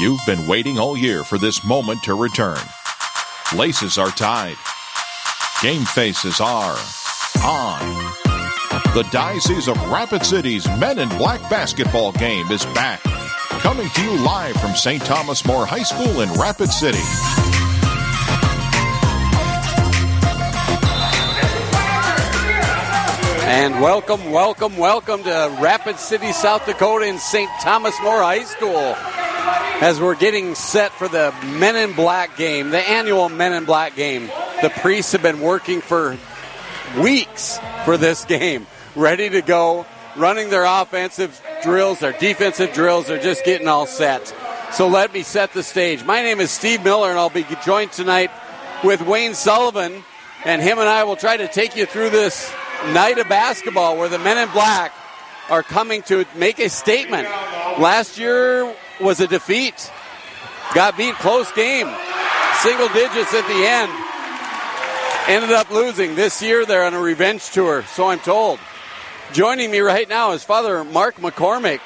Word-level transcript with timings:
You've 0.00 0.24
been 0.24 0.46
waiting 0.46 0.78
all 0.78 0.96
year 0.96 1.24
for 1.24 1.36
this 1.36 1.62
moment 1.62 2.02
to 2.04 2.14
return. 2.14 2.56
Laces 3.54 3.98
are 3.98 4.08
tied. 4.08 4.56
Game 5.60 5.84
faces 5.84 6.40
are 6.40 6.74
on. 7.44 7.80
The 8.94 9.06
Diocese 9.12 9.68
of 9.68 9.76
Rapid 9.90 10.24
City's 10.24 10.66
Men 10.78 10.98
in 10.98 11.10
Black 11.10 11.42
basketball 11.50 12.12
game 12.12 12.50
is 12.50 12.64
back. 12.66 13.02
Coming 13.60 13.90
to 13.90 14.02
you 14.02 14.16
live 14.24 14.56
from 14.56 14.74
St. 14.74 15.04
Thomas 15.04 15.44
More 15.44 15.66
High 15.66 15.82
School 15.82 16.22
in 16.22 16.32
Rapid 16.32 16.70
City. 16.70 16.96
And 23.50 23.82
welcome, 23.82 24.30
welcome, 24.30 24.78
welcome 24.78 25.22
to 25.24 25.58
Rapid 25.60 25.98
City, 25.98 26.32
South 26.32 26.64
Dakota 26.64 27.04
in 27.04 27.18
St. 27.18 27.50
Thomas 27.60 27.94
More 28.02 28.22
High 28.22 28.44
School. 28.44 28.96
As 29.82 30.00
we're 30.00 30.14
getting 30.14 30.54
set 30.54 30.92
for 30.92 31.08
the 31.08 31.34
Men 31.58 31.76
in 31.76 31.94
Black 31.94 32.36
game, 32.36 32.70
the 32.70 32.78
annual 32.78 33.28
Men 33.28 33.52
in 33.52 33.64
Black 33.64 33.96
game. 33.96 34.30
The 34.62 34.70
priests 34.70 35.12
have 35.12 35.22
been 35.22 35.40
working 35.40 35.80
for 35.80 36.18
weeks 36.98 37.58
for 37.84 37.96
this 37.96 38.24
game, 38.24 38.66
ready 38.94 39.30
to 39.30 39.42
go, 39.42 39.86
running 40.16 40.50
their 40.50 40.64
offensive 40.64 41.40
drills, 41.62 42.00
their 42.00 42.12
defensive 42.12 42.72
drills, 42.72 43.06
they're 43.06 43.22
just 43.22 43.44
getting 43.44 43.68
all 43.68 43.86
set. 43.86 44.34
So 44.72 44.88
let 44.88 45.12
me 45.12 45.22
set 45.22 45.52
the 45.52 45.62
stage. 45.62 46.04
My 46.04 46.22
name 46.22 46.40
is 46.40 46.50
Steve 46.50 46.84
Miller, 46.84 47.10
and 47.10 47.18
I'll 47.18 47.30
be 47.30 47.46
joined 47.64 47.92
tonight 47.92 48.30
with 48.84 49.02
Wayne 49.02 49.34
Sullivan, 49.34 50.04
and 50.44 50.62
him 50.62 50.78
and 50.78 50.88
I 50.88 51.04
will 51.04 51.16
try 51.16 51.36
to 51.36 51.48
take 51.48 51.76
you 51.76 51.86
through 51.86 52.10
this 52.10 52.52
night 52.92 53.18
of 53.18 53.28
basketball 53.28 53.98
where 53.98 54.08
the 54.08 54.18
men 54.18 54.38
in 54.38 54.52
black 54.52 54.92
are 55.50 55.62
coming 55.62 56.02
to 56.02 56.24
make 56.36 56.58
a 56.58 56.68
statement. 56.68 57.28
Last 57.78 58.18
year 58.18 58.74
was 59.00 59.20
a 59.20 59.26
defeat. 59.26 59.90
Got 60.74 60.96
beat 60.96 61.14
close 61.16 61.50
game. 61.52 61.88
Single 62.58 62.88
digits 62.88 63.34
at 63.34 63.46
the 63.46 63.66
end. 63.66 63.90
Ended 65.28 65.52
up 65.52 65.70
losing. 65.70 66.14
This 66.14 66.42
year 66.42 66.64
they're 66.66 66.84
on 66.84 66.94
a 66.94 67.00
revenge 67.00 67.50
tour, 67.50 67.82
so 67.84 68.08
I'm 68.08 68.20
told. 68.20 68.58
Joining 69.32 69.70
me 69.70 69.80
right 69.80 70.08
now 70.08 70.32
is 70.32 70.44
Father 70.44 70.84
Mark 70.84 71.16
McCormick. 71.16 71.80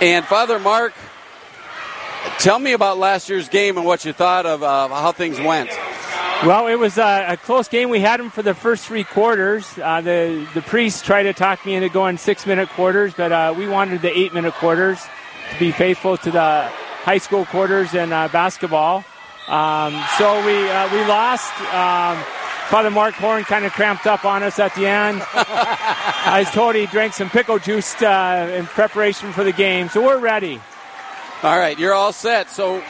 And 0.00 0.24
Father 0.24 0.58
Mark, 0.58 0.92
tell 2.38 2.58
me 2.58 2.72
about 2.72 2.98
last 2.98 3.28
year's 3.28 3.48
game 3.48 3.76
and 3.76 3.86
what 3.86 4.04
you 4.04 4.12
thought 4.12 4.46
of 4.46 4.62
uh, 4.62 4.88
how 4.88 5.12
things 5.12 5.40
went. 5.40 5.70
Well, 6.44 6.66
it 6.66 6.74
was 6.74 6.98
uh, 6.98 7.26
a 7.28 7.36
close 7.36 7.68
game. 7.68 7.88
We 7.88 8.00
had 8.00 8.18
them 8.18 8.30
for 8.30 8.42
the 8.42 8.54
first 8.54 8.84
three 8.86 9.04
quarters. 9.04 9.78
Uh, 9.78 10.00
the 10.00 10.46
the 10.54 10.62
priests 10.62 11.00
tried 11.00 11.22
to 11.24 11.32
talk 11.32 11.64
me 11.64 11.74
into 11.74 11.88
going 11.88 12.18
six 12.18 12.46
minute 12.46 12.68
quarters, 12.70 13.14
but 13.16 13.30
uh, 13.30 13.54
we 13.56 13.68
wanted 13.68 14.02
the 14.02 14.16
eight 14.16 14.34
minute 14.34 14.54
quarters 14.54 14.98
to 15.52 15.58
be 15.58 15.70
faithful 15.70 16.16
to 16.16 16.30
the 16.30 16.62
high 17.04 17.18
school 17.18 17.44
quarters 17.46 17.94
in 17.94 18.12
uh, 18.12 18.28
basketball. 18.28 19.04
Um, 19.48 19.92
so 20.18 20.46
we 20.46 20.68
uh, 20.68 20.92
we 20.92 21.04
lost. 21.06 21.52
Um, 21.72 22.22
Father 22.68 22.90
Mark 22.90 23.14
Horn 23.14 23.44
kind 23.44 23.66
of 23.66 23.72
cramped 23.72 24.06
up 24.06 24.24
on 24.24 24.42
us 24.42 24.58
at 24.58 24.74
the 24.74 24.86
end. 24.86 25.20
I 25.34 26.38
was 26.38 26.50
told 26.52 26.74
he 26.74 26.86
drank 26.86 27.12
some 27.12 27.28
pickle 27.28 27.58
juice 27.58 28.00
uh, 28.00 28.50
in 28.56 28.64
preparation 28.64 29.32
for 29.32 29.44
the 29.44 29.52
game, 29.52 29.90
so 29.90 30.02
we're 30.02 30.18
ready. 30.18 30.58
All 31.42 31.58
right, 31.58 31.78
you're 31.78 31.92
all 31.92 32.12
set. 32.12 32.48
So 32.48 32.82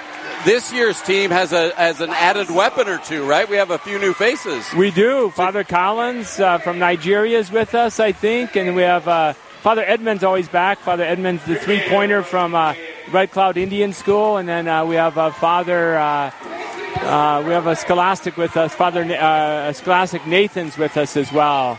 this 0.44 0.72
year's 0.72 1.00
team 1.02 1.30
has 1.30 1.52
a 1.52 1.72
as 1.80 2.00
an 2.00 2.10
added 2.10 2.50
weapon 2.50 2.86
or 2.86 2.98
two, 2.98 3.24
right? 3.24 3.48
We 3.48 3.56
have 3.56 3.70
a 3.70 3.78
few 3.78 3.98
new 3.98 4.12
faces. 4.12 4.72
We 4.74 4.90
do. 4.90 5.30
Father 5.30 5.64
Collins 5.64 6.38
uh, 6.38 6.58
from 6.58 6.78
Nigeria 6.78 7.38
is 7.38 7.50
with 7.50 7.74
us, 7.74 7.98
I 7.98 8.12
think, 8.12 8.56
and 8.56 8.76
we 8.76 8.82
have 8.82 9.08
uh, 9.08 9.32
Father 9.62 9.84
Edmund's 9.84 10.24
always 10.24 10.48
back. 10.48 10.80
Father 10.80 11.04
Edmund's 11.04 11.44
the 11.44 11.54
three 11.54 11.80
pointer 11.88 12.24
from 12.24 12.52
uh, 12.52 12.74
Red 13.12 13.30
Cloud 13.30 13.56
Indian 13.56 13.92
School, 13.92 14.36
and 14.36 14.48
then 14.48 14.66
uh, 14.66 14.84
we 14.84 14.96
have 14.96 15.16
uh, 15.16 15.30
Father. 15.30 15.96
Uh, 15.96 16.32
we 17.46 17.52
have 17.52 17.68
a 17.68 17.76
scholastic 17.76 18.36
with 18.36 18.56
us, 18.56 18.74
Father 18.74 19.02
uh, 19.02 19.72
Scholastic 19.72 20.26
Nathan's 20.26 20.76
with 20.76 20.96
us 20.96 21.16
as 21.16 21.32
well. 21.32 21.78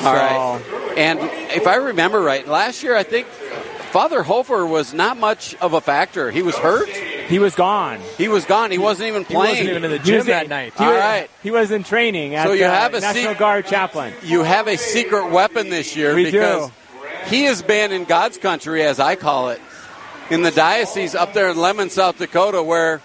so. 0.00 0.12
right. 0.12 0.62
And 0.96 1.20
if 1.52 1.68
I 1.68 1.76
remember 1.76 2.20
right, 2.20 2.46
last 2.48 2.82
year 2.82 2.96
I 2.96 3.04
think 3.04 3.28
Father 3.28 4.24
Hofer 4.24 4.66
was 4.66 4.92
not 4.92 5.16
much 5.16 5.54
of 5.56 5.72
a 5.72 5.80
factor. 5.80 6.32
He 6.32 6.42
was 6.42 6.56
hurt. 6.56 6.88
He 6.88 7.38
was 7.38 7.54
gone. 7.54 8.00
He 8.18 8.26
was 8.26 8.44
gone. 8.44 8.72
He 8.72 8.78
wasn't 8.78 9.08
even 9.08 9.24
playing. 9.24 9.54
He 9.54 9.62
wasn't 9.62 9.68
even 9.70 9.84
in 9.84 9.90
the 9.92 9.98
gym 10.00 10.26
that 10.26 10.48
night. 10.48 10.74
He 10.76 10.84
All 10.84 10.90
was, 10.90 10.98
right. 10.98 11.30
He 11.44 11.52
was 11.52 11.70
in 11.70 11.84
training 11.84 12.34
at 12.34 12.48
so 12.48 12.54
you 12.54 12.64
uh, 12.64 12.70
have 12.70 12.94
a 12.94 13.00
National 13.00 13.32
sec- 13.32 13.38
Guard 13.38 13.66
chaplain. 13.66 14.14
You 14.24 14.42
have 14.42 14.66
a 14.66 14.76
secret 14.76 15.30
weapon 15.30 15.70
this 15.70 15.94
year 15.96 16.12
we 16.14 16.24
because 16.24 16.68
do. 16.68 16.74
He 17.26 17.44
has 17.44 17.62
been 17.62 17.92
in 17.92 18.04
God's 18.04 18.38
country, 18.38 18.82
as 18.82 19.00
I 19.00 19.16
call 19.16 19.50
it, 19.50 19.60
in 20.30 20.42
the 20.42 20.50
diocese 20.50 21.14
up 21.14 21.32
there 21.32 21.48
in 21.48 21.56
Lemmon, 21.56 21.90
South 21.90 22.18
Dakota, 22.18 22.62
where 22.62 23.00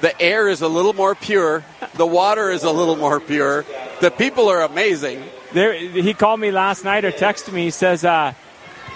the 0.00 0.18
air 0.20 0.48
is 0.48 0.62
a 0.62 0.68
little 0.68 0.92
more 0.92 1.14
pure, 1.14 1.64
the 1.94 2.06
water 2.06 2.50
is 2.50 2.64
a 2.64 2.70
little 2.70 2.96
more 2.96 3.20
pure, 3.20 3.64
the 4.00 4.10
people 4.10 4.48
are 4.48 4.62
amazing. 4.62 5.22
There, 5.52 5.72
he 5.72 6.14
called 6.14 6.40
me 6.40 6.50
last 6.50 6.84
night 6.84 7.04
or 7.04 7.10
texted 7.10 7.52
me. 7.52 7.64
He 7.64 7.70
says, 7.70 8.04
uh, 8.04 8.34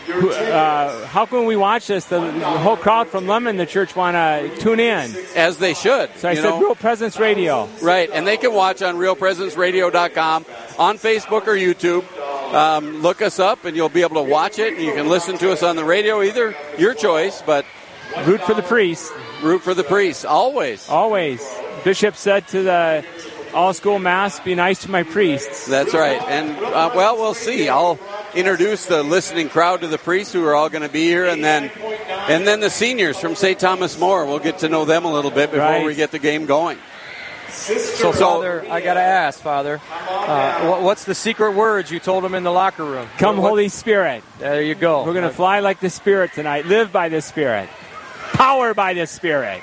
uh, 0.09 1.07
"How 1.07 1.27
can 1.27 1.45
we 1.45 1.57
watch 1.57 1.87
this? 1.87 2.05
The, 2.07 2.21
the, 2.21 2.45
whole 2.59 2.77
crowd 2.77 3.09
from 3.09 3.27
Lemmon, 3.27 3.57
the 3.57 3.67
church, 3.67 3.95
want 3.95 4.15
to 4.15 4.57
tune 4.61 4.81
in, 4.81 5.15
as 5.37 5.59
they 5.59 5.75
should." 5.75 6.11
So 6.17 6.29
I 6.29 6.35
said, 6.35 6.45
know? 6.45 6.61
"Real 6.61 6.75
Presence 6.75 7.19
Radio." 7.19 7.69
Right, 7.83 8.11
and 8.13 8.27
they 8.27 8.37
can 8.37 8.53
watch 8.53 8.83
on 8.83 8.97
RealPresenceRadio.com 8.97 10.47
on 10.79 10.99
Facebook 10.99 11.47
or 11.47 11.55
YouTube. 11.55 12.05
Um, 12.53 13.03
look 13.03 13.23
us 13.23 13.39
up, 13.39 13.65
and 13.65 13.77
you'll 13.77 13.89
be 13.89 14.03
able 14.03 14.23
to 14.23 14.31
watch 14.31 14.59
it. 14.59 14.79
You 14.79 14.93
can 14.93 15.09
listen 15.09 15.39
to 15.39 15.53
us 15.53 15.63
on 15.63 15.77
the 15.77 15.85
radio, 15.85 16.23
either 16.23 16.55
your 16.79 16.95
choice, 16.95 17.43
but 17.45 17.65
root 18.27 18.43
for 18.43 18.55
the 18.55 18.63
priest. 18.63 19.13
Root 19.43 19.63
for 19.63 19.75
the 19.75 19.85
priest, 19.85 20.25
always. 20.25 20.89
Always. 20.89 21.43
Bishop 21.85 22.15
said 22.15 22.47
to 22.49 22.63
the 22.63 23.05
all 23.55 23.75
school 23.75 23.99
mass, 23.99 24.41
be 24.41 24.55
nice 24.55 24.83
to 24.83 24.91
my 24.91 25.03
priests. 25.03 25.67
That's 25.67 25.95
right. 25.95 26.21
And, 26.23 26.57
uh, 26.57 26.91
well, 26.95 27.17
we'll 27.17 27.35
see. 27.35 27.69
I'll 27.69 27.99
introduce 28.35 28.87
the 28.87 29.03
listening 29.03 29.49
crowd 29.49 29.81
to 29.83 29.89
the 29.89 29.99
priests 29.99 30.33
who 30.33 30.45
are 30.45 30.55
all 30.55 30.69
going 30.69 30.83
to 30.83 30.93
be 30.93 31.05
here, 31.05 31.27
and 31.27 31.45
then 31.45 31.71
and 32.29 32.47
then 32.47 32.61
the 32.61 32.71
seniors 32.71 33.19
from 33.19 33.35
St. 33.35 33.59
Thomas 33.59 33.99
More. 33.99 34.25
We'll 34.27 34.39
get 34.39 34.59
to 34.59 34.69
know 34.69 34.85
them 34.85 35.05
a 35.05 35.13
little 35.13 35.31
bit 35.31 35.51
before 35.51 35.67
right. 35.67 35.87
we 35.87 35.95
get 35.95 36.11
the 36.11 36.19
game 36.19 36.47
going. 36.47 36.79
So, 37.53 38.13
Father, 38.13 38.65
I 38.71 38.81
got 38.81 38.95
to 38.95 39.01
ask, 39.01 39.39
Father, 39.41 39.81
uh, 39.91 40.81
what's 40.81 41.05
the 41.05 41.15
secret 41.15 41.53
words 41.53 41.91
you 41.91 42.01
told 42.01 42.25
them 42.25 42.35
in 42.35 42.45
the 42.45 42.51
locker 42.51 42.85
room? 42.85 43.07
Come, 43.19 43.37
what, 43.37 43.49
Holy 43.49 43.69
Spirit. 43.69 44.25
There 44.39 44.63
you 44.63 44.75
go. 44.75 45.05
We're 45.05 45.13
going 45.13 45.29
to 45.29 45.35
fly 45.35 45.61
like 45.61 45.79
the 45.79 45.91
Spirit 45.91 46.33
tonight, 46.33 46.65
live 46.65 46.93
by 46.93 47.11
the 47.11 47.21
Spirit, 47.21 47.69
power 48.33 48.73
by 48.73 48.95
the 48.95 49.07
Spirit. 49.07 49.63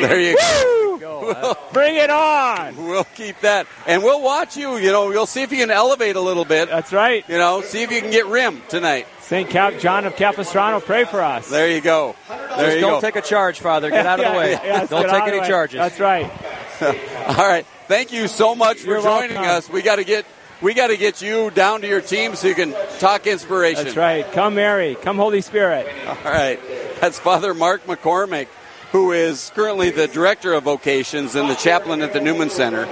There 0.00 0.20
you 0.20 0.36
Woo! 0.36 0.98
go. 1.00 1.20
We'll, 1.42 1.58
Bring 1.72 1.96
it 1.96 2.10
on. 2.10 2.76
We'll 2.88 3.04
keep 3.04 3.40
that. 3.40 3.66
And 3.86 4.02
we'll 4.02 4.22
watch 4.22 4.56
you. 4.56 4.76
You 4.76 4.92
know, 4.92 5.08
we'll 5.08 5.26
see 5.26 5.42
if 5.42 5.50
you 5.52 5.58
can 5.58 5.70
elevate 5.70 6.16
a 6.16 6.20
little 6.20 6.44
bit. 6.44 6.68
That's 6.68 6.92
right. 6.92 7.24
You 7.28 7.38
know, 7.38 7.62
see 7.62 7.82
if 7.82 7.90
you 7.90 8.00
can 8.00 8.10
get 8.10 8.26
rim 8.26 8.62
tonight. 8.68 9.06
St. 9.20 9.48
Cap- 9.48 9.78
John 9.78 10.04
of 10.04 10.16
Capistrano, 10.16 10.80
pray 10.80 11.04
for 11.04 11.20
us. 11.22 11.48
There 11.48 11.70
you 11.70 11.80
go. 11.80 12.14
There 12.28 12.48
Just 12.58 12.74
you 12.76 12.80
don't 12.82 12.92
go. 12.94 13.00
take 13.00 13.16
a 13.16 13.22
charge, 13.22 13.60
Father. 13.60 13.90
Get 13.90 14.06
out 14.06 14.20
of 14.20 14.32
the 14.32 14.38
way. 14.38 14.50
Yes, 14.52 14.90
don't 14.90 15.08
take 15.08 15.22
any 15.28 15.40
way. 15.40 15.48
charges. 15.48 15.78
That's 15.78 15.98
right. 16.00 16.30
All 17.28 17.48
right. 17.48 17.64
Thank 17.88 18.12
you 18.12 18.28
so 18.28 18.54
much 18.54 18.78
for 18.78 18.88
You're 18.88 19.02
joining 19.02 19.34
welcome. 19.36 19.50
us. 19.50 19.68
We 19.70 19.82
got 19.82 19.96
to 19.96 20.04
get 20.04 20.26
we 20.62 20.72
got 20.74 20.86
to 20.88 20.96
get 20.96 21.20
you 21.20 21.50
down 21.50 21.80
to 21.82 21.88
your 21.88 22.00
team 22.00 22.34
so 22.36 22.48
you 22.48 22.54
can 22.54 22.74
talk 22.98 23.26
inspiration. 23.26 23.84
That's 23.84 23.96
right. 23.96 24.30
Come, 24.32 24.54
Mary. 24.54 24.94
Come, 24.94 25.16
Holy 25.16 25.40
Spirit. 25.42 25.86
All 26.06 26.16
right. 26.24 26.58
That's 27.00 27.18
Father 27.18 27.52
Mark 27.54 27.84
McCormick, 27.86 28.46
who 28.94 29.10
is 29.10 29.50
currently 29.56 29.90
the 29.90 30.06
director 30.06 30.52
of 30.52 30.62
vocations 30.62 31.34
and 31.34 31.50
the 31.50 31.54
chaplain 31.56 32.00
at 32.00 32.12
the 32.12 32.20
Newman 32.20 32.48
Center 32.48 32.84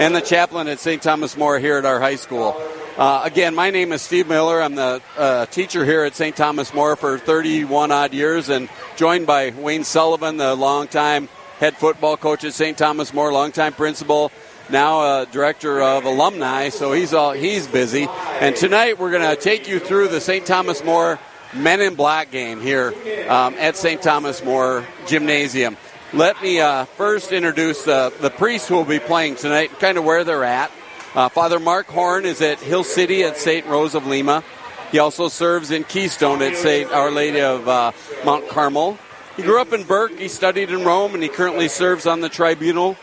and 0.00 0.12
the 0.12 0.20
chaplain 0.20 0.66
at 0.66 0.80
St. 0.80 1.00
Thomas 1.00 1.36
More 1.36 1.60
here 1.60 1.78
at 1.78 1.84
our 1.84 2.00
high 2.00 2.16
school. 2.16 2.60
Uh, 2.98 3.20
again, 3.22 3.54
my 3.54 3.70
name 3.70 3.92
is 3.92 4.02
Steve 4.02 4.26
Miller. 4.26 4.60
I'm 4.60 4.74
the 4.74 5.00
uh, 5.16 5.46
teacher 5.46 5.84
here 5.84 6.02
at 6.02 6.16
St. 6.16 6.34
Thomas 6.34 6.74
More 6.74 6.96
for 6.96 7.18
31 7.20 7.92
odd 7.92 8.12
years 8.12 8.48
and 8.48 8.68
joined 8.96 9.28
by 9.28 9.50
Wayne 9.50 9.84
Sullivan, 9.84 10.38
the 10.38 10.56
longtime 10.56 11.28
head 11.60 11.76
football 11.76 12.16
coach 12.16 12.42
at 12.42 12.52
St. 12.52 12.76
Thomas 12.76 13.14
More, 13.14 13.32
longtime 13.32 13.74
principal, 13.74 14.32
now 14.70 15.02
uh, 15.02 15.24
director 15.26 15.80
of 15.80 16.04
alumni. 16.04 16.70
So 16.70 16.92
he's 16.92 17.14
all 17.14 17.30
he's 17.30 17.68
busy. 17.68 18.08
And 18.40 18.56
tonight 18.56 18.98
we're 18.98 19.12
going 19.12 19.36
to 19.36 19.40
take 19.40 19.68
you 19.68 19.78
through 19.78 20.08
the 20.08 20.20
St. 20.20 20.44
Thomas 20.44 20.82
More 20.82 21.20
Men 21.54 21.80
in 21.80 21.94
Black 21.94 22.30
game 22.30 22.60
here 22.60 22.92
um, 23.28 23.54
at 23.54 23.76
St. 23.76 24.02
Thomas 24.02 24.44
More 24.44 24.84
Gymnasium. 25.06 25.76
Let 26.12 26.40
me 26.42 26.60
uh, 26.60 26.84
first 26.84 27.32
introduce 27.32 27.86
uh, 27.88 28.10
the 28.20 28.30
priests 28.30 28.68
who 28.68 28.76
will 28.76 28.84
be 28.84 28.98
playing 28.98 29.36
tonight, 29.36 29.78
kind 29.78 29.98
of 29.98 30.04
where 30.04 30.24
they're 30.24 30.44
at. 30.44 30.70
Uh, 31.14 31.28
Father 31.28 31.60
Mark 31.60 31.86
Horn 31.86 32.24
is 32.24 32.40
at 32.40 32.58
Hill 32.58 32.84
City 32.84 33.22
at 33.22 33.36
St. 33.36 33.66
Rose 33.66 33.94
of 33.94 34.06
Lima. 34.06 34.42
He 34.90 34.98
also 34.98 35.28
serves 35.28 35.70
in 35.70 35.84
Keystone 35.84 36.42
at 36.42 36.56
St. 36.56 36.90
Our 36.92 37.10
Lady 37.10 37.40
of 37.40 37.68
uh, 37.68 37.92
Mount 38.24 38.48
Carmel. 38.48 38.98
He 39.36 39.42
grew 39.42 39.60
up 39.60 39.72
in 39.72 39.82
Burke. 39.84 40.18
He 40.18 40.28
studied 40.28 40.70
in 40.70 40.84
Rome, 40.84 41.14
and 41.14 41.22
he 41.22 41.28
currently 41.28 41.68
serves 41.68 42.06
on 42.06 42.20
the 42.20 42.28
tribunal. 42.28 42.96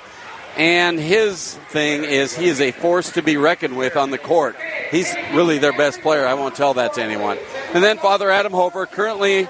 And 0.57 0.99
his 0.99 1.55
thing 1.69 2.03
is 2.03 2.35
he 2.35 2.47
is 2.47 2.59
a 2.59 2.71
force 2.71 3.11
to 3.11 3.21
be 3.21 3.37
reckoned 3.37 3.77
with 3.77 3.95
on 3.95 4.11
the 4.11 4.17
court. 4.17 4.55
He's 4.91 5.13
really 5.33 5.57
their 5.57 5.71
best 5.73 6.01
player. 6.01 6.27
I 6.27 6.33
won't 6.33 6.55
tell 6.55 6.73
that 6.75 6.93
to 6.93 7.03
anyone. 7.03 7.37
And 7.73 7.83
then 7.83 7.97
Father 7.97 8.29
Adam 8.29 8.51
Hofer, 8.51 8.85
currently 8.85 9.47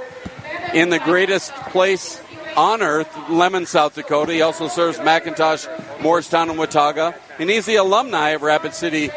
in 0.74 0.90
the 0.90 1.00
greatest 1.00 1.52
place 1.54 2.22
on 2.56 2.82
Earth, 2.82 3.10
Lemmon, 3.28 3.66
South 3.66 3.96
Dakota. 3.96 4.32
He 4.34 4.42
also 4.42 4.68
serves 4.68 5.00
McIntosh, 5.00 6.02
Morristown, 6.02 6.50
and 6.50 6.60
Watauga. 6.60 7.16
And 7.40 7.50
he's 7.50 7.66
the 7.66 7.76
alumni 7.78 8.30
of 8.30 8.42
Rapid 8.44 8.74
City 8.74 9.10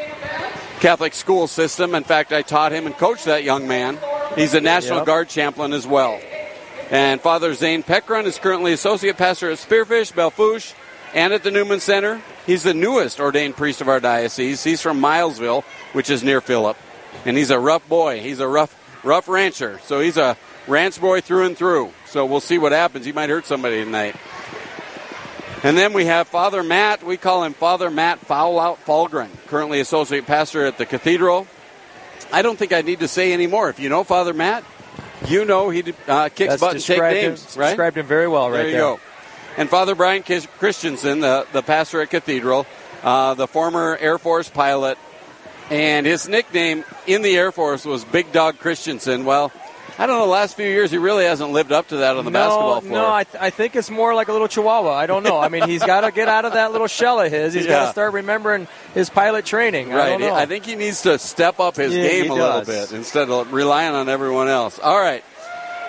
Catholic 0.80 1.14
school 1.14 1.46
system. 1.46 1.94
In 1.94 2.04
fact, 2.04 2.32
I 2.32 2.42
taught 2.42 2.72
him 2.72 2.86
and 2.86 2.96
coached 2.96 3.26
that 3.26 3.44
young 3.44 3.68
man. 3.68 3.98
He's 4.36 4.54
a 4.54 4.60
National 4.60 4.98
Yep. 4.98 5.06
Guard 5.06 5.28
chaplain 5.28 5.72
as 5.72 5.86
well. 5.86 6.18
And 6.90 7.20
Father 7.20 7.54
Zane 7.54 7.82
Peckron 7.82 8.24
is 8.24 8.38
currently 8.38 8.72
associate 8.72 9.16
pastor 9.16 9.50
at 9.50 9.58
Spearfish, 9.58 10.14
Belle 10.14 10.30
Fourche, 10.30 10.74
and 11.14 11.32
at 11.32 11.42
the 11.42 11.50
Newman 11.50 11.80
Center. 11.80 12.20
He's 12.44 12.64
the 12.64 12.74
newest 12.74 13.20
ordained 13.20 13.56
priest 13.56 13.80
of 13.80 13.88
our 13.88 14.00
diocese. 14.00 14.62
He's 14.62 14.82
from 14.82 15.00
Milesville, 15.00 15.62
which 15.92 16.10
is 16.10 16.22
near 16.22 16.40
Philip. 16.40 16.76
And 17.24 17.36
he's 17.36 17.50
a 17.50 17.58
rough 17.58 17.88
boy. 17.88 18.20
He's 18.20 18.40
a 18.40 18.48
rough, 18.48 18.76
rough 19.04 19.28
rancher. 19.28 19.80
So 19.84 20.00
he's 20.00 20.16
a 20.18 20.36
ranch 20.66 21.00
boy 21.00 21.20
through 21.20 21.46
and 21.46 21.56
through. 21.56 21.92
So 22.06 22.26
we'll 22.26 22.40
see 22.40 22.58
what 22.58 22.72
happens. 22.72 23.06
He 23.06 23.12
might 23.12 23.30
hurt 23.30 23.46
somebody 23.46 23.82
tonight. 23.82 24.16
And 25.62 25.78
then 25.78 25.94
we 25.94 26.04
have 26.04 26.28
Father 26.28 26.62
Matt. 26.62 27.02
We 27.02 27.16
call 27.16 27.44
him 27.44 27.54
Father 27.54 27.90
Matt 27.90 28.18
Foul 28.18 28.60
Out 28.60 28.84
Falgren, 28.84 29.30
currently 29.46 29.80
associate 29.80 30.26
pastor 30.26 30.66
at 30.66 30.76
the 30.76 30.84
cathedral. 30.84 31.46
I 32.30 32.42
don't 32.42 32.58
think 32.58 32.74
I 32.74 32.82
need 32.82 33.00
to 33.00 33.08
say 33.08 33.32
any 33.32 33.46
more. 33.46 33.70
If 33.70 33.80
you 33.80 33.88
know 33.88 34.04
Father 34.04 34.34
Matt, 34.34 34.62
you 35.26 35.46
know 35.46 35.70
he 35.70 35.94
uh, 36.06 36.28
kicks 36.28 36.50
That's 36.50 36.60
butt 36.60 36.74
and 36.74 36.84
take 36.84 36.96
described 36.96 37.16
him, 37.16 37.30
names, 37.30 37.56
right? 37.56 37.68
described 37.68 37.96
him 37.96 38.06
very 38.06 38.28
well 38.28 38.50
right 38.50 38.64
there 38.64 38.68
you 38.68 38.76
go. 38.76 39.00
And 39.56 39.68
Father 39.68 39.94
Brian 39.94 40.22
Christensen, 40.22 41.20
the, 41.20 41.46
the 41.52 41.62
pastor 41.62 42.00
at 42.02 42.10
Cathedral, 42.10 42.66
uh, 43.02 43.34
the 43.34 43.46
former 43.46 43.96
Air 44.00 44.18
Force 44.18 44.48
pilot, 44.48 44.98
and 45.70 46.06
his 46.06 46.28
nickname 46.28 46.84
in 47.06 47.22
the 47.22 47.36
Air 47.36 47.52
Force 47.52 47.84
was 47.84 48.04
Big 48.04 48.32
Dog 48.32 48.58
Christensen. 48.58 49.24
Well, 49.24 49.52
I 49.96 50.06
don't 50.06 50.18
know. 50.18 50.24
The 50.24 50.30
last 50.32 50.56
few 50.56 50.66
years, 50.66 50.90
he 50.90 50.98
really 50.98 51.24
hasn't 51.24 51.52
lived 51.52 51.70
up 51.70 51.86
to 51.88 51.98
that 51.98 52.16
on 52.16 52.24
the 52.24 52.30
no, 52.32 52.38
basketball 52.40 52.80
floor. 52.80 52.92
No, 52.98 53.12
I, 53.14 53.22
th- 53.22 53.40
I 53.40 53.50
think 53.50 53.76
it's 53.76 53.90
more 53.90 54.12
like 54.12 54.26
a 54.26 54.32
little 54.32 54.48
chihuahua. 54.48 54.92
I 54.92 55.06
don't 55.06 55.22
know. 55.22 55.38
I 55.38 55.48
mean, 55.48 55.68
he's 55.68 55.84
got 55.84 56.00
to 56.00 56.10
get 56.10 56.26
out 56.26 56.44
of 56.44 56.54
that 56.54 56.72
little 56.72 56.88
shell 56.88 57.20
of 57.20 57.30
his. 57.30 57.54
He's 57.54 57.66
got 57.68 57.86
to 57.86 57.90
start 57.92 58.12
remembering 58.12 58.66
his 58.92 59.08
pilot 59.08 59.44
training. 59.44 59.92
I 59.92 59.96
Right. 59.96 60.08
don't 60.08 60.20
know. 60.22 60.34
I 60.34 60.46
think 60.46 60.66
he 60.66 60.74
needs 60.74 61.02
to 61.02 61.16
step 61.20 61.60
up 61.60 61.76
his 61.76 61.94
Yeah, 61.94 62.08
game 62.08 62.30
a 62.32 62.34
little 62.34 62.62
bit 62.64 62.90
instead 62.92 63.30
of 63.30 63.52
relying 63.52 63.94
on 63.94 64.08
everyone 64.08 64.48
else. 64.48 64.80
All 64.80 64.98
right. 65.00 65.22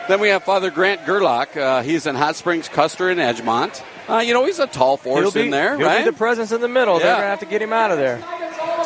Then 0.08 0.20
we 0.20 0.30
have 0.30 0.44
Father 0.44 0.70
Grant 0.70 1.06
Gerlach. 1.06 1.58
Uh, 1.58 1.82
he's 1.82 2.06
in 2.06 2.16
Hot 2.16 2.36
Springs, 2.36 2.70
Custer, 2.70 3.10
and 3.10 3.20
Edgemont. 3.20 3.84
Uh, 4.08 4.20
you 4.20 4.34
know, 4.34 4.46
he's 4.46 4.60
a 4.60 4.68
tall 4.68 4.98
force 4.98 5.34
be, 5.34 5.42
in 5.42 5.50
there, 5.50 5.78
he'll 5.78 5.88
right? 5.88 6.06
be 6.06 6.12
the 6.12 6.18
presence 6.18 6.52
in 6.52 6.62
the 6.62 6.68
middle. 6.68 7.00
They're 7.00 7.08
going 7.08 7.22
to 7.22 7.28
have 7.28 7.40
to 7.40 7.48
get 7.48 7.62
him 7.62 7.74
out 7.74 7.92
of 7.92 7.98
there. 7.98 8.24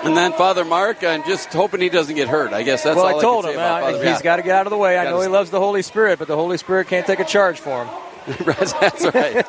and 0.03 0.15
then 0.15 0.31
Father 0.31 0.63
Mark, 0.63 1.03
I'm 1.03 1.23
just 1.25 1.51
hoping 1.51 1.81
he 1.81 1.89
doesn't 1.89 2.15
get 2.15 2.29
hurt. 2.29 2.53
I 2.53 2.63
guess 2.63 2.83
that's 2.83 2.95
well, 2.95 3.07
all 3.07 3.19
I 3.19 3.21
told 3.21 3.43
can 3.43 3.53
him 3.53 3.57
say 3.57 3.61
about 3.61 3.83
uh, 3.83 3.97
he's 3.97 4.03
yeah. 4.03 4.21
got 4.21 4.37
to 4.37 4.43
get 4.43 4.55
out 4.55 4.65
of 4.65 4.71
the 4.71 4.77
way. 4.77 4.97
I 4.97 5.03
know 5.05 5.19
he 5.19 5.27
loves 5.27 5.49
the 5.49 5.59
Holy 5.59 5.81
Spirit, 5.81 6.19
but 6.19 6.29
the 6.29 6.37
Holy 6.37 6.57
Spirit 6.57 6.87
can't 6.87 7.05
take 7.05 7.19
a 7.19 7.25
charge 7.25 7.59
for 7.59 7.83
him. 7.83 7.93
That's 8.45 9.03
right. 9.03 9.45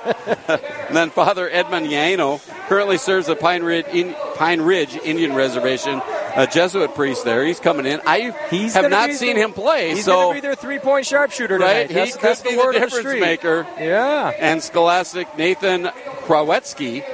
and 0.49 0.61
then 0.97 1.11
Father 1.11 1.49
Edmund 1.51 1.87
Yaino 1.87 2.41
currently 2.69 2.99
serves 2.99 3.27
the 3.27 3.37
Pine 3.37 3.63
Ridge, 3.63 3.87
in, 3.93 4.15
Pine 4.37 4.61
Ridge 4.63 4.97
Indian 4.97 5.35
Reservation, 5.35 6.01
a 6.37 6.47
Jesuit 6.47 6.95
priest 6.95 7.25
there. 7.25 7.45
He's 7.45 7.61
coming 7.61 7.87
in. 7.87 8.01
I 8.07 8.35
He's 8.51 8.75
have 8.75 8.91
not 8.91 9.11
seen 9.13 9.37
the- 9.37 9.43
him 9.43 9.53
play, 9.53 9.91
He's 9.95 10.05
so 10.05 10.13
going 10.15 10.29
to 10.31 10.35
be 10.35 10.41
their 10.41 10.55
three-point 10.55 11.07
sharpshooter 11.07 11.59
tonight. 11.59 11.73
right, 11.73 11.89
That's, 11.89 12.15
he 12.15 12.21
that's 12.21 12.43
could 12.43 12.51
the 12.53 12.57
be 12.57 12.63
word 12.63 12.75
the 12.75 12.81
difference 12.81 13.21
maker. 13.21 13.67
Yeah. 13.79 14.33
and 14.39 14.63
Scholastic 14.63 15.37
Nathan 15.37 15.85
Krawetsky. 16.27 17.05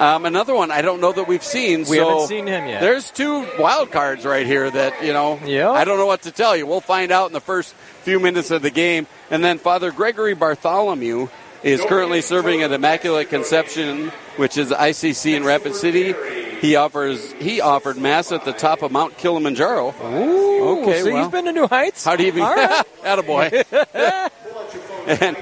Um, 0.00 0.24
another 0.24 0.54
one 0.54 0.70
I 0.70 0.80
don't 0.80 1.00
know 1.02 1.12
that 1.12 1.28
we've 1.28 1.44
seen. 1.44 1.80
We 1.80 1.98
so 1.98 2.08
haven't 2.08 2.28
seen 2.28 2.46
him 2.46 2.66
yet. 2.66 2.80
There's 2.80 3.10
two 3.10 3.46
wild 3.58 3.90
cards 3.90 4.24
right 4.24 4.46
here 4.46 4.70
that 4.70 5.04
you 5.04 5.12
know. 5.12 5.38
Yep. 5.44 5.70
I 5.72 5.84
don't 5.84 5.98
know 5.98 6.06
what 6.06 6.22
to 6.22 6.30
tell 6.30 6.56
you. 6.56 6.66
We'll 6.66 6.80
find 6.80 7.12
out 7.12 7.26
in 7.26 7.34
the 7.34 7.40
first 7.40 7.74
few 8.02 8.18
minutes 8.18 8.50
of 8.50 8.62
the 8.62 8.70
game. 8.70 9.06
And 9.30 9.44
then 9.44 9.58
Father 9.58 9.90
Gregory 9.92 10.32
Bartholomew 10.34 11.28
is 11.62 11.80
currently 11.82 12.20
serving 12.22 12.62
at 12.62 12.72
Immaculate 12.72 13.28
Conception, 13.28 14.08
which 14.36 14.56
is 14.56 14.70
ICC 14.70 15.36
in 15.36 15.44
Rapid 15.44 15.74
City. 15.74 16.14
He 16.60 16.76
offers 16.76 17.32
he 17.32 17.60
offered 17.60 17.96
mass 17.96 18.32
at 18.32 18.44
the 18.44 18.52
top 18.52 18.82
of 18.82 18.92
Mount 18.92 19.16
Kilimanjaro. 19.16 19.94
Ooh, 20.02 20.80
Okay, 20.82 21.00
so 21.00 21.12
well. 21.12 21.22
he's 21.22 21.32
been 21.32 21.46
to 21.46 21.52
New 21.52 21.66
Heights. 21.66 22.04
How 22.04 22.16
do 22.16 22.22
you 22.22 22.28
even? 22.28 22.42
Right. 22.42 22.84
Attaboy. 23.02 24.30
and 25.22 25.36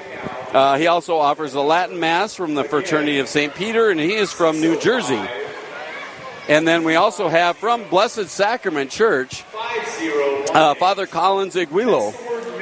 uh, 0.54 0.78
he 0.78 0.86
also 0.86 1.18
offers 1.18 1.54
a 1.54 1.60
Latin 1.60 1.98
Mass 1.98 2.34
from 2.34 2.54
the 2.54 2.64
Fraternity 2.64 3.18
of 3.18 3.28
St. 3.28 3.54
Peter, 3.54 3.90
and 3.90 3.98
he 3.98 4.14
is 4.14 4.32
from 4.32 4.60
New 4.60 4.78
Jersey. 4.80 5.20
And 6.48 6.66
then 6.66 6.84
we 6.84 6.94
also 6.94 7.28
have 7.28 7.56
from 7.58 7.84
Blessed 7.90 8.28
Sacrament 8.28 8.90
Church, 8.90 9.44
uh, 10.54 10.74
Father 10.74 11.06
Collins 11.06 11.56
Iguilo. 11.56 12.14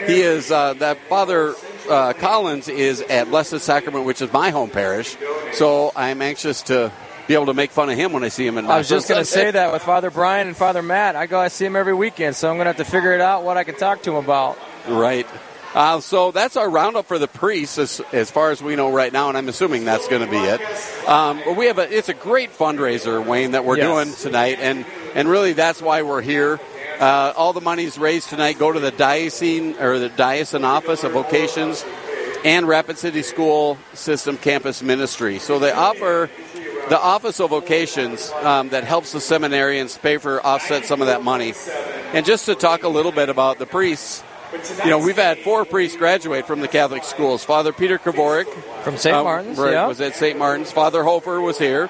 He 0.09 0.21
is 0.23 0.51
uh, 0.51 0.73
that 0.75 0.99
Father 1.09 1.55
uh, 1.89 2.13
Collins 2.15 2.69
is 2.69 3.01
at 3.03 3.29
Blessed 3.29 3.61
Sacrament, 3.61 4.05
which 4.05 4.21
is 4.23 4.33
my 4.33 4.51
home 4.51 4.71
parish. 4.71 5.17
So 5.53 5.93
I'm 5.97 6.21
anxious 6.23 6.63
to 6.63 6.93
be 7.27 7.35
able 7.35 7.47
to 7.47 7.55
make 7.55 7.71
fun 7.71 7.91
of 7.91 7.97
him 7.99 8.13
when 8.13 8.23
I 8.25 8.29
see 8.29 8.47
him 8.47 8.57
in. 8.59 8.67
My. 8.67 8.75
I 8.75 8.79
was 8.79 8.89
just 8.89 9.09
going 9.09 9.21
to 9.21 9.25
say 9.25 9.51
that 9.51 9.73
with 9.73 9.83
Father 9.83 10.11
Brian 10.11 10.47
and 10.49 10.57
Father 10.57 10.83
Matt. 10.83 11.17
I 11.17 11.27
go, 11.27 11.39
I 11.41 11.49
see 11.49 11.65
him 11.67 11.77
every 11.77 11.95
weekend, 11.95 12.37
so 12.37 12.49
I'm 12.49 12.57
going 12.57 12.67
to 12.67 12.71
have 12.71 12.77
to 12.77 12.85
figure 12.85 13.13
it 13.15 13.21
out 13.21 13.43
what 13.45 13.57
I 13.57 13.65
can 13.65 13.75
talk 13.77 14.03
to 14.03 14.11
him 14.13 14.25
about. 14.25 14.59
Right. 14.89 15.27
Uh, 15.75 16.01
so 16.01 16.31
that's 16.31 16.57
our 16.57 16.71
roundup 16.71 17.05
for 17.07 17.19
the 17.19 17.29
priests, 17.29 17.77
as, 17.77 18.01
as 18.13 18.31
far 18.31 18.51
as 18.51 18.63
we 18.63 18.77
know 18.77 18.91
right 18.91 19.13
now, 19.13 19.29
and 19.29 19.37
I'm 19.37 19.49
assuming 19.49 19.85
that's 19.85 20.09
going 20.09 20.25
to 20.25 20.31
be 20.31 20.39
it. 20.39 20.61
Um, 21.07 21.43
but 21.45 21.57
we 21.57 21.67
have 21.67 21.79
a, 21.79 21.95
it's 21.95 22.09
a 22.09 22.15
great 22.15 22.51
fundraiser, 22.53 23.23
Wayne, 23.27 23.51
that 23.51 23.65
we're 23.67 23.77
Yes. 23.77 23.87
doing 23.87 24.15
tonight, 24.15 24.59
and 24.61 24.87
and 25.15 25.29
really 25.29 25.53
that's 25.53 25.83
why 25.83 26.01
we're 26.03 26.23
here. 26.23 26.59
Uh, 27.01 27.33
all 27.37 27.53
the 27.53 27.61
monies 27.61 27.99
raised 27.99 28.31
tonight 28.31 28.59
go 28.59 28.73
to 28.73 28.81
the 28.81 28.91
diocesan 28.91 29.77
or 29.81 29.99
the 29.99 30.09
diocesan 30.09 30.65
office 30.65 31.05
of 31.05 31.13
vocations 31.13 31.85
and 32.45 32.67
Rapid 32.67 32.97
City 32.97 33.23
School 33.23 33.77
System 33.93 34.39
Campus 34.39 34.83
Ministry. 34.83 35.39
So 35.39 35.59
they 35.59 35.73
offer 35.73 36.31
the 36.89 36.99
Office 36.99 37.41
of 37.41 37.51
Vocations 37.51 38.31
um, 38.45 38.69
that 38.69 38.85
helps 38.85 39.13
the 39.13 39.19
seminarians 39.19 40.01
pay 40.01 40.19
for 40.19 40.45
offset 40.45 40.85
some 40.85 41.01
of 41.01 41.09
that 41.09 41.23
money. 41.23 41.55
And 42.13 42.25
just 42.25 42.47
to 42.47 42.55
talk 42.55 42.85
a 42.85 42.89
little 42.89 43.13
bit 43.13 43.29
about 43.29 43.59
the 43.59 43.67
priests, 43.67 44.23
you 44.85 44.91
know, 44.91 44.99
we've 44.99 45.17
had 45.17 45.39
four 45.39 45.65
priests 45.65 45.97
graduate 45.97 46.47
from 46.47 46.61
the 46.61 46.69
Catholic 46.69 47.03
schools. 47.03 47.45
Father 47.45 47.73
Peter 47.73 47.99
Kavorik 47.99 48.47
From 48.85 48.97
St. 48.97 49.17
um, 49.17 49.25
Martin's, 49.25 49.59
right, 49.59 49.73
yeah. 49.73 49.87
was 49.87 50.01
at 50.01 50.15
St. 50.15 50.39
Martin's. 50.39 50.71
Father 50.71 51.03
Hofer 51.03 51.41
was 51.41 51.59
here. 51.59 51.89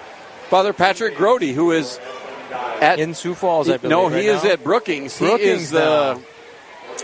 Father 0.49 0.73
Patrick 0.73 1.17
Grody, 1.17 1.53
who 1.53 1.73
is 1.73 2.01
at 2.81 2.99
In 2.99 3.15
Sioux 3.15 3.35
Falls, 3.35 3.69
I 3.69 3.77
believe. 3.79 3.91
no, 3.91 4.09
right 4.11 4.21
he 4.23 4.29
is 4.29 4.45
now. 4.45 4.51
at 4.51 4.65
Brookings. 4.65 5.19
He 5.19 5.25
Brookings 5.27 5.63
is 5.63 5.71
the 5.71 6.15
now. 6.15 6.21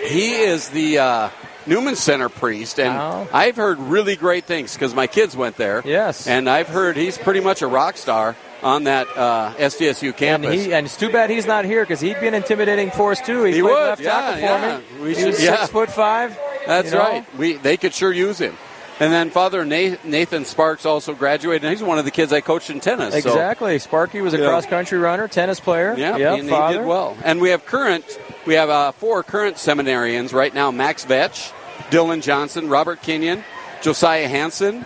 he 0.06 0.34
is 0.34 0.68
the 0.70 0.98
uh, 0.98 1.28
Newman 1.66 1.96
Center 1.96 2.28
priest, 2.28 2.78
and. 2.80 2.92
I've 3.32 3.56
heard 3.56 3.78
really 3.78 4.16
great 4.16 4.44
things 4.44 4.74
because 4.74 4.94
my 4.94 5.06
kids 5.06 5.36
went 5.36 5.56
there. 5.56 5.82
Yes. 5.84 6.26
and 6.26 6.48
I've 6.48 6.68
heard 6.68 6.96
he's 6.96 7.16
pretty 7.18 7.40
much 7.40 7.62
a 7.62 7.66
rock 7.66 7.96
star 7.96 8.36
on 8.62 8.84
that 8.84 9.06
uh, 9.16 9.54
SDSU 9.54 10.08
And, 10.08 10.16
campus. 10.16 10.54
he, 10.66 10.72
and 10.74 10.86
it's 10.86 10.96
too 10.96 11.10
bad 11.10 11.30
he's 11.30 11.46
not 11.46 11.64
here 11.64 11.82
because 11.82 12.00
he'd 12.00 12.20
be 12.20 12.28
an 12.28 12.34
intimidating 12.34 12.90
force 12.92 13.20
too. 13.20 13.42
He, 13.44 13.54
He 13.54 13.62
would, 13.62 13.72
left 13.72 14.00
yeah, 14.02 14.10
tackle 14.10 14.34
for 14.34 14.40
yeah. 14.40 14.78
me. 14.98 15.02
We 15.02 15.08
he 15.08 15.14
should- 15.20 15.26
was 15.28 15.42
yeah. 15.44 15.56
six 15.56 15.70
foot 15.72 15.90
five. 15.90 16.38
That's 16.66 16.90
you 16.92 16.96
know? 16.96 17.02
right. 17.04 17.36
We 17.38 17.54
they 17.54 17.76
could 17.76 17.92
sure 17.92 18.12
use 18.12 18.38
him. 18.38 18.56
And 19.00 19.12
then 19.12 19.30
Father 19.30 19.64
Nathan 19.64 20.44
Sparks 20.44 20.86
also 20.86 21.14
graduated, 21.14 21.64
and 21.64 21.72
he's 21.72 21.82
one 21.82 21.98
of 21.98 22.04
the 22.04 22.10
kids 22.10 22.32
I 22.32 22.40
coached 22.40 22.70
in 22.70 22.78
tennis. 22.78 23.12
so- 23.12 23.18
Exactly. 23.30 23.78
Sparky 23.78 24.20
was 24.20 24.32
a 24.34 24.38
Yeah. 24.38 24.46
cross 24.48 24.66
country 24.66 24.98
runner, 24.98 25.26
tennis 25.26 25.58
player. 25.58 25.94
Yeah, 25.96 26.16
Yep, 26.16 26.38
and 26.38 26.48
father. 26.50 26.72
he 26.74 26.78
did 26.78 26.86
well. 26.86 27.16
And 27.24 27.40
we 27.40 27.50
have 27.50 27.66
current, 27.66 28.04
we 28.46 28.54
have 28.54 28.70
uh, 28.70 28.92
four 28.92 29.22
current 29.24 29.56
seminarians 29.56 30.32
right 30.32 30.54
now: 30.54 30.70
Max 30.70 31.04
Vetch, 31.04 31.50
Dylan 31.90 32.22
Johnson, 32.22 32.68
Robert 32.68 33.02
Kenyon, 33.02 33.42
Josiah 33.80 34.28
Hansen, 34.28 34.84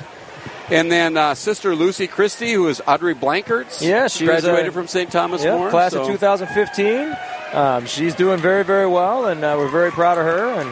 and 0.70 0.90
then 0.90 1.16
uh, 1.18 1.34
Sister 1.34 1.74
Lucy 1.74 2.06
Christie, 2.06 2.52
who 2.54 2.68
is 2.68 2.80
Audrey 2.86 3.14
Blankertz. 3.14 3.82
Yeah, 3.86 4.08
she 4.08 4.24
graduated 4.24 4.68
uh, 4.68 4.72
from 4.72 4.86
St. 4.88 5.10
Thomas 5.10 5.44
More. 5.44 5.68
class 5.68 5.92
so- 5.92 6.02
of 6.02 6.06
2015. 6.06 7.14
Um, 7.52 7.86
she's 7.86 8.14
doing 8.14 8.38
very, 8.38 8.64
very 8.64 8.86
well, 8.86 9.26
and 9.26 9.44
uh, 9.44 9.54
we're 9.58 9.70
very 9.70 9.90
proud 9.90 10.18
of 10.18 10.24
her. 10.24 10.60
And 10.60 10.68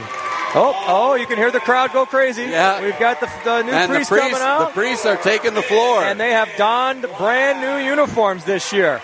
oh, 0.54 0.74
oh, 0.86 1.14
you 1.14 1.26
can 1.26 1.36
hear 1.36 1.50
the 1.50 1.60
crowd 1.60 1.92
go 1.92 2.04
crazy. 2.06 2.42
Yeah. 2.42 2.82
we've 2.82 2.98
got 2.98 3.20
the, 3.20 3.26
the 3.44 3.62
new 3.62 3.70
And 3.72 3.90
the 3.90 3.96
priest 3.96 4.10
priests, 4.10 4.28
coming 4.28 4.42
out, 4.42 4.68
the 4.68 4.72
priests 4.72 5.06
are 5.06 5.16
taking 5.16 5.54
the 5.54 5.62
floor. 5.62 6.02
and 6.02 6.18
they 6.18 6.30
have 6.30 6.48
donned 6.56 7.06
brand 7.18 7.60
new 7.60 7.84
uniforms 7.88 8.44
this 8.44 8.72
year. 8.72 9.00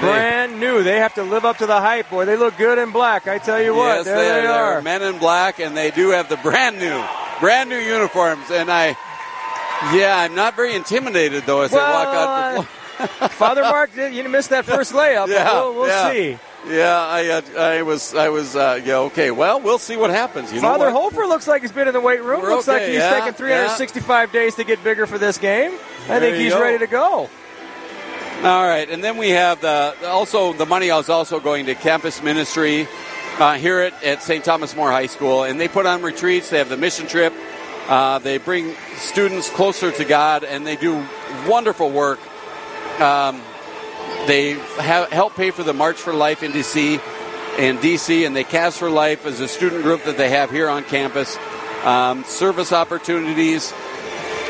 Brand 0.00 0.60
new. 0.60 0.82
They 0.82 0.98
have 0.98 1.14
to 1.14 1.22
live 1.22 1.44
up 1.44 1.58
to 1.58 1.66
the 1.66 1.80
hype, 1.80 2.10
boy. 2.10 2.24
They 2.24 2.36
look 2.36 2.56
good 2.56 2.78
in 2.78 2.92
black. 2.92 3.26
I 3.26 3.38
tell 3.38 3.60
you 3.60 3.74
what, 3.74 3.96
yes, 3.96 4.04
there 4.04 4.16
they, 4.16 4.40
they, 4.42 4.46
are. 4.46 4.62
are. 4.62 4.72
They're 4.74 4.82
men 4.82 5.02
in 5.02 5.18
black, 5.18 5.58
and 5.58 5.76
they 5.76 5.90
do 5.90 6.10
have 6.10 6.28
the 6.28 6.36
brand 6.36 6.78
new, 6.78 7.04
brand 7.40 7.70
new 7.70 7.78
uniforms. 7.78 8.50
And 8.50 8.70
I, 8.70 8.88
yeah, 9.94 10.14
I'm 10.18 10.34
not 10.34 10.56
very 10.56 10.74
intimidated 10.74 11.44
though 11.46 11.62
as 11.62 11.72
Well, 11.72 11.84
I 11.84 12.04
walk 12.04 12.14
out 12.14 12.26
the 12.28 12.60
uh, 12.60 12.62
floor. 12.62 13.28
Father 13.30 13.62
Mark, 13.62 13.96
you 13.96 14.28
missed 14.28 14.50
that 14.50 14.64
first 14.64 14.92
layup. 14.92 15.28
Yeah, 15.28 15.44
but 15.44 15.64
we'll, 15.64 15.74
we'll 15.74 15.88
yeah. 15.88 16.10
see. 16.12 16.38
Yeah, 16.66 16.98
I, 16.98 17.28
uh, 17.28 17.42
I 17.60 17.82
was, 17.82 18.14
I 18.14 18.28
was, 18.30 18.56
uh, 18.56 18.80
yeah, 18.84 18.96
okay. 18.98 19.30
Well, 19.30 19.60
we'll 19.60 19.78
see 19.78 19.96
what 19.96 20.10
happens. 20.10 20.52
You 20.52 20.60
Father? 20.60 20.90
Hofer 20.90 21.24
looks 21.26 21.46
like 21.46 21.62
he's 21.62 21.72
been 21.72 21.86
in 21.88 21.94
the 21.94 22.00
weight 22.00 22.22
room. 22.22 22.42
We're 22.42 22.50
looks 22.50 22.66
like 22.68 22.82
he's 22.82 22.96
yeah, 22.96 23.20
taking 23.20 23.32
365 23.34 24.32
days 24.32 24.54
to 24.56 24.64
get 24.64 24.82
bigger 24.82 25.06
for 25.06 25.18
this 25.18 25.38
game. 25.38 25.72
I 26.04 26.18
There 26.18 26.20
think 26.20 26.36
he's 26.36 26.52
go. 26.52 26.60
ready 26.60 26.78
to 26.78 26.86
go. 26.86 27.30
All 28.42 28.66
right, 28.66 28.88
and 28.90 29.02
then 29.02 29.16
we 29.16 29.30
have 29.30 29.60
the 29.60 29.94
also 30.06 30.52
the 30.52 30.66
money 30.66 30.88
is 30.88 31.08
also 31.08 31.40
going 31.40 31.66
to 31.66 31.74
campus 31.74 32.22
ministry 32.22 32.86
uh, 33.38 33.54
here 33.54 33.80
at, 33.80 34.02
at 34.04 34.22
St. 34.22 34.44
Thomas 34.44 34.76
More 34.76 34.90
High 34.90 35.06
School, 35.06 35.44
and 35.44 35.58
they 35.60 35.68
put 35.68 35.86
on 35.86 36.02
retreats. 36.02 36.50
They 36.50 36.58
have 36.58 36.68
the 36.68 36.76
mission 36.76 37.06
trip 37.06 37.32
Uh, 37.88 38.18
they 38.18 38.36
bring 38.38 38.74
students 38.96 39.48
closer 39.50 39.90
to 39.90 40.04
God, 40.04 40.44
and 40.44 40.66
they 40.66 40.76
do 40.76 41.02
wonderful 41.48 41.90
work. 41.90 42.20
Um, 43.00 43.40
they 44.26 44.52
have, 44.80 45.10
help 45.10 45.34
pay 45.36 45.50
for 45.50 45.62
the 45.62 45.72
March 45.72 45.96
for 45.96 46.12
Life 46.12 46.42
in 46.42 46.52
DC, 46.52 47.00
in 47.58 47.78
DC, 47.78 48.26
and 48.26 48.34
they 48.36 48.44
Cast 48.44 48.78
for 48.78 48.90
Life 48.90 49.26
as 49.26 49.40
a 49.40 49.48
student 49.48 49.82
group 49.82 50.04
that 50.04 50.16
they 50.16 50.30
have 50.30 50.50
here 50.50 50.68
on 50.68 50.84
campus. 50.84 51.36
Um, 51.84 52.24
service 52.24 52.72
opportunities, 52.72 53.72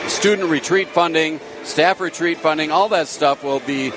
student 0.06 0.48
retreat 0.50 0.88
funding, 0.88 1.40
staff 1.64 2.00
retreat 2.00 2.38
funding, 2.38 2.70
all 2.70 2.88
that 2.90 3.06
stuff 3.08 3.44
will 3.44 3.60
be 3.60 3.90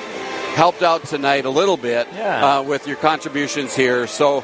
helped 0.55 0.81
out 0.83 1.05
tonight 1.05 1.45
a 1.45 1.49
little 1.49 1.77
bit 1.77 2.07
Yeah. 2.13 2.57
uh, 2.59 2.61
with 2.61 2.87
your 2.87 2.97
contributions 2.97 3.73
here. 3.75 4.05
So 4.07 4.43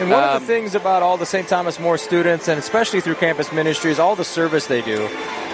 And 0.00 0.10
one 0.10 0.22
of 0.22 0.30
Um, 0.36 0.40
the 0.40 0.46
things 0.46 0.74
about 0.76 1.02
all 1.02 1.16
the 1.16 1.26
St. 1.26 1.48
Thomas 1.48 1.80
More 1.80 1.98
students, 1.98 2.46
and 2.46 2.56
especially 2.58 3.00
through 3.00 3.16
campus 3.16 3.50
ministries, 3.52 3.98
all 3.98 4.14
the 4.14 4.24
service 4.24 4.66
they 4.66 4.80
do. 4.80 5.08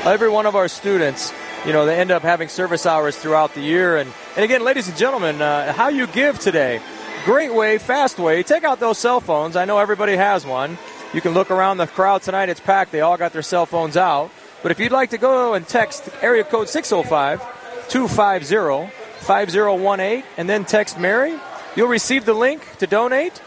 Every 0.05 0.29
one 0.29 0.45
of 0.45 0.55
our 0.55 0.69
students, 0.69 1.33
you 1.65 1.73
know, 1.73 1.87
they 1.87 1.97
end 1.97 2.11
up 2.11 2.21
having 2.23 2.49
service 2.49 2.85
hours 2.85 3.17
throughout 3.17 3.55
the 3.55 3.63
year. 3.63 3.97
And, 3.97 4.13
and 4.37 4.45
again, 4.45 4.65
ladies 4.65 4.89
and 4.89 4.97
gentlemen, 4.97 5.41
uh, 5.41 5.73
how 5.73 5.89
you 5.89 6.09
give 6.09 6.41
today. 6.41 6.81
Great 7.25 7.55
way, 7.55 7.79
fast 7.79 8.19
way. 8.19 8.43
Take 8.43 8.65
out 8.65 8.81
those 8.81 8.99
cell 8.99 9.21
phones. 9.21 9.55
I 9.55 9.65
know 9.65 9.79
everybody 9.79 10.17
has 10.17 10.45
one. 10.45 10.77
You 11.13 11.21
can 11.21 11.35
look 11.35 11.53
around 11.53 11.79
the 11.79 11.87
crowd 11.87 12.23
tonight. 12.23 12.49
It's 12.49 12.61
packed. 12.61 12.91
They 12.91 13.01
all 13.01 13.17
got 13.17 13.33
their 13.33 13.43
cell 13.43 13.65
phones 13.65 13.97
out. 13.97 14.33
But 14.63 14.73
if 14.73 14.81
you'd 14.81 14.93
like 14.93 15.11
to 15.11 15.19
go 15.19 15.55
and 15.55 15.67
text 15.67 16.09
area 16.21 16.43
code 16.43 16.69
605 16.69 17.89
250 17.89 18.93
5018 19.21 20.25
and 20.37 20.49
then 20.49 20.65
text 20.65 20.99
Mary, 20.99 21.39
you'll 21.77 21.89
receive 21.89 22.25
the 22.25 22.35
link 22.35 22.67
to 22.79 22.89
donate. 22.89 23.41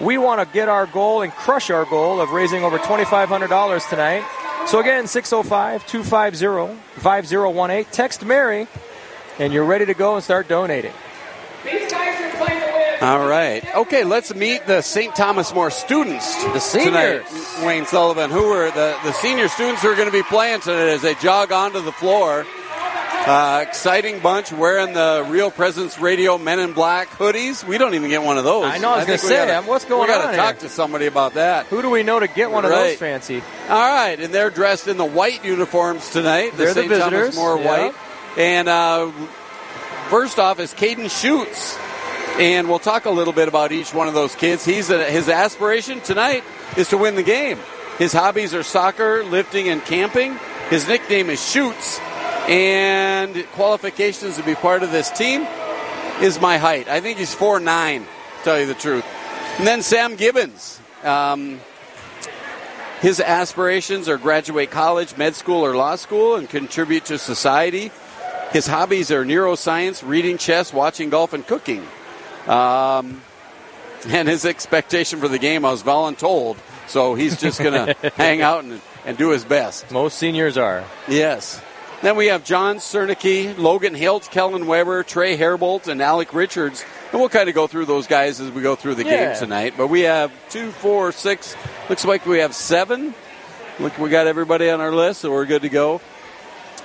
We 0.00 0.18
want 0.18 0.46
to 0.46 0.52
get 0.52 0.68
our 0.68 0.86
goal 0.86 1.22
and 1.22 1.32
crush 1.32 1.70
our 1.70 1.86
goal 1.86 2.20
of 2.20 2.32
raising 2.32 2.64
over 2.64 2.78
$2,500 2.78 3.88
tonight. 3.88 4.24
So 4.66 4.80
again, 4.80 5.06
605 5.06 5.86
250 5.86 7.00
5018. 7.00 7.84
Text 7.92 8.24
Mary, 8.24 8.66
and 9.38 9.52
you're 9.52 9.64
ready 9.64 9.86
to 9.86 9.94
go 9.94 10.14
and 10.14 10.24
start 10.24 10.48
donating. 10.48 10.92
These 11.64 11.90
guys 11.90 12.20
are 12.20 12.36
playing 12.44 12.60
the 12.60 12.66
win. 12.66 13.08
All 13.08 13.26
right. 13.26 13.74
Okay, 13.76 14.04
let's 14.04 14.34
meet 14.34 14.66
the 14.66 14.80
St. 14.82 15.14
Thomas 15.16 15.52
More 15.54 15.70
students. 15.70 16.34
The 16.44 16.58
seniors. 16.60 17.26
Tonight. 17.28 17.66
Wayne 17.66 17.86
Sullivan, 17.86 18.30
who 18.30 18.50
are 18.52 18.70
the, 18.70 18.96
the 19.04 19.12
senior 19.12 19.48
students 19.48 19.82
who 19.82 19.88
are 19.88 19.94
going 19.96 20.08
to 20.08 20.12
be 20.12 20.22
playing 20.22 20.60
tonight 20.60 20.88
as 20.88 21.02
they 21.02 21.14
jog 21.16 21.52
onto 21.52 21.80
the 21.80 21.92
floor. 21.92 22.44
Uh, 23.26 23.64
exciting 23.66 24.20
bunch 24.20 24.52
wearing 24.52 24.92
the 24.92 25.24
Real 25.30 25.50
Presence 25.50 25.98
Radio 25.98 26.36
Men 26.36 26.58
in 26.60 26.74
Black 26.74 27.08
hoodies. 27.08 27.66
We 27.66 27.78
don't 27.78 27.94
even 27.94 28.10
get 28.10 28.22
one 28.22 28.36
of 28.36 28.44
those. 28.44 28.66
I 28.66 28.76
know, 28.76 28.90
I 28.92 28.96
was 28.98 29.06
gonna 29.06 29.16
say, 29.16 29.46
gotta- 29.46 29.66
what's 29.66 29.86
going 29.86 30.08
we 30.10 30.14
gotta 30.14 30.28
on 30.28 30.34
talk 30.34 30.58
to 30.58 30.68
somebody 30.68 31.06
about 31.06 31.32
that. 31.32 31.64
Who 31.68 31.80
do 31.80 31.88
we 31.88 32.02
know 32.02 32.20
to 32.20 32.26
get 32.28 32.50
one 32.50 32.66
of 32.66 32.70
Right. 32.70 32.88
those 32.88 32.98
fancy? 32.98 33.42
All 33.70 33.78
right, 33.80 34.20
and 34.20 34.34
they're 34.34 34.50
dressed 34.50 34.88
in 34.88 34.98
the 34.98 35.06
white 35.06 35.42
uniforms 35.42 36.10
tonight. 36.10 36.50
The 36.50 36.56
They're 36.58 36.74
the 36.74 36.82
St. 36.88 37.00
Thomas 37.02 37.34
More 37.34 37.58
yeah. 37.58 37.64
white. 37.66 37.94
And 38.36 38.68
uh, 38.68 39.10
first 40.08 40.38
off 40.38 40.58
is 40.58 40.74
Caden 40.74 41.10
Schutz. 41.10 41.78
And 42.38 42.68
we'll 42.68 42.80
talk 42.80 43.04
a 43.04 43.10
little 43.10 43.32
bit 43.32 43.46
about 43.46 43.70
each 43.70 43.94
one 43.94 44.08
of 44.08 44.14
those 44.14 44.34
kids. 44.34 44.64
He's 44.64 44.90
a, 44.90 45.04
his 45.04 45.28
aspiration 45.28 46.00
tonight 46.00 46.42
is 46.76 46.88
to 46.88 46.98
win 46.98 47.14
the 47.14 47.22
game. 47.22 47.58
His 47.98 48.12
hobbies 48.12 48.54
are 48.54 48.64
soccer, 48.64 49.22
lifting, 49.22 49.68
and 49.68 49.84
camping. 49.84 50.36
His 50.68 50.88
nickname 50.88 51.30
is 51.30 51.40
Shoots. 51.48 52.00
And 52.48 53.46
qualifications 53.52 54.36
to 54.36 54.42
be 54.42 54.56
part 54.56 54.82
of 54.82 54.90
this 54.90 55.10
team 55.10 55.46
is 56.20 56.40
my 56.40 56.58
height. 56.58 56.88
I 56.88 57.00
think 57.00 57.18
he's 57.18 57.34
4'9", 57.34 58.00
to 58.00 58.06
tell 58.42 58.58
you 58.58 58.66
the 58.66 58.74
truth. 58.74 59.04
And 59.58 59.66
then 59.66 59.82
Sam 59.82 60.16
Gibbons. 60.16 60.80
Um, 61.04 61.60
his 63.00 63.20
aspirations 63.20 64.08
are 64.08 64.18
graduate 64.18 64.70
college, 64.70 65.16
med 65.16 65.34
school, 65.36 65.64
or 65.64 65.76
law 65.76 65.96
school 65.96 66.36
and 66.36 66.48
contribute 66.48 67.04
to 67.06 67.18
society. 67.18 67.92
His 68.54 68.66
hobbies 68.66 69.10
are 69.10 69.24
neuroscience, 69.24 70.06
reading 70.08 70.38
chess, 70.38 70.72
watching 70.72 71.10
golf, 71.10 71.32
and 71.34 71.46
cooking. 71.46 71.86
Um, 72.46 73.20
and 74.06 74.28
his 74.28 74.44
expectation 74.46 75.18
for 75.18 75.28
the 75.28 75.38
game, 75.40 75.64
I 75.64 75.70
was 75.72 75.82
voluntold, 75.82 76.56
so 76.86 77.14
he's 77.16 77.38
just 77.40 77.60
going 77.60 77.72
to 77.96 78.10
hang 78.16 78.42
out 78.42 78.62
and, 78.64 78.80
and 79.04 79.18
do 79.18 79.30
his 79.30 79.44
best. 79.44 79.90
Most 79.90 80.18
seniors 80.18 80.56
are. 80.56 80.84
Yes. 81.08 81.60
Then 82.00 82.16
we 82.16 82.26
have 82.26 82.44
John 82.44 82.76
Cernicki, 82.76 83.58
Logan 83.58 83.94
Hilt, 83.94 84.30
Kellen 84.30 84.66
Weber, 84.66 85.02
Trey 85.02 85.36
Herbold, 85.36 85.88
and 85.88 86.00
Alec 86.00 86.32
Richards. 86.32 86.84
And 87.10 87.20
we'll 87.20 87.30
kind 87.30 87.48
of 87.48 87.54
go 87.56 87.66
through 87.66 87.86
those 87.86 88.06
guys 88.06 88.40
as 88.40 88.50
we 88.52 88.62
go 88.62 88.76
through 88.76 88.94
the 88.96 89.04
Yeah. 89.04 89.30
game 89.32 89.36
tonight. 89.38 89.74
But 89.76 89.88
we 89.88 90.02
have 90.02 90.30
two, 90.50 90.70
four, 90.70 91.10
six. 91.12 91.56
Looks 91.88 92.04
like 92.04 92.24
we 92.26 92.38
have 92.38 92.54
seven. 92.54 93.14
Look, 93.80 93.98
we 93.98 94.10
got 94.10 94.26
everybody 94.28 94.70
on 94.70 94.80
our 94.80 94.92
list, 94.92 95.22
so 95.22 95.32
we're 95.32 95.46
good 95.46 95.62
to 95.62 95.68
go. 95.68 96.00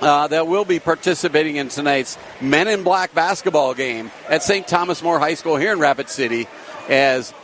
Uh, 0.00 0.26
that 0.28 0.46
will 0.46 0.64
be 0.64 0.78
participating 0.78 1.56
in 1.56 1.68
tonight's 1.68 2.16
Men 2.40 2.68
in 2.68 2.82
Black 2.82 3.14
basketball 3.14 3.74
game 3.74 4.10
at 4.28 4.42
St. 4.42 4.66
Thomas 4.66 5.02
More 5.02 5.18
High 5.18 5.34
School 5.34 5.56
here 5.56 5.72
in 5.72 5.78
Rapid 5.78 6.08
City 6.08 6.48
as 6.88 7.34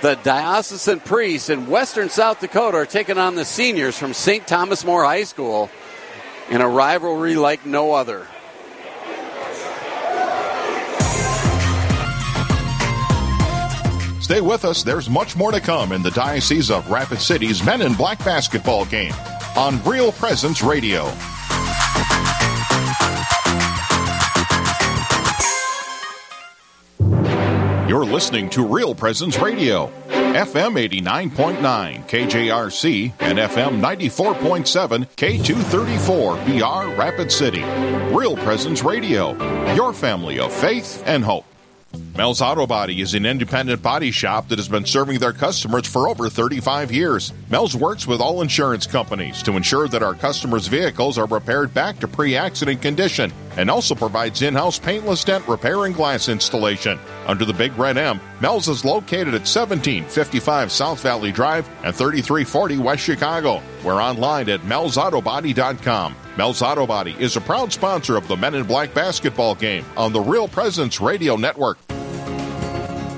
the 0.00 0.14
diocesan 0.22 1.00
priests 1.00 1.50
in 1.50 1.66
western 1.66 2.08
South 2.08 2.40
Dakota 2.40 2.76
are 2.76 2.86
taking 2.86 3.18
on 3.18 3.34
the 3.34 3.44
seniors 3.44 3.98
from 3.98 4.14
St. 4.14 4.46
Thomas 4.46 4.84
More 4.84 5.02
High 5.02 5.24
School 5.24 5.70
in 6.50 6.60
a 6.60 6.68
rivalry 6.68 7.34
like 7.34 7.66
no 7.66 7.92
other. 7.92 8.26
Stay 14.20 14.40
with 14.42 14.64
us. 14.64 14.82
There's 14.82 15.08
much 15.08 15.36
more 15.36 15.50
to 15.52 15.60
come 15.60 15.90
in 15.90 16.02
the 16.02 16.10
Diocese 16.10 16.70
of 16.70 16.90
Rapid 16.90 17.18
City's 17.18 17.64
Men 17.64 17.80
in 17.80 17.94
Black 17.94 18.18
basketball 18.18 18.84
game 18.84 19.14
on 19.56 19.82
Real 19.84 20.12
Presence 20.12 20.62
Radio. 20.62 21.10
You're 27.88 28.04
listening 28.04 28.50
to 28.50 28.66
Real 28.66 28.94
Presence 28.94 29.38
Radio, 29.38 29.90
FM 30.08 30.76
89.9 30.90 32.06
KJRC 32.06 33.12
and 33.20 33.38
FM 33.38 33.80
94.7 33.80 35.06
K234 35.16 36.44
BR 36.44 37.00
Rapid 37.00 37.32
City. 37.32 37.62
Real 38.14 38.36
Presence 38.36 38.84
Radio, 38.84 39.32
your 39.72 39.94
family 39.94 40.38
of 40.38 40.52
faith 40.52 41.02
and 41.06 41.24
hope. 41.24 41.46
Mel's 42.18 42.42
Auto 42.42 42.66
Body 42.66 43.00
is 43.00 43.14
an 43.14 43.24
independent 43.24 43.80
body 43.80 44.10
shop 44.10 44.48
that 44.48 44.58
has 44.58 44.68
been 44.68 44.84
serving 44.84 45.20
their 45.20 45.32
customers 45.32 45.86
for 45.86 46.08
over 46.08 46.28
35 46.28 46.90
years. 46.90 47.32
Mel's 47.48 47.76
works 47.76 48.08
with 48.08 48.20
all 48.20 48.42
insurance 48.42 48.88
companies 48.88 49.40
to 49.44 49.52
ensure 49.52 49.86
that 49.86 50.02
our 50.02 50.14
customers' 50.14 50.66
vehicles 50.66 51.16
are 51.16 51.26
repaired 51.26 51.72
back 51.72 52.00
to 52.00 52.08
pre 52.08 52.34
accident 52.34 52.82
condition 52.82 53.32
and 53.56 53.70
also 53.70 53.94
provides 53.94 54.42
in 54.42 54.52
house 54.52 54.80
paintless 54.80 55.22
dent 55.22 55.46
repair 55.46 55.84
and 55.84 55.94
glass 55.94 56.28
installation. 56.28 56.98
Under 57.28 57.44
the 57.44 57.52
Big 57.52 57.78
Red 57.78 57.96
M, 57.96 58.20
Mel's 58.40 58.66
is 58.66 58.84
located 58.84 59.28
at 59.28 59.46
1755 59.46 60.72
South 60.72 61.00
Valley 61.00 61.30
Drive 61.30 61.68
and 61.84 61.94
3340 61.94 62.78
West 62.78 63.04
Chicago. 63.04 63.62
We're 63.84 64.02
online 64.02 64.48
at 64.48 64.62
melsautobody.com. 64.62 66.16
Mel's 66.36 66.62
Auto 66.62 66.84
Body 66.84 67.14
is 67.20 67.36
a 67.36 67.40
proud 67.40 67.72
sponsor 67.72 68.16
of 68.16 68.26
the 68.26 68.36
Men 68.36 68.56
in 68.56 68.64
Black 68.64 68.92
basketball 68.92 69.54
game 69.54 69.84
on 69.96 70.12
the 70.12 70.20
Real 70.20 70.48
Presence 70.48 71.00
Radio 71.00 71.36
Network. 71.36 71.78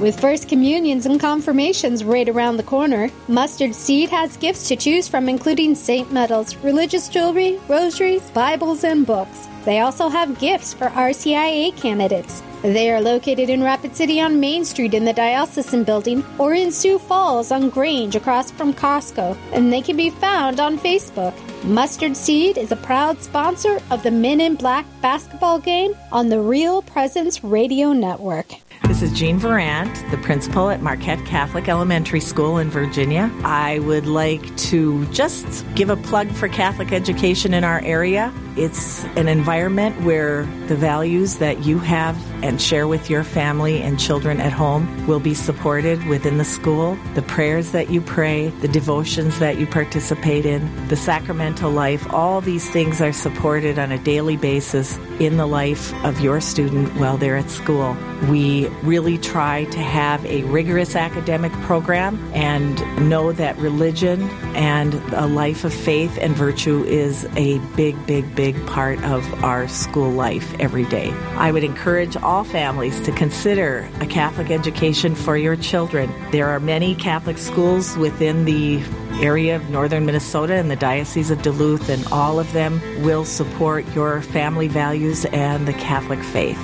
With 0.01 0.19
First 0.19 0.49
Communions 0.49 1.05
and 1.05 1.21
Confirmations 1.21 2.05
right 2.05 2.27
around 2.27 2.57
the 2.57 2.63
corner, 2.63 3.11
Mustard 3.29 3.75
Seed 3.75 4.09
has 4.09 4.39
gifts 4.39 4.67
to 4.69 4.77
choose 4.77 5.07
from, 5.07 5.29
including 5.29 5.75
Saint 5.75 6.11
medals, 6.11 6.57
religious 6.57 7.07
jewelry, 7.11 7.61
rosaries, 7.69 8.31
Bibles, 8.31 8.83
and 8.83 9.07
books. 9.07 9.47
They 9.67 9.81
also 9.81 10.09
have 10.09 10.39
gifts 10.39 10.73
for 10.73 10.87
RCIA 10.87 11.77
candidates. 11.77 12.43
They 12.63 12.91
are 12.91 13.03
located 13.03 13.51
in 13.51 13.63
Rapid 13.63 13.95
City 13.95 14.23
on 14.23 14.41
Main 14.41 14.65
Street 14.65 14.95
in 14.95 15.05
the 15.05 15.13
Diocesan 15.13 15.85
Building 15.85 16.25
or 16.39 16.55
in 16.55 16.73
Sioux 16.73 16.99
Falls 16.99 17.53
on 17.53 17.69
Grange 17.69 18.17
across 18.17 18.51
from 18.51 18.73
Costco, 18.73 19.37
and 19.53 19.71
they 19.71 19.83
can 19.83 19.99
be 19.99 20.09
found 20.09 20.61
on 20.61 20.79
Facebook. 20.79 21.35
Mustard 21.63 22.17
Seed 22.17 22.57
is 22.57 22.73
a 22.73 22.77
proud 22.77 23.23
sponsor 23.23 23.79
of 23.91 24.03
the 24.03 24.11
Men 24.11 24.41
in 24.41 24.55
Black 24.55 24.87
basketball 25.03 25.59
game 25.59 25.95
on 26.11 26.31
the 26.31 26.41
Real 26.41 26.81
Presence 26.81 27.45
Radio 27.45 27.93
Network. 27.93 28.47
This 28.91 29.03
is 29.03 29.13
Jean 29.13 29.39
Varant, 29.39 30.11
the 30.11 30.19
principal 30.19 30.69
at 30.69 30.83
Marquette 30.83 31.25
Catholic 31.25 31.69
Elementary 31.69 32.19
School 32.19 32.59
in 32.59 32.71
Virginia. 32.71 33.31
I 33.45 33.79
would 33.79 34.09
like 34.09 34.57
to 34.57 35.07
just 35.13 35.65
give 35.77 35.91
a 35.91 35.97
plug 35.97 36.29
for 36.33 36.49
Catholic 36.49 36.91
education 36.91 37.55
in 37.55 37.63
our 37.63 37.81
area. 37.83 38.35
It's 38.57 39.05
an 39.15 39.29
environment 39.29 40.03
where 40.03 40.43
the 40.67 40.75
values 40.75 41.37
that 41.37 41.65
you 41.65 41.79
have 41.79 42.17
and 42.43 42.61
share 42.61 42.87
with 42.87 43.11
your 43.11 43.25
family 43.25 43.83
and 43.83 43.99
children 43.99 44.41
at 44.41 44.53
home 44.53 45.07
will 45.07 45.21
be 45.21 45.35
supported 45.35 46.05
within 46.07 46.39
the 46.39 46.45
school. 46.45 46.97
The 47.15 47.23
prayers 47.23 47.73
that 47.73 47.91
you 47.91 48.01
pray, 48.01 48.49
the 48.61 48.69
devotions 48.69 49.39
that 49.41 49.59
you 49.59 49.67
participate 49.67 50.47
in, 50.47 50.89
the 50.89 50.97
sacramental 50.97 51.71
life, 51.71 52.11
all 52.13 52.41
these 52.41 52.69
things 52.71 53.01
are 53.01 53.13
supported 53.13 53.79
on 53.79 53.93
a 53.93 53.99
daily 53.99 54.37
basis 54.37 54.99
in 55.19 55.37
the 55.37 55.47
life 55.47 55.93
of 56.05 56.21
your 56.21 56.41
student 56.41 56.95
while 56.97 57.17
they're 57.17 57.37
at 57.37 57.51
school. 57.51 57.97
We 58.29 58.69
really 58.83 59.19
try 59.19 59.65
to 59.65 59.79
have 59.79 60.25
a 60.27 60.43
rigorous 60.45 60.95
academic 60.95 61.53
program 61.63 62.19
and 62.35 62.79
know 63.09 63.33
that 63.33 63.57
religion 63.59 64.29
and 64.55 64.95
a 65.15 65.27
life 65.27 65.65
of 65.65 65.73
faith 65.73 66.19
and 66.21 66.35
virtue 66.37 66.85
is 66.85 67.25
a 67.37 67.59
big, 67.77 68.07
big, 68.07 68.35
big 68.35 68.67
part 68.67 69.03
of 69.05 69.23
our 69.43 69.69
school 69.69 70.11
life 70.11 70.55
every 70.61 70.85
day. 70.85 71.11
I 71.37 71.51
would 71.51 71.65
encourage 71.65 72.17
all 72.17 72.30
families 72.45 73.01
to 73.01 73.11
consider 73.11 73.89
a 74.01 74.07
Catholic 74.07 74.53
education 74.53 75.17
for 75.17 75.37
your 75.37 75.57
children. 75.57 76.15
There 76.31 76.47
are 76.47 76.61
many 76.61 76.95
Catholic 76.95 77.39
schools 77.39 77.97
within 77.97 78.45
the 78.45 78.81
area 79.21 79.57
of 79.57 79.69
northern 79.69 80.07
Minnesota 80.07 80.55
and 80.55 80.71
the 80.71 80.77
Diocese 80.77 81.33
of 81.33 81.43
Duluth, 81.43 81.89
and 81.89 82.07
all 82.13 82.39
of 82.39 82.53
them 82.53 82.81
will 83.03 83.25
support 83.25 83.85
your 83.97 84.23
family 84.23 84.69
values 84.69 85.25
and 85.27 85.67
the 85.67 85.73
Catholic 85.73 86.21
faith. 86.21 86.61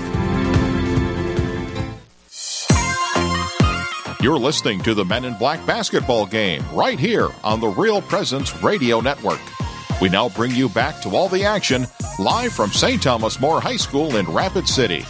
You're 4.22 4.38
listening 4.38 4.80
to 4.82 4.94
the 4.94 5.04
Men 5.04 5.24
in 5.24 5.34
Black 5.34 5.66
basketball 5.66 6.26
game 6.26 6.62
right 6.72 6.98
here 6.98 7.28
on 7.42 7.58
the 7.58 7.68
Real 7.68 8.00
Presence 8.00 8.62
Radio 8.62 9.00
Network. 9.00 9.40
We 10.00 10.10
now 10.10 10.28
bring 10.28 10.52
you 10.52 10.68
back 10.68 11.02
to 11.02 11.10
all 11.16 11.28
the 11.28 11.44
action 11.44 11.86
live 12.20 12.52
from 12.52 12.70
St. 12.70 13.02
Thomas 13.02 13.40
More 13.40 13.60
High 13.60 13.76
School 13.76 14.14
in 14.16 14.26
Rapid 14.26 14.68
City. 14.68 15.04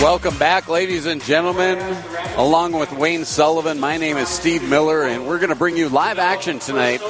Welcome 0.00 0.36
back, 0.38 0.68
ladies 0.68 1.06
and 1.06 1.22
gentlemen. 1.22 1.78
Along 2.36 2.72
with 2.72 2.92
Wayne 2.92 3.24
Sullivan, 3.24 3.80
my 3.80 3.96
name 3.96 4.18
is 4.18 4.28
Steve 4.28 4.68
Miller, 4.68 5.04
and 5.04 5.26
we're 5.26 5.38
going 5.38 5.48
to 5.48 5.56
bring 5.56 5.76
you 5.76 5.88
live 5.88 6.18
action 6.18 6.58
tonight 6.58 7.00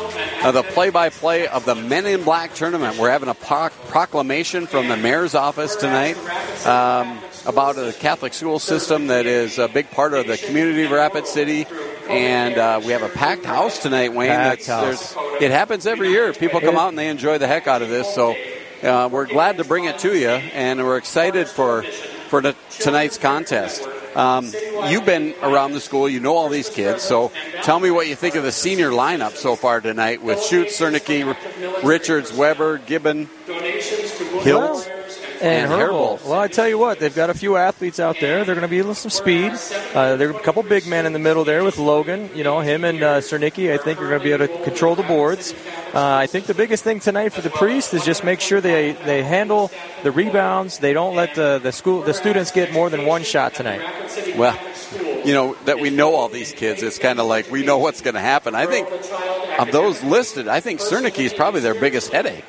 of 0.44 0.54
the 0.54 0.62
play 0.62 0.90
by 0.90 1.10
play 1.10 1.48
of 1.48 1.64
the 1.64 1.74
Men 1.74 2.06
in 2.06 2.22
Black 2.22 2.54
tournament. 2.54 2.96
We're 2.96 3.10
having 3.10 3.28
a 3.28 3.34
proclamation 3.34 4.66
from 4.66 4.86
the 4.86 4.96
mayor's 4.96 5.34
office 5.34 5.74
tonight 5.74 6.16
um, 6.64 7.18
about 7.44 7.76
a 7.76 7.92
Catholic 7.92 8.32
school 8.32 8.60
system 8.60 9.08
that 9.08 9.26
is 9.26 9.58
a 9.58 9.66
big 9.66 9.90
part 9.90 10.14
of 10.14 10.28
the 10.28 10.38
community 10.38 10.84
of 10.84 10.92
Rapid 10.92 11.26
City. 11.26 11.66
And 12.08 12.56
uh, 12.56 12.80
we 12.84 12.92
have 12.92 13.02
a 13.02 13.08
packed 13.08 13.44
house 13.44 13.82
tonight, 13.82 14.14
Wayne. 14.14 14.30
House. 14.30 15.16
It 15.40 15.50
happens 15.50 15.86
every 15.86 16.10
year. 16.10 16.32
People 16.32 16.60
come 16.60 16.76
out 16.76 16.90
and 16.90 16.98
they 16.98 17.08
enjoy 17.08 17.38
the 17.38 17.48
heck 17.48 17.66
out 17.66 17.82
of 17.82 17.88
this. 17.88 18.14
So 18.14 18.36
uh, 18.82 19.08
we're 19.10 19.26
glad 19.26 19.56
to 19.56 19.64
bring 19.64 19.84
it 19.84 19.98
to 19.98 20.16
you, 20.16 20.28
and 20.28 20.82
we're 20.82 20.98
excited 20.98 21.48
for 21.48 21.84
for 22.28 22.40
the, 22.42 22.54
tonight's 22.78 23.18
contest. 23.18 23.86
Um, 24.14 24.50
you've 24.88 25.04
been 25.04 25.34
around 25.42 25.72
the 25.72 25.80
school, 25.80 26.08
you 26.08 26.20
know 26.20 26.36
all 26.36 26.48
these 26.48 26.70
kids, 26.70 27.02
so 27.02 27.32
tell 27.62 27.78
me 27.78 27.90
what 27.90 28.08
you 28.08 28.14
think 28.14 28.34
of 28.34 28.44
the 28.44 28.52
senior 28.52 28.90
lineup 28.90 29.36
so 29.36 29.56
far 29.56 29.80
tonight 29.80 30.22
with 30.22 30.42
Schutz, 30.42 30.78
Cernicki, 30.78 31.36
Richards, 31.82 32.32
Weber, 32.32 32.78
Gibbon, 32.78 33.28
Hilt. 34.42 34.90
And, 35.40 35.70
and 35.70 35.72
Herbold. 35.72 36.24
Well, 36.24 36.40
I 36.40 36.48
tell 36.48 36.68
you 36.68 36.78
what, 36.78 36.98
they've 36.98 37.14
got 37.14 37.30
a 37.30 37.34
few 37.34 37.56
athletes 37.56 38.00
out 38.00 38.18
there. 38.20 38.44
They're 38.44 38.54
going 38.54 38.66
to 38.66 38.68
be 38.68 38.82
with 38.82 38.98
some 38.98 39.10
speed. 39.10 39.52
Uh, 39.94 40.16
there 40.16 40.28
are 40.28 40.36
a 40.36 40.42
couple 40.42 40.62
big 40.62 40.86
men 40.86 41.06
in 41.06 41.12
the 41.12 41.18
middle 41.18 41.44
there 41.44 41.62
with 41.62 41.78
Logan. 41.78 42.30
You 42.34 42.44
know, 42.44 42.60
him 42.60 42.84
and 42.84 43.02
uh, 43.02 43.20
Cernicki, 43.20 43.72
I 43.72 43.76
think, 43.76 44.00
are 44.00 44.08
going 44.08 44.20
to 44.20 44.24
be 44.24 44.32
able 44.32 44.48
to 44.48 44.64
control 44.64 44.94
the 44.94 45.02
boards. 45.02 45.54
Uh, 45.94 46.00
I 46.02 46.26
think 46.26 46.46
the 46.46 46.54
biggest 46.54 46.84
thing 46.84 47.00
tonight 47.00 47.32
for 47.32 47.40
the 47.40 47.50
Priest 47.50 47.94
is 47.94 48.04
just 48.04 48.24
make 48.24 48.40
sure 48.40 48.60
they, 48.60 48.92
they 48.92 49.22
handle 49.22 49.70
the 50.02 50.10
rebounds. 50.10 50.78
They 50.78 50.92
don't 50.92 51.14
let 51.14 51.34
the, 51.34 51.60
the 51.62 51.72
school 51.72 52.02
the 52.02 52.14
students 52.14 52.50
get 52.50 52.72
more 52.72 52.90
than 52.90 53.06
one 53.06 53.22
shot 53.22 53.54
tonight. 53.54 53.82
Well, 54.36 54.58
you 55.24 55.32
know 55.32 55.56
that 55.64 55.80
we 55.80 55.90
know 55.90 56.14
all 56.14 56.28
these 56.28 56.52
kids. 56.52 56.82
It's 56.82 56.98
kind 56.98 57.18
of 57.18 57.26
like 57.26 57.50
we 57.50 57.64
know 57.64 57.78
what's 57.78 58.00
going 58.00 58.14
to 58.14 58.20
happen. 58.20 58.54
I 58.54 58.66
think 58.66 58.88
of 59.58 59.72
those 59.72 60.02
listed, 60.02 60.48
I 60.48 60.60
think 60.60 60.80
Cernicki 60.80 61.24
is 61.24 61.34
probably 61.34 61.60
their 61.60 61.74
biggest 61.74 62.12
headache. 62.12 62.44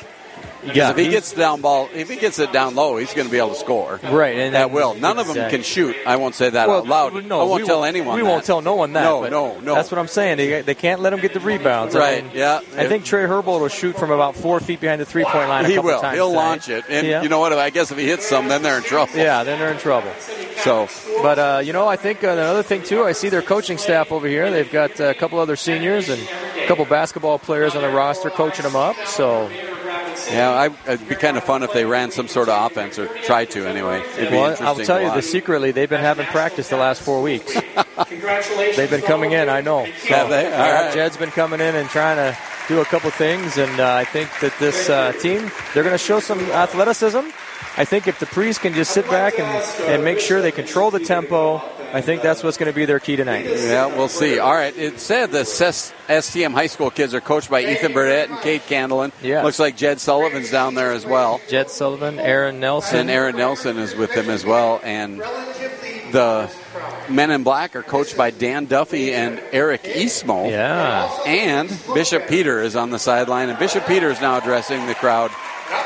Yeah, 0.73 0.91
if 0.91 0.97
he 0.97 1.09
gets 1.09 1.33
down 1.33 1.61
ball, 1.61 1.89
if 1.93 2.09
he 2.09 2.15
gets 2.15 2.39
it 2.39 2.51
down 2.51 2.75
low, 2.75 2.97
he's 2.97 3.13
going 3.13 3.27
to 3.27 3.31
be 3.31 3.37
able 3.37 3.49
to 3.49 3.55
score. 3.55 3.99
Right, 4.03 4.37
and 4.37 4.55
that 4.55 4.71
will. 4.71 4.93
None 4.93 5.17
of 5.19 5.27
them 5.27 5.49
can 5.49 5.63
shoot. 5.63 5.95
I 6.05 6.17
won't 6.17 6.35
say 6.35 6.49
that 6.49 6.67
well, 6.67 6.79
out 6.79 6.87
loud. 6.87 7.25
No, 7.25 7.41
I 7.41 7.43
won't 7.43 7.65
tell 7.65 7.79
won't, 7.79 7.89
anyone. 7.89 8.15
We 8.15 8.21
that. 8.21 8.27
won't 8.27 8.45
tell 8.45 8.61
no 8.61 8.75
one 8.75 8.93
that. 8.93 9.03
No, 9.03 9.27
no, 9.27 9.59
no. 9.59 9.75
That's 9.75 9.91
what 9.91 9.99
I'm 9.99 10.07
saying. 10.07 10.37
They, 10.37 10.61
they 10.61 10.75
can't 10.75 11.01
let 11.01 11.13
him 11.13 11.19
get 11.19 11.33
the 11.33 11.39
rebounds. 11.39 11.95
Right. 11.95 12.23
I 12.23 12.27
mean, 12.27 12.31
yeah. 12.35 12.61
I 12.75 12.87
think 12.87 13.05
Trey 13.05 13.25
Herbold 13.25 13.61
will 13.61 13.67
shoot 13.67 13.97
from 13.97 14.11
about 14.11 14.35
four 14.35 14.59
feet 14.59 14.79
behind 14.79 15.01
the 15.01 15.05
three 15.05 15.23
point 15.23 15.49
line. 15.49 15.65
he 15.65 15.79
will. 15.79 16.01
Times 16.01 16.15
He'll 16.15 16.29
tonight. 16.29 16.45
launch 16.45 16.69
it, 16.69 16.85
and 16.89 17.07
yeah. 17.07 17.21
you 17.21 17.29
know 17.29 17.39
what? 17.39 17.53
I 17.53 17.69
guess 17.69 17.91
if 17.91 17.97
he 17.97 18.05
hits 18.05 18.27
some, 18.27 18.47
then 18.47 18.63
they're 18.63 18.77
in 18.77 18.83
trouble. 18.83 19.15
Yeah, 19.15 19.43
then 19.43 19.59
they're 19.59 19.71
in 19.71 19.79
trouble. 19.79 20.11
So, 20.57 20.87
but 21.21 21.39
uh, 21.39 21.61
you 21.63 21.73
know, 21.73 21.87
I 21.87 21.95
think 21.95 22.23
uh, 22.23 22.29
another 22.29 22.63
thing 22.63 22.83
too. 22.83 23.03
I 23.03 23.11
see 23.13 23.29
their 23.29 23.41
coaching 23.41 23.77
staff 23.77 24.11
over 24.11 24.27
here. 24.27 24.49
They've 24.51 24.71
got 24.71 24.99
uh, 24.99 25.05
a 25.05 25.13
couple 25.13 25.39
other 25.39 25.55
seniors 25.55 26.09
and 26.09 26.21
a 26.21 26.67
couple 26.67 26.85
basketball 26.85 27.39
players 27.39 27.75
on 27.75 27.81
the 27.81 27.89
roster 27.89 28.29
coaching 28.29 28.63
them 28.63 28.75
up. 28.75 28.95
So 29.05 29.49
yeah, 30.31 30.49
I, 30.51 30.91
it'd 30.91 31.07
be 31.07 31.15
kind 31.15 31.37
of 31.37 31.43
fun 31.43 31.63
if 31.63 31.73
they 31.73 31.85
ran 31.85 32.11
some 32.11 32.27
sort 32.27 32.49
of 32.49 32.71
offense 32.71 32.99
or 32.99 33.07
tried 33.23 33.49
to 33.51 33.65
anyway. 33.67 34.01
It'd 34.17 34.29
be 34.29 34.35
well, 34.35 34.51
interesting. 34.51 34.67
I'll 34.67 34.75
tell 34.75 34.99
you, 35.01 35.07
watch. 35.07 35.15
the 35.15 35.21
secretly 35.21 35.71
they've 35.71 35.89
been 35.89 36.01
having 36.01 36.25
practice 36.27 36.69
the 36.69 36.77
last 36.77 37.01
four 37.01 37.21
weeks. 37.21 37.53
Congratulations! 38.05 38.77
they've 38.77 38.89
been 38.89 39.01
coming 39.01 39.31
in. 39.31 39.49
I 39.49 39.61
know. 39.61 39.85
So, 39.85 40.15
Have 40.15 40.29
they? 40.29 40.45
All 40.45 40.51
yeah, 40.51 40.85
right. 40.85 40.93
Jed's 40.93 41.17
been 41.17 41.31
coming 41.31 41.59
in 41.59 41.75
and 41.75 41.89
trying 41.89 42.17
to 42.17 42.37
do 42.67 42.81
a 42.81 42.85
couple 42.85 43.09
things, 43.11 43.57
and 43.57 43.79
uh, 43.79 43.93
I 43.93 44.03
think 44.03 44.29
that 44.41 44.53
this 44.59 44.89
uh, 44.89 45.13
team 45.13 45.49
they're 45.73 45.83
going 45.83 45.93
to 45.93 45.97
show 45.97 46.19
some 46.19 46.39
athleticism. 46.51 47.29
I 47.79 47.85
think 47.85 48.07
if 48.07 48.19
the 48.19 48.25
Priest 48.25 48.61
can 48.61 48.73
just 48.73 48.91
sit 48.91 49.07
back 49.07 49.39
and, 49.39 49.47
and 49.89 50.03
make 50.03 50.19
sure 50.19 50.41
they 50.41 50.51
control 50.51 50.89
the 50.89 50.99
tempo, 50.99 51.61
I 51.93 52.01
think 52.01 52.21
that's 52.21 52.43
what's 52.43 52.57
going 52.57 52.71
to 52.71 52.75
be 52.75 52.85
their 52.85 52.99
key 52.99 53.15
tonight. 53.15 53.45
Yeah, 53.45 53.87
we'll 53.87 54.09
see. 54.09 54.39
All 54.39 54.53
right. 54.53 54.75
It 54.77 54.99
said 54.99 55.31
the 55.31 55.45
SES 55.45 55.93
STM 56.07 56.51
high 56.51 56.67
school 56.67 56.89
kids 56.89 57.13
are 57.13 57.21
coached 57.21 57.49
by 57.49 57.63
Ethan 57.63 57.93
Burdett 57.93 58.29
and 58.29 58.39
Kate 58.39 58.61
Candlin. 58.63 59.11
Yeah. 59.21 59.43
Looks 59.43 59.59
like 59.59 59.77
Jed 59.77 60.01
Sullivan's 60.01 60.51
down 60.51 60.75
there 60.75 60.91
as 60.91 61.05
well. 61.05 61.39
Jed 61.47 61.69
Sullivan, 61.69 62.19
Aaron 62.19 62.59
Nelson. 62.59 62.99
And 62.99 63.09
Aaron 63.09 63.37
Nelson 63.37 63.77
is 63.77 63.95
with 63.95 64.13
them 64.13 64.29
as 64.29 64.45
well. 64.45 64.81
And 64.83 65.19
the 66.11 66.51
men 67.09 67.31
in 67.31 67.43
black 67.43 67.75
are 67.75 67.83
coached 67.83 68.17
by 68.17 68.31
Dan 68.31 68.65
Duffy 68.65 69.13
and 69.13 69.41
Eric 69.51 69.83
Eastmo. 69.83 70.49
Yeah. 70.49 71.09
And 71.25 71.69
Bishop 71.93 72.27
Peter 72.27 72.61
is 72.61 72.75
on 72.75 72.89
the 72.89 72.99
sideline. 72.99 73.49
And 73.49 73.57
Bishop 73.57 73.85
Peter 73.85 74.09
is 74.09 74.19
now 74.19 74.37
addressing 74.37 74.85
the 74.87 74.95
crowd, 74.95 75.31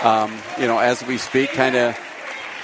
um, 0.04 0.36
you 0.60 0.68
know, 0.68 0.80
as 0.80 1.04
we 1.06 1.18
speak, 1.18 1.52
kind 1.52 1.76
of 1.76 1.98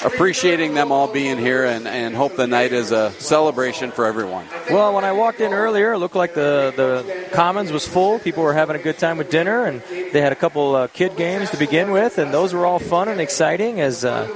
appreciating 0.03 0.73
them 0.73 0.91
all 0.91 1.07
being 1.07 1.37
here 1.37 1.65
and, 1.65 1.87
and 1.87 2.15
hope 2.15 2.35
the 2.35 2.47
night 2.47 2.73
is 2.73 2.91
a 2.91 3.11
celebration 3.13 3.91
for 3.91 4.05
everyone. 4.05 4.45
Well, 4.69 4.93
when 4.93 5.03
I 5.03 5.11
walked 5.11 5.41
in 5.41 5.53
earlier, 5.53 5.93
it 5.93 5.97
looked 5.97 6.15
like 6.15 6.33
the, 6.33 6.73
the 6.75 7.29
Commons 7.31 7.71
was 7.71 7.87
full. 7.87 8.19
People 8.19 8.43
were 8.43 8.53
having 8.53 8.75
a 8.75 8.79
good 8.79 8.97
time 8.97 9.17
with 9.17 9.29
dinner, 9.29 9.65
and 9.65 9.81
they 10.11 10.21
had 10.21 10.31
a 10.31 10.35
couple 10.35 10.75
uh, 10.75 10.87
kid 10.87 11.15
games 11.17 11.49
to 11.51 11.57
begin 11.57 11.91
with, 11.91 12.17
and 12.17 12.33
those 12.33 12.53
were 12.53 12.65
all 12.65 12.79
fun 12.79 13.07
and 13.07 13.19
exciting. 13.19 13.79
As 13.79 14.05
uh, 14.05 14.27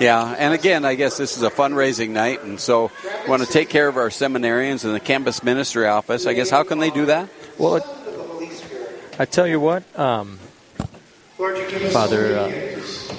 Yeah, 0.00 0.34
and 0.38 0.54
again, 0.54 0.84
I 0.84 0.94
guess 0.94 1.16
this 1.16 1.36
is 1.36 1.42
a 1.42 1.50
fundraising 1.50 2.10
night, 2.10 2.42
and 2.42 2.58
so 2.58 2.90
we 3.24 3.30
want 3.30 3.42
to 3.42 3.48
take 3.50 3.68
care 3.68 3.88
of 3.88 3.96
our 3.96 4.08
seminarians 4.08 4.84
in 4.84 4.92
the 4.92 5.00
campus 5.00 5.42
ministry 5.42 5.86
office. 5.86 6.26
I 6.26 6.32
guess 6.32 6.50
how 6.50 6.62
can 6.62 6.78
they 6.78 6.90
do 6.90 7.06
that? 7.06 7.28
well, 7.58 7.76
it, 7.76 7.84
I 9.18 9.26
tell 9.26 9.46
you 9.46 9.60
what, 9.60 9.82
um, 9.98 10.38
Lord, 11.38 11.58
you 11.58 11.70
give 11.70 11.82
us 11.82 11.92
Father, 11.92 12.38
uh, 12.38 12.46
many 12.48 12.56
years. 12.56 13.08
The 13.08 13.14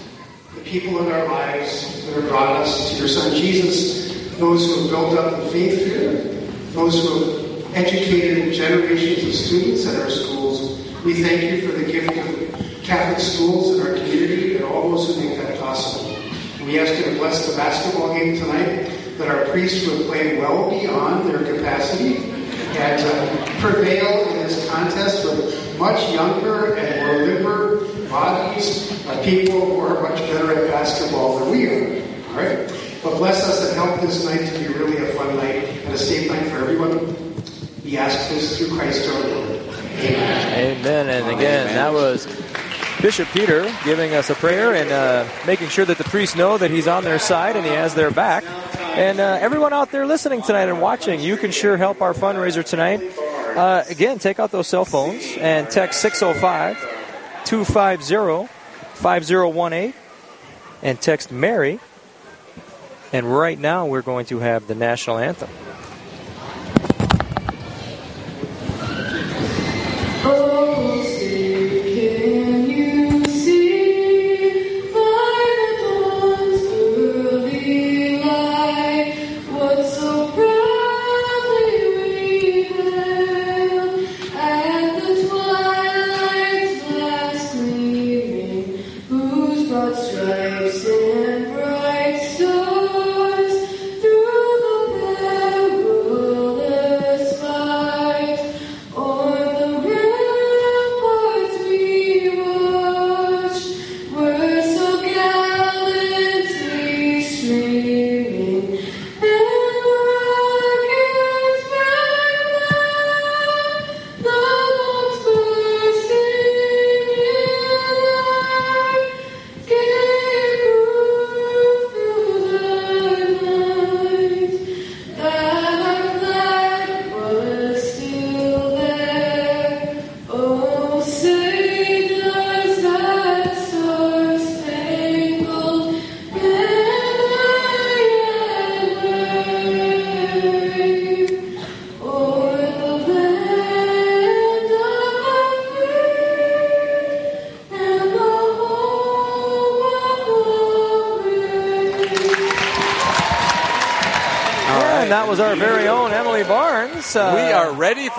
people 0.71 1.05
in 1.05 1.11
our 1.11 1.27
lives 1.27 2.05
that 2.05 2.15
have 2.15 2.29
brought 2.29 2.55
us 2.55 2.91
to 2.91 2.99
your 2.99 3.07
Son 3.09 3.35
Jesus, 3.35 4.37
those 4.37 4.65
who 4.65 4.81
have 4.81 4.89
built 4.89 5.19
up 5.19 5.43
the 5.43 5.49
faith 5.49 5.85
here, 5.85 6.13
those 6.71 7.03
who 7.03 7.25
have 7.25 7.75
educated 7.75 8.53
generations 8.53 9.27
of 9.27 9.33
students 9.33 9.85
at 9.85 10.01
our 10.01 10.09
schools. 10.09 10.79
We 11.03 11.21
thank 11.21 11.43
you 11.43 11.67
for 11.67 11.77
the 11.77 11.91
gift 11.91 12.17
of 12.17 12.83
Catholic 12.83 13.19
schools 13.19 13.77
in 13.77 13.85
our 13.85 13.95
community 13.95 14.55
and 14.55 14.63
all 14.63 14.91
those 14.91 15.13
who 15.13 15.21
make 15.21 15.37
that 15.39 15.59
possible. 15.59 16.15
We 16.65 16.79
ask 16.79 16.97
you 16.97 17.11
to 17.11 17.19
bless 17.19 17.51
the 17.51 17.57
basketball 17.57 18.13
game 18.13 18.37
tonight, 18.37 19.17
that 19.17 19.27
our 19.27 19.51
priests 19.51 19.85
would 19.89 20.07
play 20.07 20.39
well 20.39 20.69
beyond 20.69 21.29
their 21.29 21.53
capacity 21.53 22.15
and 22.77 23.03
uh, 23.03 23.59
prevail 23.59 24.29
in 24.29 24.35
this 24.37 24.69
contest 24.71 25.25
with 25.25 25.77
much 25.77 26.13
younger 26.13 26.75
and 26.75 27.00
bodies 28.11 28.91
of 29.07 29.23
people 29.23 29.59
who 29.65 29.79
are 29.79 30.01
much 30.01 30.19
better 30.19 30.53
at 30.53 30.69
basketball 30.69 31.39
than 31.39 31.49
we 31.49 31.67
are. 31.67 32.03
All 32.29 32.35
right? 32.35 32.71
But 33.01 33.17
bless 33.17 33.47
us 33.47 33.67
and 33.67 33.75
help 33.75 34.01
this 34.01 34.23
night 34.25 34.47
to 34.47 34.59
be 34.59 34.67
really 34.67 34.97
a 34.97 35.13
fun 35.13 35.35
night 35.37 35.63
and 35.63 35.93
a 35.93 35.97
safe 35.97 36.29
night 36.29 36.45
for 36.47 36.57
everyone. 36.57 37.15
We 37.83 37.97
ask 37.97 38.29
this 38.29 38.57
through 38.57 38.77
Christ 38.77 39.09
our 39.09 39.19
Lord. 39.21 39.49
Amen. 40.01 40.79
amen. 40.79 41.09
And 41.09 41.35
again, 41.35 41.67
that 41.67 41.93
was 41.93 42.27
Bishop 43.01 43.27
Peter 43.29 43.73
giving 43.83 44.13
us 44.13 44.29
a 44.29 44.35
prayer 44.35 44.75
and 44.75 44.91
uh, 44.91 45.27
making 45.47 45.69
sure 45.69 45.85
that 45.85 45.97
the 45.97 46.03
priests 46.03 46.35
know 46.35 46.57
that 46.57 46.69
he's 46.69 46.87
on 46.87 47.03
their 47.03 47.17
side 47.17 47.55
and 47.55 47.65
he 47.65 47.71
has 47.71 47.95
their 47.95 48.11
back. 48.11 48.43
And 48.95 49.19
uh, 49.19 49.39
everyone 49.41 49.73
out 49.73 49.91
there 49.91 50.05
listening 50.05 50.41
tonight 50.41 50.69
and 50.69 50.81
watching, 50.81 51.19
you 51.19 51.37
can 51.37 51.51
sure 51.51 51.77
help 51.77 52.01
our 52.01 52.13
fundraiser 52.13 52.63
tonight. 52.63 53.01
Uh, 53.57 53.83
again, 53.89 54.19
take 54.19 54.39
out 54.39 54.51
those 54.51 54.67
cell 54.67 54.85
phones 54.85 55.25
and 55.37 55.69
text 55.69 56.01
605 56.01 56.90
250 57.45 58.47
5018. 58.95 59.93
and 60.81 60.99
text 61.01 61.31
Mary. 61.31 61.79
And 63.13 63.25
right 63.25 63.59
now 63.59 63.85
we're 63.85 64.01
going 64.01 64.25
to 64.27 64.39
have 64.39 64.67
the 64.67 64.75
national 64.75 65.17
anthem. 65.17 65.49
Oh, 70.23 70.80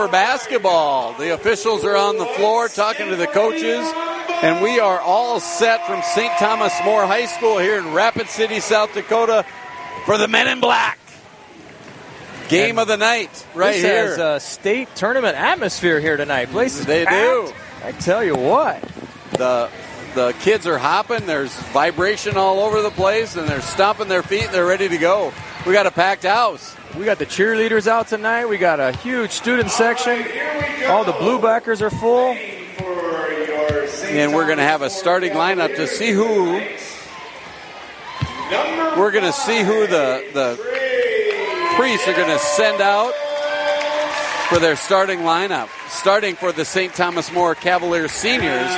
for 0.02 0.10
basketball. 0.10 1.12
The 1.14 1.32
officials 1.32 1.84
are 1.84 1.96
on 1.96 2.18
the 2.18 2.26
floor 2.26 2.66
talking 2.68 3.08
to 3.10 3.16
the 3.16 3.28
coaches, 3.28 3.86
and 4.42 4.60
we 4.62 4.80
are 4.80 4.98
all 5.00 5.38
set 5.38 5.86
from 5.86 6.02
St. 6.02 6.32
Thomas 6.38 6.72
More 6.84 7.06
High 7.06 7.26
School 7.26 7.58
here 7.58 7.78
in 7.78 7.92
Rapid 7.92 8.28
City, 8.28 8.58
South 8.58 8.92
Dakota, 8.94 9.46
for 10.04 10.18
the 10.18 10.26
Men 10.26 10.48
in 10.48 10.58
Black. 10.60 10.98
Game 12.48 12.78
of 12.80 12.88
the 12.88 12.96
night, 12.96 13.46
right 13.54 13.74
this 13.74 13.82
here. 13.82 14.06
has 14.08 14.18
a 14.18 14.40
state 14.40 14.88
tournament 14.96 15.36
atmosphere 15.36 16.00
here 16.00 16.16
tonight. 16.16 16.50
Places 16.50 16.84
They 16.84 17.04
packed. 17.04 17.16
do. 17.16 17.52
I 17.84 17.92
tell 17.92 18.24
you 18.24 18.34
what. 18.34 18.82
the 19.38 19.70
the 20.14 20.34
kids 20.40 20.66
are 20.66 20.76
hopping. 20.78 21.24
There's 21.26 21.54
vibration 21.72 22.36
all 22.36 22.58
over 22.60 22.82
the 22.82 22.90
place, 22.90 23.36
and 23.36 23.48
they're 23.48 23.62
stomping 23.62 24.08
their 24.08 24.22
feet. 24.22 24.46
And 24.46 24.52
they're 24.54 24.66
ready 24.66 24.88
to 24.88 24.98
go. 24.98 25.32
We 25.66 25.72
got 25.72 25.86
a 25.86 25.90
packed 25.92 26.24
house. 26.24 26.71
We 26.96 27.07
got 27.07 27.18
the 27.18 27.24
cheerleaders 27.24 27.87
out 27.87 28.09
tonight. 28.09 28.46
We 28.46 28.59
got 28.59 28.78
a 28.78 28.92
huge 28.92 29.31
student 29.31 29.70
section. 29.70 30.26
All 30.88 31.05
the 31.05 31.12
bluebackers 31.12 31.81
are 31.81 31.88
full. 31.88 32.37
and 34.11 34.35
we're 34.35 34.44
going 34.44 34.59
to 34.59 34.64
have 34.64 34.83
a 34.83 34.90
starting 34.90 35.33
lineup 35.33 35.74
to 35.76 35.87
see 35.87 36.11
who 36.11 36.61
we're 39.00 39.11
going 39.11 39.24
to 39.24 39.33
see 39.33 39.62
who 39.62 39.87
the 39.87 40.22
the 40.35 40.57
priests 41.76 42.07
are 42.07 42.12
going 42.12 42.28
to 42.28 42.38
send 42.38 42.83
out 42.83 43.14
for 44.50 44.59
their 44.59 44.76
starting 44.76 45.20
lineup. 45.20 45.70
Starting 46.02 46.34
for 46.34 46.50
the 46.50 46.64
St. 46.64 46.92
Thomas 46.94 47.30
More 47.32 47.54
Cavaliers 47.54 48.10
seniors, 48.10 48.68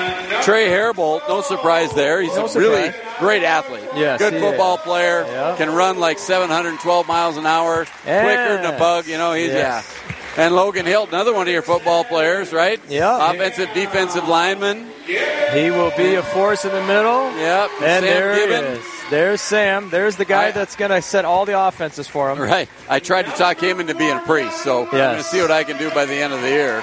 Trey 0.44 0.68
Herbold. 0.68 1.26
No 1.26 1.40
surprise 1.40 1.90
there. 1.94 2.20
He's 2.20 2.36
No 2.36 2.44
a 2.46 2.52
really 2.58 2.92
great 3.18 3.42
athlete. 3.42 3.82
Yes, 3.96 4.18
good 4.18 4.34
football 4.42 4.74
is. 4.76 4.82
player. 4.82 5.24
Yeah. 5.26 5.54
Can 5.56 5.70
run 5.74 5.98
like 5.98 6.18
712 6.18 7.08
miles 7.08 7.38
an 7.38 7.46
hour. 7.46 7.86
Quicker 8.02 8.58
than 8.62 8.74
a 8.74 8.78
bug. 8.78 9.06
You 9.06 9.16
know 9.16 9.32
he's 9.32 9.48
Yes. 9.48 9.90
yeah. 10.36 10.44
And 10.44 10.54
Logan 10.54 10.84
Hilt, 10.84 11.08
another 11.08 11.32
one 11.32 11.46
of 11.46 11.52
your 11.52 11.62
football 11.62 12.04
players, 12.04 12.52
right? 12.52 12.78
Yeah. 12.90 13.30
Offensive, 13.32 13.70
defensive 13.72 14.28
lineman. 14.28 14.86
He 15.06 15.70
will 15.70 15.92
be 15.96 16.16
a 16.16 16.22
force 16.22 16.64
in 16.66 16.72
the 16.72 16.82
middle. 16.82 17.30
Yep. 17.38 17.70
And 17.82 18.04
there 18.04 18.34
Gibbon. 18.34 18.64
he 18.64 18.78
is. 18.80 18.84
There's 19.10 19.40
Sam. 19.40 19.88
There's 19.90 20.16
the 20.16 20.24
guy 20.26 20.46
I- 20.48 20.50
that's 20.50 20.76
going 20.76 20.90
to 20.90 21.00
set 21.00 21.24
all 21.24 21.46
the 21.46 21.58
offenses 21.58 22.06
for 22.08 22.30
him. 22.30 22.38
Right. 22.40 22.68
I 22.88 22.98
tried 22.98 23.26
to 23.26 23.32
talk 23.32 23.62
him 23.62 23.78
into 23.80 23.94
being 23.94 24.16
a 24.16 24.20
priest, 24.20 24.62
so 24.62 24.84
I'm 24.84 24.90
going 24.90 25.16
to 25.16 25.22
see 25.22 25.40
what 25.40 25.50
I 25.52 25.62
can 25.64 25.78
do 25.78 25.88
by 25.90 26.04
the 26.04 26.14
end 26.16 26.32
of 26.34 26.42
the 26.42 26.48
year. 26.48 26.82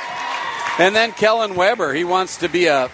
And 0.80 0.96
then 0.96 1.12
Kellen 1.12 1.56
Weber, 1.56 1.94
he 1.94 2.04
wants 2.04 2.38
to 2.38 2.50
be 2.50 2.68
a 2.68 2.90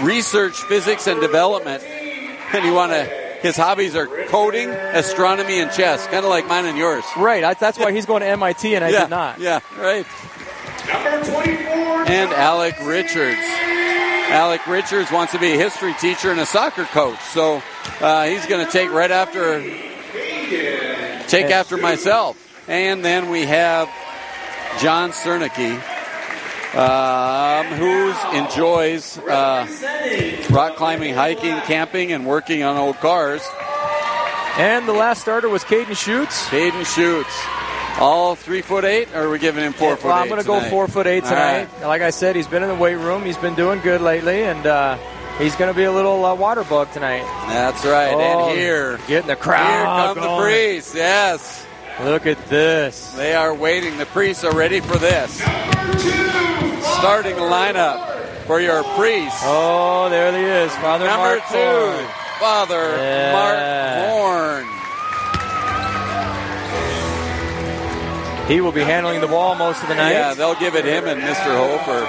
research, 0.00 0.54
physics, 0.62 1.06
and 1.06 1.20
development, 1.20 1.82
and 1.82 2.64
he 2.64 2.70
want 2.70 2.92
to. 2.92 3.24
His 3.42 3.56
hobbies 3.56 3.94
are 3.94 4.06
coding, 4.28 4.70
astronomy, 4.70 5.60
and 5.60 5.70
chess, 5.70 6.06
kind 6.06 6.24
of 6.24 6.30
like 6.30 6.48
mine 6.48 6.64
and 6.64 6.78
yours. 6.78 7.04
Right. 7.14 7.44
I, 7.44 7.52
that's 7.52 7.78
why 7.78 7.92
he's 7.92 8.06
going 8.06 8.22
to 8.22 8.26
MIT 8.26 8.74
and 8.74 8.82
I 8.82 8.88
yeah, 8.88 9.00
did 9.00 9.10
not. 9.10 9.38
Yeah, 9.38 9.60
right. 9.76 10.06
Number 10.90 11.30
24. 11.30 12.08
And 12.08 12.32
Alec 12.32 12.76
Richards. 12.84 13.36
Alec 14.30 14.66
Richards 14.66 15.12
wants 15.12 15.32
to 15.32 15.38
be 15.38 15.52
a 15.52 15.56
history 15.56 15.92
teacher 16.00 16.30
and 16.30 16.40
a 16.40 16.46
soccer 16.46 16.84
coach, 16.84 17.20
so 17.20 17.62
uh, 18.00 18.24
he's 18.24 18.46
going 18.46 18.64
to 18.64 18.72
take 18.72 18.90
right 18.90 19.10
after 19.10 19.60
take 21.28 21.50
after 21.50 21.76
myself. 21.76 22.40
And 22.66 23.04
then 23.04 23.28
we 23.28 23.42
have 23.42 23.88
John 24.80 25.10
Cernicki, 25.10 25.78
um, 26.76 27.66
who 27.66 28.12
enjoys 28.36 29.18
uh, 29.18 29.66
rock 30.50 30.76
climbing, 30.76 31.14
hiking, 31.14 31.56
camping, 31.62 32.12
and 32.12 32.26
working 32.26 32.62
on 32.62 32.76
old 32.76 32.96
cars. 32.96 33.42
And 34.56 34.86
the 34.86 34.92
last 34.92 35.20
starter 35.20 35.48
was 35.48 35.64
Caden 35.64 35.96
Schutz. 35.96 36.46
Caden 36.48 36.84
Schutz. 36.84 38.00
All 38.00 38.34
three 38.34 38.60
foot 38.62 38.84
eight, 38.84 39.08
or 39.14 39.26
are 39.26 39.30
we 39.30 39.38
giving 39.38 39.62
him 39.64 39.72
four 39.72 39.96
foot 39.96 40.08
well, 40.08 40.18
eight? 40.18 40.22
I'm 40.22 40.28
going 40.28 40.40
to 40.40 40.46
go 40.46 40.60
four 40.68 40.88
foot 40.88 41.06
eight 41.06 41.22
tonight. 41.24 41.68
right. 41.78 41.86
Like 41.86 42.02
I 42.02 42.10
said, 42.10 42.34
he's 42.34 42.48
been 42.48 42.62
in 42.64 42.68
the 42.68 42.74
weight 42.74 42.96
room. 42.96 43.24
He's 43.24 43.38
been 43.38 43.54
doing 43.54 43.80
good 43.80 44.00
lately, 44.00 44.42
and 44.42 44.66
uh, 44.66 44.98
he's 45.38 45.54
going 45.54 45.72
to 45.72 45.76
be 45.76 45.84
a 45.84 45.92
little 45.92 46.24
uh, 46.24 46.34
water 46.34 46.64
bug 46.64 46.90
tonight. 46.92 47.22
That's 47.48 47.84
right. 47.84 48.12
Oh, 48.12 48.48
and 48.48 48.58
here, 48.58 48.98
getting 49.06 49.28
the 49.28 49.34
here 49.34 49.36
crowd 49.36 50.14
come 50.14 50.14
the 50.16 50.20
going. 50.28 50.42
priests. 50.42 50.92
Yes, 50.94 51.64
Look 52.02 52.26
at 52.26 52.44
this. 52.48 53.12
they 53.12 53.34
are 53.34 53.54
waiting. 53.54 53.96
The 53.98 54.06
priests 54.06 54.42
are 54.44 54.54
ready 54.54 54.80
for 54.80 54.96
this. 54.98 55.32
Starting 56.98 57.36
lineup 57.36 58.18
for 58.46 58.60
your 58.60 58.82
priest. 58.96 59.36
Oh, 59.42 60.08
there 60.10 60.32
he 60.32 60.42
is, 60.44 60.74
Father 60.76 61.06
Number 61.06 61.36
Mark 61.38 61.42
two, 61.48 61.56
Horn. 61.56 62.06
Father 62.40 62.96
Yeah. 62.98 63.32
Mark 63.32 63.58
Horn. 64.10 64.66
He 68.48 68.60
will 68.60 68.72
be 68.72 68.82
handling 68.82 69.20
the 69.22 69.28
ball 69.28 69.54
most 69.54 69.80
of 69.82 69.88
the 69.88 69.94
night. 69.94 70.10
Yeah, 70.12 70.34
they'll 70.34 70.54
give 70.56 70.74
it 70.74 70.84
him 70.84 71.06
and 71.06 71.22
Mr. 71.22 71.56
Hofer. 71.56 72.02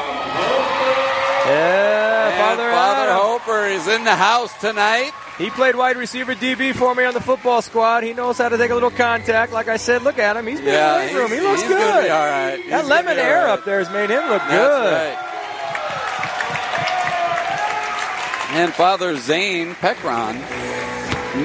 Yeah, 1.46 2.28
And 2.28 2.38
Father, 2.42 2.72
Father. 2.72 3.14
Hofer 3.14 3.66
is 3.68 3.88
in 3.88 4.04
the 4.04 4.16
house 4.16 4.52
tonight. 4.60 5.12
He 5.38 5.50
played 5.50 5.76
wide 5.76 5.98
receiver 5.98 6.34
DB 6.34 6.74
for 6.74 6.96
me 6.96 7.04
on 7.04 7.14
the 7.14 7.20
football 7.20 7.62
squad. 7.62 8.04
He 8.04 8.14
knows 8.14 8.38
how 8.38 8.48
to 8.48 8.58
take 8.58 8.72
a 8.72 8.74
little 8.74 8.90
contact. 8.90 9.52
Like 9.52 9.68
I 9.68 9.76
said, 9.76 10.02
look 10.04 10.18
at 10.18 10.38
him. 10.38 10.48
He's 10.48 10.60
been 10.62 10.70
Yeah, 10.74 11.02
in 11.02 11.08
the 11.14 11.14
weight 11.14 11.22
room. 11.22 11.32
He 11.32 11.46
looks 11.46 11.62
he's 11.62 11.70
good. 11.72 12.10
all 12.10 12.26
right. 12.26 12.58
He's 12.62 12.70
That 12.70 12.86
lemon 12.86 13.18
air 13.18 13.44
right. 13.44 13.50
up 13.52 13.66
there 13.66 13.80
has 13.80 13.90
made 13.92 14.10
him 14.10 14.22
look 14.30 14.42
That's 14.44 14.52
good. 14.52 14.94
right. 14.94 15.32
And 18.62 18.74
Father 18.74 19.18
Zane 19.18 19.74
Peckron, 19.76 20.40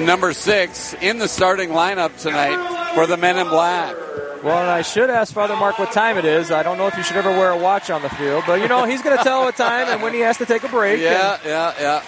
number 0.05 0.31
six, 0.31 0.93
in 1.01 1.17
the 1.19 1.27
starting 1.27 1.71
lineup 1.71 2.17
tonight 2.21 2.93
for 2.95 3.05
the 3.05 3.17
Men 3.17 3.37
in 3.37 3.49
Black. 3.49 3.93
Well, 4.41 4.57
and 4.61 4.71
I 4.71 4.81
should 4.83 5.09
ask 5.09 5.33
Father 5.33 5.55
Mark 5.57 5.77
what 5.77 5.91
time 5.91 6.17
it 6.17 6.23
is. 6.25 6.49
I 6.51 6.63
don't 6.63 6.77
know 6.77 6.87
if 6.87 6.95
you 6.95 7.03
should 7.03 7.17
ever 7.17 7.29
wear 7.31 7.51
a 7.51 7.57
watch 7.57 7.89
on 7.89 8.01
the 8.01 8.09
field, 8.09 8.45
but 8.47 8.61
you 8.61 8.67
know 8.69 8.85
he's 8.85 9.01
going 9.01 9.17
to 9.17 9.23
tell 9.23 9.43
what 9.43 9.57
time 9.57 9.87
and 9.89 10.01
when 10.01 10.13
he 10.13 10.21
has 10.21 10.37
to 10.37 10.45
take 10.45 10.63
a 10.63 10.69
break. 10.69 10.99
Yeah, 11.01 11.37
yeah, 11.45 11.73
yeah. 11.79 12.03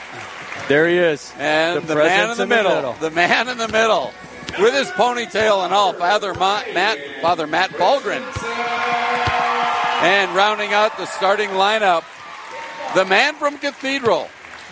There 0.68 0.88
he 0.88 0.98
is. 0.98 1.32
And 1.38 1.84
the, 1.84 1.88
The 1.88 1.96
man 1.96 2.30
in 2.32 2.38
the, 2.38 2.44
in 2.44 2.50
the 2.50 2.56
middle, 2.56 2.76
middle. 2.76 2.94
the 2.94 3.12
man 3.12 3.48
in 3.50 3.58
the 3.58 3.68
middle, 3.68 4.12
with 4.60 4.74
his 4.74 4.88
ponytail 4.92 5.64
and 5.66 5.74
all, 5.74 5.94
Father 5.94 6.34
Ma- 6.34 6.64
Matt, 6.74 6.98
Father 7.22 7.48
Matt 7.48 7.72
Falgren. 7.72 8.22
And 10.04 10.36
rounding 10.36 10.74
out 10.74 10.98
the 10.98 11.06
starting 11.06 11.50
lineup, 11.52 12.04
the 12.94 13.06
man 13.06 13.36
from 13.36 13.58
Cathedral, 13.58 14.26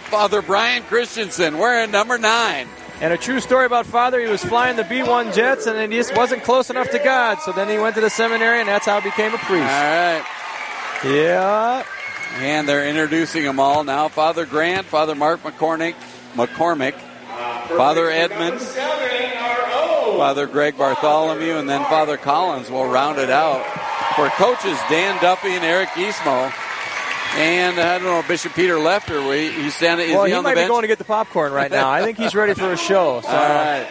Father 0.10 0.42
Brian 0.42 0.84
Christensen, 0.84 1.58
wearing 1.58 1.90
number 1.92 2.18
nine. 2.18 2.68
And 3.00 3.14
a 3.14 3.18
true 3.18 3.40
story 3.40 3.66
about 3.66 3.86
father, 3.88 4.20
he 4.20 4.28
was 4.28 4.44
flying 4.44 4.76
the 4.76 4.84
B-1 4.84 5.34
jets 5.34 5.66
and 5.66 5.76
then 5.78 5.90
he 5.90 5.98
just 5.98 6.16
wasn't 6.16 6.44
close 6.44 6.70
enough 6.70 6.90
to 6.92 7.00
God. 7.00 7.40
So 7.40 7.52
then 7.52 7.68
he 7.70 7.80
went 7.80 7.96
to 7.96 8.02
the 8.02 8.10
seminary 8.12 8.60
and 8.60 8.68
that's 8.70 8.86
how 8.86 9.00
he 9.02 9.10
became 9.10 9.34
a 9.34 9.38
priest. 9.40 9.64
All 9.64 9.66
right. 9.66 10.24
Yeah. 11.06 11.84
And 12.34 12.68
they're 12.68 12.88
introducing 12.88 13.44
them 13.44 13.60
all 13.60 13.84
now. 13.84 14.08
Father 14.08 14.46
Grant, 14.46 14.86
Father 14.88 15.16
Mark 15.16 15.44
McCormick, 15.44 15.96
McCormick, 16.34 16.94
Father 17.78 18.10
Edmund, 18.10 18.60
Father 18.62 20.48
Greg 20.48 20.78
Bartholomew, 20.78 21.54
and 21.58 21.70
then 21.70 21.84
Father 21.86 22.18
Collins 22.18 22.70
will 22.70 22.86
round 22.88 23.20
it 23.20 23.30
out. 23.30 23.66
For 24.16 24.28
coaches 24.32 24.78
Dan 24.90 25.22
Duffy 25.22 25.50
and 25.54 25.64
Eric 25.64 25.90
Eastmo. 25.90 26.52
And 27.38 27.80
uh, 27.80 27.82
I 27.82 27.98
don't 27.98 28.04
know, 28.04 28.24
Bishop 28.28 28.54
Peter 28.54 28.76
Lefter, 28.76 29.28
we- 29.30 29.52
he's 29.64 29.74
standing, 29.74 30.10
is 30.10 30.16
Well, 30.16 30.26
he 30.26 30.34
he 30.34 30.42
might 30.42 30.56
be 30.56 30.68
going 30.68 30.82
to 30.82 30.88
get 30.90 30.98
the 30.98 31.06
popcorn 31.06 31.54
right 31.54 31.72
now. 31.72 31.90
I 31.90 32.04
think 32.04 32.18
he's 32.18 32.36
ready 32.36 32.54
for 32.54 32.74
a 32.74 32.78
show. 32.78 33.22
So. 33.24 33.30
All 33.30 33.36
right. 33.38 33.88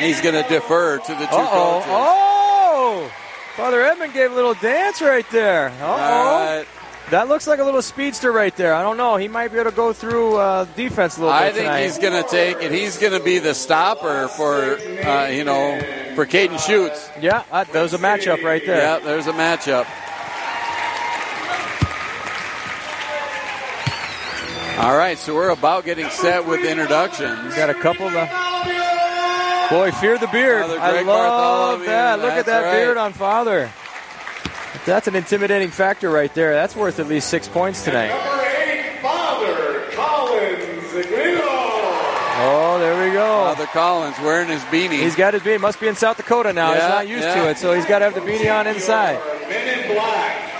He's 0.00 0.20
going 0.20 0.34
to 0.34 0.48
defer 0.48 0.98
to 0.98 1.12
the 1.12 1.26
two 1.26 1.36
Uh-oh. 1.36 1.74
coaches. 1.74 1.90
Oh! 1.90 3.12
Father 3.56 3.82
Edmund 3.84 4.12
gave 4.14 4.32
a 4.32 4.34
little 4.34 4.54
dance 4.54 5.00
right 5.00 5.24
there. 5.30 5.70
All 5.80 5.96
right. 5.96 6.66
That 7.14 7.28
looks 7.28 7.46
like 7.46 7.60
a 7.60 7.64
little 7.64 7.80
speedster 7.80 8.32
right 8.32 8.54
there. 8.56 8.74
I 8.74 8.82
don't 8.82 8.96
know. 8.96 9.14
He 9.14 9.28
might 9.28 9.52
be 9.52 9.58
able 9.60 9.70
to 9.70 9.76
go 9.76 9.92
through 9.92 10.34
uh, 10.34 10.64
defense 10.74 11.16
a 11.16 11.20
little 11.20 11.32
I 11.32 11.42
bit 11.42 11.46
I 11.46 11.52
think 11.52 11.66
tonight. 11.66 11.82
he's 11.84 11.98
going 11.98 12.20
to 12.20 12.28
take 12.28 12.56
it. 12.60 12.72
He's 12.72 12.98
going 12.98 13.12
to 13.12 13.24
be 13.24 13.38
the 13.38 13.54
stopper 13.54 14.26
for, 14.26 14.74
uh, 14.74 15.28
you 15.28 15.44
know, 15.44 15.78
for 16.16 16.26
Caden 16.26 16.58
Schutz. 16.58 17.08
Yeah, 17.20 17.44
uh, 17.52 17.62
there's 17.72 17.94
a 17.94 17.98
matchup 17.98 18.42
right 18.42 18.66
there. 18.66 18.78
Yeah, 18.78 18.98
there's 18.98 19.28
a 19.28 19.32
matchup. 19.32 19.86
All 24.82 24.96
right, 24.96 25.16
so 25.16 25.36
we're 25.36 25.50
about 25.50 25.84
getting 25.84 26.10
set 26.10 26.44
with 26.44 26.64
introductions. 26.64 27.54
Got 27.54 27.70
a 27.70 27.74
couple 27.74 28.08
of. 28.08 28.28
Boy, 29.70 29.92
fear 30.00 30.18
the 30.18 30.26
beard. 30.32 30.64
I 30.64 31.02
love 31.02 31.06
Bartholomew, 31.06 31.86
that. 31.86 32.18
Look 32.18 32.32
at 32.32 32.46
that 32.46 32.64
right. 32.64 32.72
beard 32.72 32.96
on 32.96 33.12
Father. 33.12 33.70
That's 34.86 35.08
an 35.08 35.14
intimidating 35.14 35.70
factor 35.70 36.10
right 36.10 36.32
there. 36.34 36.52
That's 36.52 36.76
worth 36.76 36.98
at 37.00 37.08
least 37.08 37.28
six 37.28 37.48
points 37.48 37.84
tonight. 37.84 38.08
Number 38.08 38.44
eight, 38.44 39.00
Father 39.00 39.90
Collins 39.92 40.94
Aguilar. 40.94 41.40
Oh, 42.36 42.76
there 42.78 43.06
we 43.06 43.14
go. 43.14 43.24
Father 43.44 43.66
Collins 43.66 44.18
wearing 44.20 44.48
his 44.48 44.60
beanie. 44.64 45.00
He's 45.00 45.16
got 45.16 45.32
his 45.32 45.42
beanie. 45.42 45.60
Must 45.60 45.80
be 45.80 45.88
in 45.88 45.96
South 45.96 46.18
Dakota 46.18 46.52
now. 46.52 46.74
he's 46.74 46.82
not 46.82 47.08
used 47.08 47.22
yeah. 47.22 47.44
to 47.44 47.50
it, 47.50 47.56
so 47.56 47.72
he's 47.72 47.86
got 47.86 48.00
to 48.00 48.04
have 48.04 48.14
the 48.14 48.20
beanie 48.20 48.54
on 48.54 48.66
inside. 48.66 49.18
Men 49.48 49.80
in 49.80 49.94
Black, 49.94 50.52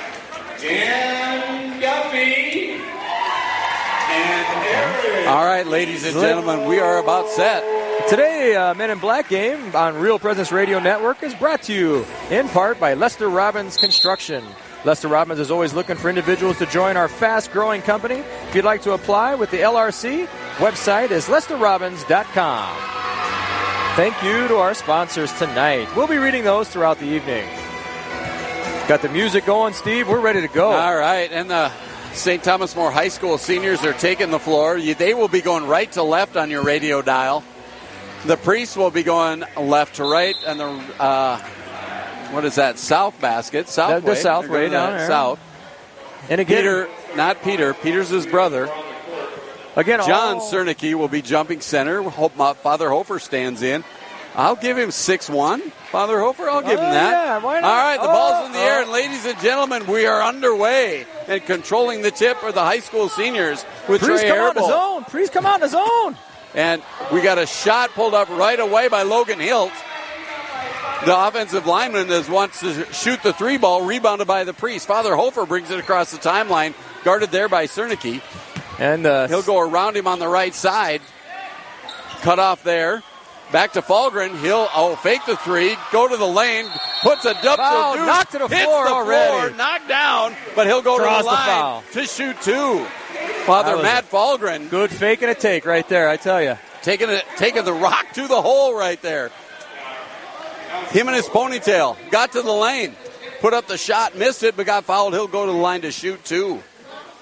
Dan 0.59 1.81
Duffy, 1.81 2.73
and 2.73 4.65
Eric. 4.65 5.29
All 5.29 5.45
right, 5.45 5.67
ladies 5.67 6.07
and 6.07 6.15
gentlemen, 6.15 6.67
we 6.67 6.81
are 6.81 6.97
about 6.97 7.29
set. 7.29 7.84
Today, 8.09 8.55
uh, 8.55 8.75
Men 8.75 8.91
in 8.91 8.99
Black 8.99 9.31
game 9.31 9.75
on 9.75 9.97
Real 9.99 10.19
Presence 10.19 10.53
Radio 10.53 10.79
Network 10.79 11.23
is 11.23 11.35
brought 11.35 11.63
to 11.63 11.73
you 11.73 12.05
in 12.31 12.49
part 12.51 12.79
by 12.79 12.93
Lester 12.93 13.31
Robbins 13.31 13.79
Construction. 13.79 14.45
Lester 14.85 15.09
Robbins 15.09 15.41
is 15.41 15.51
always 15.51 15.73
looking 15.73 15.97
for 15.97 16.11
individuals 16.11 16.59
to 16.59 16.67
join 16.67 16.99
our 16.99 17.09
fast 17.09 17.51
growing 17.51 17.81
company. 17.81 18.17
If 18.49 18.55
you'd 18.55 18.65
like 18.67 18.83
to 18.83 18.93
apply 18.93 19.35
with 19.37 19.51
the 19.51 19.57
LRC, 19.61 20.27
website 20.57 21.13
is 21.13 21.29
lesterrobbins.com. 21.29 22.77
Thank 23.97 24.23
you 24.23 24.49
to 24.49 24.57
our 24.57 24.75
sponsors 24.75 25.33
tonight. 25.39 25.89
We'll 25.97 26.07
be 26.07 26.19
reading 26.19 26.45
those 26.45 26.69
throughout 26.69 26.99
the 26.99 27.07
evening. 27.07 27.49
Got 28.87 29.01
the 29.01 29.09
music 29.09 29.47
going, 29.47 29.73
Steve. 29.73 30.09
We're 30.09 30.21
ready 30.21 30.43
to 30.43 30.49
go. 30.49 30.73
All 30.73 30.97
right, 30.97 31.33
and 31.33 31.49
the 31.49 31.73
St. 32.13 32.45
Thomas 32.45 32.77
More 32.77 32.91
High 32.91 33.09
School 33.09 33.39
seniors 33.39 33.83
are 33.83 33.95
taking 33.95 34.31
the 34.31 34.39
floor. 34.39 34.79
They 34.79 35.15
will 35.15 35.29
be 35.29 35.41
going 35.41 35.67
right 35.67 35.91
to 35.93 36.03
left 36.03 36.37
on 36.37 36.51
your 36.51 36.63
radio 36.63 37.01
dial. 37.01 37.43
The 38.27 38.37
priest 38.39 38.77
will 38.77 38.91
be 38.91 39.03
going 39.03 39.45
left 39.57 39.97
to 39.97 40.05
right, 40.05 40.35
and 40.47 40.59
the 40.59 40.67
uh, 40.99 41.39
what 42.31 42.45
is 42.47 42.55
that? 42.55 42.79
South 42.79 43.21
basket, 43.21 43.69
south 43.69 43.97
The- 43.97 44.01
the 44.01 44.13
way. 44.13 44.19
south 44.21 44.49
way 44.49 44.69
down 44.71 44.97
there. 44.97 45.07
South. 45.07 45.39
And 46.31 46.41
again, 46.41 46.57
Peter, 46.63 46.89
not 47.17 47.43
Peter. 47.43 47.75
Peter's 47.75 48.09
his 48.09 48.27
brother. 48.27 48.71
again, 49.77 50.01
John 50.07 50.37
all- 50.37 50.51
Cernicki 50.51 50.95
will 50.95 51.09
be 51.09 51.21
jumping 51.21 51.61
center. 51.61 52.03
Hope 52.03 52.35
my 52.37 52.55
Father 52.55 52.89
Hofer 52.89 53.19
stands 53.19 53.61
in. 53.63 53.85
I'll 54.37 54.57
give 54.57 54.79
him 54.79 54.91
six 54.91 55.29
one. 55.29 55.61
Father 55.93 56.19
Hofer, 56.19 56.49
I'll 56.49 56.63
give 56.63 56.81
Oh, 56.81 56.83
him 56.83 56.91
that. 56.93 57.11
yeah, 57.13 57.39
why 57.39 57.61
not? 57.61 57.65
All 57.71 57.77
right, 57.77 57.97
the 58.01 58.09
Oh, 58.09 58.13
ball's 58.13 58.47
in 58.47 58.53
the 58.53 58.59
air, 58.59 58.79
oh. 58.79 58.83
and 58.83 58.91
ladies 58.91 59.25
and 59.27 59.39
gentlemen, 59.41 59.87
we 59.87 60.07
are 60.07 60.23
underway. 60.23 61.07
And 61.29 61.45
controlling 61.45 62.03
the 62.03 62.11
tip 62.11 62.43
are 62.43 62.51
the 62.51 62.65
high 62.65 62.81
school 62.81 63.09
seniors 63.11 63.65
with 63.87 64.01
Priest 64.03 64.23
Trey 64.23 64.31
come 64.31 64.41
out 64.41 64.57
in 64.57 64.63
his 64.63 64.73
own. 64.73 65.05
Priest 65.05 65.33
come 65.33 65.47
out 65.47 65.57
in 65.57 65.63
his 65.63 65.75
own. 65.75 66.17
And 66.55 66.83
we 67.13 67.21
got 67.21 67.39
a 67.39 67.47
shot 67.47 67.91
pulled 67.91 68.15
up 68.15 68.29
right 68.29 68.59
away 68.59 68.89
by 68.89 69.03
Logan 69.03 69.41
Hilt. 69.41 69.73
The 71.05 71.27
offensive 71.27 71.67
lineman 71.67 72.11
is 72.11 72.29
wants 72.29 72.61
to 72.61 72.91
shoot 72.93 73.23
the 73.23 73.33
three 73.33 73.59
ball, 73.59 73.85
rebounded 73.85 74.27
by 74.27 74.45
the 74.45 74.55
priest. 74.55 74.87
Father 74.87 75.15
Hofer 75.15 75.45
brings 75.45 75.71
it 75.71 75.79
across 75.79 76.13
the 76.13 76.19
timeline, 76.19 76.73
guarded 77.03 77.31
there 77.31 77.49
by 77.49 77.67
Cernicki. 77.67 78.23
And 78.79 79.05
uh, 79.05 79.29
He'll 79.29 79.43
go 79.43 79.59
around 79.61 79.97
him 79.97 80.07
on 80.07 80.19
the 80.19 80.29
right 80.29 80.55
side. 80.55 81.03
Cut 82.23 82.39
off 82.39 82.63
there. 82.65 83.03
Back 83.55 83.75
to 83.75 83.83
Falgren. 83.83 84.37
He'll 84.41 84.67
oh 84.75 84.97
fake 84.97 85.21
the 85.27 85.37
three, 85.37 85.77
go 85.93 86.09
to 86.09 86.17
the 86.17 86.27
lane, 86.27 86.67
puts 87.03 87.25
a 87.25 87.35
dub 87.35 87.57
Foul, 87.57 87.95
to 87.95 88.01
oh, 88.01 88.05
knocked 88.05 88.33
to 88.33 88.39
the 88.39 88.49
hits 88.49 88.65
floor 88.65 88.85
the 88.85 88.91
already. 88.91 89.31
floor, 89.31 89.51
knocked 89.57 89.87
down, 89.87 90.35
but 90.57 90.67
he'll 90.67 90.83
go 90.83 90.99
Draws 90.99 91.19
to 91.19 91.23
the 91.23 91.31
the 91.31 91.37
line 91.37 91.47
foul. 91.47 91.85
to 91.93 92.05
shoot 92.05 92.43
two. 92.43 92.85
Father 93.47 93.81
Matt 93.81 94.11
Falgren 94.11 94.69
Good 94.69 94.91
fake 94.91 95.23
and 95.23 95.31
a 95.31 95.37
take 95.37 95.67
right 95.67 95.89
there, 95.89 96.09
I 96.09 96.17
tell 96.17 96.43
you. 96.43 96.59
taking 96.83 97.09
it, 97.09 97.25
taking 97.37 97.65
the 97.65 97.73
rock 97.73 98.05
to 98.15 98.27
the 98.27 98.43
hole 98.43 98.77
right 98.77 99.01
there. 99.03 99.31
Him 100.89 101.07
and 101.07 101.15
his 101.15 101.27
ponytail 101.27 101.97
got 102.11 102.33
to 102.33 102.43
the 102.43 102.53
lane, 102.53 102.97
put 103.41 103.55
up 103.55 103.69
the 103.69 103.79
shot, 103.79 104.17
missed 104.17 104.43
it, 104.43 104.57
but 104.57 104.67
got 104.67 104.85
fouled. 104.85 105.13
He'll 105.13 105.29
go 105.29 105.47
to 105.47 105.53
the 105.53 105.59
line 105.59 105.83
to 105.83 105.93
shoot 105.93 106.25
two. 106.25 106.61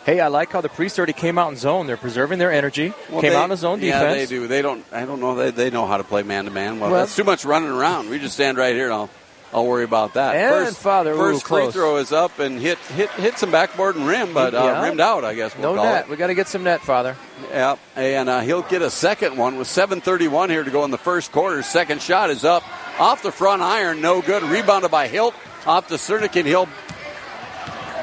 Hey, 0.04 0.18
I 0.20 0.26
like 0.28 0.50
how 0.50 0.60
the 0.60 0.68
priest 0.68 0.98
already 0.98 1.12
came 1.12 1.38
out 1.38 1.50
in 1.52 1.56
zone. 1.56 1.86
They're 1.86 1.96
preserving 1.96 2.38
their 2.40 2.50
energy. 2.52 2.92
Well, 3.08 3.20
came 3.20 3.30
they- 3.30 3.36
out 3.36 3.50
in 3.50 3.56
zone 3.56 3.78
defense. 3.78 4.02
Yeah, 4.02 4.14
they 4.14 4.26
do. 4.26 4.46
They 4.48 4.60
don't. 4.62 4.84
I 4.92 5.04
don't 5.04 5.20
know. 5.20 5.36
They, 5.36 5.50
they 5.52 5.70
know 5.70 5.86
how 5.86 5.96
to 5.96 6.04
play 6.04 6.22
man 6.24 6.44
to 6.46 6.50
man. 6.50 6.80
Well, 6.80 6.90
that's 6.90 7.14
too 7.14 7.24
much 7.24 7.44
running 7.44 7.68
around. 7.70 8.10
We 8.10 8.18
just 8.18 8.34
stand 8.34 8.58
right 8.58 8.74
here 8.74 8.86
and 8.86 8.94
I'll 8.94 9.10
I'll 9.54 9.66
worry 9.66 9.84
about 9.84 10.14
that. 10.14 10.34
And 10.34 10.50
first, 10.66 10.78
Father, 10.78 11.12
ooh, 11.12 11.16
first 11.18 11.42
free 11.46 11.60
close. 11.60 11.74
throw 11.74 11.98
is 11.98 12.10
up 12.10 12.38
and 12.38 12.58
hit 12.58 12.78
hit 12.78 13.10
hit 13.10 13.36
some 13.38 13.50
backboard 13.52 13.96
and 13.96 14.06
rim, 14.08 14.32
but 14.34 14.54
uh, 14.54 14.58
Yeah. 14.64 14.82
rimmed 14.82 14.98
out. 15.00 15.24
I 15.24 15.34
guess 15.34 15.54
we'll 15.56 15.74
no 15.74 15.82
call 15.82 15.84
net. 15.92 16.08
We 16.08 16.16
got 16.16 16.28
to 16.28 16.34
get 16.34 16.48
some 16.48 16.64
net, 16.64 16.80
Father. 16.80 17.10
it. 17.44 17.50
Yeah, 17.50 17.76
and 17.94 18.28
uh, 18.30 18.40
he'll 18.40 18.62
get 18.62 18.80
a 18.82 18.88
second 18.90 19.36
one 19.36 19.56
with 19.58 19.68
7:31 19.68 20.48
here 20.50 20.64
to 20.64 20.70
go 20.70 20.84
in 20.84 20.90
the 20.90 20.98
first 20.98 21.30
quarter. 21.32 21.62
Second 21.62 22.00
shot 22.02 22.30
is 22.30 22.44
up 22.44 22.64
off 22.98 23.22
the 23.22 23.30
front 23.30 23.62
iron, 23.62 24.00
no 24.00 24.20
good. 24.22 24.42
Rebounded 24.42 24.90
by 24.90 25.06
Hilt 25.06 25.34
off 25.66 25.86
the 25.88 25.96
Cernican. 25.96 26.44
He'll 26.46 26.68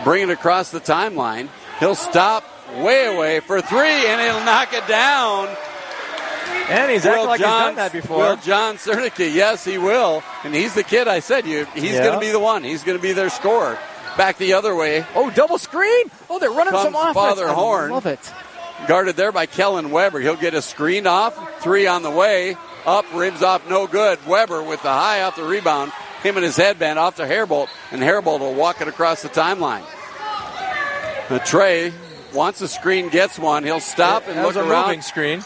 bring 0.04 0.24
it 0.24 0.30
across 0.30 0.72
the 0.72 0.80
timeline. 0.80 1.50
He'll 1.80 1.96
stop 1.96 2.44
way 2.78 3.06
away 3.16 3.40
for 3.40 3.62
three, 3.62 4.06
and 4.08 4.22
he'll 4.22 4.44
knock 4.46 4.74
it 4.74 4.88
down. 4.88 5.48
And 6.70 6.92
he's 6.92 7.06
acting 7.06 7.26
like 7.26 7.40
John, 7.40 7.60
he's 7.62 7.66
done 7.68 7.76
that 7.76 7.92
before. 7.94 8.18
Will 8.18 8.36
John 8.38 8.76
Cernicki, 8.78 9.34
yes, 9.34 9.64
he 9.66 9.78
will. 9.78 10.24
And 10.44 10.54
he's 10.54 10.76
the 10.76 10.84
kid 10.84 11.08
I 11.08 11.20
said 11.20 11.46
you. 11.48 11.66
He's 11.74 11.94
Yeah. 11.94 12.04
going 12.04 12.14
to 12.14 12.20
be 12.20 12.32
the 12.32 12.40
one. 12.40 12.64
He's 12.64 12.84
going 12.84 12.98
to 12.98 13.02
be 13.02 13.14
their 13.14 13.30
scorer. 13.30 13.78
Back 14.18 14.38
the 14.38 14.54
other 14.54 14.76
way, 14.76 15.06
oh, 15.16 15.30
double 15.32 15.58
screen. 15.58 16.12
Oh, 16.30 16.40
they're 16.40 16.52
running 16.52 16.74
some 16.74 16.94
offense. 16.96 17.14
Father 17.14 17.48
I 17.50 17.54
Horn. 17.54 17.92
love 17.92 18.06
it. 18.06 18.20
guarded 18.88 19.16
there 19.16 19.32
by 19.32 19.46
Kellen 19.46 19.92
Weber. 19.92 20.20
He'll 20.20 20.36
get 20.36 20.54
a 20.54 20.62
screen 20.62 21.08
off. 21.08 21.62
Three 21.62 21.88
on 21.88 22.02
the 22.04 22.10
way. 22.12 22.56
Up, 22.86 23.06
rims 23.14 23.42
off, 23.44 23.68
no 23.70 23.88
good. 23.88 24.20
Weber 24.28 24.62
with 24.64 24.82
the 24.84 24.90
high 24.92 25.22
off 25.24 25.36
the 25.36 25.44
rebound. 25.44 25.92
Him 26.24 26.36
and 26.38 26.44
his 26.44 26.56
headband 26.58 26.98
off 27.00 27.16
to 27.16 27.24
Herbold, 27.26 27.68
and 27.92 28.02
Herbold 28.02 28.40
will 28.42 28.54
walk 28.54 28.82
it 28.82 28.88
across 28.88 29.22
the 29.22 29.30
timeline. 29.30 29.84
Trey 31.38 31.94
wants 32.34 32.60
a 32.62 32.68
screen, 32.68 33.10
gets 33.10 33.38
one. 33.38 33.64
He'll 33.64 33.80
stop 33.80 34.28
and 34.28 34.36
That 34.38 34.48
was 34.48 34.56
look 34.56 34.66
a 34.66 34.70
around. 34.70 34.88
moving 34.88 35.02
screen. 35.04 35.44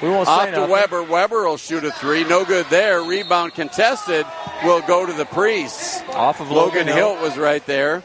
We 0.00 0.08
won't 0.08 0.28
Off 0.28 0.46
to 0.46 0.52
nothing. 0.52 0.70
Weber. 0.70 1.02
Weber 1.02 1.44
will 1.48 1.56
shoot 1.56 1.84
a 1.84 1.90
three. 1.90 2.22
No 2.24 2.44
good 2.44 2.66
there. 2.70 3.02
Rebound 3.02 3.54
contested. 3.54 4.26
Will 4.64 4.80
go 4.82 5.04
to 5.06 5.12
the 5.12 5.24
Priests. 5.24 6.00
Off 6.10 6.40
of 6.40 6.50
Logan 6.50 6.86
Logan, 6.86 6.86
Hill. 6.86 7.14
Hilt 7.14 7.20
was 7.20 7.36
right 7.36 7.64
there. 7.66 8.02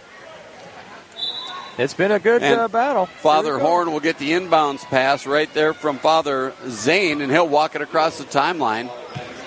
It's 1.77 1.93
been 1.93 2.11
a 2.11 2.19
good 2.19 2.41
uh, 2.41 2.67
battle. 2.67 3.05
Father. 3.05 3.59
Horn 3.59 3.91
will 3.91 3.99
get 3.99 4.17
the 4.17 4.31
inbounds 4.31 4.83
pass 4.85 5.27
right 5.27 5.51
there 5.53 5.73
from 5.73 5.99
Father 5.99 6.53
Zane, 6.67 7.21
and 7.21 7.31
he'll 7.31 7.47
walk 7.47 7.75
it 7.75 7.81
across 7.83 8.17
the 8.17 8.23
timeline, 8.23 8.89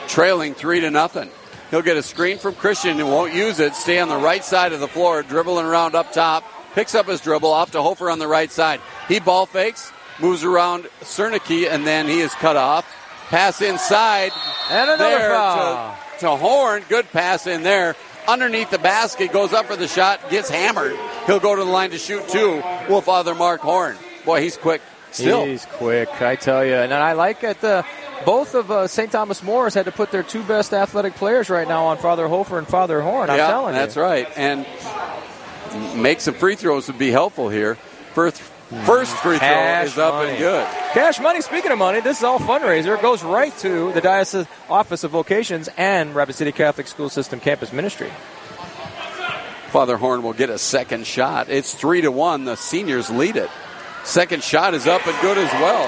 trailing 0.07 0.55
three 0.55 0.81
to 0.81 0.91
nothing. 0.93 1.29
He'll 1.73 1.83
get 1.83 1.97
a 1.97 2.03
screen 2.05 2.39
from 2.39 2.55
Christian 2.55 3.01
and 3.01 3.09
won't 3.09 3.35
use 3.35 3.59
it. 3.59 3.75
Stay 3.75 3.99
on 3.99 4.09
the 4.09 4.17
right 4.17 4.45
side 4.45 4.73
of 4.73 4.79
the 4.81 4.87
floor, 4.89 5.23
dribbling 5.25 5.67
around 5.67 5.95
up 5.97 6.13
top. 6.13 6.45
Picks 6.75 6.95
up 6.95 7.07
his 7.07 7.21
dribble 7.21 7.51
off 7.51 7.73
to 7.73 7.83
Hofer 7.83 8.11
on 8.11 8.19
the 8.19 8.29
right 8.29 8.51
side. 8.51 8.81
He 9.09 9.21
ball 9.21 9.47
fakes, 9.47 9.93
moves 10.21 10.45
around 10.45 10.85
Cernicki, 11.01 11.69
and 11.69 11.87
then 11.87 12.07
he 12.07 12.21
is 12.21 12.33
cut 12.35 12.57
off. 12.57 12.87
Pass 13.29 13.61
inside. 13.61 14.33
And 14.71 14.91
another 14.91 15.19
foul. 15.19 15.97
To, 16.15 16.21
to 16.21 16.37
Horn. 16.37 16.85
Good 16.89 17.11
pass 17.11 17.47
in 17.47 17.63
there. 17.63 17.97
Underneath 18.29 18.71
the 18.71 18.79
basket, 18.79 19.33
goes 19.33 19.53
up 19.53 19.67
for 19.67 19.77
the 19.77 19.89
shot, 19.89 20.31
gets 20.31 20.51
hammered. 20.51 20.97
He'll 21.27 21.41
go 21.41 21.57
to 21.57 21.65
the 21.65 21.71
line 21.71 21.91
to 21.91 21.99
shoot 21.99 22.29
two. 22.29 22.63
Will 22.89 23.01
Father 23.01 23.35
Mark 23.35 23.61
Horn. 23.61 23.97
Boy, 24.25 24.43
he's 24.43 24.57
quick. 24.57 24.83
Still. 25.13 25.45
He's 25.45 25.67
quick, 25.67 26.09
I 26.23 26.37
tell 26.37 26.65
you. 26.65 26.75
And 26.75 26.93
I 26.93 27.15
like 27.15 27.43
it. 27.43 27.63
Uh, 27.65 27.83
both 28.25 28.55
of 28.55 28.71
uh, 28.71 28.87
St. 28.87 29.11
Thomas 29.11 29.43
More's 29.43 29.75
had 29.75 29.87
to 29.87 29.93
put 29.93 30.11
their 30.13 30.23
two 30.23 30.43
best 30.43 30.73
athletic 30.73 31.15
players 31.15 31.51
right 31.51 31.67
now 31.67 31.87
on 31.87 31.99
Father 31.99 32.29
Hofer 32.29 32.59
and 32.59 32.69
Father 32.69 33.01
Horn. 33.01 33.31
I'm 33.31 33.39
yeah, 33.39 33.49
telling 33.49 33.75
that's 33.75 33.97
right. 33.97 34.29
And 34.37 34.67
make 35.97 36.21
some 36.21 36.35
free 36.35 36.57
throws 36.57 36.87
would 36.89 36.99
be 36.99 37.11
helpful 37.11 37.49
here. 37.49 37.77
First, 38.15 38.41
first 38.41 39.15
free 39.19 39.39
throw 39.39 39.83
is 39.83 39.99
up 39.99 40.15
money. 40.15 40.31
and 40.31 40.39
good. 40.39 40.67
Cash 40.93 41.21
money. 41.21 41.41
Speaking 41.41 41.71
of 41.71 41.79
money, 41.79 42.01
this 42.01 42.19
is 42.19 42.25
all 42.25 42.39
fundraiser. 42.39 42.97
It 42.97 43.03
goes 43.03 43.23
right 43.23 43.57
to 43.59 43.93
the 43.93 44.01
Diocese 44.01 44.47
Office 44.69 45.05
of 45.05 45.13
Vocations 45.13 45.69
and 45.77 46.15
Rapid 46.15 46.35
City 46.35 46.53
Catholic 46.53 46.87
School 46.89 47.09
System 47.09 47.41
Campus 47.41 47.73
Ministry. 47.73 48.11
Father 49.71 49.97
Horn 49.97 50.23
will 50.25 50.33
get 50.33 50.51
a 50.51 50.59
second 50.59 51.07
shot. 51.07 51.49
It's 51.49 51.73
three 51.75 52.01
to 52.01 52.11
one. 52.11 52.45
The 52.45 52.57
seniors 52.57 53.09
lead 53.09 53.37
it. 53.37 53.51
Second 54.03 54.43
shot 54.43 54.75
is 54.75 54.87
up 54.89 55.07
and 55.07 55.17
good 55.21 55.39
as 55.39 55.53
well. 55.53 55.87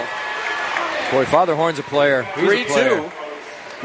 Boy, 1.11 1.25
Father 1.27 1.57
Horn's 1.57 1.79
a 1.81 1.83
player. 1.83 2.23
He's 2.23 2.45
a 2.45 2.47
Three 2.47 2.65
player. 2.65 2.97
two. 3.01 3.11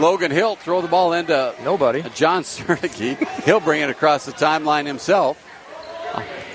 Logan 0.02 0.30
Hilt 0.30 0.60
throw 0.60 0.82
the 0.82 0.88
ball 0.88 1.14
into 1.14 1.56
Nobody. 1.64 2.04
John 2.14 2.44
Cernicki. 2.44 3.18
He'll 3.44 3.60
bring 3.60 3.82
it 3.82 3.90
across 3.90 4.26
the 4.26 4.32
timeline 4.34 4.86
himself. 4.86 5.44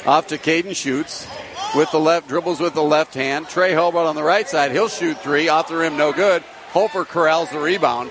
Off 0.07 0.27
to 0.29 0.39
Caden 0.39 0.75
Schutz 0.75 1.29
with 1.77 1.91
the 1.93 2.01
left 2.01 2.29
dribbles 2.29 2.59
with 2.61 2.75
the 2.75 2.83
left 2.83 3.15
hand. 3.15 3.49
Trey 3.49 3.73
Herbold 3.73 4.07
on 4.09 4.17
the 4.17 4.23
right 4.23 4.49
side. 4.49 4.73
He'll 4.73 4.89
shoot 4.89 5.19
three 5.21 5.49
off 5.49 5.69
the 5.69 5.77
rim, 5.77 5.97
no 5.97 6.13
good. 6.13 6.43
Hofer 6.71 7.05
corrals 7.05 7.51
the 7.51 7.61
rebound, 7.61 8.11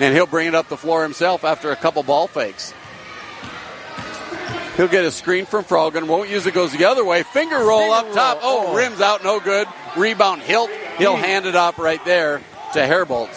and 0.00 0.14
he'll 0.14 0.26
bring 0.26 0.48
it 0.48 0.54
up 0.54 0.68
the 0.68 0.76
floor 0.76 1.02
himself 1.02 1.44
after 1.44 1.70
a 1.70 1.76
couple 1.76 2.02
ball 2.02 2.26
fakes. 2.26 2.72
He'll 4.76 4.88
get 4.88 5.04
a 5.04 5.10
screen 5.10 5.44
from 5.44 5.64
Froggen. 5.64 6.06
Won't 6.06 6.30
use 6.30 6.46
it. 6.46 6.54
Goes 6.54 6.72
the 6.72 6.86
other 6.86 7.04
way. 7.04 7.22
Finger 7.22 7.58
roll 7.58 7.80
Finger 7.80 7.94
up 8.08 8.14
top. 8.14 8.42
roll. 8.42 8.50
Oh, 8.50 8.66
Oh. 8.68 8.74
rims 8.76 9.00
out. 9.00 9.22
No 9.22 9.38
good. 9.38 9.68
Rebound. 9.96 10.40
Hilt. 10.42 10.70
He'll 10.96 11.16
hmm. 11.16 11.22
hand 11.22 11.44
it 11.44 11.54
off 11.54 11.78
right 11.78 12.02
there 12.06 12.40
to 12.72 12.78
Herbold. 12.78 13.28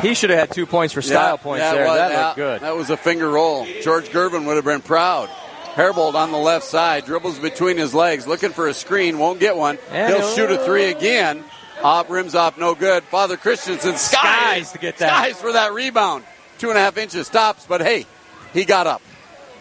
He 0.00 0.14
should 0.14 0.30
have 0.30 0.38
had 0.38 0.50
two 0.52 0.66
points 0.66 0.94
for 0.94 1.02
style 1.02 1.36
points 1.36 1.62
yeah, 1.62 1.72
there. 1.74 1.86
was- 1.86 1.96
that 1.96 2.10
yeah, 2.12 2.24
looked 2.26 2.36
good. 2.36 2.60
That 2.60 2.76
was 2.76 2.90
a 2.90 2.96
finger 2.96 3.28
roll. 3.28 3.66
George 3.82 4.08
Gervin 4.10 4.46
would 4.46 4.54
have 4.54 4.64
been 4.64 4.82
proud. 4.82 5.28
Herbold 5.78 6.14
on 6.16 6.32
the 6.32 6.38
left 6.38 6.64
side, 6.64 7.04
dribbles 7.06 7.38
between 7.38 7.76
his 7.76 7.94
legs, 7.94 8.26
looking 8.26 8.50
for 8.50 8.66
a 8.66 8.74
screen, 8.74 9.16
won't 9.20 9.38
get 9.38 9.56
one. 9.56 9.78
And 9.92 10.12
He'll 10.12 10.22
he'll- 10.26 10.34
shoot 10.34 10.50
a 10.50 10.58
three 10.64 10.86
again. 10.86 11.44
Off 11.84 12.10
rims 12.10 12.34
off, 12.34 12.58
no 12.58 12.74
good. 12.74 13.04
Father 13.04 13.36
Christensen 13.36 13.96
skies, 13.96 14.00
Skies 14.00 14.72
to 14.72 14.78
get 14.78 14.98
that. 14.98 15.08
Skies 15.10 15.40
for 15.40 15.52
that 15.52 15.72
rebound. 15.72 16.24
Two 16.58 16.70
and 16.70 16.76
a 16.76 16.80
half 16.80 16.98
inches 16.98 17.28
stops, 17.28 17.64
but 17.68 17.80
hey, 17.80 18.04
he 18.52 18.64
got 18.64 18.88
up. 18.88 19.00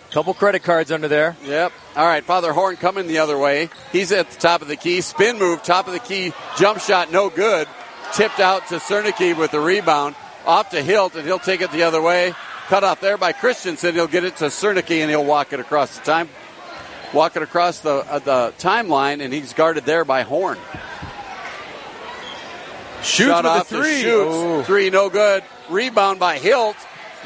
Couple 0.10 0.34
credit 0.34 0.64
cards 0.64 0.92
under 0.92 1.08
there. 1.08 1.36
Yep. 1.44 1.72
All 1.96 2.06
right, 2.08 2.24
Father 2.24 2.52
Horn 2.54 2.78
coming 2.78 3.06
the 3.06 3.20
other 3.20 3.38
way. 3.38 3.70
He's 3.92 4.12
at 4.12 4.32
the 4.32 4.40
top 4.40 4.64
of 4.64 4.68
the 4.70 4.76
key. 4.78 5.02
Spin 5.02 5.38
move, 5.38 5.62
top 5.62 5.86
of 5.86 5.94
the 5.94 6.00
key, 6.00 6.34
jump 6.58 6.80
shot, 6.80 7.12
no 7.12 7.30
good. 7.30 7.68
Tipped 8.14 8.40
out 8.40 8.66
to 8.70 8.78
Cernicki 8.78 9.38
with 9.38 9.52
the 9.52 9.60
rebound. 9.60 10.16
Off 10.48 10.72
to 10.72 10.82
Hilt, 10.82 11.16
and 11.16 11.26
he'll 11.28 11.38
take 11.38 11.62
it 11.62 11.72
the 11.72 11.84
other 11.84 12.02
way. 12.02 12.34
Cut 12.68 12.84
off 12.84 13.00
there 13.00 13.18
by 13.18 13.32
Christensen. 13.32 13.96
He'll 13.96 14.08
get 14.08 14.24
it 14.26 14.38
to 14.38 14.46
Cernicki, 14.46 15.00
and 15.00 15.10
he'll 15.10 15.24
walk 15.24 15.54
it 15.54 15.60
across 15.60 15.98
the 15.98 16.04
time. 16.04 16.30
Walk 17.14 17.38
it 17.38 17.42
across 17.42 17.80
the 17.80 17.92
uh, 17.92 18.20
the 18.20 18.54
timeline, 18.60 19.24
and 19.24 19.32
he's 19.34 19.54
guarded 19.54 19.86
there 19.86 20.04
by 20.04 20.24
Horn. 20.24 20.58
Shoots 23.02 23.30
Shot 23.30 23.44
with 23.44 23.52
off 23.54 23.70
the 23.70 23.78
three. 23.78 24.02
shoots. 24.02 24.36
Ooh. 24.36 24.64
Three, 24.64 24.90
no 24.90 25.10
good. 25.10 25.44
Rebound 25.70 26.20
by 26.20 26.40
Hilt, 26.40 26.76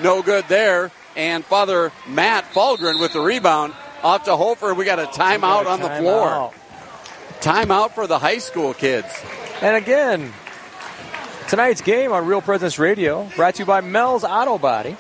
no 0.02 0.22
good 0.22 0.46
there. 0.48 0.92
And 1.16 1.44
Father 1.44 1.92
Matt 2.08 2.46
Falgren 2.54 3.00
with 3.00 3.14
the 3.14 3.22
rebound. 3.22 3.74
Off 4.04 4.24
to 4.26 4.36
Hofer. 4.36 4.74
We 4.74 4.86
got 4.86 5.00
a 5.00 5.06
timeout 5.06 5.66
on 5.66 5.80
the 5.80 5.90
floor. 5.90 6.52
Timeout. 7.40 7.66
Timeout 7.66 7.92
for 7.92 8.08
the 8.08 8.20
high 8.20 8.38
school 8.40 8.74
kids. 8.74 9.08
And 9.62 9.76
again, 9.76 10.32
tonight's 11.48 11.82
game 11.82 12.12
on 12.12 12.26
Real 12.26 12.42
Presence 12.42 12.78
Radio, 12.80 13.30
brought 13.36 13.56
to 13.56 13.64
you 13.64 13.66
by 13.66 13.82
Mel's 13.82 14.24
Auto 14.24 14.58
Body. 14.58 14.96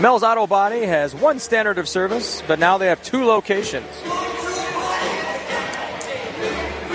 Mel's 0.00 0.22
Auto 0.22 0.46
Body 0.46 0.86
has 0.86 1.14
one 1.14 1.38
standard 1.38 1.76
of 1.76 1.86
service, 1.86 2.42
but 2.46 2.58
now 2.58 2.78
they 2.78 2.86
have 2.86 3.02
two 3.02 3.26
locations. 3.26 3.86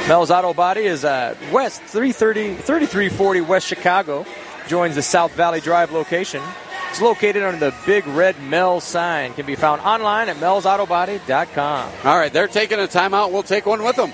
Mel's 0.08 0.32
Auto 0.32 0.56
Body 0.56 0.86
is 0.86 1.06
at 1.06 1.38
West 1.52 1.82
330, 1.84 2.56
3340 2.56 3.42
West 3.42 3.68
Chicago, 3.68 4.26
joins 4.68 4.96
the 4.96 5.04
South 5.04 5.32
Valley 5.34 5.62
Drive 5.62 5.92
location. 5.92 6.42
It's 6.90 7.00
located 7.00 7.44
under 7.44 7.60
the 7.60 7.76
big 7.86 8.08
red 8.08 8.42
Mel 8.42 8.80
sign. 8.80 9.34
Can 9.34 9.46
be 9.46 9.56
found 9.56 9.82
online 9.82 10.30
at 10.30 10.38
melsautobody.com. 10.38 11.92
All 12.06 12.18
right, 12.18 12.34
they're 12.34 12.48
taking 12.48 12.80
a 12.80 12.88
timeout. 12.88 13.32
We'll 13.32 13.44
take 13.44 13.68
one 13.68 13.84
with 13.84 13.98
them. 13.98 14.12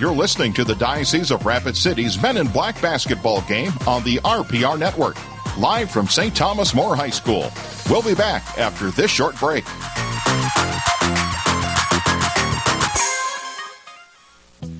You're 0.00 0.12
listening 0.12 0.52
to 0.54 0.64
the 0.64 0.76
Diocese 0.76 1.30
of 1.30 1.44
Rapid 1.44 1.76
City's 1.76 2.22
Men 2.22 2.36
in 2.36 2.46
Black 2.46 2.80
basketball 2.80 3.40
game 3.42 3.72
on 3.86 4.04
the 4.04 4.18
RPR 4.18 4.78
Network, 4.78 5.16
live 5.58 5.90
from 5.90 6.06
St. 6.06 6.34
Thomas 6.34 6.72
More 6.72 6.94
High 6.94 7.10
School. 7.10 7.50
We'll 7.90 8.02
be 8.02 8.14
back 8.14 8.42
after 8.58 8.90
this 8.90 9.10
short 9.10 9.36
break. 9.38 9.64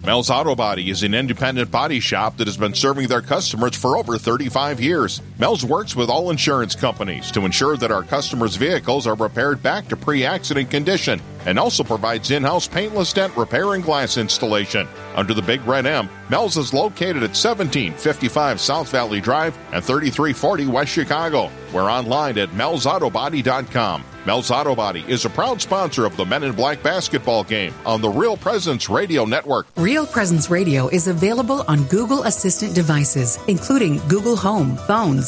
Mel's 0.04 0.30
Auto 0.30 0.54
Body 0.54 0.88
is 0.88 1.02
an 1.02 1.12
independent 1.14 1.70
body 1.70 2.00
shop 2.00 2.38
that 2.38 2.46
has 2.46 2.56
been 2.56 2.74
serving 2.74 3.08
their 3.08 3.20
customers 3.20 3.76
for 3.76 3.96
over 3.96 4.16
35 4.16 4.80
years. 4.80 5.20
Mel's 5.38 5.64
works 5.64 5.94
with 5.94 6.10
all 6.10 6.30
insurance 6.30 6.74
companies 6.74 7.30
to 7.30 7.44
ensure 7.44 7.76
that 7.76 7.92
our 7.92 8.02
customers' 8.02 8.56
vehicles 8.56 9.06
are 9.06 9.14
repaired 9.14 9.62
back 9.62 9.86
to 9.88 9.96
pre 9.96 10.24
accident 10.24 10.68
condition 10.68 11.20
and 11.46 11.60
also 11.60 11.84
provides 11.84 12.32
in 12.32 12.42
house 12.42 12.66
paintless 12.66 13.12
dent 13.12 13.36
repair 13.36 13.74
and 13.74 13.84
glass 13.84 14.16
installation. 14.16 14.88
Under 15.14 15.34
the 15.34 15.42
Big 15.42 15.64
Red 15.64 15.86
M, 15.86 16.08
Mel's 16.28 16.56
is 16.56 16.74
located 16.74 17.22
at 17.22 17.38
1755 17.38 18.60
South 18.60 18.90
Valley 18.90 19.20
Drive 19.20 19.56
and 19.72 19.84
3340 19.84 20.66
West 20.66 20.90
Chicago. 20.90 21.50
We're 21.72 21.90
online 21.90 22.36
at 22.38 22.50
melsautobody.com. 22.50 24.04
Mel's 24.28 24.50
Auto 24.50 24.74
Body 24.74 25.04
is 25.08 25.24
a 25.24 25.30
proud 25.30 25.58
sponsor 25.62 26.04
of 26.04 26.14
the 26.18 26.24
Men 26.26 26.42
in 26.42 26.52
Black 26.52 26.82
basketball 26.82 27.44
game 27.44 27.72
on 27.86 28.02
the 28.02 28.10
Real 28.10 28.36
Presence 28.36 28.90
Radio 28.90 29.24
Network. 29.24 29.68
Real 29.76 30.06
Presence 30.06 30.50
Radio 30.50 30.88
is 30.88 31.08
available 31.08 31.64
on 31.66 31.84
Google 31.84 32.24
Assistant 32.24 32.74
devices, 32.74 33.38
including 33.48 33.96
Google 34.08 34.36
Home, 34.36 34.76
phones, 34.76 35.27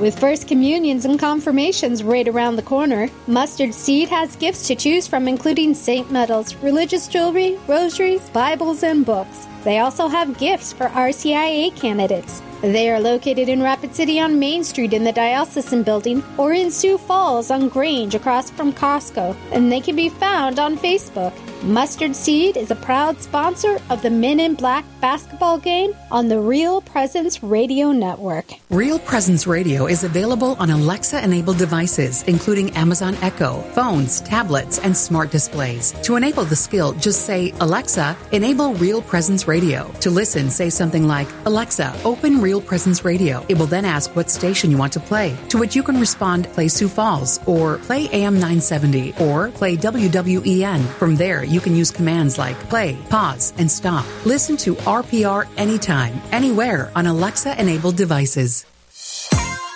With 0.00 0.18
First 0.18 0.48
Communions 0.48 1.04
and 1.04 1.18
Confirmations 1.20 2.02
right 2.02 2.26
around 2.26 2.56
the 2.56 2.62
corner, 2.62 3.10
Mustard 3.26 3.74
Seed 3.74 4.08
has 4.08 4.34
gifts 4.34 4.66
to 4.68 4.74
choose 4.74 5.06
from, 5.06 5.28
including 5.28 5.74
Saint 5.74 6.10
medals, 6.10 6.54
religious 6.62 7.06
jewelry, 7.06 7.58
rosaries, 7.68 8.26
Bibles, 8.30 8.82
and 8.82 9.04
books. 9.04 9.46
They 9.64 9.78
also 9.78 10.08
have 10.08 10.38
gifts 10.38 10.72
for 10.72 10.86
RCIA 10.86 11.74
candidates. 11.76 12.42
They 12.62 12.90
are 12.90 13.00
located 13.00 13.48
in 13.48 13.62
Rapid 13.62 13.94
City 13.94 14.20
on 14.20 14.38
Main 14.38 14.64
Street 14.64 14.92
in 14.92 15.02
the 15.02 15.12
Diocesan 15.12 15.82
Building 15.82 16.22
or 16.36 16.52
in 16.52 16.70
Sioux 16.70 16.98
Falls 16.98 17.50
on 17.50 17.70
Grange 17.70 18.14
across 18.14 18.50
from 18.50 18.72
Costco, 18.74 19.34
and 19.50 19.72
they 19.72 19.80
can 19.80 19.96
be 19.96 20.10
found 20.10 20.58
on 20.58 20.76
Facebook. 20.76 21.32
Mustard 21.62 22.16
Seed 22.16 22.56
is 22.56 22.70
a 22.70 22.74
proud 22.74 23.20
sponsor 23.20 23.78
of 23.90 24.00
the 24.00 24.08
Men 24.10 24.40
in 24.40 24.54
Black 24.54 24.84
basketball 25.00 25.58
game 25.58 25.94
on 26.10 26.28
the 26.28 26.38
Real 26.38 26.80
Presence 26.80 27.42
Radio 27.42 27.92
Network. 27.92 28.46
Real 28.70 28.98
Presence 28.98 29.46
Radio 29.46 29.86
is 29.86 30.04
available 30.04 30.56
on 30.58 30.70
Alexa 30.70 31.22
enabled 31.22 31.58
devices, 31.58 32.22
including 32.24 32.70
Amazon 32.76 33.14
Echo, 33.22 33.60
phones, 33.72 34.20
tablets, 34.22 34.78
and 34.78 34.96
smart 34.96 35.30
displays. 35.30 35.92
To 36.02 36.16
enable 36.16 36.44
the 36.44 36.56
skill, 36.56 36.92
just 36.94 37.26
say, 37.26 37.52
Alexa, 37.60 38.16
enable 38.32 38.74
Real 38.74 39.02
Presence 39.02 39.46
Radio. 39.50 39.90
To 40.02 40.10
listen, 40.10 40.48
say 40.48 40.70
something 40.70 41.08
like, 41.08 41.26
Alexa, 41.44 41.92
open 42.04 42.40
Real 42.40 42.60
Presence 42.60 43.04
Radio. 43.04 43.44
It 43.48 43.58
will 43.58 43.66
then 43.66 43.84
ask 43.84 44.14
what 44.14 44.30
station 44.30 44.70
you 44.70 44.78
want 44.78 44.92
to 44.92 45.00
play, 45.00 45.36
to 45.48 45.58
which 45.58 45.74
you 45.74 45.82
can 45.82 45.98
respond, 45.98 46.46
play 46.52 46.68
Sioux 46.68 46.88
Falls, 46.88 47.40
or 47.46 47.78
play 47.78 48.08
AM 48.12 48.34
970, 48.34 49.14
or 49.18 49.48
play 49.48 49.76
WWEN. 49.76 50.80
From 51.00 51.16
there, 51.16 51.42
you 51.42 51.58
can 51.58 51.74
use 51.74 51.90
commands 51.90 52.38
like 52.38 52.56
play, 52.68 52.96
pause, 53.08 53.52
and 53.58 53.68
stop. 53.68 54.06
Listen 54.24 54.56
to 54.58 54.76
RPR 54.86 55.48
anytime, 55.56 56.20
anywhere 56.30 56.92
on 56.94 57.06
Alexa 57.06 57.60
enabled 57.60 57.96
devices. 57.96 58.64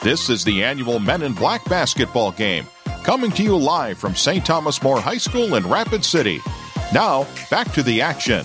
This 0.05 0.31
is 0.31 0.45
the 0.45 0.63
annual 0.63 1.01
Men 1.01 1.23
in 1.23 1.33
Black 1.33 1.65
basketball 1.65 2.31
game, 2.31 2.67
coming 3.03 3.33
to 3.33 3.43
you 3.43 3.57
live 3.57 3.99
from 3.99 4.15
St. 4.15 4.47
Thomas 4.47 4.81
More 4.85 5.01
High 5.01 5.19
School 5.19 5.57
in 5.57 5.67
Rapid 5.67 6.05
City. 6.05 6.41
Now, 6.93 7.27
back 7.51 7.73
to 7.73 7.83
the 7.83 8.03
action. 8.03 8.45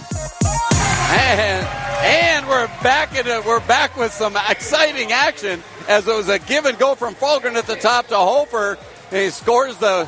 And 1.12 1.66
and 1.66 2.48
we're 2.48 2.68
back 2.84 3.12
we're 3.44 3.60
back 3.62 3.98
with 3.98 4.14
some 4.14 4.38
exciting 4.48 5.12
action 5.12 5.64
as 5.88 6.08
it 6.08 6.16
was 6.16 6.30
a 6.30 6.38
give 6.38 6.66
and 6.66 6.78
go 6.78 6.94
from 6.94 7.16
Falgren 7.16 7.56
at 7.56 7.66
the 7.66 7.76
top 7.76 8.08
to 8.10 8.16
Hofer, 8.16 8.78
and 9.10 9.20
he 9.20 9.32
scores 9.32 9.76
the 9.78 10.06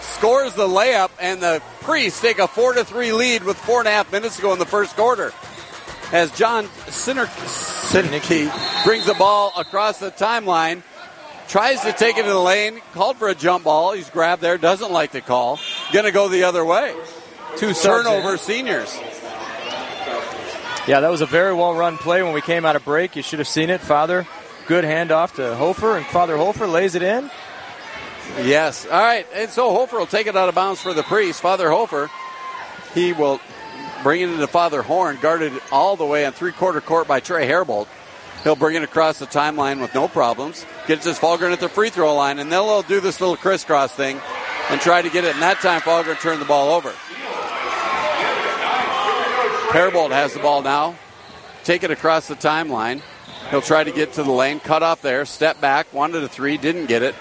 scores 0.00 0.54
the 0.54 0.66
layup, 0.66 1.10
and 1.20 1.40
the 1.40 1.62
Priests 1.82 2.20
take 2.20 2.40
a 2.40 2.48
four 2.48 2.72
to 2.72 2.84
three 2.84 3.12
lead 3.12 3.44
with 3.44 3.56
four 3.58 3.78
and 3.78 3.86
a 3.86 3.92
half 3.92 4.10
minutes 4.10 4.36
to 4.36 4.42
go 4.42 4.52
in 4.52 4.58
the 4.58 4.66
first 4.66 4.96
quarter. 4.96 5.32
As 6.12 6.36
John 6.36 6.66
Sinner, 6.88 7.28
brings 8.84 9.06
the 9.06 9.14
ball 9.16 9.52
across 9.56 10.00
the 10.00 10.10
timeline, 10.10 10.82
tries 11.46 11.80
to 11.82 11.92
take 11.92 12.18
it 12.18 12.24
in 12.24 12.30
the 12.30 12.38
lane, 12.38 12.80
called 12.92 13.18
for 13.18 13.28
a 13.28 13.36
jump 13.36 13.64
ball. 13.64 13.92
He's 13.92 14.10
grabbed 14.10 14.42
there, 14.42 14.58
doesn't 14.58 14.90
like 14.90 15.12
the 15.12 15.20
call. 15.20 15.60
Going 15.92 16.06
to 16.06 16.12
go 16.12 16.28
the 16.28 16.42
other 16.42 16.64
way. 16.64 16.92
Two 17.56 17.72
turnover 17.72 18.36
seniors. 18.36 18.98
Yeah, 20.86 21.00
that 21.00 21.10
was 21.10 21.20
a 21.20 21.26
very 21.26 21.54
well 21.54 21.74
run 21.74 21.98
play 21.98 22.22
when 22.22 22.32
we 22.32 22.40
came 22.40 22.64
out 22.64 22.74
of 22.76 22.84
break. 22.84 23.14
You 23.16 23.22
should 23.22 23.38
have 23.38 23.48
seen 23.48 23.70
it. 23.70 23.80
Father, 23.80 24.26
good 24.66 24.84
handoff 24.84 25.34
to 25.36 25.54
Hofer, 25.54 25.96
and 25.96 26.06
Father 26.06 26.36
Hofer 26.36 26.66
lays 26.66 26.94
it 26.94 27.02
in. 27.02 27.30
Yes. 28.42 28.86
All 28.86 29.00
right. 29.00 29.26
And 29.34 29.50
so 29.50 29.70
Hofer 29.72 29.98
will 29.98 30.06
take 30.06 30.26
it 30.26 30.36
out 30.36 30.48
of 30.48 30.54
bounds 30.54 30.80
for 30.80 30.94
the 30.94 31.02
priest. 31.02 31.40
Father 31.40 31.70
Hofer, 31.70 32.10
he 32.94 33.12
will 33.12 33.40
bring 34.02 34.22
it 34.22 34.30
into 34.30 34.46
Father 34.46 34.82
Horn, 34.82 35.18
guarded 35.20 35.52
all 35.70 35.96
the 35.96 36.06
way 36.06 36.24
on 36.24 36.32
three 36.32 36.52
quarter 36.52 36.80
court 36.80 37.06
by 37.06 37.20
Trey 37.20 37.46
Herbold. 37.46 37.86
He'll 38.42 38.56
bring 38.56 38.74
it 38.76 38.82
across 38.82 39.18
the 39.18 39.26
timeline 39.26 39.80
with 39.80 39.94
no 39.94 40.08
problems. 40.08 40.64
Gets 40.86 41.04
his 41.04 41.18
Falgren 41.18 41.52
at 41.52 41.60
the 41.60 41.68
free 41.68 41.90
throw 41.90 42.14
line, 42.14 42.38
and 42.38 42.50
then 42.50 42.66
they'll 42.66 42.82
do 42.82 43.00
this 43.00 43.20
little 43.20 43.36
crisscross 43.36 43.92
thing 43.92 44.18
and 44.70 44.80
try 44.80 45.02
to 45.02 45.10
get 45.10 45.24
it. 45.24 45.34
And 45.34 45.42
that 45.42 45.60
time, 45.60 45.82
Falgren 45.82 46.18
turned 46.20 46.40
the 46.40 46.46
ball 46.46 46.72
over. 46.72 46.94
Herbold 49.70 50.10
has 50.10 50.34
the 50.34 50.40
ball 50.40 50.62
now. 50.62 50.96
Take 51.62 51.84
it 51.84 51.92
across 51.92 52.26
the 52.26 52.34
timeline. 52.34 53.02
He'll 53.50 53.62
try 53.62 53.84
to 53.84 53.92
get 53.92 54.14
to 54.14 54.24
the 54.24 54.30
lane, 54.30 54.60
cut 54.60 54.82
off 54.82 55.00
there, 55.00 55.24
step 55.24 55.60
back, 55.60 55.92
one 55.92 56.12
wanted 56.12 56.24
a 56.24 56.28
three, 56.28 56.56
didn't 56.56 56.86
get 56.86 57.02
it. 57.02 57.14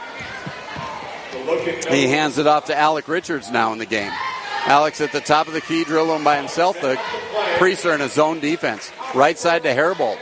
He 1.89 2.07
hands 2.07 2.37
it 2.37 2.47
off 2.47 2.65
to 2.65 2.77
Alec 2.77 3.07
Richards 3.07 3.51
now 3.51 3.71
in 3.71 3.77
the 3.77 3.85
game. 3.85 4.11
Alex 4.65 4.99
at 4.99 5.11
the 5.11 5.21
top 5.21 5.47
of 5.47 5.53
the 5.53 5.61
key, 5.61 5.83
drilling 5.83 6.23
by 6.23 6.37
himself. 6.37 6.79
The 6.81 6.99
priests 7.57 7.85
are 7.85 7.93
in 7.93 8.01
a 8.01 8.09
zone 8.09 8.39
defense. 8.39 8.91
Right 9.13 9.37
side 9.37 9.63
to 9.63 9.73
Herbold. 9.73 10.17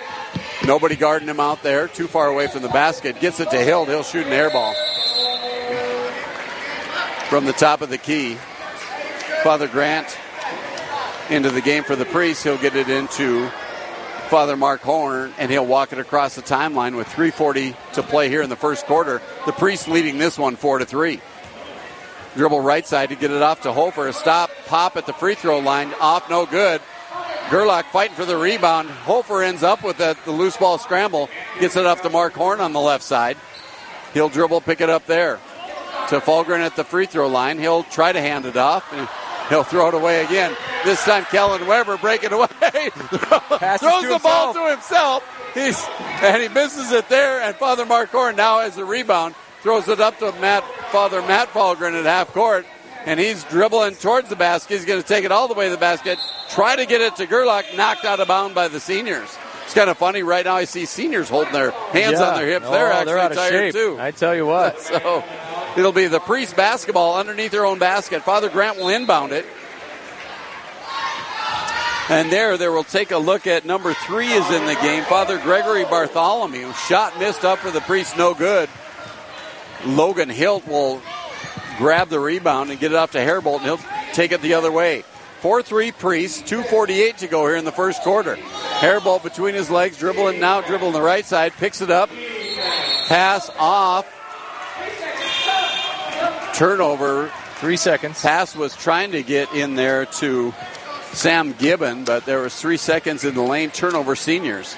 Nobody 0.65 0.95
guarding 0.95 1.27
him 1.27 1.39
out 1.39 1.63
there, 1.63 1.87
too 1.87 2.07
far 2.07 2.27
away 2.27 2.47
from 2.47 2.61
the 2.61 2.69
basket. 2.69 3.19
Gets 3.19 3.39
it 3.39 3.49
to 3.51 3.57
Hilt. 3.57 3.87
He'll 3.87 4.03
shoot 4.03 4.27
an 4.27 4.33
air 4.33 4.49
ball. 4.49 4.73
From 7.29 7.45
the 7.45 7.53
top 7.53 7.81
of 7.81 7.89
the 7.89 7.97
key. 7.97 8.37
Father 9.43 9.67
Grant 9.67 10.17
into 11.29 11.49
the 11.49 11.61
game 11.61 11.83
for 11.83 11.95
the 11.95 12.05
priests. 12.05 12.43
He'll 12.43 12.57
get 12.57 12.75
it 12.75 12.89
into 12.89 13.49
Father 14.29 14.57
Mark 14.57 14.81
Horn, 14.81 15.33
and 15.37 15.49
he'll 15.49 15.65
walk 15.65 15.93
it 15.93 15.99
across 15.99 16.35
the 16.35 16.41
timeline 16.41 16.95
with 16.95 17.07
3:40 17.07 17.75
to 17.93 18.03
play 18.03 18.29
here 18.29 18.41
in 18.41 18.49
the 18.49 18.55
first 18.55 18.85
quarter. 18.85 19.21
The 19.45 19.53
Priests 19.53 19.87
leading 19.87 20.17
this 20.17 20.37
one 20.37 20.55
four 20.55 20.79
to 20.79 20.85
three. 20.85 21.21
Dribble 22.35 22.59
right 22.59 22.85
side 22.85 23.09
to 23.09 23.15
get 23.15 23.31
it 23.31 23.41
off 23.41 23.61
to 23.61 23.73
Hofer. 23.73 24.07
A 24.07 24.13
stop, 24.13 24.51
pop 24.67 24.97
at 24.97 25.05
the 25.05 25.13
free 25.13 25.35
throw 25.35 25.59
line, 25.59 25.93
off, 25.99 26.29
no 26.29 26.45
good. 26.45 26.81
Gerlach 27.49 27.85
fighting 27.91 28.15
for 28.15 28.25
the 28.25 28.37
rebound. 28.37 28.89
Hofer 28.89 29.41
ends 29.41 29.63
up 29.63 29.81
with 29.83 29.97
the, 29.97 30.17
the 30.25 30.31
loose 30.31 30.57
ball 30.57 30.77
scramble, 30.77 31.29
gets 31.59 31.77
it 31.77 31.85
off 31.85 32.01
to 32.01 32.09
Mark 32.09 32.33
Horn 32.33 32.59
on 32.59 32.73
the 32.73 32.81
left 32.81 33.03
side. 33.03 33.37
He'll 34.13 34.29
dribble, 34.29 34.61
pick 34.61 34.81
it 34.81 34.89
up 34.89 35.05
there 35.05 35.39
to 36.09 36.19
Falgren 36.19 36.59
at 36.59 36.75
the 36.75 36.83
free 36.83 37.05
throw 37.05 37.27
line. 37.27 37.59
He'll 37.59 37.83
try 37.83 38.11
to 38.11 38.21
hand 38.21 38.45
it 38.45 38.57
off. 38.57 38.91
He'll 39.49 39.63
throw 39.63 39.87
it 39.87 39.93
away 39.93 40.23
again. 40.25 40.55
This 40.83 41.03
time, 41.03 41.23
Kellen 41.25 41.65
Weber 41.67 41.97
breaking 41.97 42.33
away. 42.33 42.47
Throws 42.49 44.03
the 44.03 44.19
ball 44.21 44.53
to 44.53 44.69
himself. 44.69 45.23
He's 45.53 45.83
and 46.21 46.41
he 46.41 46.49
misses 46.49 46.91
it 46.91 47.07
there. 47.09 47.41
And 47.41 47.55
Father 47.55 47.85
Mark 47.85 48.09
Horn 48.09 48.35
now 48.35 48.59
has 48.59 48.75
the 48.75 48.85
rebound. 48.85 49.35
Throws 49.61 49.87
it 49.87 49.99
up 49.99 50.19
to 50.19 50.31
Matt 50.33 50.63
Father 50.91 51.21
Matt 51.21 51.49
Falgren 51.49 51.97
at 51.97 52.05
half 52.05 52.33
court. 52.33 52.65
And 53.05 53.19
he's 53.19 53.43
dribbling 53.45 53.95
towards 53.95 54.27
the 54.27 54.35
basket. 54.35 54.75
He's 54.75 54.85
going 54.85 55.01
to 55.01 55.07
take 55.07 55.23
it 55.23 55.31
all 55.31 55.47
the 55.47 55.53
way 55.53 55.65
to 55.65 55.71
the 55.71 55.77
basket. 55.77 56.19
Try 56.49 56.75
to 56.75 56.85
get 56.85 56.99
it 56.99 57.15
to 57.15 57.25
Gerlach. 57.25 57.65
Knocked 57.75 58.03
out 58.03 58.19
of 58.19 58.27
bound 58.27 58.53
by 58.53 58.67
the 58.67 58.81
seniors. 58.81 59.37
It's 59.67 59.73
kind 59.73 59.89
of 59.89 59.97
funny. 59.97 60.23
Right 60.23 60.45
now, 60.45 60.55
I 60.55 60.63
see 60.63 60.85
seniors 60.85 61.27
holding 61.27 61.51
their 61.51 61.71
hands 61.71 62.21
yeah. 62.21 62.29
on 62.29 62.35
their 62.35 62.47
hips. 62.47 62.65
Oh, 62.65 62.71
they're 62.71 62.89
actually 62.89 63.05
they're 63.05 63.19
out 63.19 63.31
of 63.31 63.37
tired 63.37 63.51
shape. 63.51 63.73
too. 63.73 63.97
I 63.99 64.11
tell 64.11 64.33
you 64.33 64.45
what. 64.45 64.79
So 64.87 65.23
it'll 65.75 65.91
be 65.91 66.07
the 66.07 66.21
priest 66.21 66.55
basketball 66.55 67.17
underneath 67.17 67.51
their 67.51 67.65
own 67.65 67.77
basket. 67.77 68.23
Father 68.23 68.47
Grant 68.47 68.77
will 68.77 68.87
inbound 68.87 69.33
it. 69.33 69.45
And 72.07 72.31
there, 72.31 72.55
there 72.57 72.71
will 72.71 72.85
take 72.85 73.11
a 73.11 73.17
look 73.17 73.45
at 73.45 73.65
number 73.65 73.93
three 73.93 74.29
is 74.29 74.49
in 74.51 74.65
the 74.65 74.75
game. 74.75 75.03
Father 75.03 75.37
Gregory 75.37 75.83
Bartholomew. 75.83 76.71
Shot 76.87 77.19
missed 77.19 77.43
up 77.43 77.59
for 77.59 77.69
the 77.69 77.81
priest, 77.81 78.15
no 78.15 78.33
good. 78.33 78.69
Logan 79.85 80.29
Hilt 80.29 80.65
will 80.65 81.01
grab 81.77 82.07
the 82.07 82.21
rebound 82.21 82.71
and 82.71 82.79
get 82.79 82.93
it 82.93 82.95
off 82.95 83.11
to 83.11 83.17
Herbold, 83.17 83.57
and 83.57 83.65
he'll 83.65 83.79
take 84.13 84.31
it 84.31 84.41
the 84.41 84.53
other 84.53 84.71
way. 84.71 85.03
4 85.39 85.61
3 85.61 85.91
Priest, 85.91 86.45
2.48 86.45 87.17
to 87.17 87.27
go 87.27 87.45
here 87.45 87.55
in 87.55 87.65
the 87.65 87.71
first 87.71 88.01
quarter. 88.01 88.35
Herbold 88.35 89.23
between 89.23 89.55
his 89.55 89.69
legs, 89.69 89.97
dribbling 89.97 90.39
now, 90.39 90.61
dribbling 90.61 90.93
the 90.93 91.01
right 91.01 91.25
side, 91.25 91.53
picks 91.53 91.81
it 91.81 91.91
up, 91.91 92.09
pass 93.07 93.49
off. 93.57 94.05
Turnover. 96.53 97.31
Three 97.59 97.77
seconds. 97.77 98.21
Pass 98.21 98.55
was 98.55 98.75
trying 98.75 99.13
to 99.13 99.23
get 99.23 99.51
in 99.51 99.73
there 99.73 100.05
to 100.05 100.53
Sam 101.11 101.53
Gibbon, 101.53 102.03
but 102.03 102.25
there 102.25 102.39
was 102.39 102.53
three 102.53 102.77
seconds 102.77 103.23
in 103.23 103.33
the 103.33 103.41
lane. 103.41 103.71
Turnover 103.71 104.15
seniors. 104.15 104.75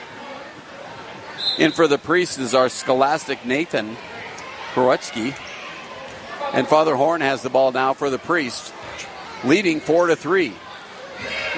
In 1.57 1.73
for 1.73 1.89
the 1.89 1.97
priest 1.97 2.39
is 2.39 2.53
our 2.53 2.69
scholastic 2.69 3.45
Nathan 3.45 3.97
Korotsky. 4.73 5.37
And 6.53 6.67
Father 6.67 6.95
Horn 6.95 7.19
has 7.19 7.41
the 7.41 7.49
ball 7.49 7.73
now 7.73 7.93
for 7.93 8.09
the 8.09 8.17
priest, 8.17 8.73
leading 9.43 9.79
four 9.79 10.07
to 10.07 10.15
three. 10.15 10.53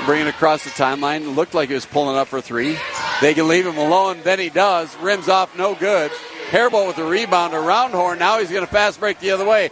Bringing 0.05 0.27
it 0.27 0.31
across 0.31 0.63
the 0.63 0.69
timeline. 0.71 1.35
Looked 1.35 1.53
like 1.53 1.69
he 1.69 1.75
was 1.75 1.85
pulling 1.85 2.17
up 2.17 2.27
for 2.27 2.41
three. 2.41 2.77
They 3.21 3.33
can 3.33 3.47
leave 3.47 3.67
him 3.67 3.77
alone. 3.77 4.19
Then 4.23 4.39
he 4.39 4.49
does. 4.49 4.95
Rims 4.97 5.29
off, 5.29 5.55
no 5.57 5.75
good. 5.75 6.11
Herbold 6.49 6.87
with 6.87 6.95
the 6.95 7.03
rebound 7.03 7.53
around 7.53 7.91
Horn. 7.91 8.19
Now 8.19 8.39
he's 8.39 8.49
going 8.49 8.65
to 8.65 8.71
fast 8.71 8.99
break 8.99 9.19
the 9.19 9.31
other 9.31 9.45
way. 9.45 9.69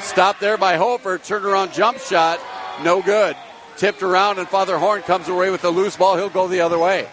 Stopped 0.00 0.40
there 0.40 0.58
by 0.58 0.76
Hofer. 0.76 1.18
Turned 1.18 1.44
around 1.44 1.72
jump 1.72 1.98
shot. 1.98 2.40
No 2.82 3.02
good. 3.02 3.36
Tipped 3.76 4.02
around, 4.02 4.40
and 4.40 4.48
Father 4.48 4.76
Horn 4.76 5.02
comes 5.02 5.28
away 5.28 5.50
with 5.50 5.62
the 5.62 5.70
loose 5.70 5.96
ball. 5.96 6.16
He'll 6.16 6.28
go 6.28 6.48
the 6.48 6.62
other 6.62 6.78
way. 6.78 7.08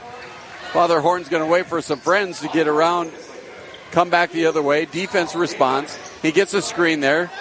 Father 0.73 0.99
Horn's 0.99 1.29
going 1.29 1.43
to 1.43 1.49
wait 1.49 1.67
for 1.67 1.81
some 1.81 1.99
friends 1.99 2.41
to 2.41 2.49
get 2.49 2.67
around, 2.67 3.11
come 3.91 4.09
back 4.09 4.31
the 4.31 4.47
other 4.47 4.61
way. 4.61 4.85
Defense 4.85 5.33
responds. 5.35 5.97
He 6.21 6.31
gets 6.33 6.53
a 6.53 6.61
screen 6.61 6.99
there. 6.99 7.31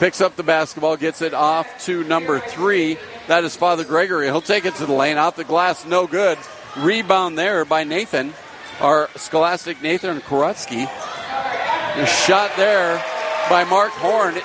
Picks 0.00 0.22
up 0.22 0.34
the 0.34 0.42
basketball, 0.42 0.96
gets 0.96 1.20
it 1.20 1.34
off 1.34 1.68
to 1.84 2.02
number 2.04 2.40
three. 2.40 2.96
That 3.28 3.44
is 3.44 3.54
Father 3.54 3.84
Gregory. 3.84 4.24
He'll 4.28 4.40
take 4.40 4.64
it 4.64 4.74
to 4.76 4.86
the 4.86 4.94
lane. 4.94 5.18
Off 5.18 5.36
the 5.36 5.44
glass, 5.44 5.84
no 5.84 6.06
good. 6.06 6.38
Rebound 6.78 7.36
there 7.36 7.66
by 7.66 7.84
Nathan, 7.84 8.32
our 8.80 9.10
scholastic 9.16 9.82
Nathan 9.82 10.22
Korotsky. 10.22 10.86
The 11.96 12.06
shot 12.06 12.50
there 12.56 12.96
by 13.50 13.64
Mark 13.64 13.90
Horn 13.90 14.36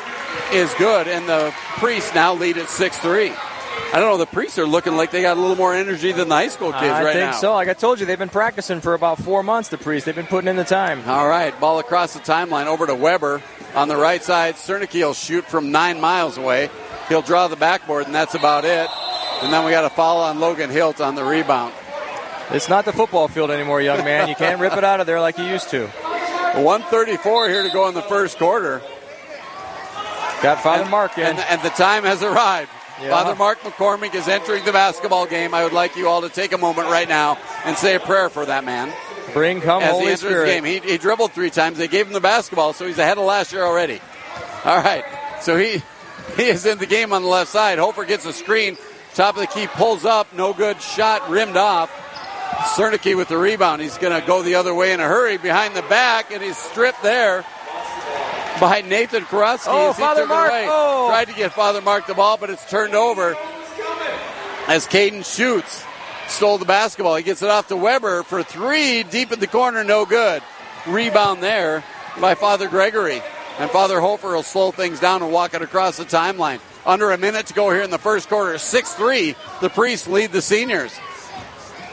is 0.52 0.74
good, 0.74 1.08
and 1.08 1.30
the 1.30 1.54
Priests 1.78 2.14
now 2.14 2.34
lead 2.34 2.58
at 2.58 2.70
6 2.70 2.98
3. 2.98 3.32
I 3.94 4.00
don't 4.00 4.12
know. 4.12 4.18
The 4.18 4.26
priests 4.26 4.60
are 4.60 4.66
looking 4.66 4.96
like 4.96 5.12
they 5.12 5.22
got 5.22 5.38
a 5.38 5.40
little 5.40 5.56
more 5.56 5.74
energy 5.74 6.12
than 6.12 6.28
the 6.28 6.36
high 6.36 6.50
school 6.50 6.72
kids 6.74 6.84
right? 6.84 7.08
I 7.08 7.14
think 7.14 7.34
so. 7.36 7.54
Like 7.54 7.70
I 7.70 7.74
told 7.74 8.00
you, 8.00 8.06
they've 8.06 8.20
been 8.20 8.30
practicing 8.30 8.82
for 8.82 8.94
about 8.94 9.20
four 9.20 9.44
months. 9.44 9.70
The 9.70 9.78
priests, 9.78 10.06
they've 10.06 10.16
been 10.16 10.26
putting 10.26 10.50
in 10.50 10.56
the 10.56 10.66
time. 10.66 11.08
All 11.08 11.28
right, 11.28 11.58
ball 11.60 11.80
across 11.80 12.14
the 12.14 12.20
timeline 12.20 12.66
over 12.66 12.86
to 12.88 12.96
Weber 12.96 13.42
on 13.74 13.88
the 13.88 13.96
right 13.96 14.22
side. 14.22 14.56
Cernicki 14.56 15.06
will 15.06 15.14
shoot 15.14 15.46
from 15.46 15.72
nine 15.72 16.02
miles 16.02 16.38
away. 16.38 16.70
He'll 17.08 17.22
draw 17.22 17.48
the 17.48 17.56
backboard, 17.56 18.06
and 18.06 18.16
that's 18.16 18.36
about 18.36 18.66
it. 18.66 18.90
And 19.44 19.54
then 19.54 19.64
we 19.66 19.72
got 19.72 19.86
a 19.86 19.90
foul 19.90 20.18
on 20.18 20.40
Logan 20.40 20.70
Hilt 20.70 21.00
on 21.00 21.16
the 21.16 21.24
rebound. 21.24 21.74
It's 22.52 22.70
not 22.70 22.86
the 22.86 22.94
football 22.94 23.28
field 23.28 23.52
anymore, 23.52 23.82
young 23.82 24.04
man. 24.04 24.28
You 24.28 24.36
can't 24.36 24.60
rip 24.60 24.74
it 24.74 24.84
out 24.84 25.00
of 25.00 25.08
there 25.08 25.20
like 25.20 25.38
you 25.38 25.46
used 25.46 25.70
to. 25.72 25.88
134 25.88 27.50
here 27.50 27.64
to 27.64 27.70
go 27.70 27.88
in 27.88 27.94
the 27.94 28.02
first 28.04 28.38
quarter. 28.38 28.82
Got 30.42 30.62
Father 30.62 30.84
and, 30.84 30.92
Mark 30.92 31.18
in. 31.18 31.26
And, 31.26 31.40
and 31.40 31.62
the 31.62 31.70
time 31.70 32.04
has 32.04 32.24
arrived. 32.24 32.70
Yeah. 33.02 33.10
Father 33.10 33.36
Mark 33.36 33.60
McCormick 33.60 34.16
is 34.16 34.28
entering 34.28 34.64
the 34.64 34.72
basketball 34.72 35.26
game. 35.26 35.54
I 35.54 35.64
would 35.64 35.74
like 35.74 35.98
you 35.98 36.08
all 36.08 36.22
to 36.22 36.30
take 36.30 36.54
a 36.54 36.58
moment 36.58 36.88
right 36.88 37.10
now 37.10 37.38
and 37.66 37.78
say 37.78 37.96
a 37.96 38.00
prayer 38.00 38.30
for 38.30 38.46
that 38.46 38.64
man. 38.64 38.94
Bring 39.34 39.60
come 39.60 39.84
As 39.84 39.92
Holy 39.92 40.06
he 40.06 40.12
enters 40.12 40.20
Spirit. 40.22 40.46
the 40.46 40.52
game, 40.54 40.64
he, 40.64 40.92
he 40.92 40.98
dribbled 40.98 41.34
three 41.34 41.50
times. 41.50 41.78
They 41.78 41.90
gave 41.90 42.08
him 42.08 42.14
the 42.14 42.22
basketball, 42.22 42.72
so 42.72 42.86
he's 42.86 42.98
ahead 42.98 43.18
of 43.18 43.26
last 43.26 43.52
year 43.52 43.64
already. 43.64 44.00
All 44.64 44.82
right, 44.82 45.04
so 45.42 45.58
he 45.58 45.82
he 46.38 46.44
is 46.44 46.66
in 46.66 46.78
the 46.78 46.86
game 46.86 47.12
on 47.12 47.22
the 47.22 47.28
left 47.28 47.52
side. 47.52 47.80
Hofer 47.80 48.06
gets 48.06 48.26
a 48.26 48.34
screen, 48.34 48.78
top 49.14 49.36
of 49.36 49.42
the 49.42 49.48
key, 49.48 49.68
pulls 49.68 50.06
up, 50.06 50.34
no 50.34 50.54
good 50.54 50.82
shot, 50.82 51.30
rimmed 51.30 51.58
off. 51.58 51.92
Cernicki 52.78 53.18
with 53.18 53.28
the 53.28 53.38
rebound. 53.38 53.82
He's 53.82 53.98
going 53.98 54.20
to 54.20 54.26
go 54.26 54.42
the 54.42 54.56
other 54.56 54.74
way 54.74 54.94
in 54.94 55.00
a 55.02 55.08
hurry 55.08 55.38
behind 55.38 55.76
the 55.76 55.82
back, 55.84 56.32
and 56.32 56.42
he's 56.42 56.58
stripped 56.58 57.04
there 57.04 57.44
by 58.60 58.82
Nathan 58.82 59.24
Korotsky. 59.24 59.68
Oh, 59.68 59.90
as 59.90 59.98
he 59.98 60.02
Father 60.02 60.22
took 60.22 60.30
it 60.30 60.34
Mark, 60.34 60.50
away. 60.52 60.66
oh. 60.70 61.08
Tried 61.10 61.26
to 61.30 61.34
get 61.34 61.54
Father 61.54 61.82
Mark 61.82 62.08
the 62.08 62.14
ball, 62.14 62.38
but 62.38 62.50
it's 62.50 62.68
turned 62.70 62.96
over 62.96 63.36
as 64.68 64.88
Caden 64.88 65.24
Schutz. 65.26 65.84
Stole 66.28 66.58
the 66.58 66.66
basketball. 66.66 67.16
He 67.16 67.24
gets 67.24 67.44
it 67.44 67.50
off 67.50 67.68
to 67.68 67.78
Weber 67.78 68.24
for 68.24 68.42
three, 68.42 69.04
deep 69.04 69.32
in 69.32 69.40
the 69.40 69.48
corner, 69.48 69.84
no 69.84 70.06
good. 70.06 70.42
rebound 70.88 71.44
there 71.44 71.84
by 72.20 72.34
Father 72.36 72.68
Gregory. 72.68 73.22
And 73.60 73.70
Father 73.72 74.02
Hofer 74.02 74.34
will 74.36 74.44
slow 74.44 74.72
things 74.72 75.00
down 75.00 75.22
and 75.22 75.32
walk 75.32 75.54
it 75.54 75.62
across 75.62 75.98
the 75.98 76.04
timeline. 76.04 76.60
Under 76.86 77.12
a 77.12 77.18
minute 77.18 77.48
to 77.48 77.54
go 77.54 77.72
here 77.72 77.84
in 77.84 77.90
the 77.90 77.98
first 77.98 78.28
quarter. 78.28 78.58
6 78.58 78.94
3. 78.96 79.36
The 79.62 79.70
priests 79.70 80.08
lead 80.08 80.32
the 80.32 80.42
seniors. 80.42 80.94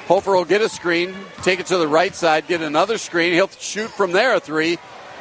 Hofer 0.08 0.32
will 0.34 0.44
get 0.44 0.60
a 0.60 0.68
screen, 0.68 1.14
take 1.42 1.60
it 1.60 1.66
to 1.66 1.76
the 1.78 1.86
right 1.86 2.14
side, 2.14 2.46
get 2.48 2.60
another 2.60 2.98
screen. 2.98 3.32
He'll 3.32 3.48
shoot 3.48 3.88
from 3.90 4.10
there 4.12 4.34
a 4.34 4.40
three. 4.40 4.78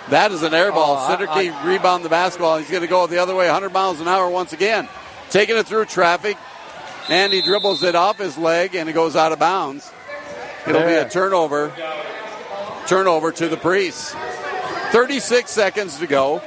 That 0.10 0.32
is 0.32 0.43
an 0.43 0.54
air 0.54 0.72
ball. 0.72 0.97
Oh, 0.99 1.16
Siddiqui 1.16 1.64
rebound 1.64 2.04
the 2.04 2.10
basketball. 2.10 2.58
He's 2.58 2.70
going 2.70 2.82
to 2.82 2.88
go 2.88 3.08
the 3.08 3.20
other 3.20 3.36
way, 3.36 3.45
100 3.45 3.72
miles 3.72 4.02
an 4.02 4.08
hour 4.08 4.30
once 4.30 4.52
again. 4.52 4.89
Taking 5.30 5.56
it 5.58 5.66
through 5.68 5.86
traffic, 5.86 6.38
and 7.08 7.32
he 7.32 7.41
dribbles 7.41 7.84
it 7.84 7.95
off 7.95 8.18
his 8.18 8.38
leg, 8.38 8.76
and 8.76 8.89
it 8.89 8.93
goes 8.93 9.16
out 9.16 9.32
of 9.32 9.39
bounds. 9.39 9.89
It'll 10.68 10.82
There. 10.82 11.04
be 11.04 11.08
a 11.08 11.10
turnover. 11.10 11.72
Turnover 12.88 13.32
to 13.32 13.47
the 13.47 13.58
priests. 13.58 14.14
36 14.91 15.49
seconds 15.49 15.97
to 15.99 16.08
go. 16.08 16.41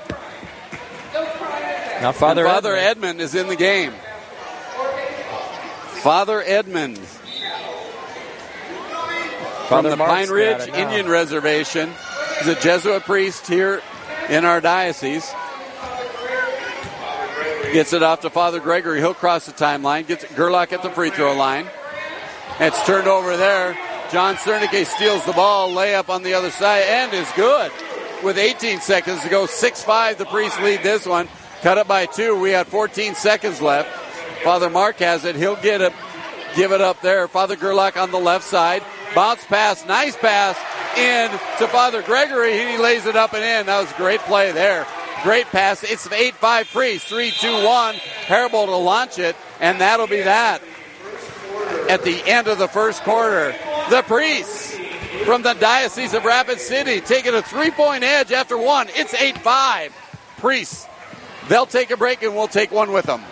Now, 2.02 2.12
Father, 2.12 2.44
Father 2.44 2.76
Edmund- 2.76 3.20
Edmund 3.20 3.20
is 3.22 3.34
in 3.34 3.46
the 3.48 3.57
game. 3.57 3.94
Father 6.02 6.42
Edmund 6.44 6.98
from 9.68 9.84
the 9.84 9.96
Mark's 9.96 10.26
Pine 10.26 10.28
Ridge. 10.30 10.68
Indian 10.68 11.09
Reservation. 11.09 11.90
He's 12.39 12.49
a 12.49 12.61
Jesuit 12.61 13.03
priest 13.05 13.47
here 13.47 13.82
in 14.28 14.45
our 14.45 14.61
diocese. 14.61 15.32
Gets 17.72 17.93
it 17.93 18.03
off 18.03 18.20
to 18.20 18.30
Father 18.30 18.61
Gregory. 18.61 19.01
He'll 19.01 19.14
cross 19.14 19.47
the 19.47 19.53
timeline. 19.53 20.07
Gets 20.07 20.24
Gerlach 20.35 20.72
at 20.72 20.82
the 20.82 20.91
free 20.91 21.11
throw 21.11 21.35
line. 21.35 21.66
It's 22.61 22.85
turned 22.87 23.09
over 23.09 23.37
there. 23.37 23.76
John 24.12 24.37
Cernicki 24.37 24.85
steals 24.85 25.24
the 25.24 25.32
ball. 25.32 25.70
Layup 25.70 26.09
on 26.09 26.22
the 26.22 26.35
other 26.35 26.51
side 26.51 26.85
and 26.85 27.12
is 27.12 27.28
good. 27.35 27.72
With 28.22 28.39
18 28.39 28.80
seconds 28.80 29.22
to 29.22 29.28
go, 29.28 29.47
6-5. 29.47 30.16
The 30.18 30.26
Priests 30.26 30.61
lead 30.61 30.82
this 30.82 31.07
one. 31.07 31.28
Cut 31.62 31.78
it 31.78 31.89
by 31.89 32.07
two. 32.07 32.39
We 32.39 32.51
had 32.51 32.66
14 32.66 33.14
seconds 33.14 33.61
left. 33.61 33.89
Father 34.43 34.70
Mark 34.70 34.97
has 34.97 35.24
it. 35.24 35.35
He'll 35.35 35.57
get 35.57 35.80
it. 35.80 35.93
Give 36.55 36.72
it 36.72 36.80
up 36.80 37.01
there. 37.01 37.26
Father 37.26 37.57
Gerlach 37.57 37.97
on 37.97 38.11
the 38.11 38.18
left 38.18 38.45
side. 38.45 38.82
Bounce 39.14 39.45
pass. 39.47 39.85
Nice 39.87 40.16
pass 40.16 40.57
in 40.97 41.30
to 41.59 41.68
Father 41.68 42.03
Gregory. 42.03 42.53
He 42.53 42.78
lays 42.78 43.07
it 43.07 43.16
up 43.16 43.32
and 43.34 43.42
in. 43.42 43.66
That 43.66 43.80
was 43.80 43.90
a 43.92 43.97
great 43.97 44.20
play 44.20 44.53
there. 44.53 44.86
Great 45.22 45.47
pass. 45.47 45.82
It's 45.82 46.07
8-5 46.07 46.72
Priest. 46.72 47.09
3-2-1. 47.09 47.95
Herbold 48.26 48.66
to 48.66 48.76
launch 48.76 49.18
it. 49.18 49.36
And 49.61 49.80
that'll 49.80 50.07
be 50.07 50.22
that 50.22 50.62
at 51.88 52.03
the 52.03 52.22
end 52.26 52.49
of 52.49 52.59
the 52.59 52.68
first 52.68 53.03
quarter. 53.03 53.55
The 53.90 54.03
Priests 54.03 54.76
from 55.24 55.42
the 55.42 55.55
Diocese 55.55 56.14
of 56.14 56.24
Rapid 56.24 56.59
City 56.61 57.01
taking 57.01 57.34
a 57.34 57.42
three 57.42 57.70
point 57.70 58.05
edge 58.05 58.32
after 58.32 58.59
one. 58.59 58.88
It's 58.90 59.14
8 59.14 59.38
5. 59.38 59.92
Priests. 60.38 60.86
They'll 61.49 61.66
take 61.66 61.90
a 61.90 61.97
break 61.97 62.22
and 62.22 62.34
we'll 62.34 62.49
take 62.49 62.70
one 62.70 62.92
with 62.92 63.07
them. 63.07 63.22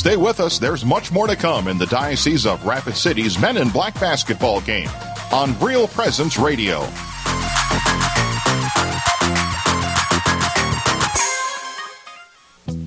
Stay 0.00 0.16
with 0.16 0.40
us. 0.40 0.58
There's 0.58 0.82
much 0.82 1.12
more 1.12 1.26
to 1.26 1.36
come 1.36 1.68
in 1.68 1.76
the 1.76 1.84
Diocese 1.84 2.46
of 2.46 2.64
Rapid 2.64 2.96
City's 2.96 3.38
Men 3.38 3.58
in 3.58 3.68
Black 3.68 3.92
basketball 4.00 4.62
game 4.62 4.88
on 5.30 5.54
Real 5.60 5.86
Presence 5.88 6.38
Radio. 6.38 6.78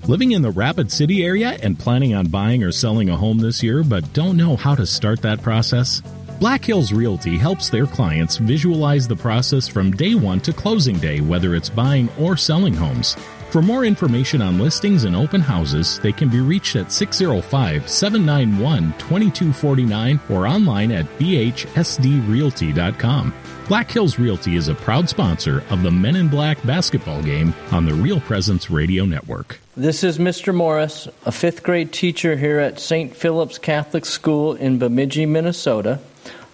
Living 0.08 0.32
in 0.32 0.42
the 0.42 0.52
Rapid 0.52 0.92
City 0.92 1.24
area 1.24 1.56
and 1.62 1.78
planning 1.78 2.16
on 2.16 2.30
buying 2.30 2.64
or 2.64 2.72
selling 2.72 3.12
a 3.12 3.16
home 3.16 3.38
this 3.38 3.62
year 3.62 3.84
but 3.84 4.12
don't 4.14 4.36
know 4.36 4.56
how 4.56 4.74
to 4.74 4.88
start 4.88 5.22
that 5.22 5.40
process? 5.44 6.02
Black 6.40 6.66
Hills 6.66 6.92
Realty 6.92 7.38
helps 7.38 7.70
their 7.70 7.86
clients 7.86 8.38
visualize 8.38 9.08
the 9.08 9.16
process 9.16 9.68
from 9.68 9.92
day 9.92 10.16
one 10.16 10.40
to 10.42 10.52
closing 10.52 10.98
day, 10.98 11.22
whether 11.22 11.54
it's 11.54 11.70
buying 11.70 12.10
or 12.20 12.36
selling 12.36 12.74
homes. 12.74 13.16
For 13.54 13.62
more 13.62 13.86
information 13.86 14.42
on 14.42 14.58
listings 14.58 15.04
and 15.04 15.16
open 15.16 15.40
houses, 15.40 16.00
they 16.00 16.12
can 16.12 16.28
be 16.28 16.42
reached 16.42 16.76
at 16.76 16.92
605 16.92 17.88
791 17.88 18.94
2249 18.94 20.20
or 20.32 20.48
online 20.48 20.92
at 20.92 21.06
bhsdrealty.com. 21.20 23.34
Black 23.68 23.92
Hills 23.92 24.18
Realty 24.18 24.56
is 24.56 24.70
a 24.70 24.74
proud 24.74 25.08
sponsor 25.08 25.64
of 25.70 25.84
the 25.84 25.92
Men 25.92 26.16
in 26.16 26.30
Black 26.30 26.66
basketball 26.66 27.22
game 27.22 27.54
on 27.72 27.86
the 27.86 27.94
Real 27.94 28.20
Presence 28.22 28.72
Radio 28.72 29.06
Network. 29.06 29.60
This 29.78 30.04
is 30.04 30.18
Mr. 30.18 30.52
Morris, 30.52 31.08
a 31.28 31.32
fifth 31.32 31.62
grade 31.62 31.94
teacher 31.94 32.36
here 32.36 32.58
at 32.58 32.80
St. 32.80 33.16
Philip's 33.16 33.60
Catholic 33.60 34.06
School 34.06 34.56
in 34.56 34.80
Bemidji, 34.80 35.28
Minnesota. 35.28 36.00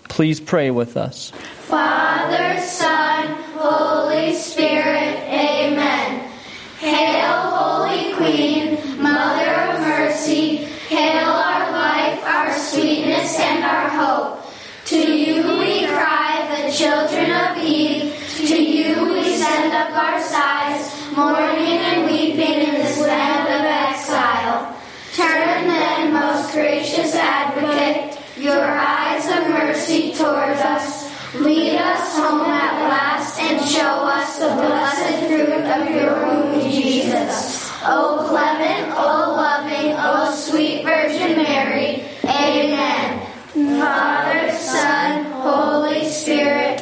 Please 0.10 0.42
pray 0.42 0.70
with 0.70 0.98
us. 0.98 1.32
Father, 1.60 2.60
Son, 2.60 3.28
Holy 3.56 4.34
Spirit, 4.34 4.90
Amen. 4.90 5.29
Hail, 6.90 7.38
Holy 7.54 8.14
Queen, 8.16 9.02
Mother 9.02 9.52
of 9.68 9.82
Mercy. 9.82 10.66
Hail 10.90 11.30
our 11.30 11.72
life, 11.72 12.24
our 12.24 12.52
sweetness, 12.52 13.40
and 13.40 13.64
our 13.64 13.90
hope. 13.90 14.44
To 14.86 14.98
you 14.98 15.44
we 15.60 15.86
cry, 15.86 16.34
the 16.50 16.72
children 16.74 17.30
of 17.30 17.58
Eve. 17.58 18.16
To 18.48 18.58
you 18.58 19.14
we 19.14 19.36
send 19.36 19.72
up 19.72 19.92
our 19.92 20.20
sighs, 20.20 20.84
mourning 21.16 21.78
and 21.90 22.06
weeping 22.10 22.58
in 22.68 22.74
this 22.74 23.00
land 23.00 23.48
of 23.58 23.64
exile. 23.86 24.76
Turn 25.14 25.68
then, 25.68 26.12
most 26.12 26.54
gracious 26.54 27.14
advocate, 27.14 28.18
your 28.36 28.66
eyes 28.66 29.26
of 29.28 29.48
mercy 29.50 30.12
towards 30.14 30.62
us. 30.62 31.08
Lead 31.36 31.78
us 31.78 32.18
home 32.18 32.50
at 32.50 32.90
last 32.90 33.40
and 33.40 33.62
show 33.70 34.08
us 34.18 34.40
the 34.40 34.48
blessed 34.48 35.28
fruit 35.28 35.66
of 35.70 35.90
your 35.94 36.26
womb. 36.26 36.49
O 37.86 38.26
clement, 38.28 38.92
O 38.98 39.36
loving, 39.36 39.94
O 39.98 40.32
sweet 40.36 40.84
Virgin 40.84 41.38
Mary. 41.38 42.04
Amen. 42.26 43.26
Father, 43.80 44.52
Son, 44.52 45.26
Holy 45.32 46.06
Spirit. 46.10 46.82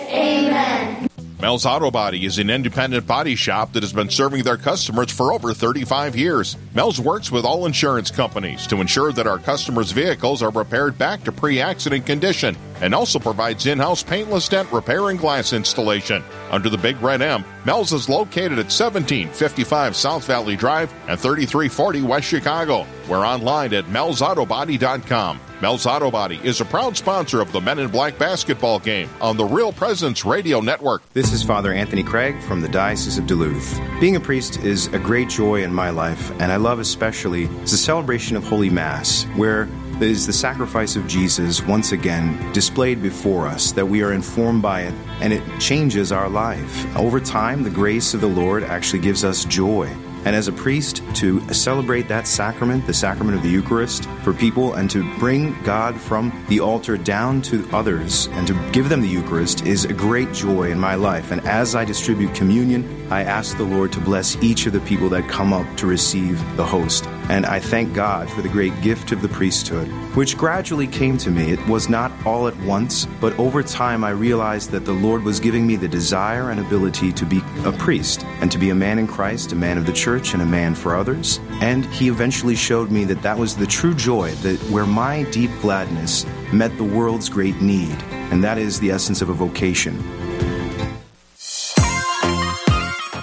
Mel's 1.40 1.68
Auto 1.68 1.92
Body 1.92 2.26
is 2.26 2.40
an 2.40 2.50
independent 2.50 3.06
body 3.06 3.36
shop 3.36 3.74
that 3.74 3.84
has 3.84 3.94
been 3.94 4.10
serving 4.10 4.42
their 4.42 4.58
customers 4.58 5.12
for 5.12 5.32
over 5.32 5.54
35 5.54 6.16
years. 6.16 6.58
Mel's 6.74 7.00
works 7.00 7.32
with 7.32 7.46
all 7.46 7.68
insurance 7.68 8.10
companies 8.10 8.66
to 8.66 8.82
ensure 8.82 9.12
that 9.12 9.28
our 9.28 9.38
customers' 9.38 9.92
vehicles 9.92 10.42
are 10.42 10.50
repaired 10.50 10.98
back 10.98 11.24
to 11.26 11.32
pre 11.32 11.62
accident 11.62 12.08
condition 12.08 12.58
and 12.82 12.96
also 12.96 13.20
provides 13.20 13.68
in 13.68 13.78
house 13.78 14.02
paintless 14.02 14.50
dent 14.50 14.72
repair 14.72 15.10
and 15.10 15.20
glass 15.20 15.54
installation. 15.54 16.24
Under 16.50 16.70
the 16.70 16.78
Big 16.78 17.00
Red 17.04 17.22
M, 17.22 17.46
Mel's 17.66 17.94
is 17.94 18.10
located 18.10 18.54
at 18.54 18.74
1755 18.74 19.96
South 19.96 20.26
Valley 20.26 20.56
Drive 20.56 20.92
and 21.08 21.20
3340 21.20 22.02
West 22.02 22.26
Chicago. 22.26 22.88
We're 23.08 23.26
online 23.26 23.76
at 23.76 23.86
melsautobody.com. 23.86 25.40
Mel's 25.60 25.88
Auto 25.88 26.12
Body 26.12 26.40
is 26.44 26.62
a 26.62 26.66
proud 26.66 26.96
sponsor 26.96 27.42
of 27.42 27.52
the 27.52 27.60
Men 27.60 27.80
in 27.80 27.90
Black 27.90 28.20
basketball 28.20 28.78
game 28.78 29.10
on 29.20 29.38
the 29.38 29.44
Real 29.44 29.74
Presence 29.74 30.24
Radio 30.24 30.62
Network. 30.62 31.02
This 31.14 31.34
is 31.34 31.42
Father 31.42 31.74
Anthony 31.74 32.04
Craig 32.04 32.40
from 32.44 32.62
the 32.62 32.70
Diocese 32.70 33.18
of 33.18 33.26
Duluth. 33.26 33.82
Being 34.00 34.16
a 34.16 34.20
priest 34.20 34.58
is 34.58 34.86
a 34.94 35.00
great 35.00 35.30
joy 35.30 35.64
in 35.64 35.74
my 35.74 35.90
life, 35.90 36.30
and 36.40 36.52
I 36.52 36.58
love 36.58 36.78
especially 36.78 37.48
the 37.48 37.70
celebration 37.70 38.38
of 38.38 38.44
Holy 38.44 38.70
Mass, 38.70 39.24
where 39.36 39.68
is 40.00 40.28
the 40.28 40.34
sacrifice 40.34 40.96
of 40.96 41.08
Jesus 41.08 41.66
once 41.66 41.92
again 41.92 42.54
displayed 42.54 43.02
before 43.02 43.48
us, 43.48 43.72
that 43.72 43.88
we 43.88 44.04
are 44.04 44.14
informed 44.14 44.62
by 44.62 44.82
it, 44.82 44.94
and 45.22 45.34
it 45.34 45.42
changes 45.60 46.12
our 46.12 46.30
life. 46.30 46.96
Over 46.96 47.20
time, 47.20 47.64
the 47.64 47.72
grace 47.72 48.14
of 48.14 48.22
the 48.22 48.28
Lord 48.28 48.64
actually 48.64 49.00
gives 49.00 49.24
us 49.24 49.44
joy. 49.44 49.92
And 50.26 50.36
as 50.36 50.48
a 50.48 50.52
priest, 50.52 51.02
to 51.16 51.42
celebrate 51.54 52.08
that 52.10 52.28
sacrament, 52.28 52.86
the 52.86 52.94
sacrament 52.94 53.38
of 53.38 53.44
the 53.44 53.50
Eucharist, 53.50 54.06
for 54.24 54.34
people 54.34 54.74
and 54.74 54.90
to 54.92 55.04
bring 55.20 55.62
God 55.64 56.00
from 56.00 56.46
the 56.50 56.60
altar 56.60 56.98
down 56.98 57.42
to 57.44 57.68
others 57.72 58.28
and 58.34 58.48
to 58.48 58.72
give 58.72 58.90
them 58.90 59.02
the 59.02 59.08
Eucharist 59.08 59.66
is 59.66 59.86
a 59.86 59.94
great 59.94 60.34
joy 60.34 60.72
in 60.72 60.80
my 60.80 60.96
life. 60.96 61.32
And 61.32 61.42
as 61.48 61.76
I 61.76 61.86
distribute 61.86 62.36
communion, 62.36 63.08
I 63.10 63.24
ask 63.24 63.58
the 63.58 63.64
Lord 63.64 63.92
to 63.94 64.00
bless 64.00 64.36
each 64.44 64.66
of 64.66 64.74
the 64.74 64.82
people 64.82 65.10
that 65.10 65.30
come 65.30 65.54
up 65.54 65.66
to 65.78 65.88
receive 65.88 66.40
the 66.58 66.66
host. 66.66 67.06
And 67.30 67.46
I 67.46 67.60
thank 67.60 67.94
God 67.94 68.30
for 68.30 68.42
the 68.42 68.50
great 68.50 68.80
gift 68.82 69.12
of 69.12 69.22
the 69.22 69.28
priesthood, 69.28 69.88
which 70.16 70.38
gradually 70.38 70.88
came 70.88 71.18
to 71.18 71.30
me. 71.30 71.52
It 71.52 71.68
was 71.68 71.90
not 71.90 72.12
all 72.26 72.48
at 72.48 72.58
once, 72.62 73.06
but 73.20 73.38
over 73.38 73.62
time 73.62 74.04
I 74.04 74.12
realized 74.12 74.72
that 74.72 74.86
the 74.86 74.94
Lord 74.94 75.24
was 75.24 75.40
giving 75.40 75.68
me 75.68 75.76
the 75.76 75.88
desire 75.88 76.52
and 76.52 76.60
ability 76.60 77.12
to 77.12 77.26
be 77.26 77.42
a 77.66 77.72
priest 77.74 78.24
and 78.42 78.52
to 78.52 78.58
be 78.58 78.70
a 78.70 78.76
man 78.76 78.98
in 78.98 79.08
Christ, 79.08 79.52
a 79.52 79.56
man 79.56 79.78
of 79.78 79.86
the 79.86 79.94
church, 79.94 80.34
and 80.34 80.42
a 80.42 80.46
man 80.46 80.74
for 80.74 80.96
others. 80.96 81.40
And 81.62 81.86
He 81.88 82.08
eventually 82.08 82.56
showed 82.56 82.92
me 82.92 83.04
that 83.06 83.22
that 83.24 83.38
was 83.38 83.58
the 83.58 83.68
true 83.68 83.94
joy, 83.94 84.32
that 84.36 84.60
where 84.72 84.86
my 84.86 85.24
deep 85.32 85.52
gladness 85.62 86.26
met 86.54 86.76
the 86.78 86.84
world's 86.84 87.28
great 87.28 87.62
need. 87.62 87.96
And 88.32 88.44
that 88.44 88.58
is 88.58 88.80
the 88.80 88.92
essence 88.92 89.22
of 89.22 89.30
a 89.30 89.34
vocation. 89.34 89.98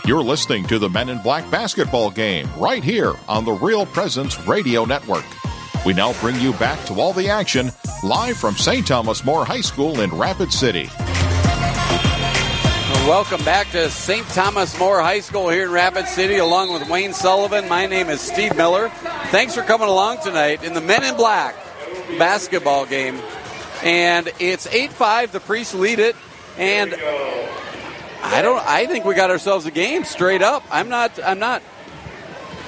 You're 0.06 0.22
listening 0.22 0.66
to 0.66 0.78
the 0.78 0.90
Men 0.90 1.08
in 1.08 1.16
Black 1.22 1.50
basketball 1.50 2.10
game 2.10 2.46
right 2.58 2.84
here 2.84 3.14
on 3.26 3.46
the 3.46 3.52
Real 3.52 3.86
Presence 3.86 4.38
Radio 4.46 4.84
Network. 4.84 5.24
We 5.86 5.94
now 5.94 6.12
bring 6.20 6.38
you 6.40 6.52
back 6.52 6.84
to 6.86 7.00
all 7.00 7.14
the 7.14 7.30
action 7.30 7.72
live 8.02 8.36
from 8.36 8.54
St. 8.54 8.86
Thomas 8.86 9.24
More 9.24 9.46
High 9.46 9.62
School 9.62 10.00
in 10.00 10.10
Rapid 10.10 10.52
City. 10.52 10.90
Welcome 13.08 13.42
back 13.46 13.70
to 13.70 13.88
St. 13.88 14.26
Thomas 14.28 14.78
More 14.78 15.00
High 15.00 15.20
School 15.20 15.48
here 15.48 15.64
in 15.64 15.70
Rapid 15.70 16.06
City, 16.06 16.36
along 16.36 16.70
with 16.70 16.86
Wayne 16.90 17.14
Sullivan. 17.14 17.66
My 17.66 17.86
name 17.86 18.10
is 18.10 18.20
Steve 18.20 18.54
Miller. 18.58 18.90
Thanks 19.30 19.54
for 19.54 19.62
coming 19.62 19.88
along 19.88 20.18
tonight 20.22 20.62
in 20.62 20.74
the 20.74 20.82
Men 20.82 21.02
in 21.02 21.16
Black 21.16 21.54
basketball 22.18 22.84
game. 22.84 23.18
And 23.82 24.30
it's 24.38 24.66
8 24.66 24.92
5. 24.92 25.32
The 25.32 25.40
Priests 25.40 25.72
lead 25.72 25.98
it. 25.98 26.14
And 26.58 26.92
I 28.26 28.42
don't. 28.42 28.58
I 28.66 28.86
think 28.86 29.04
we 29.04 29.14
got 29.14 29.30
ourselves 29.30 29.66
a 29.66 29.70
game 29.70 30.04
straight 30.04 30.42
up. 30.42 30.64
I'm 30.70 30.88
not. 30.88 31.18
I'm 31.22 31.38
not 31.38 31.62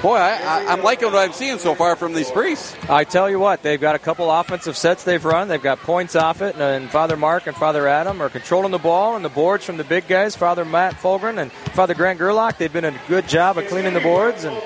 Boy, 0.07 0.19
I, 0.19 0.73
am 0.73 0.85
liking 0.85 1.11
what 1.11 1.19
I'm 1.19 1.33
seeing 1.33 1.59
so 1.59 1.75
far 1.75 1.97
from 1.97 2.13
these 2.13 2.31
priests. 2.31 2.77
I 2.89 3.03
tell 3.03 3.29
you 3.29 3.41
what, 3.41 3.65
they've 3.65 3.81
got 3.81 3.97
a 3.97 3.99
couple 3.99 4.31
offensive 4.31 4.77
sets 4.77 5.03
they've 5.03 5.25
run. 5.25 5.49
They've 5.49 5.61
got 5.61 5.81
points 5.81 6.15
off 6.15 6.43
it, 6.43 6.55
and 6.55 6.89
Father 6.89 7.17
Mark 7.17 7.49
and 7.49 7.57
Father 7.57 7.89
Adam 7.89 8.23
are 8.23 8.29
controlling 8.29 8.71
the 8.71 8.79
ball 8.79 9.17
and 9.17 9.25
the 9.25 9.29
boards 9.29 9.65
from 9.65 9.79
the 9.79 9.83
big 9.83 10.07
guys. 10.07 10.37
Father 10.37 10.65
Matt 10.65 10.95
Falgren 10.95 11.39
and 11.39 11.51
Father 11.51 11.93
Grant 11.93 12.21
Gerlach, 12.21 12.57
they've 12.57 12.73
been 12.73 12.85
a 12.85 12.95
good 13.09 13.29
job 13.29 13.59
of 13.59 13.67
cleaning 13.67 13.95
the 13.95 14.01
boards. 14.01 14.45
And 14.45 14.57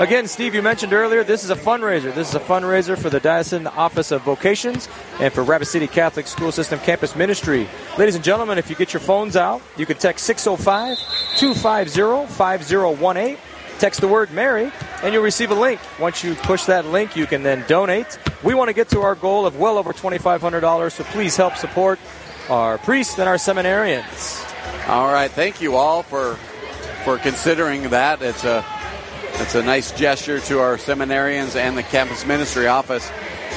again, 0.00 0.26
Steve, 0.26 0.52
you 0.52 0.62
mentioned 0.62 0.92
earlier, 0.92 1.22
this 1.22 1.44
is 1.44 1.50
a 1.50 1.54
fundraiser. 1.54 2.12
This 2.12 2.30
is 2.30 2.34
a 2.34 2.40
fundraiser 2.40 2.98
for 2.98 3.08
the 3.08 3.20
Diocesan 3.20 3.68
Office 3.68 4.10
of 4.10 4.22
Vocations 4.22 4.88
and 5.20 5.32
for 5.32 5.44
Rapid 5.44 5.66
City 5.66 5.86
Catholic 5.86 6.26
School 6.26 6.50
System 6.50 6.80
Campus 6.80 7.14
Ministry. 7.14 7.68
Ladies 7.98 8.16
and 8.16 8.24
gentlemen, 8.24 8.58
if 8.58 8.68
you 8.68 8.74
get 8.74 8.92
your 8.92 9.00
phones 9.00 9.36
out, 9.36 9.62
you 9.76 9.86
can 9.86 9.96
text 9.96 10.26
605 10.26 10.98
250 11.36 12.34
5018 12.34 13.38
Text 13.78 14.00
the 14.00 14.08
word 14.08 14.32
Mary, 14.32 14.72
and 15.04 15.14
you'll 15.14 15.22
receive 15.22 15.52
a 15.52 15.54
link. 15.54 15.80
Once 16.00 16.24
you 16.24 16.34
push 16.34 16.64
that 16.64 16.86
link, 16.86 17.14
you 17.14 17.26
can 17.26 17.44
then 17.44 17.64
donate. 17.68 18.18
We 18.42 18.54
want 18.54 18.68
to 18.68 18.74
get 18.74 18.88
to 18.90 19.02
our 19.02 19.14
goal 19.14 19.46
of 19.46 19.56
well 19.56 19.78
over 19.78 19.92
$2,500, 19.92 20.90
so 20.90 21.04
please 21.04 21.36
help 21.36 21.56
support 21.56 22.00
our 22.50 22.78
priests 22.78 23.18
and 23.18 23.28
our 23.28 23.36
seminarians. 23.36 24.44
All 24.88 25.12
right, 25.12 25.30
thank 25.30 25.60
you 25.60 25.76
all 25.76 26.02
for 26.02 26.34
for 27.04 27.18
considering 27.18 27.90
that. 27.90 28.20
It's 28.20 28.44
a 28.44 28.64
it's 29.34 29.54
a 29.54 29.62
nice 29.62 29.92
gesture 29.92 30.40
to 30.40 30.58
our 30.58 30.76
seminarians 30.76 31.54
and 31.54 31.78
the 31.78 31.84
campus 31.84 32.26
ministry 32.26 32.66
office. 32.66 33.08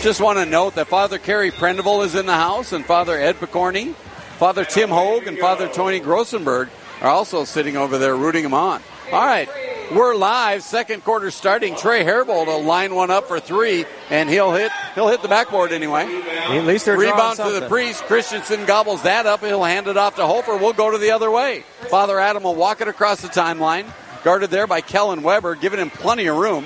Just 0.02 0.22
want 0.22 0.38
to 0.38 0.46
note 0.46 0.76
that 0.76 0.88
Father 0.88 1.18
Kerry 1.18 1.50
Prendeville 1.50 2.06
is 2.06 2.14
in 2.14 2.28
the 2.28 2.36
house, 2.36 2.74
and 2.74 2.86
Father 2.86 3.18
Ed 3.18 3.38
Picorni, 3.38 3.94
Father 4.38 4.66
Tim 4.66 4.90
Hogue, 4.90 5.26
and 5.26 5.40
Father 5.40 5.68
Tony 5.68 6.00
Grossenberg 6.00 6.70
are 7.02 7.10
also 7.10 7.44
sitting 7.44 7.76
over 7.76 7.98
there 7.98 8.16
rooting 8.16 8.44
him 8.44 8.54
on. 8.54 8.82
All 9.12 9.26
right, 9.26 9.50
we're 9.92 10.16
live. 10.16 10.64
Second 10.64 11.04
quarter 11.04 11.32
starting. 11.32 11.76
Trey 11.76 12.06
Herbold 12.06 12.48
will 12.48 12.64
line 12.64 12.96
one 12.96 13.12
up 13.12 13.28
for 13.28 13.42
three, 13.42 13.84
and 14.10 14.30
he'll 14.30 14.54
hit 14.54 14.72
he'll 14.96 15.10
hit 15.10 15.22
the 15.22 15.28
backboard 15.28 15.74
anyway. 15.74 16.06
At 16.06 16.66
least 16.66 16.86
they're 16.86 16.98
rebound 16.98 17.36
to 17.38 17.52
the 17.52 17.68
priest. 17.68 18.04
Christensen 18.04 18.66
gobbles 18.66 19.04
that 19.04 19.26
up. 19.26 19.42
He'll 19.42 19.66
hand 19.66 19.88
it 19.88 19.98
off 19.98 20.16
to 20.16 20.26
Hofer. 20.26 20.56
We'll 20.56 20.72
go 20.72 20.92
to 20.92 20.98
the 20.98 21.12
other 21.12 21.30
way. 21.30 21.66
Father 21.90 22.20
Adam 22.22 22.44
will 22.44 22.56
walk 22.56 22.80
it 22.80 22.88
across 22.88 23.22
the 23.22 23.28
timeline, 23.28 23.86
guarded 24.24 24.50
there 24.50 24.66
by 24.66 24.80
Kellen 24.80 25.24
Weber, 25.24 25.56
giving 25.56 25.80
him 25.82 25.90
plenty 25.90 26.28
of 26.28 26.38
room. 26.38 26.66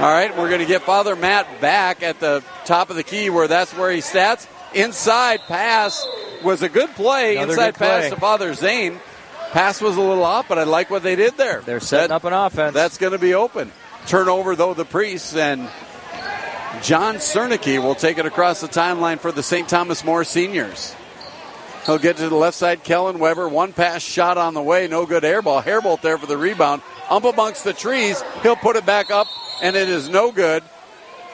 All 0.00 0.12
right, 0.12 0.36
we're 0.36 0.48
going 0.48 0.60
to 0.60 0.66
get 0.66 0.82
Father 0.82 1.16
Matt 1.16 1.62
back 1.62 2.02
at 2.02 2.20
the 2.20 2.44
top 2.66 2.90
of 2.90 2.96
the 2.96 3.02
key 3.02 3.30
where 3.30 3.48
that's 3.48 3.72
where 3.74 3.90
he 3.90 4.00
stats. 4.00 4.46
Inside 4.74 5.40
pass 5.48 6.06
was 6.44 6.60
a 6.62 6.68
good 6.68 6.90
play. 6.90 7.36
Another 7.36 7.52
Inside 7.52 7.66
good 7.72 7.78
pass 7.78 8.00
play. 8.02 8.10
to 8.10 8.16
Father 8.16 8.52
Zane. 8.52 9.00
Pass 9.52 9.80
was 9.80 9.96
a 9.96 10.00
little 10.00 10.24
off, 10.24 10.46
but 10.48 10.58
I 10.58 10.64
like 10.64 10.90
what 10.90 11.02
they 11.02 11.16
did 11.16 11.36
there. 11.36 11.60
They're 11.64 11.80
setting 11.80 12.08
That- 12.08 12.14
up 12.16 12.24
an 12.24 12.32
offense. 12.32 12.74
That's 12.74 12.98
going 12.98 13.12
to 13.12 13.18
be 13.18 13.34
open. 13.34 13.72
Turnover, 14.06 14.54
though, 14.56 14.74
the 14.74 14.84
priests 14.84 15.34
and 15.34 15.68
John 16.82 17.16
Cernicki 17.16 17.82
will 17.82 17.94
take 17.94 18.18
it 18.18 18.26
across 18.26 18.60
the 18.60 18.68
timeline 18.68 19.18
for 19.18 19.32
the 19.32 19.42
St. 19.42 19.68
Thomas 19.68 20.04
More 20.04 20.22
seniors. 20.24 20.94
He'll 21.86 21.98
get 21.98 22.18
to 22.18 22.28
the 22.28 22.34
left 22.36 22.56
side. 22.56 22.84
Kellen 22.84 23.18
Weber, 23.18 23.48
one 23.48 23.72
pass 23.72 24.02
shot 24.02 24.36
on 24.36 24.52
the 24.52 24.62
way, 24.62 24.86
no 24.88 25.06
good 25.06 25.24
air 25.24 25.40
ball. 25.40 25.62
Herbold 25.62 26.02
there 26.02 26.18
for 26.18 26.26
the 26.26 26.36
rebound. 26.36 26.82
Up 27.08 27.24
amongst 27.24 27.64
the 27.64 27.72
trees, 27.72 28.22
he'll 28.42 28.56
put 28.56 28.76
it 28.76 28.84
back 28.84 29.10
up, 29.10 29.26
and 29.62 29.74
it 29.74 29.88
is 29.88 30.10
no 30.10 30.30
good. 30.30 30.62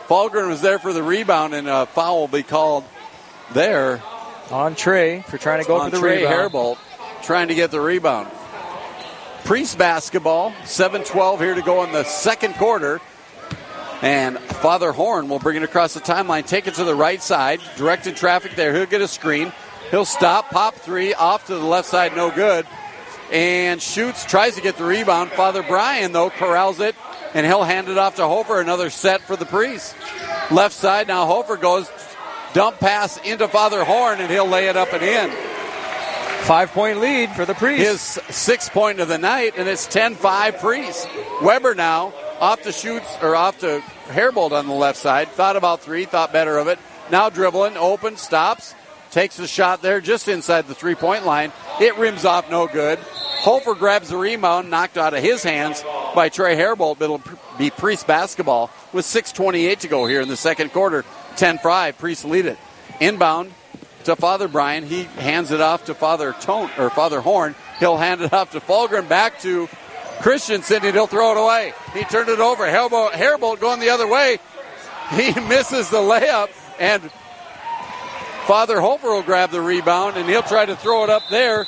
Falgren 0.06 0.46
was 0.48 0.60
there 0.60 0.78
for 0.78 0.92
the 0.92 1.02
rebound, 1.02 1.54
and 1.54 1.68
a 1.68 1.86
foul 1.86 2.20
will 2.20 2.28
be 2.28 2.44
called 2.44 2.84
there 3.52 4.00
on 4.52 4.76
Trey 4.76 5.22
for 5.22 5.38
trying 5.38 5.62
to 5.62 5.66
go 5.66 5.76
on 5.76 5.90
for 5.90 5.96
the 5.96 6.00
Trey 6.00 6.18
rebound. 6.22 6.52
Herbold, 6.52 6.78
trying 7.24 7.48
to 7.48 7.54
get 7.54 7.70
the 7.70 7.80
rebound. 7.80 8.30
Priest 9.44 9.76
basketball, 9.76 10.52
7-12 10.62 11.38
here 11.40 11.54
to 11.54 11.62
go 11.62 11.84
in 11.84 11.92
the 11.92 12.04
second 12.04 12.54
quarter. 12.54 13.00
And 14.02 14.38
Father 14.38 14.92
Horn 14.92 15.28
will 15.28 15.38
bring 15.38 15.56
it 15.56 15.62
across 15.62 15.94
the 15.94 16.00
timeline, 16.00 16.46
take 16.46 16.66
it 16.66 16.74
to 16.74 16.84
the 16.84 16.94
right 16.94 17.22
side, 17.22 17.60
directed 17.76 18.16
traffic 18.16 18.54
there. 18.54 18.74
He'll 18.74 18.86
get 18.86 19.00
a 19.00 19.08
screen. 19.08 19.52
He'll 19.90 20.04
stop, 20.04 20.50
pop 20.50 20.74
three, 20.74 21.14
off 21.14 21.46
to 21.46 21.54
the 21.54 21.64
left 21.64 21.88
side, 21.88 22.16
no 22.16 22.30
good. 22.30 22.66
And 23.32 23.80
shoots, 23.80 24.24
tries 24.24 24.56
to 24.56 24.60
get 24.60 24.76
the 24.76 24.84
rebound. 24.84 25.30
Father 25.30 25.62
Brian, 25.62 26.12
though, 26.12 26.30
corrals 26.30 26.80
it, 26.80 26.94
and 27.32 27.46
he'll 27.46 27.64
hand 27.64 27.88
it 27.88 27.96
off 27.96 28.16
to 28.16 28.26
Hofer. 28.26 28.60
Another 28.60 28.90
set 28.90 29.20
for 29.22 29.36
the 29.36 29.46
priest. 29.46 29.94
Left 30.50 30.74
side, 30.74 31.08
now 31.08 31.26
Hofer 31.26 31.56
goes, 31.56 31.90
dump 32.52 32.80
pass 32.80 33.18
into 33.24 33.48
Father 33.48 33.84
Horn, 33.84 34.20
and 34.20 34.30
he'll 34.30 34.48
lay 34.48 34.68
it 34.68 34.76
up 34.76 34.92
and 34.92 35.02
in. 35.02 35.30
Five 36.44 36.72
point 36.72 37.00
lead 37.00 37.30
for 37.30 37.46
the 37.46 37.54
priest. 37.54 37.82
His 37.82 38.00
sixth 38.36 38.70
point 38.72 39.00
of 39.00 39.08
the 39.08 39.16
night, 39.16 39.54
and 39.56 39.66
it's 39.66 39.86
10 39.86 40.14
5 40.14 40.58
priest. 40.58 41.08
Weber 41.40 41.74
now 41.74 42.12
off 42.38 42.60
to 42.64 42.70
Schutz, 42.70 43.16
or 43.22 43.34
off 43.34 43.60
to 43.60 43.82
Herbold 44.08 44.52
on 44.52 44.66
the 44.66 44.74
left 44.74 44.98
side. 44.98 45.28
Thought 45.28 45.56
about 45.56 45.80
three, 45.80 46.04
thought 46.04 46.34
better 46.34 46.58
of 46.58 46.68
it. 46.68 46.78
Now 47.10 47.30
dribbling, 47.30 47.78
open, 47.78 48.18
stops, 48.18 48.74
takes 49.10 49.38
a 49.38 49.48
shot 49.48 49.80
there 49.80 50.02
just 50.02 50.28
inside 50.28 50.66
the 50.66 50.74
three 50.74 50.94
point 50.94 51.24
line. 51.24 51.50
It 51.80 51.96
rims 51.96 52.26
off, 52.26 52.50
no 52.50 52.66
good. 52.66 52.98
Hofer 52.98 53.74
grabs 53.74 54.10
the 54.10 54.18
rebound, 54.18 54.68
knocked 54.68 54.98
out 54.98 55.14
of 55.14 55.22
his 55.22 55.42
hands 55.42 55.82
by 56.14 56.28
Trey 56.28 56.56
Herbold, 56.56 56.98
but 56.98 57.06
it'll 57.06 57.22
be 57.56 57.70
Priest 57.70 58.06
basketball 58.06 58.70
with 58.92 59.06
6.28 59.06 59.78
to 59.78 59.88
go 59.88 60.04
here 60.04 60.20
in 60.20 60.28
the 60.28 60.36
second 60.36 60.74
quarter. 60.74 61.06
10 61.36 61.56
5, 61.56 61.96
Priest 61.96 62.26
lead 62.26 62.44
it. 62.44 62.58
Inbound 63.00 63.50
to 64.04 64.16
Father 64.16 64.48
Brian. 64.48 64.84
He 64.84 65.04
hands 65.04 65.50
it 65.50 65.60
off 65.60 65.86
to 65.86 65.94
Father 65.94 66.32
Tone 66.40 66.70
or 66.78 66.90
Father 66.90 67.20
Horn. 67.20 67.54
He'll 67.78 67.96
hand 67.96 68.20
it 68.20 68.32
off 68.32 68.52
to 68.52 68.60
Falgren 68.60 69.08
back 69.08 69.40
to 69.40 69.68
Christensen 70.20 70.84
and 70.84 70.94
he'll 70.94 71.06
throw 71.06 71.32
it 71.32 71.40
away. 71.42 71.74
He 71.92 72.04
turned 72.04 72.28
it 72.28 72.40
over. 72.40 72.64
Herbold, 72.66 73.12
Herbold 73.12 73.60
going 73.60 73.80
the 73.80 73.90
other 73.90 74.06
way. 74.06 74.38
He 75.10 75.38
misses 75.38 75.90
the 75.90 75.98
layup 75.98 76.48
and 76.80 77.02
Father 78.46 78.80
Hofer 78.80 79.08
will 79.08 79.22
grab 79.22 79.50
the 79.50 79.60
rebound 79.60 80.16
and 80.16 80.26
he'll 80.26 80.42
try 80.42 80.64
to 80.64 80.74
throw 80.74 81.04
it 81.04 81.10
up 81.10 81.22
there. 81.30 81.66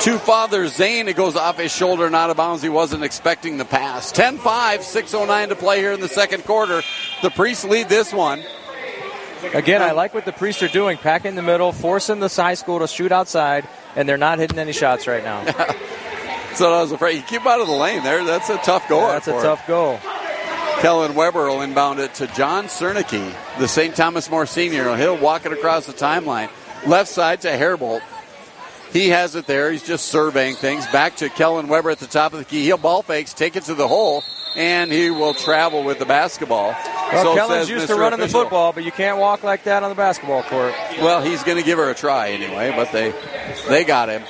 To 0.00 0.18
Father 0.18 0.66
Zane, 0.66 1.08
it 1.08 1.16
goes 1.16 1.36
off 1.36 1.58
his 1.58 1.70
shoulder 1.70 2.06
and 2.06 2.16
out 2.16 2.30
of 2.30 2.38
bounds. 2.38 2.62
He 2.62 2.70
wasn't 2.70 3.04
expecting 3.04 3.58
the 3.58 3.66
pass. 3.66 4.12
10 4.12 4.38
5, 4.38 4.80
6.09 4.80 5.48
to 5.50 5.56
play 5.56 5.80
here 5.80 5.92
in 5.92 6.00
the 6.00 6.08
second 6.08 6.46
quarter. 6.46 6.80
The 7.20 7.28
Priests 7.28 7.66
lead 7.66 7.90
this 7.90 8.10
one. 8.10 8.42
Again, 9.54 9.82
I 9.82 9.92
like 9.92 10.14
what 10.14 10.24
the 10.24 10.32
priests 10.32 10.62
are 10.62 10.68
doing, 10.68 10.98
packing 10.98 11.34
the 11.34 11.42
middle, 11.42 11.72
forcing 11.72 12.20
the 12.20 12.28
high 12.28 12.54
school 12.54 12.80
to 12.80 12.88
shoot 12.88 13.12
outside, 13.12 13.66
and 13.96 14.08
they're 14.08 14.16
not 14.16 14.38
hitting 14.38 14.58
any 14.58 14.72
shots 14.72 15.06
right 15.06 15.24
now. 15.24 15.44
So 16.54 16.72
I 16.72 16.82
was 16.82 16.90
afraid. 16.90 17.16
You 17.16 17.22
keep 17.22 17.46
out 17.46 17.60
of 17.60 17.68
the 17.68 17.72
lane 17.72 18.02
there. 18.02 18.24
That's 18.24 18.50
a 18.50 18.58
tough 18.58 18.88
goal. 18.88 19.06
That's 19.06 19.28
a 19.28 19.32
tough 19.32 19.66
goal. 19.68 20.00
Kellen 20.80 21.14
Weber 21.14 21.48
will 21.48 21.62
inbound 21.62 22.00
it 22.00 22.14
to 22.14 22.26
John 22.28 22.64
Cernicki, 22.64 23.32
the 23.58 23.68
St. 23.68 23.94
Thomas 23.94 24.30
More 24.30 24.46
senior. 24.46 24.96
He'll 24.96 25.16
walk 25.16 25.46
it 25.46 25.52
across 25.52 25.86
the 25.86 25.92
timeline. 25.92 26.50
Left 26.86 27.08
side 27.08 27.42
to 27.42 27.48
Herbold. 27.48 28.00
He 28.92 29.10
has 29.10 29.36
it 29.36 29.46
there. 29.46 29.70
He's 29.70 29.82
just 29.82 30.06
surveying 30.06 30.56
things. 30.56 30.86
Back 30.88 31.16
to 31.16 31.28
Kellen 31.28 31.68
Weber 31.68 31.90
at 31.90 31.98
the 31.98 32.06
top 32.06 32.32
of 32.32 32.40
the 32.40 32.44
key. 32.44 32.64
He'll 32.64 32.78
ball 32.78 33.02
fakes, 33.02 33.32
take 33.32 33.54
it 33.54 33.64
to 33.64 33.74
the 33.74 33.86
hole, 33.86 34.24
and 34.56 34.90
he 34.90 35.10
will 35.10 35.34
travel 35.34 35.84
with 35.84 35.98
the 35.98 36.06
basketball. 36.06 36.70
Well, 37.12 37.22
So 37.24 37.34
Kellen's 37.34 37.68
used 37.68 37.84
Mr. 37.86 37.94
to 37.94 38.00
running 38.00 38.20
the 38.20 38.28
football, 38.28 38.72
but 38.72 38.84
you 38.84 38.92
can't 38.92 39.18
walk 39.18 39.42
like 39.42 39.64
that 39.64 39.82
on 39.82 39.88
the 39.88 39.94
basketball 39.96 40.42
court. 40.44 40.74
Well, 40.98 41.22
he's 41.22 41.42
going 41.42 41.58
to 41.58 41.64
give 41.64 41.78
her 41.78 41.90
a 41.90 41.94
try 41.94 42.30
anyway, 42.30 42.72
but 42.74 42.92
they 42.92 43.12
they 43.68 43.84
got 43.84 44.08
him. 44.08 44.22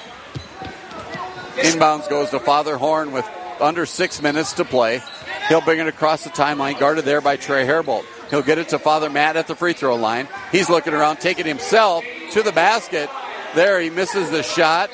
Inbounds 1.57 2.09
goes 2.09 2.31
to 2.31 2.41
Father 2.41 2.77
Horn 2.77 3.13
with 3.13 3.29
under 3.61 3.85
six 3.85 4.23
minutes 4.23 4.55
to 4.55 4.65
play. 4.65 5.03
He'll 5.49 5.61
bring 5.61 5.79
it 5.81 5.89
across 5.89 6.25
the 6.25 6.31
timeline, 6.31 6.79
guarded 6.79 7.05
there 7.05 7.21
by 7.21 7.37
Trey 7.37 7.67
Herbold. 7.67 8.05
He'll 8.31 8.43
get 8.43 8.59
it 8.59 8.69
to 8.69 8.79
Father 8.79 9.11
Matt 9.11 9.37
at 9.37 9.47
the 9.49 9.57
free 9.57 9.73
throw 9.73 9.97
line. 9.97 10.29
He's 10.53 10.71
looking 10.71 10.95
around, 10.95 11.17
taking 11.19 11.45
himself 11.47 12.05
to 12.33 12.43
the 12.43 12.53
basket. 12.53 13.11
There, 13.55 13.81
he 13.81 13.91
misses 13.91 14.31
the 14.31 14.43
shot. 14.45 14.91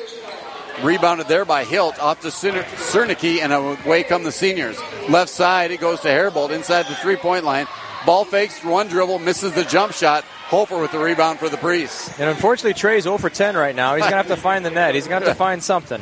Rebounded 0.82 1.26
there 1.28 1.44
by 1.44 1.64
Hilt 1.64 1.98
off 2.00 2.20
to 2.20 2.30
Cer- 2.30 2.62
Cernicki, 2.76 3.40
and 3.40 3.52
away 3.52 4.02
come 4.02 4.24
the 4.24 4.32
seniors. 4.32 4.78
Left 5.08 5.30
side, 5.30 5.70
it 5.70 5.80
goes 5.80 6.00
to 6.00 6.08
Herbold 6.08 6.50
inside 6.50 6.86
the 6.86 6.94
three 6.96 7.16
point 7.16 7.44
line. 7.44 7.66
Ball 8.04 8.24
fakes, 8.24 8.62
one 8.62 8.86
dribble, 8.88 9.18
misses 9.18 9.52
the 9.52 9.64
jump 9.64 9.92
shot. 9.92 10.22
Hofer 10.48 10.78
with 10.78 10.92
the 10.92 10.98
rebound 10.98 11.40
for 11.40 11.48
the 11.48 11.56
Priests. 11.56 12.08
And 12.20 12.28
unfortunately, 12.30 12.74
Trey's 12.74 13.02
0 13.02 13.18
for 13.18 13.28
10 13.28 13.56
right 13.56 13.74
now. 13.74 13.94
He's 13.96 14.02
going 14.02 14.12
to 14.12 14.16
have 14.18 14.28
to 14.28 14.36
find 14.36 14.64
the 14.64 14.70
net. 14.70 14.94
He's 14.94 15.08
going 15.08 15.22
to 15.22 15.26
have 15.26 15.34
to 15.36 15.38
find 15.38 15.60
something. 15.60 16.00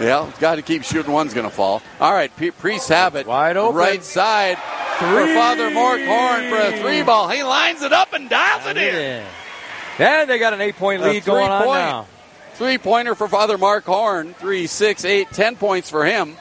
Yeah, 0.00 0.32
got 0.40 0.54
to 0.54 0.62
keep 0.62 0.82
shooting. 0.82 1.12
One's 1.12 1.34
going 1.34 1.46
to 1.48 1.54
fall. 1.54 1.82
All 2.00 2.12
right, 2.14 2.34
P- 2.34 2.52
Priests 2.52 2.88
have 2.88 3.16
it. 3.16 3.26
Wide 3.26 3.58
open. 3.58 3.76
Right 3.76 4.02
side. 4.02 4.56
for 4.98 5.26
Father 5.34 5.70
Mark 5.70 6.00
Horn 6.00 6.48
for 6.48 6.56
a 6.56 6.80
three 6.80 7.02
ball. 7.02 7.28
He 7.28 7.42
lines 7.42 7.82
it 7.82 7.92
up 7.92 8.14
and 8.14 8.30
dials 8.30 8.64
it 8.66 8.78
in. 8.78 9.26
And 9.98 10.30
they 10.30 10.38
got 10.38 10.54
an 10.54 10.62
eight 10.62 10.76
point 10.76 11.02
lead 11.02 11.24
going 11.26 11.50
on 11.50 11.66
now. 11.66 12.06
Three 12.62 12.78
pointer 12.78 13.16
for 13.16 13.26
Father 13.26 13.58
Mark 13.58 13.82
Horn. 13.82 14.34
Three, 14.34 14.68
six, 14.68 15.04
eight, 15.04 15.28
ten 15.32 15.56
points 15.56 15.90
for 15.90 16.04
him. 16.04 16.36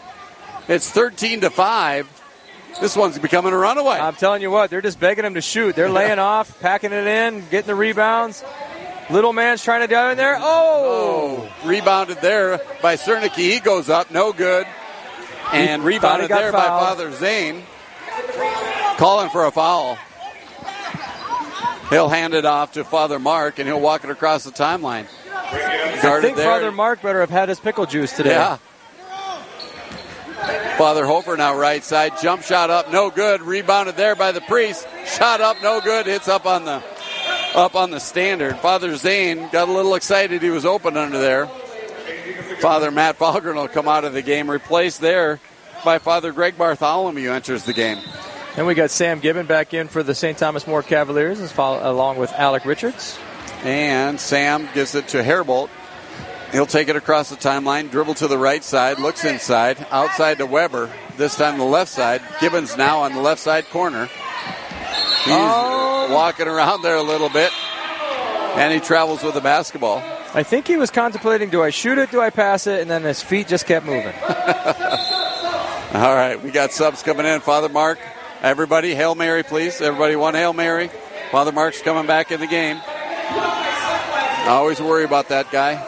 It's 0.67 0.87
13 0.87 1.41
to 1.41 1.49
5. 1.49 2.21
This 2.79 2.95
one's 2.95 3.17
becoming 3.17 3.53
a 3.53 3.57
runaway. 3.57 3.97
I'm 3.97 4.13
telling 4.13 4.43
you 4.43 4.51
what, 4.51 4.69
they're 4.69 4.83
just 4.83 4.99
begging 4.99 5.25
him 5.25 5.33
to 5.33 5.41
shoot. 5.41 5.75
They're 5.75 5.89
laying 5.99 6.19
off, 6.19 6.59
packing 6.59 6.91
it 6.91 7.07
in, 7.07 7.43
getting 7.49 7.65
the 7.65 7.73
rebounds. 7.73 8.43
Little 9.09 9.33
man's 9.33 9.63
trying 9.63 9.81
to 9.81 9.87
dive 9.87 10.11
in 10.11 10.17
there. 10.17 10.37
Oh! 10.37 11.49
oh! 11.63 11.67
Rebounded 11.67 12.21
there 12.21 12.59
by 12.83 12.97
Cernicki. 12.97 13.51
He 13.53 13.59
goes 13.59 13.89
up, 13.89 14.11
no 14.11 14.31
good. 14.31 14.67
And 15.51 15.81
He 15.81 15.87
rebounded 15.87 16.01
thought 16.01 16.21
he 16.21 16.27
got 16.27 16.41
there 16.41 16.51
by. 16.51 16.67
Father 16.67 17.11
Zane. 17.13 17.63
Calling 18.97 19.31
for 19.31 19.45
a 19.45 19.51
foul. 19.51 19.97
He'll 21.89 22.09
hand 22.09 22.35
it 22.35 22.45
off 22.45 22.73
to 22.73 22.83
Father 22.83 23.17
Mark 23.17 23.57
and 23.57 23.67
he'll 23.67 23.81
walk 23.81 24.03
it 24.03 24.11
across 24.11 24.43
the 24.43 24.51
timeline. 24.51 25.07
I 25.53 26.19
think 26.21 26.37
there. 26.37 26.45
Father 26.45 26.71
Mark 26.71 27.01
better 27.01 27.19
have 27.19 27.29
had 27.29 27.49
his 27.49 27.59
pickle 27.59 27.85
juice 27.85 28.15
today. 28.15 28.31
Yeah. 28.31 28.57
Father 30.77 31.05
Hofer 31.05 31.37
now 31.37 31.55
right 31.55 31.83
side. 31.83 32.13
Jump 32.21 32.41
shot 32.41 32.69
up, 32.69 32.91
no 32.91 33.11
good. 33.11 33.41
Rebounded 33.41 33.95
there 33.95 34.15
by 34.15 34.31
the 34.31 34.41
priest. 34.41 34.87
Shot 35.05 35.41
up, 35.41 35.57
no 35.61 35.79
good. 35.79 36.07
Hits 36.07 36.27
up 36.27 36.45
on 36.45 36.65
the 36.65 36.81
up 37.53 37.75
on 37.75 37.91
the 37.91 37.99
standard. 37.99 38.57
Father 38.57 38.95
Zane 38.95 39.49
got 39.51 39.69
a 39.69 39.71
little 39.71 39.93
excited. 39.95 40.41
He 40.41 40.49
was 40.49 40.65
open 40.65 40.97
under 40.97 41.19
there. 41.19 41.47
Father 42.59 42.89
Matt 42.91 43.19
Falgren 43.19 43.55
will 43.55 43.67
come 43.67 43.87
out 43.87 44.05
of 44.05 44.13
the 44.13 44.21
game, 44.21 44.49
replaced 44.49 45.01
there 45.01 45.39
by 45.83 45.99
Father 45.99 46.31
Greg 46.31 46.57
Bartholomew 46.57 47.31
enters 47.31 47.63
the 47.63 47.73
game. 47.73 47.99
And 48.57 48.67
we 48.67 48.73
got 48.73 48.91
Sam 48.91 49.19
Gibbon 49.19 49.45
back 49.45 49.73
in 49.73 49.87
for 49.87 50.03
the 50.03 50.13
St. 50.13 50.37
Thomas 50.37 50.67
More 50.67 50.83
Cavaliers, 50.83 51.39
along 51.57 52.17
with 52.17 52.31
Alec 52.33 52.65
Richards. 52.65 53.17
And 53.63 54.19
Sam 54.19 54.67
gives 54.73 54.95
it 54.95 55.09
to 55.09 55.23
Herbold. 55.23 55.69
He'll 56.51 56.65
take 56.65 56.89
it 56.89 56.95
across 56.95 57.29
the 57.29 57.37
timeline, 57.37 57.89
dribble 57.89 58.15
to 58.15 58.27
the 58.27 58.37
right 58.37 58.63
side, 58.63 58.99
looks 58.99 59.23
inside, 59.23 59.85
outside 59.89 60.39
to 60.39 60.45
Weber. 60.45 60.89
This 61.15 61.35
time 61.35 61.57
the 61.57 61.63
left 61.63 61.91
side. 61.91 62.21
Gibbons 62.41 62.75
now 62.75 62.99
on 62.99 63.13
the 63.13 63.21
left 63.21 63.39
side 63.39 63.69
corner. 63.69 64.07
He's 64.07 65.33
oh. 65.33 66.13
walking 66.13 66.47
around 66.47 66.81
there 66.81 66.95
a 66.95 67.03
little 67.03 67.29
bit, 67.29 67.51
and 68.55 68.73
he 68.73 68.79
travels 68.79 69.23
with 69.23 69.35
the 69.35 69.41
basketball. 69.41 70.03
I 70.33 70.43
think 70.43 70.67
he 70.67 70.77
was 70.77 70.89
contemplating 70.89 71.49
do 71.49 71.61
I 71.61 71.69
shoot 71.69 71.97
it, 71.97 72.09
do 72.11 72.19
I 72.19 72.31
pass 72.31 72.65
it, 72.65 72.81
and 72.81 72.89
then 72.89 73.03
his 73.03 73.21
feet 73.21 73.47
just 73.47 73.65
kept 73.65 73.85
moving. 73.85 74.13
All 75.93 76.15
right, 76.15 76.41
we 76.41 76.51
got 76.51 76.71
subs 76.71 77.03
coming 77.03 77.25
in. 77.25 77.41
Father 77.41 77.69
Mark, 77.69 77.99
everybody, 78.41 78.95
Hail 78.95 79.13
Mary, 79.13 79.43
please. 79.43 79.79
Everybody, 79.79 80.15
one 80.15 80.33
Hail 80.33 80.53
Mary. 80.53 80.89
Father 81.31 81.51
Mark's 81.51 81.81
coming 81.81 82.07
back 82.07 82.31
in 82.31 82.39
the 82.39 82.47
game. 82.47 82.81
I 83.33 84.47
always 84.49 84.81
worry 84.81 85.03
about 85.05 85.29
that 85.29 85.51
guy. 85.51 85.87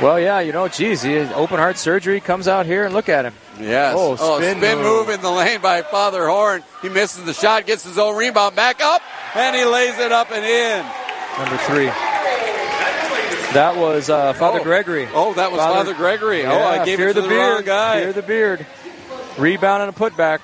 Well, 0.00 0.18
yeah, 0.18 0.40
you 0.40 0.52
know, 0.52 0.66
geez, 0.66 1.02
he 1.02 1.16
open 1.18 1.58
heart 1.58 1.78
surgery, 1.78 2.20
comes 2.20 2.48
out 2.48 2.66
here 2.66 2.84
and 2.84 2.92
look 2.92 3.08
at 3.08 3.24
him. 3.24 3.34
Yes. 3.60 3.94
Oh, 3.96 4.16
spin 4.16 4.58
move. 4.58 4.78
move. 4.82 5.08
in 5.10 5.20
the 5.20 5.30
lane 5.30 5.60
by 5.60 5.82
Father 5.82 6.26
Horn. 6.26 6.64
He 6.80 6.88
misses 6.88 7.24
the 7.24 7.32
shot, 7.34 7.66
gets 7.66 7.84
his 7.84 7.98
own 7.98 8.16
rebound 8.16 8.56
back 8.56 8.80
up, 8.82 9.00
and 9.36 9.54
he 9.54 9.64
lays 9.64 9.96
it 10.00 10.10
up 10.10 10.32
and 10.32 10.44
in. 10.44 10.84
Number 11.38 11.56
three. 11.64 11.86
That 13.54 13.76
was 13.76 14.08
uh, 14.10 14.32
Father 14.32 14.60
Oh. 14.60 14.64
Gregory. 14.64 15.08
Oh, 15.12 15.34
that 15.34 15.52
was 15.52 15.60
Father 15.60 15.94
Gregory. 15.94 16.44
Oh, 16.46 16.58
I 16.58 16.84
gave 16.84 16.98
it 16.98 17.08
to 17.08 17.12
the, 17.12 17.20
the 17.22 17.28
beard. 17.28 17.54
wrong 17.54 17.64
guy. 17.64 18.00
Fear 18.00 18.12
the 18.14 18.22
beard. 18.22 18.66
Rebound 19.38 19.82
and 19.84 19.94
a 19.94 19.98
putback. 19.98 20.40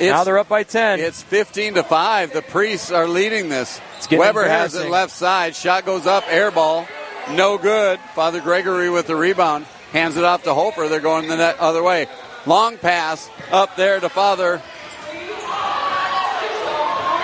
It's- 0.00 0.10
now 0.10 0.24
they're 0.24 0.38
up 0.38 0.48
by 0.48 0.62
10. 0.62 1.00
It's 1.00 1.22
15 1.22 1.74
to 1.74 1.82
5. 1.82 2.32
The 2.32 2.42
priests 2.42 2.90
are 2.90 3.06
leading 3.06 3.48
this. 3.48 3.80
Weber 4.10 4.48
has 4.48 4.74
it 4.74 4.88
left 4.88 5.12
side. 5.12 5.54
Shot 5.54 5.84
goes 5.84 6.06
up, 6.06 6.24
air 6.28 6.50
ball. 6.50 6.86
No 7.32 7.58
good. 7.58 8.00
Father 8.14 8.40
Gregory 8.40 8.90
with 8.90 9.06
the 9.06 9.14
rebound. 9.16 9.66
Hands 9.92 10.16
it 10.16 10.24
off 10.24 10.44
to 10.44 10.54
Hofer. 10.54 10.88
They're 10.88 11.00
going 11.00 11.28
the 11.28 11.36
net 11.36 11.58
other 11.58 11.82
way. 11.82 12.06
Long 12.46 12.78
pass 12.78 13.28
up 13.52 13.76
there 13.76 14.00
to 14.00 14.08
Father 14.08 14.62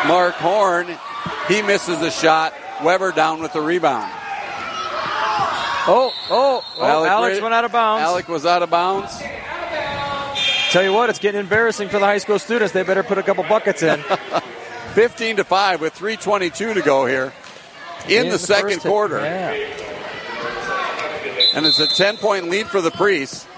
Mark 0.06 0.34
Horn. 0.34 0.86
He 1.48 1.62
misses 1.62 1.98
the 2.00 2.10
shot. 2.10 2.52
Weber 2.84 3.12
down 3.12 3.40
with 3.40 3.52
the 3.52 3.60
rebound. 3.60 4.12
Oh, 5.88 6.12
oh, 6.30 6.64
oh 6.78 6.84
Alec 6.84 7.10
Alex 7.10 7.40
went 7.40 7.54
out 7.54 7.64
of 7.64 7.72
bounds. 7.72 8.02
Alec 8.02 8.28
was 8.28 8.44
out 8.44 8.62
of 8.62 8.70
bounds. 8.70 9.16
Tell 10.76 10.84
you 10.84 10.92
what, 10.92 11.08
it's 11.08 11.18
getting 11.18 11.40
embarrassing 11.40 11.88
for 11.88 11.98
the 11.98 12.04
high 12.04 12.18
school 12.18 12.38
students. 12.38 12.74
They 12.74 12.82
better 12.82 13.02
put 13.02 13.16
a 13.16 13.22
couple 13.22 13.42
buckets 13.44 13.82
in. 13.82 13.98
15 14.92 15.36
to 15.36 15.44
5 15.44 15.80
with 15.80 15.94
3.22 15.94 16.74
to 16.74 16.82
go 16.82 17.06
here 17.06 17.32
in, 18.10 18.28
the, 18.28 18.38
second 18.38 18.72
first- 18.72 18.84
quarter. 18.84 19.18
Yeah. 19.20 19.52
And 21.54 21.64
it's 21.64 21.80
a 21.80 21.86
10 21.86 22.18
point 22.18 22.50
lead 22.50 22.66
for 22.66 22.82
the 22.82 22.90
priests. 22.90 23.48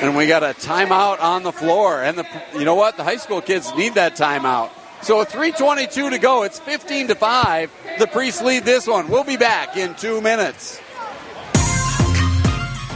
And 0.00 0.16
we 0.16 0.28
got 0.28 0.44
a 0.44 0.54
timeout 0.54 1.20
on 1.20 1.42
the 1.42 1.50
floor. 1.50 2.00
And 2.00 2.16
the 2.18 2.26
you 2.54 2.64
know 2.64 2.76
what? 2.76 2.96
The 2.96 3.02
high 3.02 3.16
school 3.16 3.40
kids 3.40 3.74
need 3.74 3.94
that 3.94 4.14
timeout. 4.14 4.70
So 5.02 5.18
with 5.18 5.30
322 5.30 6.10
to 6.10 6.18
go, 6.18 6.44
it's 6.44 6.60
15 6.60 7.08
to 7.08 7.16
5. 7.16 7.72
The 7.98 8.06
priests 8.06 8.40
lead 8.40 8.62
this 8.62 8.86
one. 8.86 9.08
We'll 9.08 9.24
be 9.24 9.36
back 9.36 9.76
in 9.76 9.96
two 9.96 10.20
minutes. 10.20 10.80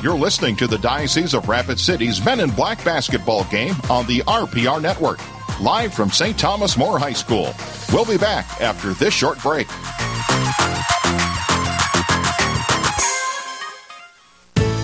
You're 0.03 0.17
listening 0.17 0.57
to 0.57 0.67
the 0.67 0.79
Diocese 0.79 1.35
of 1.35 1.47
Rapid 1.47 1.79
City's 1.79 2.25
Men 2.25 2.41
in 2.41 2.49
Black 2.53 2.83
basketball 2.83 3.45
game 3.45 3.75
on 3.91 4.07
the 4.07 4.21
RPR 4.21 4.81
Network, 4.81 5.21
live 5.61 5.93
from 5.93 6.11
St. 6.11 6.39
Thomas 6.39 6.79
More 6.79 6.99
High 6.99 7.13
School. 7.13 7.53
We'll 7.93 8.07
be 8.07 8.17
back 8.17 8.63
after 8.63 8.95
this 8.95 9.13
short 9.13 9.39
break. 9.43 9.69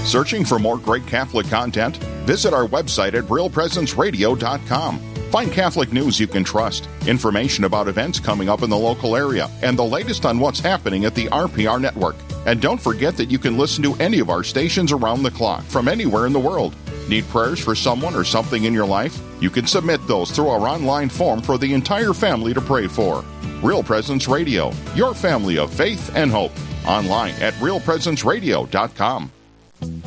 Searching 0.05 0.45
for 0.45 0.59
more 0.59 0.77
great 0.77 1.07
Catholic 1.07 1.49
content? 1.49 1.97
Visit 2.27 2.53
our 2.53 2.67
website 2.67 3.15
at 3.15 3.25
realpresenceradio.com. 3.25 4.99
Find 5.31 5.51
Catholic 5.51 5.93
news 5.95 6.21
you 6.21 6.27
can 6.27 6.45
trust, 6.45 6.91
information 7.07 7.65
about 7.65 7.89
events 7.89 8.21
coming 8.21 8.51
up 8.51 8.63
in 8.63 8.69
the 8.69 8.77
local 8.77 9.17
area, 9.17 9.49
and 9.63 9.79
the 9.79 9.85
latest 9.85 10.27
on 10.27 10.41
what's 10.41 10.61
happening 10.61 11.07
at 11.07 11.15
the 11.15 11.27
RPR 11.29 11.81
network. 11.81 12.17
And 12.47 12.63
don't 12.63 12.81
forget 12.81 13.17
that 13.17 13.31
you 13.31 13.39
can 13.39 13.59
listen 13.59 13.83
to 13.83 13.95
any 13.97 14.21
of 14.21 14.31
our 14.31 14.45
stations 14.45 14.93
around 14.93 15.25
the 15.25 15.31
clock 15.33 15.65
from 15.65 15.89
anywhere 15.89 16.27
in 16.27 16.33
the 16.33 16.39
world. 16.39 16.77
Need 17.09 17.25
prayers 17.29 17.59
for 17.59 17.75
someone 17.75 18.15
or 18.15 18.25
something 18.25 18.65
in 18.65 18.73
your 18.73 18.87
life? 18.87 19.21
You 19.41 19.51
can 19.51 19.67
submit 19.67 20.07
those 20.07 20.31
through 20.31 20.49
our 20.49 20.67
online 20.69 21.09
form 21.09 21.43
for 21.43 21.59
the 21.59 21.75
entire 21.75 22.13
family 22.13 22.55
to 22.55 22.61
pray 22.61 22.87
for. 22.87 23.25
Real 23.63 23.83
Presence 23.83 24.29
Radio, 24.29 24.73
your 24.95 25.13
family 25.13 25.59
of 25.59 25.73
faith 25.73 26.15
and 26.15 26.31
hope. 26.31 26.53
Online 26.87 27.35
at 27.43 27.55
realpresenceradio.com. 27.55 29.33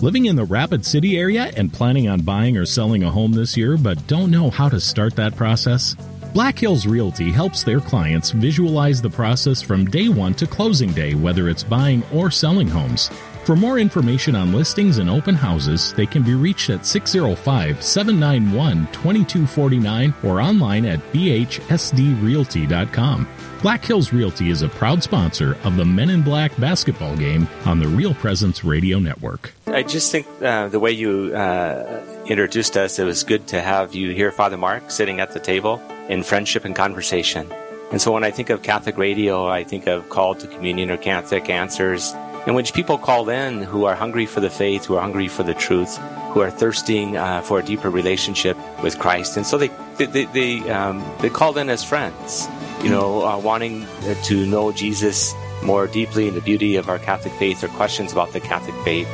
Living 0.02 0.26
in 0.26 0.36
the 0.36 0.46
Rapid 0.46 0.86
City 0.86 1.18
area 1.18 1.52
and 1.56 1.72
planning 1.72 2.08
on 2.08 2.22
buying 2.22 2.58
or 2.58 2.66
selling 2.66 3.04
a 3.04 3.12
home 3.12 3.34
this 3.34 3.56
year 3.58 3.78
but 3.78 4.08
don't 4.08 4.32
know 4.32 4.50
how 4.50 4.70
to 4.70 4.80
start 4.80 5.16
that 5.18 5.36
process? 5.36 5.96
Black 6.34 6.60
Hills 6.60 6.86
Realty 6.86 7.32
helps 7.32 7.64
their 7.64 7.80
clients 7.80 8.30
visualize 8.30 9.02
the 9.02 9.10
process 9.10 9.64
from 9.64 9.86
day 9.86 10.10
one 10.10 10.36
to 10.36 10.46
closing 10.46 10.92
day, 10.92 11.16
whether 11.16 11.50
it's 11.50 11.64
buying 11.64 12.04
or 12.14 12.30
selling 12.30 12.68
homes. 12.68 13.10
For 13.46 13.56
more 13.56 13.80
information 13.80 14.36
on 14.36 14.54
listings 14.54 15.00
and 15.00 15.10
open 15.10 15.34
houses, 15.34 15.92
they 15.94 16.06
can 16.06 16.22
be 16.22 16.36
reached 16.36 16.70
at 16.70 16.86
605 16.86 17.84
791 17.84 18.86
2249 18.92 20.14
or 20.24 20.40
online 20.40 20.86
at 20.86 21.00
bhsdrealty.com. 21.12 23.28
Black 23.64 23.84
Hills 23.84 24.14
Realty 24.14 24.52
is 24.52 24.62
a 24.62 24.70
proud 24.70 25.02
sponsor 25.02 25.58
of 25.64 25.78
the 25.78 25.86
Men 25.86 26.12
in 26.12 26.22
Black 26.22 26.56
basketball 26.60 27.18
game 27.18 27.48
on 27.66 27.80
the 27.80 27.88
Real 27.88 28.14
Presence 28.14 28.64
Radio 28.64 29.00
Network. 29.00 29.52
I 29.66 29.82
just 29.82 30.12
think 30.12 30.28
uh, 30.44 30.68
the 30.68 30.80
way 30.80 30.92
you 30.92 31.36
uh, 31.36 32.04
introduced 32.28 32.78
us, 32.78 33.00
it 33.00 33.06
was 33.06 33.24
good 33.24 33.48
to 33.48 33.60
have 33.60 33.96
you 33.96 34.12
here, 34.12 34.32
Father 34.32 34.58
Mark, 34.58 34.92
sitting 34.92 35.20
at 35.20 35.32
the 35.32 35.40
table 35.40 35.82
in 36.10 36.24
friendship 36.24 36.66
and 36.66 36.76
conversation. 36.76 37.50
And 37.92 38.02
so 38.02 38.12
when 38.12 38.24
I 38.24 38.32
think 38.32 38.50
of 38.50 38.62
Catholic 38.62 38.98
radio, 38.98 39.48
I 39.48 39.64
think 39.64 39.88
of 39.88 40.10
Call 40.10 40.36
to 40.36 40.48
Communion 40.48 40.92
or 40.92 40.98
Catholic 40.98 41.50
Answers, 41.50 42.14
in 42.46 42.54
which 42.54 42.74
people 42.74 42.98
call 42.98 43.30
in 43.30 43.64
who 43.64 43.86
are 43.86 43.96
hungry 43.96 44.26
for 44.26 44.42
the 44.42 44.50
faith, 44.50 44.86
who 44.86 44.96
are 44.96 45.02
hungry 45.02 45.28
for 45.28 45.44
the 45.44 45.54
truth, 45.54 45.98
who 46.34 46.42
are 46.42 46.52
thirsting 46.52 47.18
uh, 47.18 47.42
for 47.42 47.60
a 47.60 47.64
deeper 47.64 47.90
relationship 47.90 48.58
with 48.84 49.00
Christ. 49.00 49.38
And 49.38 49.46
so 49.46 49.58
they 49.58 49.70
they 49.98 50.06
they, 50.06 50.26
they, 50.26 50.70
um, 50.70 51.04
they 51.22 51.30
called 51.30 51.58
in 51.58 51.70
as 51.70 51.84
friends, 51.84 52.48
you 52.84 52.90
know, 52.90 53.26
uh, 53.26 53.38
wanting 53.38 53.88
to 54.24 54.46
know 54.46 54.72
Jesus 54.72 55.34
more 55.64 55.88
deeply 55.88 56.28
in 56.28 56.36
the 56.36 56.42
beauty 56.42 56.76
of 56.76 56.90
our 56.90 57.00
Catholic 57.00 57.34
faith 57.34 57.64
or 57.64 57.68
questions 57.70 58.12
about 58.12 58.32
the 58.34 58.40
Catholic 58.40 58.76
faith. 58.86 59.08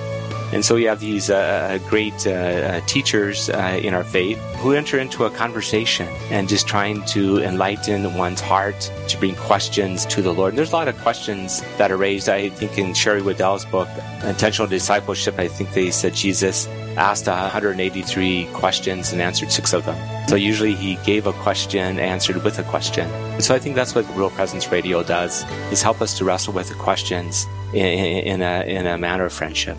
And 0.55 0.63
so 0.63 0.77
you 0.77 0.87
have 0.87 1.01
these 1.01 1.29
uh, 1.29 1.79
great 1.89 2.25
uh, 2.25 2.31
uh, 2.31 2.81
teachers 2.87 3.49
uh, 3.49 3.77
in 3.83 3.93
our 3.93 4.05
faith 4.05 4.37
who 4.59 4.71
enter 4.71 4.97
into 4.97 5.25
a 5.25 5.29
conversation 5.29 6.07
and 6.31 6.47
just 6.47 6.65
trying 6.65 7.03
to 7.07 7.43
enlighten 7.43 8.13
one's 8.13 8.39
heart 8.39 8.89
to 9.09 9.17
bring 9.17 9.35
questions 9.35 10.05
to 10.05 10.21
the 10.21 10.33
Lord. 10.33 10.53
And 10.53 10.57
there's 10.57 10.71
a 10.71 10.75
lot 10.75 10.87
of 10.87 10.97
questions 10.99 11.61
that 11.77 11.91
are 11.91 11.97
raised. 11.97 12.29
I 12.29 12.47
think 12.47 12.77
in 12.77 12.93
Sherry 12.93 13.21
Weddell's 13.21 13.65
book, 13.65 13.89
Intentional 14.23 14.65
Discipleship, 14.65 15.37
I 15.37 15.49
think 15.49 15.73
they 15.73 15.91
said 15.91 16.13
Jesus 16.13 16.67
asked 16.95 17.27
183 17.27 18.47
questions 18.53 19.11
and 19.11 19.21
answered 19.21 19.51
six 19.51 19.73
of 19.73 19.83
them. 19.83 19.97
So 20.29 20.37
usually 20.37 20.73
he 20.73 20.95
gave 21.03 21.27
a 21.27 21.33
question, 21.33 21.99
answered 21.99 22.41
with 22.45 22.59
a 22.59 22.63
question. 22.63 23.09
So 23.41 23.53
I 23.53 23.59
think 23.59 23.75
that's 23.75 23.93
what 23.93 24.07
Real 24.15 24.29
Presence 24.29 24.71
Radio 24.71 25.03
does, 25.03 25.43
is 25.69 25.81
help 25.81 26.01
us 26.01 26.17
to 26.19 26.23
wrestle 26.23 26.53
with 26.53 26.69
the 26.69 26.75
questions 26.75 27.45
in, 27.73 27.85
in, 28.25 28.41
a, 28.41 28.63
in 28.63 28.87
a 28.87 28.97
manner 28.97 29.25
of 29.25 29.33
friendship. 29.33 29.77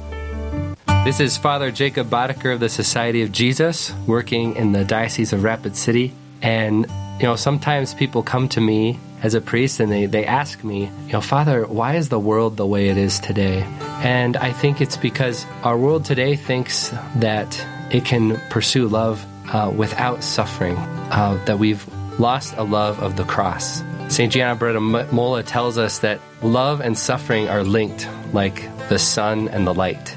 This 1.07 1.21
is 1.21 1.37
Father 1.37 1.71
Jacob 1.71 2.09
Boddicker 2.11 2.53
of 2.53 2.59
the 2.59 2.69
Society 2.69 3.23
of 3.23 3.31
Jesus, 3.31 3.95
working 4.09 4.57
in 4.57 4.73
the 4.73 4.85
Diocese 4.85 5.33
of 5.33 5.45
Rapid 5.45 5.77
City. 5.77 6.13
And, 6.43 6.85
you 7.21 7.27
know, 7.27 7.37
sometimes 7.37 7.95
people 7.95 8.25
come 8.25 8.49
to 8.49 8.61
me 8.61 8.99
as 9.23 9.35
a 9.35 9.41
priest 9.41 9.79
and 9.79 9.93
they, 9.93 10.07
they 10.07 10.27
ask 10.27 10.65
me, 10.65 10.91
you 11.07 11.13
know, 11.13 11.21
Father, 11.21 11.65
why 11.65 11.95
is 11.95 12.09
the 12.09 12.19
world 12.19 12.57
the 12.57 12.67
way 12.67 12.89
it 12.89 12.97
is 12.97 13.21
today? 13.21 13.63
And 14.03 14.37
I 14.37 14.51
think 14.51 14.81
it's 14.81 14.97
because 14.97 15.47
our 15.63 15.79
world 15.79 16.05
today 16.05 16.35
thinks 16.35 16.89
that 17.15 17.65
it 17.93 18.05
can 18.05 18.41
pursue 18.51 18.89
love 18.89 19.25
uh, 19.55 19.73
without 19.73 20.25
suffering, 20.25 20.77
uh, 20.77 21.41
that 21.45 21.61
we've 21.61 21.87
lost 22.19 22.57
a 22.57 22.65
love 22.65 22.99
of 23.01 23.15
the 23.15 23.23
cross. 23.23 23.81
St. 24.09 24.33
Gianna 24.33 24.81
Molla 24.81 25.45
tells 25.45 25.79
us 25.79 26.01
that 26.01 26.19
love 26.43 26.81
and 26.81 26.99
suffering 26.99 27.49
are 27.49 27.63
linked 27.63 28.09
like 28.33 28.69
the 28.89 28.99
sun 28.99 29.47
and 29.51 29.69
the 29.69 29.73
light. 29.73 30.17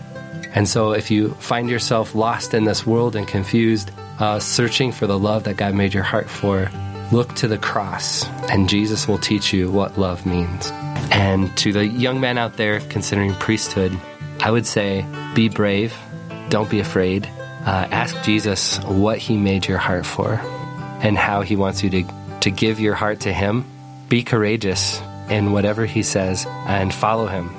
And 0.53 0.67
so 0.67 0.93
if 0.93 1.11
you 1.11 1.31
find 1.35 1.69
yourself 1.69 2.15
lost 2.15 2.53
in 2.53 2.65
this 2.65 2.85
world 2.85 3.15
and 3.15 3.27
confused, 3.27 3.91
uh, 4.19 4.39
searching 4.39 4.91
for 4.91 5.07
the 5.07 5.17
love 5.17 5.43
that 5.43 5.57
God 5.57 5.73
made 5.75 5.93
your 5.93 6.03
heart 6.03 6.29
for, 6.29 6.69
look 7.11 7.33
to 7.35 7.47
the 7.47 7.57
cross, 7.57 8.25
and 8.49 8.69
Jesus 8.69 9.07
will 9.07 9.17
teach 9.17 9.53
you 9.53 9.71
what 9.71 9.97
love 9.97 10.25
means. 10.25 10.69
And 11.11 11.55
to 11.57 11.71
the 11.71 11.85
young 11.85 12.19
men 12.19 12.37
out 12.37 12.57
there 12.57 12.79
considering 12.81 13.33
priesthood, 13.35 13.97
I 14.41 14.51
would 14.51 14.65
say 14.65 15.05
be 15.35 15.49
brave, 15.49 15.93
don't 16.49 16.69
be 16.69 16.79
afraid. 16.79 17.27
Uh, 17.65 17.87
ask 17.91 18.21
Jesus 18.23 18.79
what 18.85 19.17
he 19.17 19.37
made 19.37 19.67
your 19.67 19.77
heart 19.77 20.05
for 20.05 20.33
and 21.01 21.17
how 21.17 21.41
he 21.41 21.55
wants 21.55 21.83
you 21.83 21.89
to, 21.89 22.03
to 22.41 22.51
give 22.51 22.79
your 22.79 22.95
heart 22.95 23.21
to 23.21 23.33
him. 23.33 23.65
Be 24.07 24.23
courageous 24.23 25.01
in 25.29 25.51
whatever 25.51 25.85
he 25.85 26.03
says 26.03 26.45
and 26.65 26.93
follow 26.93 27.27
him. 27.27 27.58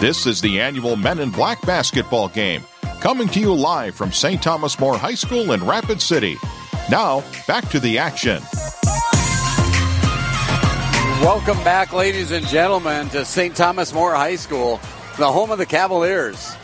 This 0.00 0.24
is 0.24 0.40
the 0.40 0.62
annual 0.62 0.96
Men 0.96 1.18
in 1.18 1.28
Black 1.28 1.60
basketball 1.66 2.30
game, 2.30 2.64
coming 3.02 3.28
to 3.28 3.38
you 3.38 3.52
live 3.52 3.94
from 3.94 4.12
St. 4.12 4.42
Thomas 4.42 4.80
More 4.80 4.96
High 4.96 5.14
School 5.14 5.52
in 5.52 5.62
Rapid 5.62 6.00
City. 6.00 6.38
Now, 6.90 7.22
back 7.46 7.68
to 7.68 7.78
the 7.78 7.98
action. 7.98 8.42
Welcome 11.20 11.62
back, 11.64 11.92
ladies 11.92 12.30
and 12.30 12.46
gentlemen, 12.46 13.10
to 13.10 13.26
St. 13.26 13.54
Thomas 13.54 13.92
More 13.92 14.14
High 14.14 14.36
School, 14.36 14.80
the 15.18 15.30
home 15.30 15.50
of 15.50 15.58
the 15.58 15.66
Cavaliers. 15.66 16.56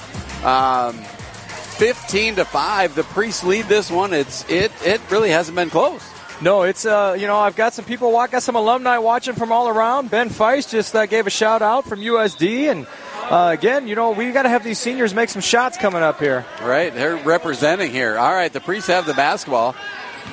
Um, 0.42 0.94
15 0.94 2.36
to 2.36 2.46
5. 2.46 2.94
The 2.94 3.02
Priests 3.02 3.44
lead 3.44 3.66
this 3.66 3.90
one. 3.90 4.14
It's 4.14 4.48
it 4.48 4.72
it 4.82 4.98
really 5.10 5.28
hasn't 5.28 5.56
been 5.56 5.68
close. 5.68 6.02
No, 6.40 6.62
it's 6.62 6.86
uh, 6.86 7.14
you 7.18 7.26
know 7.26 7.36
I've 7.36 7.56
got 7.56 7.74
some 7.74 7.84
people, 7.84 8.12
got 8.12 8.42
some 8.42 8.56
alumni 8.56 8.96
watching 8.96 9.34
from 9.34 9.52
all 9.52 9.68
around. 9.68 10.10
Ben 10.10 10.30
Feist 10.30 10.70
just 10.70 10.96
uh, 10.96 11.04
gave 11.04 11.26
a 11.26 11.30
shout 11.30 11.60
out 11.60 11.86
from 11.86 12.00
USD, 12.00 12.70
and 12.70 12.86
uh, 13.30 13.50
again, 13.52 13.88
you 13.88 13.94
know 13.94 14.12
we 14.12 14.30
got 14.32 14.42
to 14.42 14.48
have 14.48 14.62
these 14.62 14.78
seniors 14.78 15.14
make 15.14 15.28
some 15.28 15.42
shots 15.42 15.76
coming 15.76 16.02
up 16.02 16.20
here. 16.20 16.44
Right, 16.62 16.94
they're 16.94 17.16
representing 17.16 17.90
here. 17.90 18.16
All 18.18 18.32
right, 18.32 18.52
the 18.52 18.60
Priests 18.60 18.88
have 18.88 19.06
the 19.06 19.14
basketball. 19.14 19.74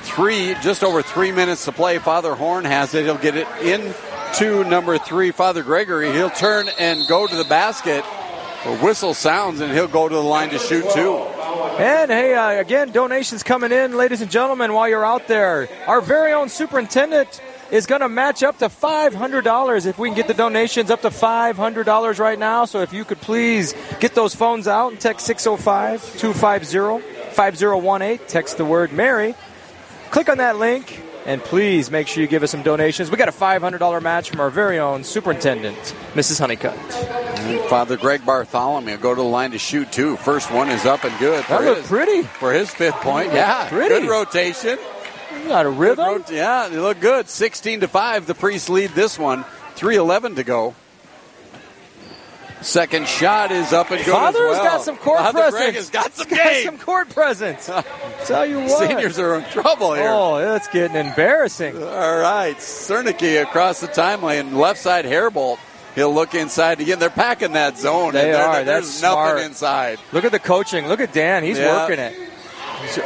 Three, 0.01 0.55
just 0.61 0.83
over 0.83 1.01
three 1.01 1.31
minutes 1.31 1.65
to 1.65 1.71
play. 1.71 1.97
Father 1.97 2.35
Horn 2.35 2.65
has 2.65 2.93
it. 2.93 3.03
He'll 3.03 3.17
get 3.17 3.35
it 3.35 3.47
in 3.61 3.93
to 4.35 4.63
number 4.63 4.97
three, 4.97 5.31
Father 5.31 5.63
Gregory. 5.63 6.11
He'll 6.11 6.29
turn 6.29 6.67
and 6.79 7.07
go 7.07 7.27
to 7.27 7.35
the 7.35 7.43
basket. 7.43 8.03
A 8.65 8.77
whistle 8.77 9.13
sounds 9.13 9.59
and 9.59 9.71
he'll 9.73 9.87
go 9.87 10.07
to 10.07 10.15
the 10.15 10.21
line 10.21 10.49
to 10.49 10.57
shoot 10.57 10.85
two. 10.91 11.17
And 11.17 12.09
hey, 12.09 12.33
uh, 12.33 12.59
again, 12.61 12.91
donations 12.91 13.43
coming 13.43 13.71
in, 13.71 13.95
ladies 13.95 14.21
and 14.21 14.31
gentlemen, 14.31 14.73
while 14.73 14.87
you're 14.87 15.05
out 15.05 15.27
there. 15.27 15.67
Our 15.85 16.01
very 16.01 16.33
own 16.33 16.49
superintendent 16.49 17.41
is 17.71 17.85
going 17.85 18.01
to 18.01 18.09
match 18.09 18.43
up 18.43 18.57
to 18.59 18.69
$500 18.69 19.85
if 19.85 19.97
we 19.97 20.09
can 20.09 20.15
get 20.15 20.27
the 20.27 20.33
donations 20.33 20.91
up 20.91 21.01
to 21.01 21.09
$500 21.09 22.19
right 22.19 22.39
now. 22.39 22.65
So 22.65 22.81
if 22.81 22.93
you 22.93 23.05
could 23.05 23.21
please 23.21 23.73
get 23.99 24.15
those 24.15 24.35
phones 24.35 24.67
out 24.67 24.91
and 24.91 25.01
text 25.01 25.25
605 25.25 26.19
250 26.19 27.33
5018, 27.33 28.27
text 28.27 28.57
the 28.57 28.65
word 28.65 28.93
Mary. 28.93 29.35
Click 30.11 30.29
on 30.29 30.37
that 30.37 30.57
link 30.57 31.01
and 31.25 31.41
please 31.41 31.89
make 31.89 32.07
sure 32.07 32.21
you 32.21 32.27
give 32.27 32.43
us 32.43 32.51
some 32.51 32.63
donations. 32.63 33.09
We 33.09 33.17
got 33.17 33.29
a 33.29 33.31
$500 33.31 34.01
match 34.01 34.29
from 34.29 34.39
our 34.39 34.49
very 34.49 34.79
own 34.79 35.03
superintendent, 35.03 35.77
Mrs. 36.13 36.39
Honeycutt. 36.39 36.77
Mm, 36.77 37.67
Father 37.67 37.97
Greg 37.97 38.25
Bartholomew 38.25 38.97
go 38.97 39.15
to 39.15 39.21
the 39.21 39.27
line 39.27 39.51
to 39.51 39.57
shoot 39.57 39.91
two. 39.91 40.15
First 40.17 40.51
one 40.51 40.69
is 40.69 40.85
up 40.85 41.03
and 41.03 41.17
good. 41.19 41.43
That 41.45 41.63
looked 41.63 41.85
pretty. 41.85 42.23
For 42.23 42.53
his 42.53 42.69
fifth 42.71 42.95
point. 42.95 43.33
Yeah. 43.33 43.67
Pretty. 43.69 43.89
Good 43.89 44.09
rotation. 44.09 44.77
Got 45.47 45.65
a 45.65 45.69
rhythm. 45.69 46.23
Yeah, 46.31 46.67
they 46.69 46.77
look 46.77 46.99
good. 46.99 47.27
16 47.29 47.81
to 47.81 47.87
5. 47.87 48.25
The 48.27 48.33
Priests 48.35 48.69
lead 48.69 48.91
this 48.91 49.17
one. 49.19 49.43
3.11 49.75 50.35
to 50.37 50.43
go. 50.43 50.75
Second 52.61 53.07
shot 53.09 53.51
is 53.51 53.73
up 53.73 53.91
and 53.91 54.03
good 54.05 54.11
Father's 54.13 54.39
as 54.39 54.57
well. 54.57 54.63
got 54.63 54.81
some 54.83 54.95
court 54.95 55.19
Father 55.19 55.51
presence. 55.51 55.61
Greg 55.61 55.75
has 55.75 55.89
got 55.89 56.13
some 56.13 56.29
got 56.29 56.63
some 56.63 56.77
court 56.77 57.09
presence. 57.09 57.69
Tell 58.25 58.45
you 58.45 58.59
what. 58.59 58.87
Seniors 58.87 59.19
are 59.19 59.35
in 59.35 59.43
trouble 59.49 59.93
here. 59.93 60.07
Oh, 60.07 60.37
it's 60.55 60.69
getting 60.69 60.95
embarrassing. 60.95 61.75
All 61.75 62.17
right, 62.19 62.55
Cernicki 62.57 63.41
across 63.41 63.81
the 63.81 63.87
timeline, 63.89 64.53
left 64.53 64.79
side 64.79 65.03
Herbold. 65.03 65.57
He'll 65.95 66.13
look 66.13 66.33
inside 66.35 66.79
again. 66.79 66.99
They're 66.99 67.09
packing 67.09 67.51
that 67.51 67.77
zone. 67.77 68.13
They 68.13 68.29
and 68.31 68.41
are. 68.41 68.63
There's 68.63 68.87
That's 68.87 69.01
nothing 69.01 69.13
smart. 69.15 69.39
inside. 69.41 69.99
Look 70.13 70.23
at 70.23 70.31
the 70.31 70.39
coaching. 70.39 70.87
Look 70.87 71.01
at 71.01 71.11
Dan. 71.11 71.43
He's 71.43 71.59
Yeah. 71.59 71.75
working 71.85 71.99
it. 71.99 72.15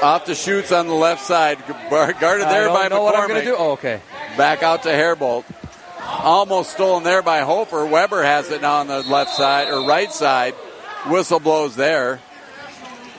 Off 0.02 0.26
the 0.26 0.36
shoots 0.36 0.72
on 0.72 0.88
the 0.88 0.94
left 0.94 1.24
side, 1.24 1.60
guarded 1.90 2.24
I 2.24 2.52
there 2.52 2.66
don't 2.66 2.74
by 2.74 2.88
know 2.88 3.04
what 3.04 3.16
I'm 3.16 3.28
going 3.28 3.42
to 3.42 3.46
do. 3.46 3.56
Oh, 3.58 3.72
okay. 3.72 4.02
Back 4.38 4.64
out 4.64 4.84
to 4.84 4.90
Herbold. 4.90 5.46
Almost 6.00 6.72
stolen 6.72 7.04
there 7.04 7.22
by 7.22 7.42
Hofer. 7.42 7.86
Weber 7.86 8.24
has 8.24 8.50
it 8.52 8.62
now 8.62 8.78
on 8.78 8.88
the 8.88 9.04
left 9.04 9.32
side 9.32 9.70
or 9.70 9.88
right 9.88 10.12
side. 10.12 10.54
Whistle 11.08 11.40
blows 11.40 11.76
there. 11.76 12.20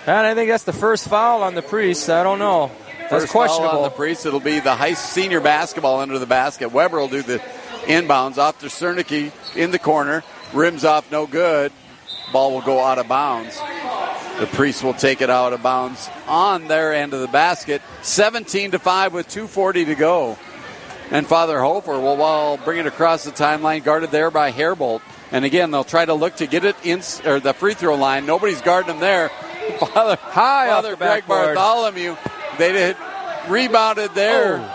And 0.06 0.26
I 0.26 0.34
think 0.34 0.50
that's 0.50 0.64
the 0.64 0.72
first 0.72 1.08
foul 1.08 1.42
on 1.42 1.54
the 1.54 1.62
priest. 1.62 2.08
I 2.08 2.22
don't 2.22 2.38
know. 2.38 2.70
That's 2.98 3.24
First 3.24 3.32
foul 3.32 3.62
on 3.62 3.82
the 3.82 3.90
priest. 3.90 4.26
It'll 4.26 4.40
be 4.40 4.60
the 4.60 4.74
high 4.74 4.94
senior 4.94 5.40
basketball 5.40 6.00
under 6.00 6.18
the 6.18 6.26
basket. 6.26 6.72
Weber 6.72 6.98
will 6.98 7.08
do 7.08 7.22
the 7.22 7.38
inbounds 7.84 8.38
off 8.38 8.58
to 8.60 8.66
Cernicki 8.66 9.32
in 9.54 9.70
the 9.70 9.78
corner. 9.78 10.24
Rims 10.52 10.84
off, 10.84 11.10
no 11.10 11.26
good. 11.26 11.72
Ball 12.32 12.52
will 12.52 12.62
go 12.62 12.80
out 12.80 12.98
of 12.98 13.08
bounds. 13.08 13.58
The 14.38 14.46
priest 14.46 14.84
will 14.84 14.94
take 14.94 15.20
it 15.20 15.30
out 15.30 15.52
of 15.52 15.64
bounds 15.64 16.08
on 16.28 16.68
their 16.68 16.94
end 16.94 17.12
of 17.12 17.20
the 17.20 17.26
basket. 17.26 17.82
17 18.02 18.70
to 18.70 18.78
5 18.78 19.12
with 19.12 19.28
2.40 19.28 19.86
to 19.86 19.96
go. 19.96 20.38
And 21.10 21.26
Father 21.26 21.60
Hofer 21.60 21.98
will 21.98 22.16
well, 22.16 22.56
bring 22.56 22.78
it 22.78 22.86
across 22.86 23.24
the 23.24 23.32
timeline, 23.32 23.82
guarded 23.82 24.12
there 24.12 24.30
by 24.30 24.52
Herbold. 24.52 25.00
And 25.32 25.44
again, 25.44 25.72
they'll 25.72 25.82
try 25.82 26.04
to 26.04 26.14
look 26.14 26.36
to 26.36 26.46
get 26.46 26.64
it 26.64 26.76
in 26.84 27.02
or 27.24 27.40
the 27.40 27.52
free 27.52 27.74
throw 27.74 27.96
line. 27.96 28.26
Nobody's 28.26 28.60
guarding 28.60 28.92
them 28.92 29.00
there. 29.00 29.28
Father, 29.80 30.14
High 30.16 30.68
off 30.68 30.76
Father 30.76 30.90
the 30.90 30.96
Greg 30.96 31.26
backboard. 31.26 31.56
Bartholomew. 31.56 32.14
They 32.58 32.72
did 32.72 32.96
rebounded 33.48 34.14
there 34.14 34.58
oh. 34.60 34.68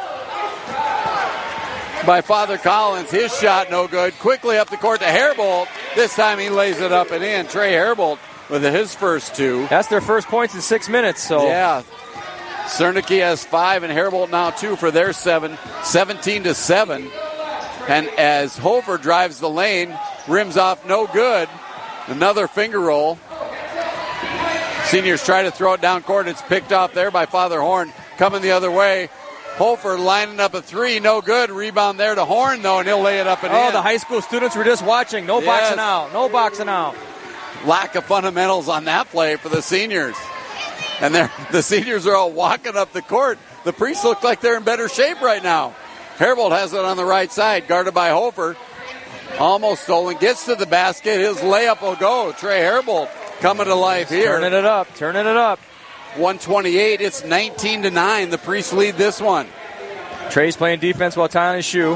by 2.05 2.20
Father 2.22 2.57
Collins. 2.57 3.11
His 3.11 3.34
shot 3.38 3.72
no 3.72 3.88
good. 3.88 4.14
Quickly 4.20 4.57
up 4.57 4.70
the 4.70 4.78
court 4.78 4.99
to 4.99 5.05
Herbold. 5.05 5.68
This 5.95 6.14
time 6.16 6.38
he 6.38 6.49
lays 6.49 6.82
it 6.82 6.91
up 6.91 7.11
and 7.11 7.24
in. 7.24 7.47
Trey 7.47 7.72
Herbold 7.72 8.20
with 8.53 8.63
his 8.73 8.93
first 8.93 9.35
two. 9.35 9.65
That's 9.69 9.87
their 9.87 9.99
first 10.01 10.27
points 10.27 10.53
in 10.53 10.61
six 10.61 10.87
minutes. 10.87 11.21
So 11.23 11.47
Yeah. 11.47 11.81
Cernicki 12.67 13.19
has 13.19 13.43
five 13.43 13.83
and 13.83 13.91
Herbold 13.91 14.29
now 14.29 14.51
two 14.51 14.75
for 14.75 14.91
their 14.91 15.11
seven. 15.11 15.57
17 15.83 16.43
to 16.43 16.53
seven. 16.53 17.09
And 17.87 18.07
as 18.17 18.57
Hofer 18.57 18.97
drives 18.97 19.39
the 19.39 19.49
lane, 19.49 19.97
rims 20.27 20.55
off 20.55 20.85
no 20.87 21.05
good. 21.07 21.49
Another 22.07 22.47
finger 22.47 22.79
roll. 22.79 23.17
Seniors 24.85 25.23
try 25.25 25.43
to 25.43 25.51
throw 25.51 25.73
it 25.73 25.81
down 25.81 26.03
court. 26.03 26.27
It's 26.27 26.41
picked 26.43 26.71
off 26.71 26.93
there 26.93 27.09
by 27.11 27.25
Father 27.25 27.59
Horn. 27.59 27.91
Coming 28.17 28.41
the 28.41 28.51
other 28.51 28.69
way. 28.71 29.09
Hofer 29.55 29.97
lining 29.97 30.39
up 30.39 30.53
a 30.53 30.61
three, 30.61 30.99
no 30.99 31.21
good. 31.21 31.49
Rebound 31.51 31.99
there 31.99 32.13
to 32.15 32.25
Horn 32.25 32.61
though, 32.61 32.79
and 32.79 32.87
he'll 32.87 33.01
lay 33.01 33.19
it 33.19 33.27
up 33.27 33.43
and 33.43 33.51
Oh, 33.53 33.67
in. 33.67 33.73
the 33.73 33.81
high 33.81 33.97
school 33.97 34.21
students 34.21 34.55
were 34.55 34.63
just 34.63 34.83
watching. 34.83 35.25
No 35.25 35.39
Yes. 35.41 35.45
boxing 35.47 35.79
out. 35.79 36.13
No 36.13 36.29
boxing 36.29 36.69
out. 36.69 36.95
Lack 37.66 37.95
of 37.95 38.03
fundamentals 38.05 38.68
on 38.68 38.86
that 38.86 39.09
play 39.09 39.36
for 39.36 39.49
the 39.49 39.61
seniors. 39.61 40.16
And 41.01 41.14
the 41.51 41.61
seniors 41.61 42.07
are 42.07 42.16
all 42.16 42.32
walking 42.32 42.76
up 42.76 42.93
the 42.93 43.01
court. 43.01 43.38
The 43.64 43.74
priests 43.74 44.03
look 44.03 44.24
like 44.24 44.41
they're 44.41 44.57
in 44.57 44.64
better 44.64 44.89
shape 44.89 45.22
right 45.22 45.43
now. 45.43 45.76
Herbold 46.18 46.51
has 46.51 46.74
it 46.74 46.80
on 46.80 46.97
the 46.97 47.05
right 47.05 47.32
side, 47.32 47.68
guarded 47.68 47.93
by 47.93 48.09
Hofer. 48.09 48.55
Almost 49.39 49.84
stolen, 49.84 50.18
gets 50.18 50.45
to 50.45 50.55
the 50.55 50.66
basket. 50.66 51.20
His 51.20 51.38
layup 51.38 51.82
will 51.82 51.95
go. 51.95 52.34
Trey 52.34 52.61
Herbold 52.61 53.09
coming 53.39 53.66
to 53.66 53.76
life 53.76 54.09
here. 54.09 54.39
Turning 54.39 54.53
it 54.53 54.66
up. 54.66 54.93
Turning 54.95 55.26
it 55.26 55.38
up. 55.38 55.59
128. 56.16 57.01
It's 57.01 57.24
19 57.26 57.84
to 57.84 57.91
9. 57.91 58.30
The 58.30 58.38
priests 58.38 58.74
lead 58.74 58.95
this 58.95 59.20
one. 59.20 59.47
Trey's 60.30 60.55
playing 60.55 60.80
defense 60.80 61.18
while 61.18 61.28
tying 61.28 61.57
his 61.57 61.66
shoe. 61.66 61.95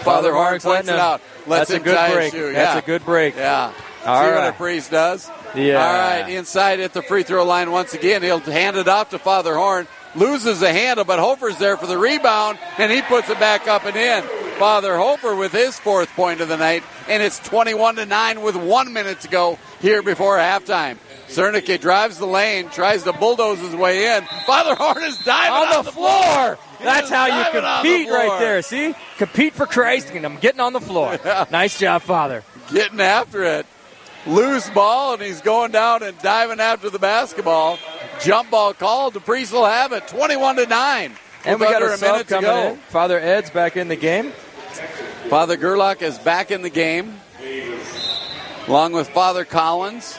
Father 0.00 0.32
Horn 0.32 0.48
Horn's 0.48 0.64
letting 0.64 0.90
it 0.90 0.98
out. 0.98 1.22
Lets 1.46 1.70
That's 1.70 1.80
a 1.80 1.84
good 1.84 2.12
break. 2.12 2.32
That's 2.54 2.82
a 2.82 2.86
good 2.86 3.04
break. 3.04 3.36
Yeah. 3.36 3.72
All 4.04 4.22
See 4.22 4.30
what 4.30 4.36
right. 4.36 4.48
a 4.48 4.52
priest 4.52 4.90
does? 4.90 5.28
Yeah. 5.54 5.84
All 5.84 5.92
right, 5.92 6.28
inside 6.30 6.80
at 6.80 6.92
the 6.92 7.02
free 7.02 7.22
throw 7.24 7.44
line 7.44 7.70
once 7.72 7.92
again. 7.92 8.22
He'll 8.22 8.38
hand 8.38 8.76
it 8.76 8.86
off 8.88 9.10
to 9.10 9.18
Father 9.18 9.54
Horn. 9.56 9.88
Loses 10.14 10.60
the 10.60 10.72
handle, 10.72 11.04
but 11.04 11.18
Hofer's 11.18 11.58
there 11.58 11.76
for 11.76 11.86
the 11.86 11.98
rebound, 11.98 12.58
and 12.78 12.90
he 12.90 13.02
puts 13.02 13.28
it 13.28 13.38
back 13.38 13.68
up 13.68 13.84
and 13.84 13.96
in. 13.96 14.22
Father 14.58 14.96
Hofer 14.96 15.34
with 15.36 15.52
his 15.52 15.78
fourth 15.78 16.08
point 16.14 16.40
of 16.40 16.48
the 16.48 16.56
night, 16.56 16.82
and 17.08 17.22
it's 17.22 17.38
21 17.40 17.96
to 17.96 18.06
9 18.06 18.40
with 18.40 18.56
one 18.56 18.92
minute 18.92 19.20
to 19.20 19.28
go 19.28 19.58
here 19.80 20.02
before 20.02 20.38
halftime. 20.38 20.96
Cernicki 21.28 21.78
drives 21.78 22.18
the 22.18 22.26
lane, 22.26 22.70
tries 22.70 23.02
to 23.02 23.12
bulldoze 23.12 23.58
his 23.58 23.74
way 23.74 24.16
in. 24.16 24.24
Father 24.46 24.74
Horn 24.74 25.02
is 25.02 25.18
diving 25.24 25.76
on 25.78 25.84
the, 25.84 25.90
floor. 25.92 26.22
floor. 26.22 26.58
That's 26.82 27.10
how 27.10 27.26
you 27.26 27.32
diving 27.32 27.64
on 27.64 27.82
the 27.82 27.88
compete 27.88 28.10
right 28.10 28.38
there. 28.40 28.62
See, 28.62 28.94
compete 29.18 29.54
for 29.54 29.66
Christ, 29.66 30.10
and 30.10 30.24
I'm 30.24 30.36
getting 30.36 30.60
on 30.60 30.72
the 30.72 30.80
floor. 30.80 31.18
Nice 31.50 31.78
job, 31.78 32.02
Father. 32.02 32.42
getting 32.72 33.00
after 33.00 33.42
it. 33.44 33.66
Loose 34.26 34.68
ball, 34.70 35.14
and 35.14 35.22
he's 35.22 35.40
going 35.40 35.70
down 35.70 36.02
and 36.02 36.18
diving 36.18 36.58
after 36.58 36.90
the 36.90 36.98
basketball. 36.98 37.78
Jump 38.20 38.50
ball 38.50 38.74
called. 38.74 39.14
The 39.14 39.20
Priest 39.20 39.52
will 39.52 39.64
have 39.66 39.92
it. 39.92 40.08
21 40.08 40.56
to 40.56 40.66
9. 40.66 41.12
And 41.44 41.60
we 41.60 41.66
got 41.66 41.80
a, 41.82 41.92
a 41.92 41.96
sub 41.96 42.10
minute 42.12 42.26
to 42.28 42.34
coming 42.34 42.50
go. 42.50 42.68
in. 42.72 42.76
Father 42.88 43.20
Ed's 43.20 43.50
back 43.50 43.76
in 43.76 43.86
the 43.86 43.94
game. 43.96 44.32
Father 45.28 45.56
Gerlach 45.56 46.02
is 46.02 46.18
back 46.18 46.50
in 46.50 46.62
the 46.62 46.70
game, 46.70 47.20
along 48.66 48.92
with 48.92 49.08
Father 49.10 49.44
Collins. 49.44 50.18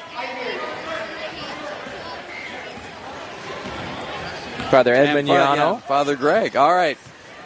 Father 4.69 4.93
Ed 4.93 5.07
And 5.17 5.27
Fa- 5.27 5.33
Mignano. 5.33 5.55
yeah, 5.55 5.77
Father 5.79 6.15
Greg. 6.15 6.55
All 6.55 6.73
right. 6.73 6.97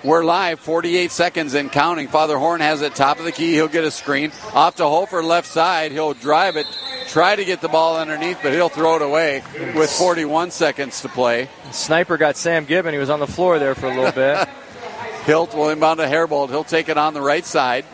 We're 0.04 0.24
live, 0.24 0.60
48 0.60 1.12
seconds 1.12 1.54
and 1.54 1.72
counting. 1.72 2.08
Father 2.08 2.36
Horn 2.40 2.60
has 2.62 2.82
it 2.82 2.96
top 2.96 3.20
of 3.20 3.26
the 3.26 3.32
key. 3.32 3.54
He'll 3.54 3.68
get 3.68 3.84
a 3.84 3.92
screen. 3.92 4.32
Off 4.56 4.78
to 4.78 4.84
Hofer, 4.86 5.22
left 5.22 5.48
side. 5.48 5.92
He'll 5.92 6.16
drive 6.16 6.56
it, 6.58 6.66
try 7.08 7.36
to 7.36 7.46
get 7.46 7.62
the 7.62 7.68
ball 7.68 7.98
underneath, 7.98 8.40
but 8.42 8.52
he'll 8.52 8.70
throw 8.70 8.96
it 8.96 9.04
away 9.04 9.44
with 9.76 9.92
41 9.92 10.50
seconds 10.50 11.02
to 11.02 11.10
play. 11.10 11.50
Sniper 11.70 12.18
got 12.18 12.36
Sam 12.36 12.66
Gibbon. 12.66 12.94
He 12.94 13.00
was 13.00 13.12
on 13.12 13.20
the 13.20 13.28
floor 13.28 13.60
there 13.60 13.76
for 13.76 13.86
a 13.86 13.96
little 13.96 14.12
bit. 14.12 14.48
Hilt 15.26 15.54
will 15.54 15.70
inbound 15.70 16.00
to 16.00 16.08
Herbold. 16.08 16.50
He'll 16.50 16.64
take 16.64 16.90
it 16.90 16.98
on 16.98 17.14
the 17.14 17.22
right 17.22 17.46
side. 17.46 17.86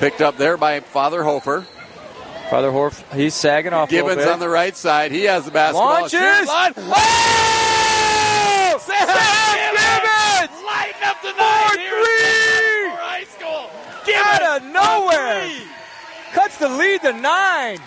Picked 0.00 0.20
up 0.20 0.36
there 0.36 0.58
by 0.58 0.80
Father 0.80 1.22
Hofer. 1.22 1.64
Father 2.50 2.70
Horf, 2.70 3.02
he's 3.14 3.32
sagging 3.32 3.72
off 3.72 3.88
a 3.88 3.90
Gibbons 3.90 4.16
little 4.18 4.24
bit. 4.24 4.32
on 4.34 4.38
the 4.40 4.50
right 4.50 4.76
side. 4.76 5.12
He 5.12 5.22
has 5.24 5.46
the 5.46 5.50
basketball. 5.50 5.86
Launches! 6.02 6.46
Line. 6.46 6.74
Oh! 6.76 7.93
Sam, 8.80 9.06
Gibbons! 9.06 10.62
Lighting 10.64 11.02
up 11.04 11.22
the 11.22 11.32
night 11.32 11.76
here 11.78 12.90
at 12.90 12.98
High 12.98 13.24
School. 13.24 13.70
Out 14.16 14.62
of 14.62 14.68
nowhere. 14.72 15.50
Cuts 16.32 16.58
the 16.58 16.68
lead 16.68 17.00
to 17.02 17.12
nine. 17.12 17.78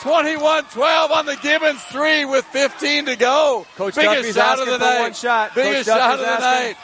21-12 0.00 1.10
on 1.10 1.26
the 1.26 1.36
Gibbons 1.36 1.82
three 1.84 2.24
with 2.24 2.44
15 2.46 3.06
to 3.06 3.16
go. 3.16 3.66
Coach 3.76 3.94
Biggest 3.96 4.14
Duffy's 4.16 4.34
shot 4.36 4.58
of 4.60 4.66
the 4.66 4.78
night. 4.78 5.00
one 5.00 5.12
shot. 5.14 5.54
Biggest 5.54 5.88
shot 5.88 6.14
of 6.14 6.20
the 6.20 6.26
asking. 6.28 6.44
night. 6.68 6.76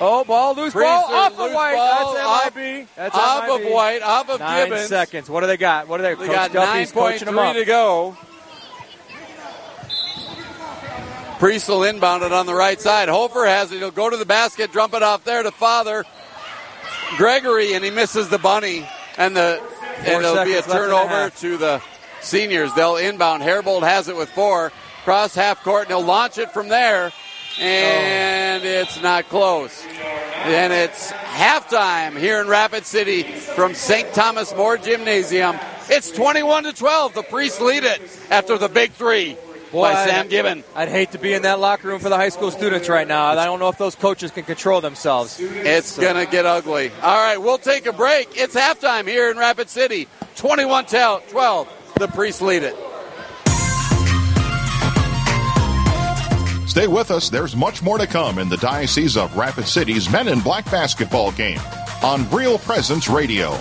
Oh, 0.00 0.22
ball, 0.22 0.54
loose 0.54 0.74
ball, 0.74 0.84
off 0.84 1.32
of 1.32 1.52
White. 1.52 1.74
ball, 1.74 2.14
That's 2.14 2.54
MIB. 2.54 2.86
That's 2.94 3.16
off 3.16 3.48
of 3.50 3.64
White, 3.72 4.00
off 4.02 4.28
of 4.30 4.38
Nine 4.38 4.68
Gibbons. 4.68 4.86
seconds. 4.88 5.28
What 5.28 5.40
do 5.40 5.48
they 5.48 5.56
got? 5.56 5.88
What 5.88 5.96
do 5.96 6.04
they? 6.04 6.14
They 6.14 6.26
Coach 6.26 6.36
got 6.36 6.52
Duffy's 6.52 6.92
coaching 6.92 7.26
them 7.26 7.36
up. 7.38 7.56
9.3 7.56 7.58
to 7.58 7.64
go. 7.64 8.16
Priest 11.38 11.68
will 11.68 11.84
inbound 11.84 12.24
it 12.24 12.32
on 12.32 12.46
the 12.46 12.54
right 12.54 12.80
side. 12.80 13.08
Hofer 13.08 13.46
has 13.46 13.70
it. 13.70 13.78
He'll 13.78 13.92
go 13.92 14.10
to 14.10 14.16
the 14.16 14.26
basket, 14.26 14.72
dump 14.72 14.94
it 14.94 15.02
off 15.02 15.24
there 15.24 15.42
to 15.42 15.52
Father 15.52 16.04
Gregory, 17.16 17.74
and 17.74 17.84
he 17.84 17.90
misses 17.90 18.28
the 18.28 18.38
bunny. 18.38 18.86
And 19.16 19.36
the 19.36 19.60
Four 20.04 20.14
and 20.14 20.24
it'll 20.24 20.44
be 20.44 20.52
a 20.52 20.62
seconds 20.62 20.68
left 20.68 20.68
in 20.68 20.70
the 20.70 20.74
turnover 20.74 21.30
to 21.30 21.56
the 21.56 21.82
seniors. 22.20 22.72
They'll 22.74 22.96
inbound. 22.96 23.42
Herbold 23.42 23.82
has 23.82 24.08
it 24.08 24.16
with 24.16 24.28
four. 24.30 24.72
Cross 25.04 25.34
half 25.34 25.62
court, 25.64 25.88
and 25.88 25.96
he'll 25.96 26.06
launch 26.06 26.38
it 26.38 26.52
from 26.52 26.68
there. 26.68 27.12
And 27.60 28.62
oh. 28.62 28.66
it's 28.66 29.02
not 29.02 29.28
close. 29.28 29.84
And 30.44 30.72
it's 30.72 31.10
halftime 31.10 32.16
here 32.16 32.40
in 32.40 32.46
Rapid 32.46 32.84
City 32.86 33.24
from 33.24 33.74
St. 33.74 34.12
Thomas 34.12 34.54
More 34.54 34.76
Gymnasium. 34.76 35.56
It's 35.88 36.12
21 36.12 36.64
to 36.64 36.72
12. 36.72 37.14
The 37.14 37.22
Priests 37.22 37.60
lead 37.60 37.82
it 37.82 38.00
after 38.30 38.56
the 38.56 38.68
big 38.68 38.92
three 38.92 39.36
by 39.72 39.92
I'd- 39.94 40.10
Sam 40.10 40.28
Gibbon. 40.28 40.64
I'd 40.74 40.88
hate 40.88 41.12
to 41.12 41.18
be 41.18 41.32
in 41.34 41.42
that 41.42 41.58
locker 41.60 41.88
room 41.88 42.00
for 42.00 42.08
the 42.08 42.16
high 42.16 42.28
school 42.30 42.50
students 42.50 42.88
right 42.88 43.06
now. 43.06 43.26
I 43.26 43.44
don't 43.44 43.58
know 43.58 43.68
if 43.68 43.78
those 43.78 43.94
coaches 43.94 44.30
can 44.30 44.44
control 44.44 44.80
themselves. 44.80 45.38
It's 45.40 45.98
going 45.98 46.16
to 46.16 46.30
get 46.30 46.46
ugly. 46.46 46.90
All 47.02 47.16
right, 47.16 47.36
we'll 47.38 47.58
take 47.58 47.86
a 47.86 47.92
break. 47.92 48.28
It's 48.34 48.54
halftime 48.54 49.06
here 49.06 49.30
in 49.30 49.36
Rapid 49.38 49.68
City. 49.68 50.08
21 50.36 50.86
12. 50.86 51.68
The 51.98 52.08
Priests 52.08 52.40
lead 52.40 52.62
it. 52.62 52.76
Stay 56.68 56.86
with 56.86 57.10
us. 57.10 57.28
There's 57.28 57.56
much 57.56 57.82
more 57.82 57.98
to 57.98 58.06
come 58.06 58.38
in 58.38 58.48
the 58.48 58.56
Diocese 58.58 59.16
of 59.16 59.36
Rapid 59.36 59.66
City's 59.66 60.08
Men 60.10 60.28
in 60.28 60.38
Black 60.40 60.64
basketball 60.70 61.32
game 61.32 61.58
on 62.04 62.28
Real 62.30 62.58
Presence 62.58 63.08
Radio. 63.08 63.58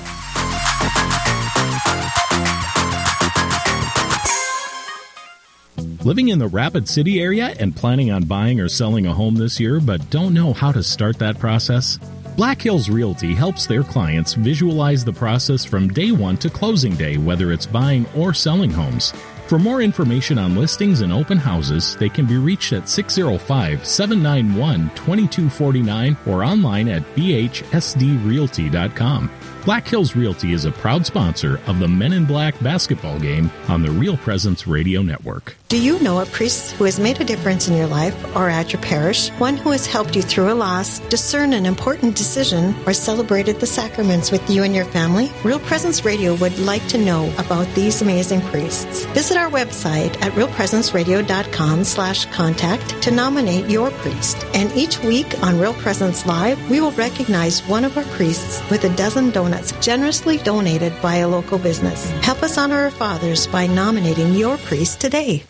Living 6.08 6.30
in 6.30 6.40
the 6.40 6.48
Rapid 6.48 6.88
City 6.88 7.20
area 7.20 7.54
and 7.60 7.76
planning 7.76 8.12
on 8.12 8.24
buying 8.24 8.62
or 8.62 8.70
selling 8.70 9.08
a 9.08 9.14
home 9.14 9.36
this 9.36 9.60
year 9.60 9.82
but 9.82 10.10
don't 10.10 10.34
know 10.34 10.54
how 10.54 10.72
to 10.72 10.82
start 10.82 11.20
that 11.20 11.38
process? 11.38 12.00
Black 12.38 12.62
Hills 12.62 12.88
Realty 12.88 13.34
helps 13.34 13.68
their 13.68 13.84
clients 13.84 14.34
visualize 14.34 15.04
the 15.04 15.12
process 15.12 15.66
from 15.66 15.90
day 15.90 16.14
one 16.14 16.38
to 16.38 16.50
closing 16.50 16.96
day, 16.96 17.18
whether 17.18 17.52
it's 17.52 17.66
buying 17.66 18.06
or 18.16 18.34
selling 18.34 18.72
homes. 18.72 19.12
For 19.48 19.60
more 19.60 19.82
information 19.82 20.40
on 20.40 20.56
listings 20.56 21.02
and 21.02 21.12
open 21.12 21.38
houses, 21.38 21.98
they 21.98 22.08
can 22.08 22.26
be 22.26 22.38
reached 22.38 22.72
at 22.72 22.88
605 22.88 23.86
791 23.86 24.90
2249 24.96 26.16
or 26.26 26.46
online 26.46 26.88
at 26.88 27.04
bhsdrealty.com. 27.18 29.30
Black 29.68 29.86
Hills 29.86 30.16
Realty 30.16 30.54
is 30.54 30.64
a 30.64 30.72
proud 30.72 31.06
sponsor 31.06 31.60
of 31.68 31.80
the 31.80 31.90
Men 31.90 32.14
in 32.14 32.24
Black 32.24 32.58
basketball 32.64 33.20
game 33.20 33.52
on 33.68 33.82
the 33.82 33.92
Real 33.92 34.16
Presence 34.16 34.66
Radio 34.66 35.02
Network. 35.02 35.58
Do 35.68 35.78
you 35.78 36.00
know 36.00 36.22
a 36.22 36.26
priest 36.26 36.72
who 36.72 36.86
has 36.86 36.98
made 36.98 37.20
a 37.20 37.26
difference 37.26 37.68
in 37.68 37.76
your 37.76 37.88
life 37.88 38.16
or 38.34 38.48
at 38.48 38.72
your 38.72 38.82
parish? 38.82 39.28
One 39.32 39.58
who 39.58 39.72
has 39.72 39.86
helped 39.86 40.16
you 40.16 40.22
through 40.22 40.54
a 40.54 40.56
loss, 40.56 41.00
discern 41.10 41.52
an 41.52 41.66
important 41.66 42.16
decision, 42.16 42.74
or 42.86 42.94
celebrated 42.94 43.60
the 43.60 43.66
sacraments 43.66 44.32
with 44.32 44.50
you 44.50 44.64
and 44.64 44.74
your 44.74 44.86
family? 44.86 45.30
Real 45.44 45.60
Presence 45.60 46.06
Radio 46.06 46.36
would 46.36 46.58
like 46.60 46.88
to 46.88 46.98
know 46.98 47.30
about 47.38 47.68
these 47.76 48.02
amazing 48.02 48.40
priests. 48.44 49.04
Visit 49.08 49.36
our 49.36 49.50
website 49.50 50.16
at 50.22 50.32
realpresenceradio.com 50.32 51.84
slash 51.84 52.26
contact 52.28 53.02
to 53.02 53.12
nominate 53.12 53.70
your 53.70 53.92
priest. 53.92 54.46
And 54.54 54.72
each 54.72 55.04
week 55.04 55.44
on 55.44 55.60
Real 55.60 55.74
Presence 55.74 56.26
Live, 56.26 56.58
we 56.70 56.80
will 56.80 56.92
recognize 56.92 57.60
one 57.68 57.84
of 57.84 57.98
our 57.98 58.06
priests 58.16 58.62
with 58.72 58.86
a 58.86 58.96
dozen 58.96 59.32
donuts 59.32 59.57
generously 59.82 60.38
donated 60.38 60.94
by 61.02 61.18
a 61.18 61.28
local 61.28 61.58
business. 61.58 62.10
Help 62.22 62.44
us 62.44 62.58
honor 62.58 62.84
our 62.84 62.92
fathers 62.92 63.48
by 63.48 63.68
nominating 63.68 64.34
your 64.34 64.58
priest 64.58 65.00
today. 65.02 65.44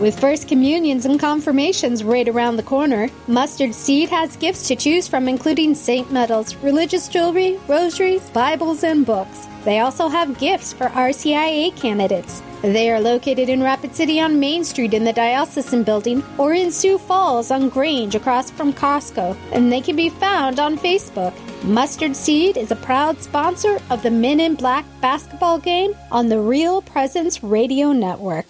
With 0.00 0.18
First 0.18 0.48
Communions 0.48 1.06
and 1.06 1.20
Confirmations 1.20 2.02
right 2.02 2.28
around 2.28 2.56
the 2.56 2.62
corner, 2.64 3.08
Mustard 3.28 3.72
Seed 3.72 4.08
has 4.10 4.36
gifts 4.36 4.66
to 4.68 4.76
choose 4.76 5.06
from, 5.06 5.28
including 5.28 5.74
St. 5.74 6.10
Medals, 6.10 6.56
religious 6.56 7.08
jewelry, 7.08 7.60
rosaries, 7.68 8.28
Bibles, 8.30 8.82
and 8.82 9.06
books. 9.06 9.46
They 9.64 9.78
also 9.78 10.08
have 10.08 10.38
gifts 10.38 10.72
for 10.72 10.88
RCIA 10.88 11.74
candidates. 11.76 12.42
They 12.64 12.90
are 12.90 12.98
located 12.98 13.50
in 13.50 13.62
Rapid 13.62 13.94
City 13.94 14.18
on 14.22 14.40
Main 14.40 14.64
Street 14.64 14.94
in 14.94 15.04
the 15.04 15.12
Diocesan 15.12 15.82
Building 15.82 16.24
or 16.38 16.54
in 16.54 16.72
Sioux 16.72 16.96
Falls 16.96 17.50
on 17.50 17.68
Grange 17.68 18.14
across 18.14 18.50
from 18.50 18.72
Costco, 18.72 19.36
and 19.52 19.70
they 19.70 19.82
can 19.82 19.96
be 19.96 20.08
found 20.08 20.58
on 20.58 20.78
Facebook. 20.78 21.34
Mustard 21.62 22.16
Seed 22.16 22.56
is 22.56 22.70
a 22.70 22.76
proud 22.76 23.20
sponsor 23.20 23.78
of 23.90 24.02
the 24.02 24.10
Men 24.10 24.40
in 24.40 24.54
Black 24.54 24.86
basketball 25.02 25.58
game 25.58 25.94
on 26.10 26.30
the 26.30 26.40
Real 26.40 26.80
Presence 26.80 27.42
Radio 27.42 27.92
Network. 27.92 28.46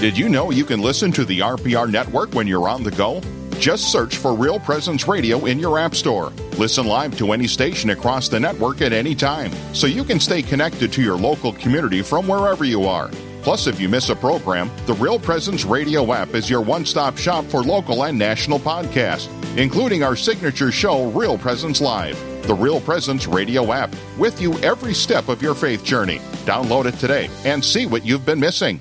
Did 0.00 0.18
you 0.18 0.28
know 0.28 0.50
you 0.50 0.64
can 0.64 0.80
listen 0.80 1.12
to 1.12 1.24
the 1.24 1.38
RPR 1.38 1.88
network 1.88 2.34
when 2.34 2.48
you're 2.48 2.68
on 2.68 2.82
the 2.82 2.90
go? 2.90 3.20
Just 3.60 3.92
search 3.92 4.16
for 4.16 4.34
Real 4.34 4.58
Presence 4.58 5.06
Radio 5.06 5.44
in 5.44 5.60
your 5.60 5.78
App 5.78 5.94
Store. 5.94 6.32
Listen 6.58 6.86
live 6.86 7.16
to 7.18 7.30
any 7.30 7.46
station 7.46 7.90
across 7.90 8.28
the 8.28 8.40
network 8.40 8.82
at 8.82 8.92
any 8.92 9.14
time, 9.14 9.52
so 9.72 9.86
you 9.86 10.02
can 10.02 10.18
stay 10.18 10.42
connected 10.42 10.92
to 10.92 11.00
your 11.00 11.16
local 11.16 11.52
community 11.52 12.02
from 12.02 12.26
wherever 12.26 12.64
you 12.64 12.82
are. 12.82 13.12
Plus, 13.44 13.66
if 13.66 13.78
you 13.78 13.90
miss 13.90 14.08
a 14.08 14.16
program, 14.16 14.70
the 14.86 14.94
Real 14.94 15.18
Presence 15.18 15.66
Radio 15.66 16.14
app 16.14 16.34
is 16.34 16.48
your 16.48 16.62
one 16.62 16.86
stop 16.86 17.18
shop 17.18 17.44
for 17.44 17.62
local 17.62 18.04
and 18.04 18.18
national 18.18 18.58
podcasts, 18.58 19.28
including 19.58 20.02
our 20.02 20.16
signature 20.16 20.72
show, 20.72 21.10
Real 21.10 21.36
Presence 21.36 21.78
Live. 21.82 22.18
The 22.46 22.54
Real 22.54 22.80
Presence 22.80 23.26
Radio 23.26 23.70
app, 23.70 23.94
with 24.16 24.40
you 24.40 24.58
every 24.60 24.94
step 24.94 25.28
of 25.28 25.42
your 25.42 25.54
faith 25.54 25.84
journey. 25.84 26.20
Download 26.46 26.86
it 26.86 26.94
today 26.94 27.28
and 27.44 27.62
see 27.62 27.84
what 27.84 28.04
you've 28.06 28.24
been 28.24 28.40
missing. 28.40 28.80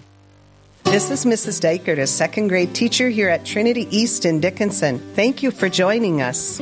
This 0.85 1.11
is 1.11 1.25
Mrs. 1.25 1.59
Dykert, 1.59 1.99
a 1.99 2.07
second 2.07 2.47
grade 2.47 2.73
teacher 2.73 3.09
here 3.09 3.27
at 3.27 3.45
Trinity 3.45 3.87
East 3.89 4.23
in 4.23 4.39
Dickinson. 4.39 4.99
Thank 5.13 5.43
you 5.43 5.51
for 5.51 5.67
joining 5.67 6.21
us. 6.21 6.59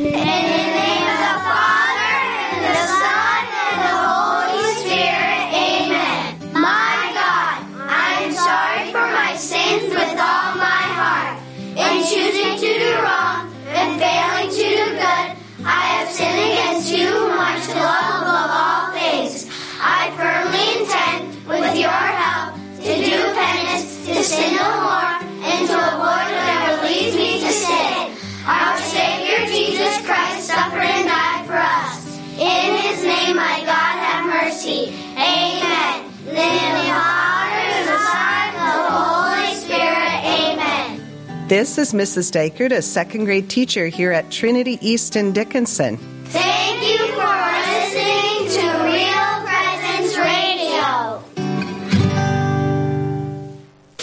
sin 24.51 24.57
no 24.57 24.81
more, 24.81 25.15
and 25.43 25.67
to 25.67 25.75
avoid 25.75 26.27
whatever 26.35 26.87
leads 26.87 27.15
me 27.15 27.39
to 27.39 27.51
sin. 27.51 28.17
Our 28.45 28.77
Savior 28.77 29.45
Jesus 29.47 30.05
Christ 30.05 30.47
suffered 30.47 30.81
and 30.81 31.07
died 31.07 31.45
for 31.45 31.57
us. 31.57 32.17
In 32.39 32.75
his 32.75 33.03
name, 33.03 33.35
my 33.35 33.61
God, 33.65 33.95
have 33.99 34.25
mercy. 34.25 34.93
Amen. 35.13 36.11
Then 36.25 36.35
the 36.35 36.91
Father, 36.91 37.61
and 37.69 37.87
the 37.87 37.99
Son, 38.11 38.53
the 38.57 38.71
Holy 38.91 39.55
Spirit. 39.55 40.15
Amen. 40.25 41.47
This 41.47 41.77
is 41.77 41.93
Mrs. 41.93 42.31
Dykert, 42.31 42.71
a 42.71 42.81
second 42.81 43.25
grade 43.25 43.49
teacher 43.49 43.87
here 43.87 44.11
at 44.11 44.31
Trinity 44.31 44.79
Easton 44.81 45.33
Dickinson. 45.33 45.97
Thank 46.25 46.87
you 46.87 47.10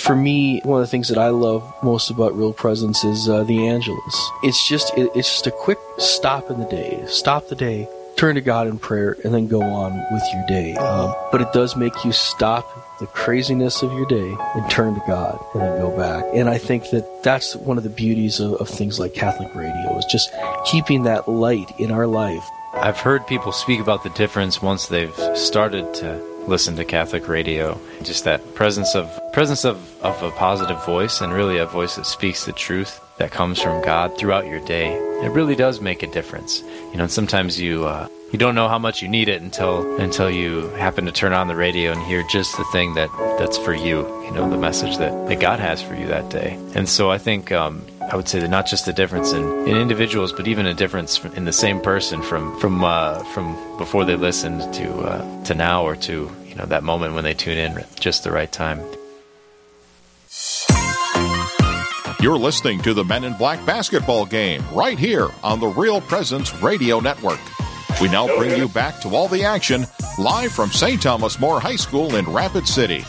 For 0.08 0.16
me, 0.16 0.62
one 0.64 0.80
of 0.80 0.86
the 0.86 0.90
things 0.90 1.08
that 1.08 1.18
I 1.18 1.28
love 1.28 1.70
most 1.82 2.08
about 2.08 2.34
Real 2.34 2.54
Presence 2.54 3.04
is 3.04 3.28
uh, 3.28 3.44
the 3.44 3.68
Angelus. 3.68 4.30
It's 4.42 4.66
just 4.66 4.96
it, 4.96 5.10
it's 5.14 5.28
just 5.28 5.46
a 5.46 5.50
quick 5.50 5.76
stop 5.98 6.50
in 6.50 6.58
the 6.58 6.64
day. 6.64 7.04
Stop 7.08 7.48
the 7.48 7.54
day, 7.54 7.86
turn 8.16 8.36
to 8.36 8.40
God 8.40 8.68
in 8.68 8.78
prayer, 8.78 9.18
and 9.22 9.34
then 9.34 9.48
go 9.48 9.60
on 9.60 9.92
with 10.10 10.22
your 10.32 10.46
day. 10.46 10.74
Um, 10.76 11.14
but 11.30 11.42
it 11.42 11.52
does 11.52 11.76
make 11.76 12.06
you 12.06 12.12
stop 12.12 12.98
the 13.00 13.06
craziness 13.06 13.82
of 13.82 13.92
your 13.92 14.06
day 14.06 14.34
and 14.54 14.70
turn 14.70 14.94
to 14.94 15.02
God 15.06 15.44
and 15.52 15.62
then 15.62 15.78
go 15.78 15.94
back. 15.94 16.24
And 16.32 16.48
I 16.48 16.56
think 16.56 16.88
that 16.88 17.22
that's 17.22 17.54
one 17.56 17.76
of 17.76 17.84
the 17.84 17.90
beauties 17.90 18.40
of, 18.40 18.54
of 18.54 18.66
things 18.70 18.98
like 18.98 19.12
Catholic 19.12 19.54
radio 19.54 19.94
is 19.98 20.06
just 20.06 20.30
keeping 20.64 21.02
that 21.02 21.28
light 21.28 21.70
in 21.78 21.90
our 21.90 22.06
life. 22.06 22.48
I've 22.72 22.98
heard 22.98 23.26
people 23.26 23.52
speak 23.52 23.78
about 23.78 24.04
the 24.04 24.10
difference 24.10 24.62
once 24.62 24.86
they've 24.86 25.14
started 25.36 25.92
to 25.96 26.37
listen 26.48 26.76
to 26.76 26.84
Catholic 26.84 27.28
radio. 27.28 27.78
Just 28.02 28.24
that 28.24 28.54
presence 28.54 28.94
of 28.94 29.08
presence 29.32 29.64
of, 29.64 29.76
of 30.02 30.20
a 30.22 30.30
positive 30.32 30.84
voice 30.84 31.20
and 31.20 31.32
really 31.32 31.58
a 31.58 31.66
voice 31.66 31.96
that 31.96 32.06
speaks 32.06 32.44
the 32.44 32.52
truth 32.52 33.00
that 33.18 33.30
comes 33.30 33.60
from 33.60 33.84
God 33.84 34.16
throughout 34.18 34.46
your 34.46 34.60
day. 34.60 34.94
It 35.22 35.30
really 35.30 35.54
does 35.54 35.80
make 35.80 36.02
a 36.02 36.06
difference. 36.06 36.62
You 36.92 36.96
know, 36.96 37.06
sometimes 37.06 37.60
you 37.60 37.84
uh, 37.84 38.08
you 38.32 38.38
don't 38.38 38.54
know 38.54 38.68
how 38.68 38.78
much 38.78 39.02
you 39.02 39.08
need 39.08 39.28
it 39.28 39.42
until 39.42 40.00
until 40.00 40.30
you 40.30 40.68
happen 40.70 41.06
to 41.06 41.12
turn 41.12 41.32
on 41.32 41.48
the 41.48 41.56
radio 41.56 41.92
and 41.92 42.02
hear 42.02 42.22
just 42.30 42.56
the 42.56 42.64
thing 42.72 42.94
that 42.94 43.10
that's 43.38 43.58
for 43.58 43.74
you. 43.74 44.06
You 44.24 44.30
know, 44.32 44.48
the 44.50 44.58
message 44.58 44.98
that, 44.98 45.28
that 45.28 45.40
God 45.40 45.60
has 45.60 45.82
for 45.82 45.94
you 45.94 46.06
that 46.08 46.28
day. 46.28 46.58
And 46.74 46.88
so 46.88 47.10
I 47.10 47.18
think 47.18 47.52
um, 47.52 47.84
I 48.10 48.16
would 48.16 48.28
say 48.28 48.40
that 48.40 48.48
not 48.48 48.66
just 48.66 48.88
a 48.88 48.92
difference 48.92 49.32
in, 49.32 49.44
in 49.66 49.76
individuals, 49.76 50.32
but 50.32 50.46
even 50.46 50.66
a 50.66 50.74
difference 50.74 51.22
in 51.24 51.44
the 51.44 51.52
same 51.52 51.80
person 51.80 52.22
from 52.22 52.58
from 52.60 52.84
uh, 52.84 53.22
from 53.34 53.56
before 53.78 54.04
they 54.04 54.16
listened 54.16 54.60
to 54.74 54.88
uh, 55.00 55.44
to 55.44 55.54
now, 55.54 55.84
or 55.84 55.96
to 55.96 56.30
you 56.48 56.54
know 56.54 56.66
that 56.66 56.82
moment 56.82 57.14
when 57.14 57.24
they 57.24 57.34
tune 57.34 57.58
in 57.58 57.78
at 57.78 58.00
just 58.00 58.24
the 58.24 58.32
right 58.32 58.50
time. 58.50 58.80
You're 62.20 62.36
listening 62.36 62.80
to 62.82 62.94
the 62.94 63.04
Men 63.04 63.22
in 63.22 63.34
Black 63.34 63.64
basketball 63.64 64.26
game 64.26 64.64
right 64.72 64.98
here 64.98 65.28
on 65.44 65.60
the 65.60 65.68
Real 65.68 66.00
Presence 66.00 66.52
Radio 66.62 66.98
Network. 66.98 67.38
We 68.00 68.08
now 68.08 68.26
bring 68.26 68.58
you 68.58 68.68
back 68.68 69.00
to 69.02 69.10
all 69.10 69.28
the 69.28 69.44
action 69.44 69.86
live 70.18 70.52
from 70.52 70.70
St. 70.70 71.00
Thomas 71.00 71.38
More 71.38 71.60
High 71.60 71.76
School 71.76 72.16
in 72.16 72.24
Rapid 72.26 72.66
City. 72.66 73.04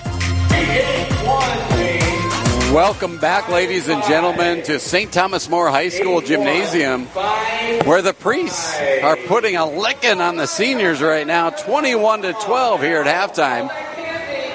Welcome 2.73 3.17
back, 3.17 3.49
ladies 3.49 3.87
and 3.87 4.03
gentlemen, 4.03 4.61
to 4.65 4.79
St. 4.79 5.11
Thomas 5.11 5.49
More 5.49 5.71
High 5.71 5.89
School 5.89 6.21
Gymnasium, 6.21 7.07
where 7.07 8.03
the 8.03 8.13
priests 8.13 8.79
are 9.01 9.17
putting 9.25 9.55
a 9.55 9.65
licking 9.65 10.21
on 10.21 10.35
the 10.35 10.45
seniors 10.45 11.01
right 11.01 11.25
now, 11.25 11.49
21 11.49 12.21
to 12.21 12.33
12 12.33 12.81
here 12.81 13.01
at 13.01 13.07
halftime. 13.07 13.71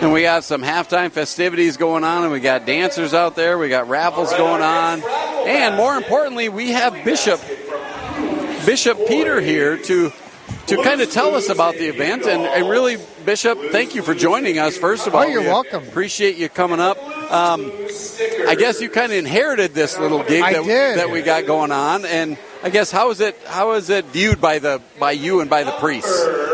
And 0.01 0.13
we 0.13 0.23
got 0.23 0.45
some 0.45 0.63
halftime 0.63 1.11
festivities 1.11 1.77
going 1.77 2.05
on, 2.05 2.23
and 2.23 2.31
we 2.31 2.39
got 2.39 2.67
dancers 2.67 3.15
out 3.15 3.35
there, 3.35 3.59
we 3.59 3.69
got 3.69 3.89
raffles 3.89 4.31
going 4.31 4.63
on, 4.63 5.03
and 5.49 5.75
more 5.75 5.97
importantly, 5.97 6.49
we 6.49 6.71
have 6.71 7.05
Bishop 7.05 7.41
Bishop 8.65 8.97
Peter 9.09 9.41
here 9.41 9.77
to 9.77 10.13
to 10.67 10.83
kind 10.83 11.01
of 11.01 11.11
tell 11.11 11.35
us 11.35 11.49
about 11.49 11.75
the 11.75 11.87
event. 11.87 12.25
And, 12.25 12.43
and 12.43 12.69
really, 12.69 12.97
Bishop, 13.25 13.59
thank 13.71 13.95
you 13.95 14.03
for 14.03 14.15
joining 14.15 14.59
us. 14.59 14.77
First 14.77 15.07
of 15.07 15.15
all, 15.15 15.23
Oh, 15.23 15.27
you're 15.27 15.41
We 15.43 15.47
welcome. 15.49 15.87
Appreciate 15.87 16.37
you 16.37 16.49
coming 16.49 16.81
up. 16.81 16.99
Um, 17.31 17.71
I 18.47 18.55
guess 18.59 18.81
you 18.81 18.89
kind 18.91 19.13
of 19.13 19.19
inherited 19.19 19.75
this 19.75 19.99
little 19.99 20.23
gig 20.23 20.43
that, 20.43 20.65
that 20.97 21.11
we 21.11 21.23
got 21.23 21.47
going 21.47 21.73
on, 21.73 22.05
and 22.05 22.37
I 22.63 22.71
guess 22.71 22.91
how 22.91 23.11
is 23.11 23.21
it 23.21 23.37
how 23.47 23.73
is 23.73 23.91
it 23.91 24.05
viewed 24.07 24.41
by 24.41 24.59
the 24.59 24.81
by 25.01 25.13
you 25.13 25.41
and 25.41 25.49
by 25.51 25.65
the 25.65 25.73
priests? 25.73 26.11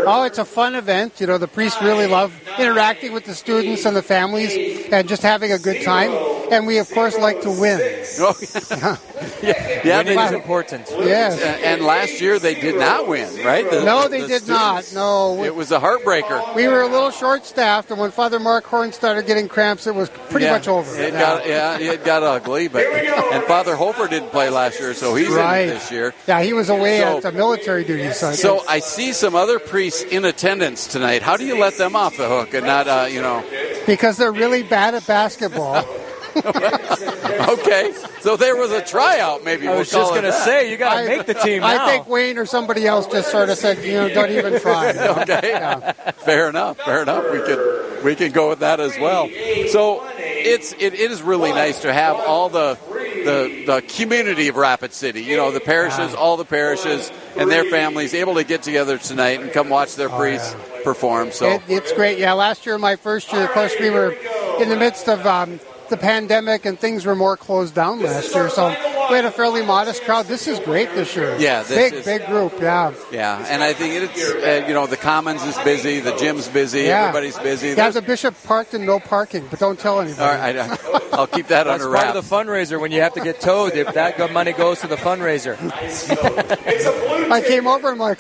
Oh, 0.07 0.23
it's 0.25 0.39
a 0.39 0.45
fun 0.45 0.75
event. 0.77 1.21
You 1.21 1.27
know, 1.27 1.39
the 1.39 1.49
priests 1.49 1.83
really 1.83 2.07
love 2.07 2.33
interacting 2.61 3.13
with 3.13 3.25
the 3.25 3.35
students 3.35 3.85
and 3.85 3.97
the 3.97 4.03
families 4.03 4.89
and 4.93 5.09
just 5.09 5.23
having 5.23 5.53
a 5.53 5.59
good 5.59 5.83
time. 5.83 6.11
And 6.53 6.67
we, 6.67 6.79
of 6.79 6.91
course, 6.91 7.17
like 7.17 7.41
to 7.43 7.51
win. 7.51 7.81
Oh, 8.23 8.35
yeah, 9.43 9.83
yeah, 9.85 9.99
Winning 9.99 10.17
they- 10.17 10.25
is 10.27 10.33
important. 10.33 10.87
Yes. 10.91 11.41
And, 11.41 11.63
and 11.65 11.83
last 11.83 12.21
year 12.21 12.39
they 12.39 12.55
did 12.55 12.77
not 12.77 13.07
win, 13.07 13.29
right? 13.45 13.69
The- 13.71 13.85
no, 13.85 14.09
they 14.09 14.23
the 14.23 14.27
did 14.29 14.49
not. 14.49 14.85
students- 14.85 14.95
No. 14.95 15.45
It 15.45 15.55
was 15.55 15.71
a 15.71 15.79
heartbreaker. 15.79 16.55
We 16.57 16.67
were 16.67 16.83
a 16.83 16.89
little 16.89 17.11
short-staffed, 17.13 17.91
and 17.91 18.01
when 18.01 18.11
Father 18.11 18.41
Mark 18.41 18.65
Horn 18.65 18.93
started 18.93 19.27
getting 19.27 19.47
cramps, 19.49 19.87
it 19.87 19.95
was 19.95 20.11
pretty 20.31 20.47
Yeah, 20.47 20.53
much 20.53 20.67
over. 20.69 21.01
It 21.01 21.13
got 21.13 21.47
yeah, 21.47 21.79
it 21.79 22.05
got 22.05 22.23
ugly, 22.25 22.67
but 22.69 22.85
and 22.85 23.45
Father 23.45 23.77
Hofer 23.77 24.09
didn't 24.09 24.31
play 24.31 24.51
last 24.51 24.81
year, 24.81 24.93
so 24.95 25.15
he's 25.15 25.29
Right. 25.29 25.61
in 25.61 25.69
this 25.69 25.91
year. 25.93 26.13
Yeah, 26.27 26.43
he 26.43 26.53
was 26.53 26.69
away 26.69 26.99
So- 27.01 27.19
at 27.19 27.23
the 27.23 27.33
military 27.33 27.85
duty. 27.85 28.13
So, 28.13 28.33
So 28.33 28.65
I 28.69 28.81
see 28.81 29.13
some 29.13 29.35
other 29.37 29.59
priests 29.61 30.03
in 30.03 30.25
attendance 30.25 30.87
tonight. 30.89 31.23
How 31.23 31.37
do 31.37 31.45
you 31.47 31.57
let 31.59 31.79
them 31.79 31.95
off 31.95 32.17
the 32.17 32.29
hook 32.29 32.50
and 32.55 32.67
not, 32.67 32.89
uh, 32.89 33.07
you 33.11 33.21
know? 33.21 33.45
because 33.87 34.17
they're 34.17 34.33
really 34.33 34.63
bad 34.63 34.95
at 34.95 35.07
basketball. 35.07 35.85
Okay, 37.41 37.93
so 38.21 38.37
there 38.37 38.55
was 38.55 38.71
a 38.71 38.85
tryout. 38.85 39.45
Maybe 39.45 39.67
I 39.67 39.71
we'll 39.71 39.81
was 39.81 39.91
just 39.91 40.15
gonna 40.15 40.33
say, 40.33 40.71
you 40.71 40.77
gotta 40.77 41.07
make 41.07 41.27
the 41.27 41.35
team 41.35 41.63
now. 41.63 41.87
I 41.87 41.91
think 41.91 42.07
Wayne 42.09 42.39
or 42.39 42.47
somebody 42.47 42.87
else 42.87 43.07
just 43.07 43.31
sort 43.31 43.49
of 43.49 43.57
said, 43.57 43.83
you 43.85 43.93
know, 43.95 44.09
don't 44.09 44.31
even 44.31 44.61
try. 44.61 44.91
okay, 45.23 45.93
fair 46.19 46.49
enough. 46.49 46.77
Fair 46.79 47.03
enough. 47.03 47.25
We 47.33 47.39
could 47.41 48.05
we 48.05 48.15
could 48.15 48.33
go 48.33 48.51
with 48.51 48.61
that 48.61 48.79
as 48.79 48.99
well. 48.99 49.29
So 49.69 50.07
it's 50.19 50.73
it, 50.75 50.95
it 50.95 51.11
is 51.11 51.23
really 51.23 51.53
nice 51.53 51.81
to 51.83 51.93
have 51.93 52.17
all 52.17 52.49
the 52.49 52.79
the 52.91 53.65
the 53.67 53.83
community 53.97 54.49
of 54.49 54.57
Rapid 54.57 54.93
City. 54.93 55.23
You 55.23 55.37
know, 55.37 55.51
the 55.51 55.61
parishes, 55.61 56.15
all 56.15 56.37
the 56.37 56.45
parishes 56.45 57.11
and 57.37 57.51
their 57.51 57.65
families 57.65 58.15
able 58.15 58.35
to 58.35 58.45
get 58.45 58.63
together 58.63 58.99
tonight 58.99 59.41
and 59.41 59.51
come 59.53 59.69
watch 59.71 59.97
their 59.97 60.09
priests 60.11 60.55
perform. 60.85 61.33
So 61.33 61.49
It, 61.53 61.63
it's 61.69 61.93
great. 61.93 62.19
Yeah, 62.19 62.33
last 62.35 62.67
year, 62.67 62.79
my 62.79 62.97
first 62.97 63.33
year, 63.33 63.45
of 63.45 63.51
course, 63.51 63.75
we 63.81 63.91
were 63.91 64.13
in 64.61 64.69
the 64.69 64.77
midst 64.77 65.09
of 65.09 65.27
um, 65.27 65.59
the 65.91 65.97
pandemic 65.99 66.65
and 66.65 66.79
things 66.79 67.05
were 67.05 67.15
more 67.15 67.37
closed 67.37 67.75
down 67.75 68.01
last 68.01 68.35
year. 68.35 68.49
So 68.49 68.69
we 69.11 69.17
had 69.17 69.25
a 69.25 69.31
fairly 69.31 69.65
modest 69.65 70.03
crowd. 70.05 70.27
This 70.27 70.49
is 70.49 70.59
great 70.61 70.89
this 70.95 71.15
year. 71.15 71.37
Yeah, 71.39 71.63
this 71.63 71.77
big, 71.77 71.93
is- 71.93 72.05
big 72.05 72.27
group. 72.27 72.55
Yeah. 72.61 72.95
yeah, 73.13 73.45
and 73.49 73.63
I 73.63 73.73
think 73.75 73.95
it's 73.95 74.31
uh, 74.31 74.65
you 74.67 74.73
know 74.75 74.87
the 74.87 74.97
Commons 74.97 75.43
is 75.43 75.57
busy, 75.59 76.01
the 76.01 76.17
gym's 76.17 76.49
busy, 76.49 76.83
Yeah. 76.83 77.09
everybody's 77.09 77.39
busy. 77.39 77.69
Yeah, 77.69 77.75
There's- 77.75 77.95
the 77.95 78.03
bishop 78.03 78.35
parked 78.45 78.73
and 78.75 78.87
no 78.87 78.99
parking, 79.01 79.47
but 79.51 79.59
don't 79.59 79.79
tell 79.79 80.01
anybody. 80.01 80.23
all 80.23 80.35
right, 80.35 80.57
I, 80.57 80.79
I'll 81.13 81.27
keep 81.27 81.49
that 81.49 81.65
That's 81.65 81.83
under 81.83 81.95
part 81.95 82.07
wraps. 82.15 82.19
of 82.19 82.29
the 82.29 82.35
fundraiser 82.35 82.81
when 82.81 82.93
you 82.93 83.01
have 83.03 83.13
to 83.15 83.21
get 83.21 83.41
towed. 83.41 83.75
If 83.75 83.93
that 83.95 84.19
money 84.33 84.53
goes 84.53 84.81
to 84.81 84.87
the 84.87 84.97
fundraiser. 84.97 85.57
I 87.31 87.41
came 87.43 87.67
over 87.67 87.89
and 87.91 87.95
I'm 87.95 87.99
like, 87.99 88.19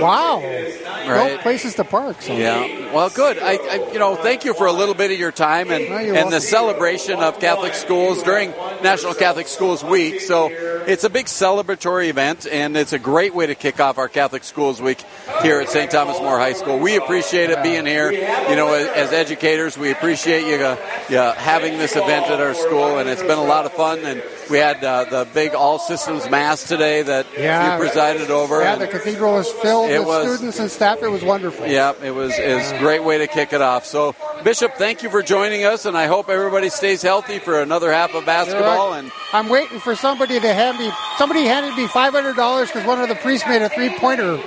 wow, 0.00 0.40
Right. 0.40 1.32
no 1.32 1.38
places 1.38 1.74
to 1.76 1.84
park. 1.84 2.22
So. 2.22 2.32
Yeah. 2.34 2.92
Well, 2.94 3.10
good. 3.10 3.38
I, 3.38 3.54
I, 3.54 3.92
you 3.92 3.98
know, 3.98 4.14
thank 4.14 4.44
you 4.44 4.54
for 4.54 4.66
a 4.66 4.72
little 4.72 4.94
bit 4.94 5.10
of 5.10 5.18
your 5.18 5.32
time 5.32 5.70
and 5.70 5.84
you're 5.84 5.98
and 5.98 6.12
welcome. 6.12 6.30
the 6.30 6.40
celebration 6.40 7.18
of 7.20 7.40
Catholic 7.40 7.74
schools 7.74 8.22
during 8.22 8.50
National 8.82 9.14
Catholic 9.14 9.48
Schools 9.48 9.82
Week. 9.82 10.20
So 10.20 10.48
it's 10.50 11.04
a 11.04 11.10
big 11.10 11.26
celebratory 11.26 12.08
event, 12.08 12.46
and 12.50 12.76
it's 12.76 12.92
a 12.92 12.98
great 12.98 13.34
way 13.34 13.46
to 13.46 13.54
kick 13.54 13.80
off 13.80 13.98
our 13.98 14.08
Catholic 14.08 14.44
Schools 14.44 14.80
Week 14.80 15.02
here 15.42 15.60
at 15.60 15.68
St. 15.68 15.90
Thomas 15.90 16.18
More 16.20 16.38
High 16.38 16.52
School. 16.52 16.78
We 16.78 16.96
appreciate 16.96 17.50
it 17.50 17.62
being 17.62 17.86
here. 17.86 18.10
You 18.12 18.56
know, 18.56 18.72
as, 18.74 19.12
educators, 19.12 19.76
we 19.78 19.90
appreciate 19.90 20.46
you, 20.46 20.64
uh, 20.64 20.76
yeah, 21.08 21.34
having 21.34 21.78
this 21.78 21.96
event 21.96 22.26
at 22.26 22.40
our 22.40 22.54
school, 22.54 22.98
and 22.98 23.08
it's 23.08 23.22
been 23.22 23.38
a 23.38 23.42
lot 23.44 23.64
of 23.66 23.72
fun. 23.72 23.98
And 24.00 24.22
we 24.50 24.58
had 24.58 24.82
uh, 24.84 25.04
the 25.04 25.26
big 25.34 25.54
All 25.54 25.78
Systems 25.78 26.28
Mass 26.30 26.64
today 26.64 27.02
that 27.02 27.26
Yeah. 27.36 27.72
you 27.74 27.78
presided 27.80 28.30
over. 28.30 28.60
Yeah, 28.62 28.76
the 28.76 28.86
cathedral 28.86 29.34
was 29.34 29.50
filled 29.50 29.90
It 29.90 29.98
with 30.00 30.08
was- 30.08 30.34
students 30.36 30.58
and 30.58 30.70
staff. 30.70 31.02
It 31.02 31.08
was 31.10 31.22
wonderful. 31.24 31.66
yeah, 31.66 31.92
it 32.02 32.10
was 32.14 32.28
was 32.38 32.70
a 32.72 32.78
great 32.78 33.02
way 33.04 33.18
to 33.18 33.26
kick 33.26 33.52
it 33.52 33.60
off. 33.62 33.84
So, 33.86 34.14
Bishop, 34.44 34.74
thank 34.76 35.02
you 35.02 35.10
for 35.10 35.22
joining 35.22 35.64
us, 35.64 35.84
and 35.86 35.96
I 35.96 36.06
hope 36.06 36.28
everybody 36.28 36.68
stays 36.68 37.02
healthy 37.02 37.38
for 37.38 37.60
another 37.60 37.92
half 37.92 38.14
of 38.14 38.24
basketball. 38.26 38.92
And 38.94 39.10
I'm 39.32 39.48
waiting 39.48 39.80
for 39.80 39.94
somebody 39.96 40.38
to 40.40 40.54
hand 40.54 40.78
me. 40.78 40.90
Somebody 41.16 41.44
handed 41.44 41.76
me 41.76 41.86
five 41.88 42.12
hundred 42.12 42.36
dollars 42.36 42.68
because 42.68 42.86
one 42.86 43.00
of 43.00 43.08
the 43.08 43.14
priests 43.16 43.46
made 43.48 43.62
a 43.62 43.68
three 43.68 43.90
pointer. 43.98 44.38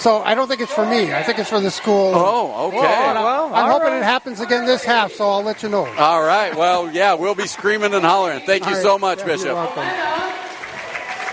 So 0.00 0.22
I 0.22 0.34
don't 0.34 0.48
think 0.48 0.62
it's 0.62 0.72
for 0.72 0.86
me. 0.86 1.12
I 1.12 1.22
think 1.22 1.38
it's 1.38 1.50
for 1.50 1.60
the 1.60 1.70
school. 1.70 2.12
Oh, 2.14 2.68
okay. 2.68 2.78
And 2.78 3.18
I- 3.18 3.22
Well, 3.22 3.44
I'm 3.54 3.66
all 3.66 3.72
hoping 3.72 3.88
right. 3.92 3.98
it 3.98 4.02
happens 4.04 4.40
again 4.40 4.64
this 4.64 4.82
half. 4.82 5.12
So 5.12 5.28
I'll 5.28 5.42
let 5.42 5.62
you 5.62 5.68
know. 5.68 5.86
all 5.98 6.22
right, 6.22 6.56
well, 6.56 6.90
yeah, 6.90 7.12
we'll 7.14 7.34
be 7.34 7.46
screaming 7.46 7.92
and 7.92 8.02
hollering. 8.04 8.40
Thank 8.46 8.62
you 8.64 8.70
All 8.70 8.74
right. 8.76 8.82
so 8.82 8.98
much, 8.98 9.18
Yeah, 9.18 9.26
you're 9.26 9.36
Bishop. 9.36 9.74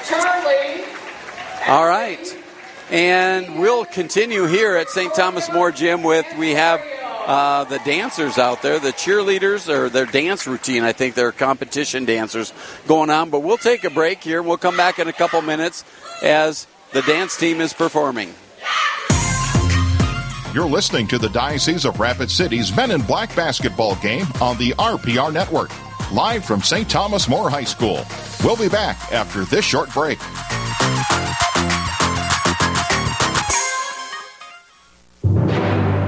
Charlie. 0.10 0.84
All 1.68 1.88
right, 1.88 2.38
and 2.92 3.60
we'll 3.60 3.86
continue 3.86 4.46
here 4.48 4.76
at 4.76 4.90
St. 4.90 5.14
Thomas 5.14 5.50
More 5.52 5.72
Gym 5.72 6.04
with 6.04 6.26
we 6.38 6.52
have. 6.52 6.82
Uh, 7.28 7.66
the 7.66 7.80
dancers 7.80 8.38
out 8.38 8.62
there, 8.62 8.80
the 8.80 8.94
cheerleaders, 8.94 9.68
or 9.68 9.90
their 9.90 10.06
dance 10.06 10.48
routine. 10.48 10.84
I 10.84 10.94
think 10.94 11.14
they're 11.14 11.34
competition 11.34 12.06
dancers 12.06 12.54
going 12.88 13.10
on. 13.10 13.32
But 13.32 13.42
we'll 13.42 13.58
take 13.58 13.84
a 13.84 13.90
break 13.90 14.24
here. 14.24 14.42
We'll 14.42 14.56
come 14.56 14.78
back 14.78 14.98
in 14.98 15.10
a 15.10 15.12
couple 15.12 15.42
minutes 15.42 15.84
as 16.24 16.68
the 16.94 17.02
dance 17.02 17.36
team 17.36 17.60
is 17.60 17.74
performing. 17.74 18.34
You're 20.54 20.66
listening 20.66 21.08
to 21.10 21.20
the 21.20 21.30
Diocese 21.30 21.86
of 21.86 22.00
Rapid 22.00 22.32
City's 22.32 22.76
Men 22.76 22.90
in 22.92 23.02
Black 23.02 23.36
basketball 23.36 23.96
game 23.98 24.26
on 24.42 24.58
the 24.58 24.72
RPR 24.72 25.32
Network. 25.32 25.70
live 26.12 26.46
from 26.46 26.62
St. 26.62 26.90
Thomas 26.90 27.28
More 27.28 27.50
High 27.50 27.66
School. 27.66 28.04
We'll 28.44 28.56
be 28.56 28.70
back 28.70 29.12
after 29.12 29.44
this 29.46 29.66
short 29.66 29.94
break. 29.94 30.18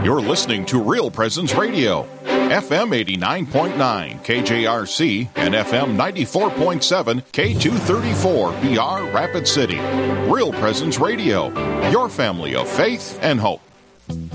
You're 0.03 0.21
listening 0.21 0.65
to 0.67 0.81
Real 0.81 1.11
Presence 1.11 1.53
Radio, 1.53 2.07
FM 2.49 3.05
89.9 3.05 4.25
KJRC 4.25 5.29
and 5.35 5.53
FM 5.53 5.95
94.7 5.95 7.21
K234 7.31 8.61
BR 8.61 9.13
Rapid 9.13 9.47
City. 9.47 9.77
Real 10.31 10.51
Presence 10.53 10.97
Radio, 10.97 11.49
your 11.91 12.09
family 12.09 12.55
of 12.55 12.67
faith 12.67 13.19
and 13.21 13.39
hope. 13.39 13.61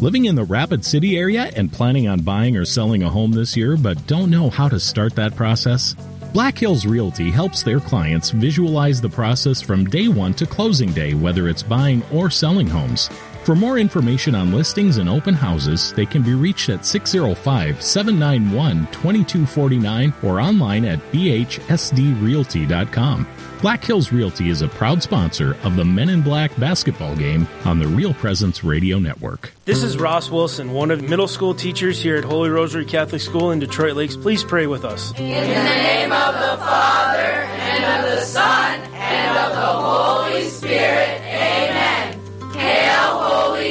Living 0.00 0.26
in 0.26 0.36
the 0.36 0.44
Rapid 0.44 0.84
City 0.84 1.18
area 1.18 1.50
and 1.56 1.72
planning 1.72 2.06
on 2.06 2.20
buying 2.20 2.56
or 2.56 2.64
selling 2.64 3.02
a 3.02 3.10
home 3.10 3.32
this 3.32 3.56
year 3.56 3.76
but 3.76 4.06
don't 4.06 4.30
know 4.30 4.48
how 4.48 4.68
to 4.68 4.78
start 4.78 5.16
that 5.16 5.34
process? 5.34 5.96
Black 6.32 6.56
Hills 6.56 6.86
Realty 6.86 7.32
helps 7.32 7.64
their 7.64 7.80
clients 7.80 8.30
visualize 8.30 9.00
the 9.00 9.08
process 9.08 9.60
from 9.60 9.86
day 9.86 10.06
one 10.06 10.34
to 10.34 10.46
closing 10.46 10.92
day, 10.92 11.14
whether 11.14 11.48
it's 11.48 11.64
buying 11.64 12.00
or 12.12 12.30
selling 12.30 12.68
homes. 12.68 13.10
For 13.44 13.54
more 13.54 13.78
information 13.78 14.34
on 14.34 14.52
listings 14.52 14.96
and 14.96 15.06
open 15.06 15.34
houses, 15.34 15.92
they 15.92 16.06
can 16.06 16.22
be 16.22 16.32
reached 16.32 16.70
at 16.70 16.86
605 16.86 17.82
791 17.82 18.86
2249 18.86 20.14
or 20.22 20.40
online 20.40 20.86
at 20.86 20.98
bhsdrealty.com. 21.12 23.26
Black 23.60 23.84
Hills 23.84 24.12
Realty 24.12 24.48
is 24.48 24.62
a 24.62 24.68
proud 24.68 25.02
sponsor 25.02 25.58
of 25.62 25.76
the 25.76 25.84
Men 25.84 26.08
in 26.08 26.22
Black 26.22 26.58
basketball 26.58 27.14
game 27.16 27.46
on 27.66 27.78
the 27.78 27.86
Real 27.86 28.14
Presence 28.14 28.64
Radio 28.64 28.98
Network. 28.98 29.52
This 29.66 29.82
is 29.82 29.98
Ross 29.98 30.30
Wilson, 30.30 30.72
one 30.72 30.90
of 30.90 31.02
the 31.02 31.08
middle 31.08 31.28
school 31.28 31.54
teachers 31.54 32.02
here 32.02 32.16
at 32.16 32.24
Holy 32.24 32.48
Rosary 32.48 32.86
Catholic 32.86 33.20
School 33.20 33.50
in 33.50 33.58
Detroit 33.58 33.94
Lakes. 33.94 34.16
Please 34.16 34.42
pray 34.42 34.66
with 34.66 34.86
us. 34.86 35.10
In 35.18 35.28
the 35.28 35.32
name 35.32 36.12
of 36.12 36.32
the 36.34 36.56
Father, 36.64 37.18
and 37.20 38.04
of 38.04 38.10
the 38.10 38.22
Son, 38.24 38.80
and 38.80 39.38
of 39.38 39.52
the 39.52 39.66
Holy 39.66 40.48
Spirit. 40.48 41.34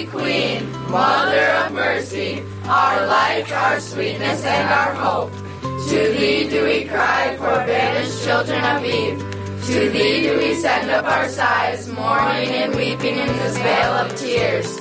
Queen, 0.07 0.71
Mother 0.89 1.45
of 1.61 1.71
Mercy, 1.71 2.43
our 2.65 3.07
life, 3.07 3.51
our 3.51 3.79
sweetness, 3.79 4.43
and 4.45 4.69
our 4.69 4.93
hope. 4.93 5.31
To 5.61 6.13
thee 6.17 6.49
do 6.49 6.63
we 6.65 6.85
cry, 6.85 7.35
poor 7.37 7.65
banished 7.65 8.23
children 8.23 8.63
of 8.63 8.83
Eve. 8.83 9.19
To 9.67 9.89
thee 9.89 10.21
do 10.23 10.37
we 10.37 10.55
send 10.55 10.89
up 10.91 11.05
our 11.05 11.29
sighs, 11.29 11.87
mourning 11.87 12.49
and 12.49 12.75
weeping 12.75 13.17
in 13.17 13.27
this 13.27 13.57
vale 13.57 13.93
of 13.93 14.15
tears. 14.15 14.75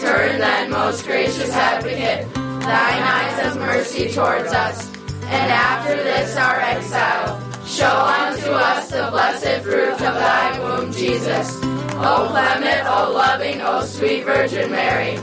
Turn 0.00 0.38
then, 0.38 0.70
most 0.70 1.04
gracious 1.06 1.50
advocate, 1.50 2.32
thine 2.34 3.02
eyes 3.02 3.46
of 3.46 3.60
mercy 3.60 4.10
towards 4.10 4.52
us, 4.52 4.90
and 5.24 5.52
after 5.52 5.96
this 5.96 6.36
our 6.36 6.60
exile, 6.60 7.40
show 7.66 7.86
unto 7.86 8.50
us 8.50 8.90
the 8.90 9.08
blessed 9.10 9.62
fruit 9.62 9.92
of 9.92 9.98
thy 9.98 10.58
womb, 10.60 10.92
Jesus. 10.92 11.58
O 11.96 12.28
clement, 12.30 12.86
O 12.86 13.12
loving, 13.12 13.60
O 13.62 13.84
sweet 13.84 14.24
Virgin 14.24 14.70
Mary, 14.70 15.16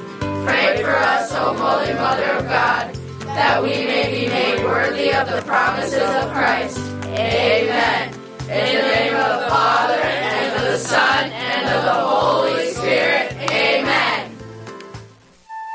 pray 0.46 0.82
for 0.82 0.96
us, 0.96 1.32
O 1.34 1.54
Holy 1.54 1.94
Mother 1.94 2.32
of 2.32 2.46
God, 2.46 2.96
that 3.26 3.62
we 3.62 3.70
may 3.70 4.10
be 4.12 4.28
made 4.28 4.64
worthy 4.64 5.14
of 5.14 5.30
the 5.30 5.42
promises 5.44 6.02
of 6.02 6.32
Christ. 6.32 6.78
Amen. 7.06 8.14
In 8.42 8.48
the 8.48 8.82
name 8.82 9.16
of 9.16 9.42
the 9.42 9.48
Father, 9.48 10.02
and 10.02 10.56
of 10.58 10.72
the 10.72 10.78
Son, 10.78 11.32
and 11.32 11.70
of 11.70 11.84
the 11.84 11.94
Holy 11.94 12.72
Spirit. 12.72 13.34
Amen. 13.52 14.36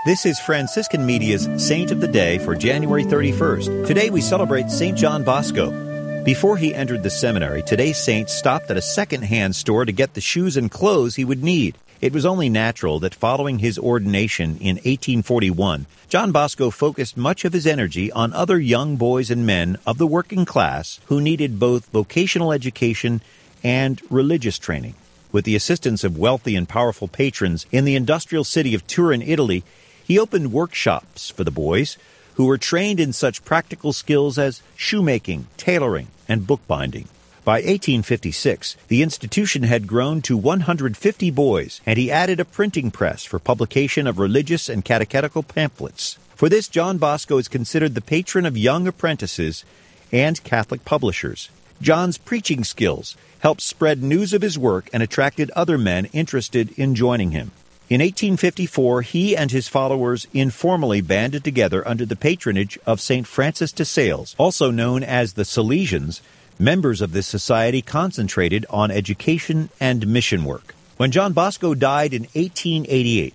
This 0.05 0.27
is 0.27 0.39
Franciscan 0.41 1.07
Media's 1.07 1.49
Saint 1.57 1.91
of 1.91 2.01
the 2.01 2.09
Day 2.09 2.39
for 2.39 2.55
January 2.57 3.05
31st. 3.05 3.87
Today 3.87 4.11
we 4.11 4.21
celebrate 4.21 4.71
St. 4.71 4.97
John 4.97 5.23
Bosco. 5.23 5.86
Before 6.27 6.57
he 6.57 6.75
entered 6.75 7.05
the 7.05 7.11
seminary, 7.11 7.63
today's 7.63 7.99
saint 7.99 8.29
stopped 8.29 8.69
at 8.69 8.77
a 8.77 8.83
second-hand 8.83 9.55
store 9.55 9.85
to 9.85 9.93
get 9.93 10.15
the 10.15 10.21
shoes 10.21 10.57
and 10.57 10.69
clothes 10.69 11.15
he 11.15 11.25
would 11.25 11.45
need. 11.45 11.79
It 12.01 12.13
was 12.13 12.27
only 12.27 12.49
natural 12.49 12.99
that 12.99 13.15
following 13.15 13.61
his 13.61 13.79
ordination 13.79 14.59
in 14.59 14.75
1841, 14.75 15.87
John 16.09 16.33
Bosco 16.33 16.71
focused 16.71 17.17
much 17.17 17.45
of 17.45 17.53
his 17.53 17.65
energy 17.65 18.11
on 18.11 18.33
other 18.33 18.59
young 18.59 18.97
boys 18.97 19.31
and 19.31 19.47
men 19.47 19.79
of 19.87 19.99
the 19.99 20.07
working 20.07 20.45
class 20.45 20.99
who 21.07 21.21
needed 21.21 21.61
both 21.61 21.91
vocational 21.91 22.53
education 22.53 23.21
and 23.63 24.03
religious 24.11 24.59
training. 24.59 24.97
With 25.31 25.45
the 25.45 25.55
assistance 25.55 26.03
of 26.03 26.19
wealthy 26.19 26.57
and 26.57 26.69
powerful 26.69 27.07
patrons 27.07 27.67
in 27.71 27.85
the 27.85 27.95
industrial 27.95 28.43
city 28.43 28.75
of 28.75 28.85
Turin, 28.89 29.23
Italy, 29.23 29.63
he 30.05 30.19
opened 30.19 30.53
workshops 30.53 31.31
for 31.31 31.45
the 31.45 31.53
boys 31.53 31.97
who 32.35 32.47
were 32.47 32.59
trained 32.59 32.99
in 32.99 33.13
such 33.13 33.45
practical 33.45 33.93
skills 33.93 34.39
as 34.39 34.61
shoemaking, 34.75 35.47
tailoring, 35.57 36.09
and 36.29 36.47
bookbinding. 36.47 37.09
By 37.45 37.59
1856, 37.59 38.77
the 38.89 39.03
institution 39.03 39.63
had 39.63 39.87
grown 39.87 40.21
to 40.23 40.37
150 40.37 41.31
boys, 41.31 41.81
and 41.87 41.97
he 41.97 42.11
added 42.11 42.41
a 42.41 42.45
printing 42.45 42.91
press 42.91 43.25
for 43.25 43.39
publication 43.39 44.09
of 44.09 44.19
religious 44.19 44.69
and 44.69 44.85
catechetical 44.85 45.45
pamphlets. 45.45 46.19
For 46.35 46.49
this, 46.49 46.67
John 46.67 46.99
Bosco 46.99 47.39
is 47.39 47.47
considered 47.47 47.95
the 47.95 48.01
patron 48.01 48.47
of 48.47 48.59
young 48.59 48.89
apprentices 48.89 49.65
and 50.11 50.43
Catholic 50.43 50.85
publishers. 50.85 51.49
John's 51.81 52.19
preaching 52.19 52.65
skills 52.65 53.17
helped 53.39 53.61
spread 53.61 54.03
news 54.03 54.33
of 54.33 54.43
his 54.43 54.59
work 54.59 54.91
and 54.93 55.03
attracted 55.03 55.51
other 55.53 55.79
men 55.79 56.07
interested 56.07 56.77
in 56.79 56.95
joining 56.95 57.31
him. 57.31 57.53
In 57.89 58.01
1854, 58.01 59.03
he 59.03 59.37
and 59.37 59.53
his 59.53 59.69
followers 59.69 60.27
informally 60.35 61.01
banded 61.01 61.45
together 61.45 61.87
under 61.87 62.05
the 62.05 62.17
patronage 62.17 62.77
of 62.85 63.01
St. 63.01 63.29
Francis 63.29 63.71
de 63.71 63.85
Sales, 63.85 64.35
also 64.39 64.73
known 64.73 65.05
as 65.05 65.35
the 65.35 65.45
Salesians. 65.45 66.21
Members 66.59 67.01
of 67.01 67.13
this 67.13 67.29
society 67.29 67.83
concentrated 67.83 68.67
on 68.71 68.91
education 68.91 69.69
and 69.79 70.09
mission 70.09 70.45
work. 70.45 70.75
When 70.97 71.13
John 71.13 71.33
Bosco 71.33 71.75
died 71.75 72.13
in 72.13 72.23
1888, 72.23 73.35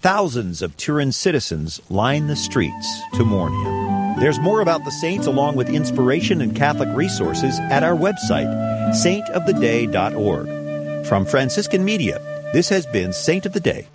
thousands 0.00 0.62
of 0.62 0.78
Turin 0.78 1.12
citizens 1.12 1.82
lined 1.90 2.30
the 2.30 2.36
streets 2.36 3.02
to 3.14 3.24
mourn 3.24 3.52
him. 3.52 4.18
There's 4.18 4.38
more 4.38 4.62
about 4.62 4.86
the 4.86 4.92
saints 4.92 5.26
along 5.26 5.56
with 5.56 5.68
inspiration 5.68 6.40
and 6.40 6.56
Catholic 6.56 6.88
resources 6.96 7.58
at 7.58 7.82
our 7.82 7.96
website, 7.96 8.48
saintoftheday.org. 8.94 11.06
From 11.06 11.26
Franciscan 11.26 11.84
Media, 11.84 12.39
this 12.52 12.68
has 12.68 12.86
been 12.86 13.12
Saint 13.12 13.46
of 13.46 13.52
the 13.52 13.60
Day. 13.60 13.86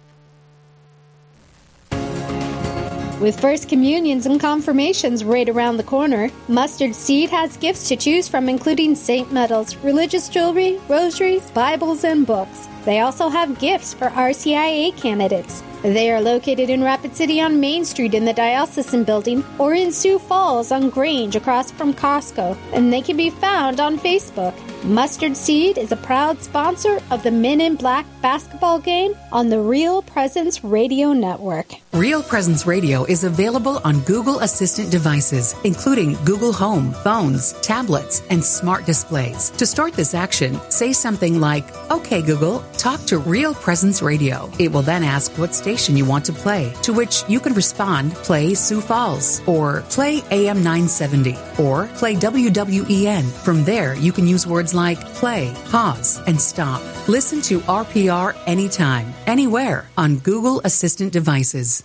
With 3.21 3.39
First 3.39 3.69
Communions 3.69 4.25
and 4.25 4.39
Confirmations 4.41 5.23
right 5.23 5.47
around 5.47 5.77
the 5.77 5.83
corner, 5.83 6.29
Mustard 6.47 6.93
Seed 6.93 7.29
has 7.29 7.55
gifts 7.57 7.87
to 7.87 7.95
choose 7.95 8.27
from, 8.27 8.49
including 8.49 8.93
saint 8.93 9.31
medals, 9.31 9.75
religious 9.77 10.27
jewelry, 10.27 10.79
rosaries, 10.89 11.49
Bibles, 11.51 12.03
and 12.03 12.27
books. 12.27 12.67
They 12.85 12.99
also 12.99 13.29
have 13.29 13.59
gifts 13.59 13.93
for 13.93 14.09
RCIA 14.09 14.95
candidates. 14.95 15.63
They 15.81 16.11
are 16.11 16.21
located 16.21 16.71
in 16.71 16.83
Rapid 16.83 17.15
City 17.15 17.39
on 17.39 17.59
Main 17.59 17.85
Street 17.85 18.15
in 18.15 18.25
the 18.25 18.33
Diocesan 18.33 19.03
Building 19.03 19.43
or 19.59 19.75
in 19.75 19.91
Sioux 19.91 20.17
Falls 20.17 20.71
on 20.71 20.89
Grange 20.89 21.35
across 21.35 21.69
from 21.69 21.93
Costco, 21.93 22.57
and 22.73 22.91
they 22.91 23.01
can 23.01 23.17
be 23.17 23.29
found 23.29 23.79
on 23.79 23.99
Facebook. 23.99 24.55
Mustard 24.83 25.37
Seed 25.37 25.77
is 25.77 25.91
a 25.91 25.97
proud 25.97 26.41
sponsor 26.41 26.99
of 27.11 27.21
the 27.21 27.31
Men 27.31 27.61
in 27.61 27.75
Black 27.75 28.05
basketball 28.21 28.79
game 28.79 29.15
on 29.31 29.49
the 29.49 29.59
Real 29.59 30.01
Presence 30.01 30.63
Radio 30.63 31.13
Network. 31.13 31.67
Real 31.93 32.21
Presence 32.23 32.65
Radio 32.65 33.03
is 33.05 33.23
available 33.23 33.79
on 33.83 33.99
Google 34.01 34.39
Assistant 34.39 34.91
devices, 34.91 35.55
including 35.63 36.13
Google 36.25 36.53
Home, 36.53 36.93
phones, 37.03 37.53
tablets, 37.61 38.21
and 38.29 38.43
smart 38.43 38.85
displays. 38.85 39.51
To 39.51 39.65
start 39.65 39.93
this 39.93 40.13
action, 40.13 40.59
say 40.69 40.93
something 40.93 41.39
like, 41.39 41.65
OK 41.91 42.21
Google, 42.23 42.63
talk 42.75 43.03
to 43.05 43.17
Real 43.17 43.53
Presence 43.53 44.01
Radio. 44.01 44.51
It 44.59 44.71
will 44.71 44.81
then 44.81 45.03
ask 45.03 45.31
what 45.37 45.55
station 45.55 45.97
you 45.97 46.05
want 46.05 46.25
to 46.25 46.33
play, 46.33 46.73
to 46.83 46.93
which 46.93 47.23
you 47.27 47.39
can 47.39 47.53
respond, 47.53 48.13
play 48.13 48.53
Sioux 48.53 48.81
Falls, 48.81 49.41
or 49.47 49.81
play 49.89 50.21
AM 50.31 50.63
970, 50.63 51.37
or 51.57 51.87
play 51.95 52.15
WWEN. 52.15 53.23
From 53.43 53.63
there, 53.63 53.95
you 53.95 54.11
can 54.11 54.27
use 54.27 54.45
words 54.45 54.73
like 54.73 54.99
play, 55.15 55.53
pause, 55.71 56.21
and 56.27 56.39
stop. 56.39 56.81
Listen 57.07 57.41
to 57.43 57.59
RPR 57.61 58.35
anytime, 58.45 59.13
anywhere 59.27 59.87
on 59.97 60.17
Google 60.17 60.61
Assistant 60.63 61.11
devices. 61.11 61.83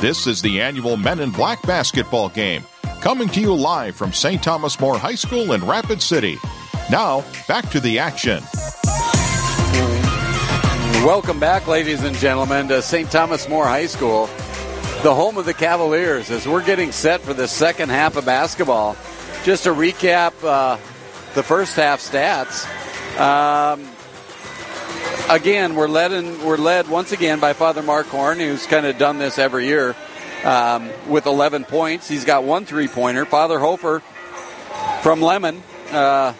This 0.00 0.26
is 0.26 0.42
the 0.42 0.60
annual 0.60 0.96
Men 0.96 1.20
in 1.20 1.30
Black 1.30 1.62
basketball 1.62 2.28
game, 2.28 2.64
coming 3.00 3.28
to 3.30 3.40
you 3.40 3.54
live 3.54 3.96
from 3.96 4.12
St. 4.12 4.42
Thomas 4.42 4.78
More 4.78 4.98
High 4.98 5.14
School 5.14 5.52
in 5.52 5.64
Rapid 5.64 6.02
City. 6.02 6.38
Now, 6.90 7.24
back 7.48 7.68
to 7.70 7.80
the 7.80 7.98
action. 7.98 8.42
Welcome 11.06 11.38
back, 11.38 11.68
ladies 11.68 12.02
and 12.02 12.16
gentlemen, 12.16 12.66
to 12.66 12.82
St. 12.82 13.08
Thomas 13.08 13.48
More 13.48 13.64
High 13.64 13.86
School, 13.86 14.26
the 15.04 15.14
home 15.14 15.36
of 15.36 15.44
the 15.44 15.54
Cavaliers, 15.54 16.32
as 16.32 16.48
we're 16.48 16.64
getting 16.64 16.90
set 16.90 17.20
for 17.20 17.32
the 17.32 17.46
second 17.46 17.90
half 17.90 18.16
of 18.16 18.26
basketball. 18.26 18.96
Just 19.44 19.62
to 19.62 19.70
recap 19.70 20.32
uh, 20.42 20.78
the 21.34 21.44
first 21.44 21.76
half 21.76 22.00
stats. 22.00 22.66
Um, 23.20 23.88
again, 25.30 25.76
we're 25.76 25.86
led 25.86 26.10
in, 26.10 26.44
we're 26.44 26.56
led 26.56 26.88
once 26.88 27.12
again 27.12 27.38
by 27.38 27.52
Father 27.52 27.84
Mark 27.84 28.06
Horn, 28.06 28.40
who's 28.40 28.66
kind 28.66 28.84
of 28.84 28.98
done 28.98 29.18
this 29.18 29.38
every 29.38 29.66
year 29.66 29.94
um, 30.42 30.90
with 31.06 31.26
11 31.26 31.66
points. 31.66 32.08
He's 32.08 32.24
got 32.24 32.42
one 32.42 32.64
three 32.64 32.88
pointer. 32.88 33.24
Father 33.24 33.60
Hofer 33.60 34.00
from 35.02 35.20
Lemmon 35.20 35.60
uh, 35.92 36.32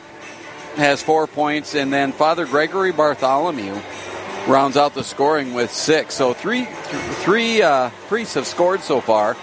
has 0.74 1.04
four 1.04 1.28
points, 1.28 1.76
and 1.76 1.92
then 1.92 2.10
Father 2.10 2.46
Gregory 2.46 2.90
Bartholomew 2.90 3.80
rounds 4.46 4.76
out 4.76 4.94
the 4.94 5.04
scoring 5.04 5.54
with 5.54 5.72
six. 5.72 6.14
So 6.14 6.32
three 6.32 6.64
three 7.24 7.62
uh, 7.62 7.90
priests 8.08 8.34
have 8.34 8.46
scored 8.46 8.80
so 8.80 9.00
far, 9.00 9.36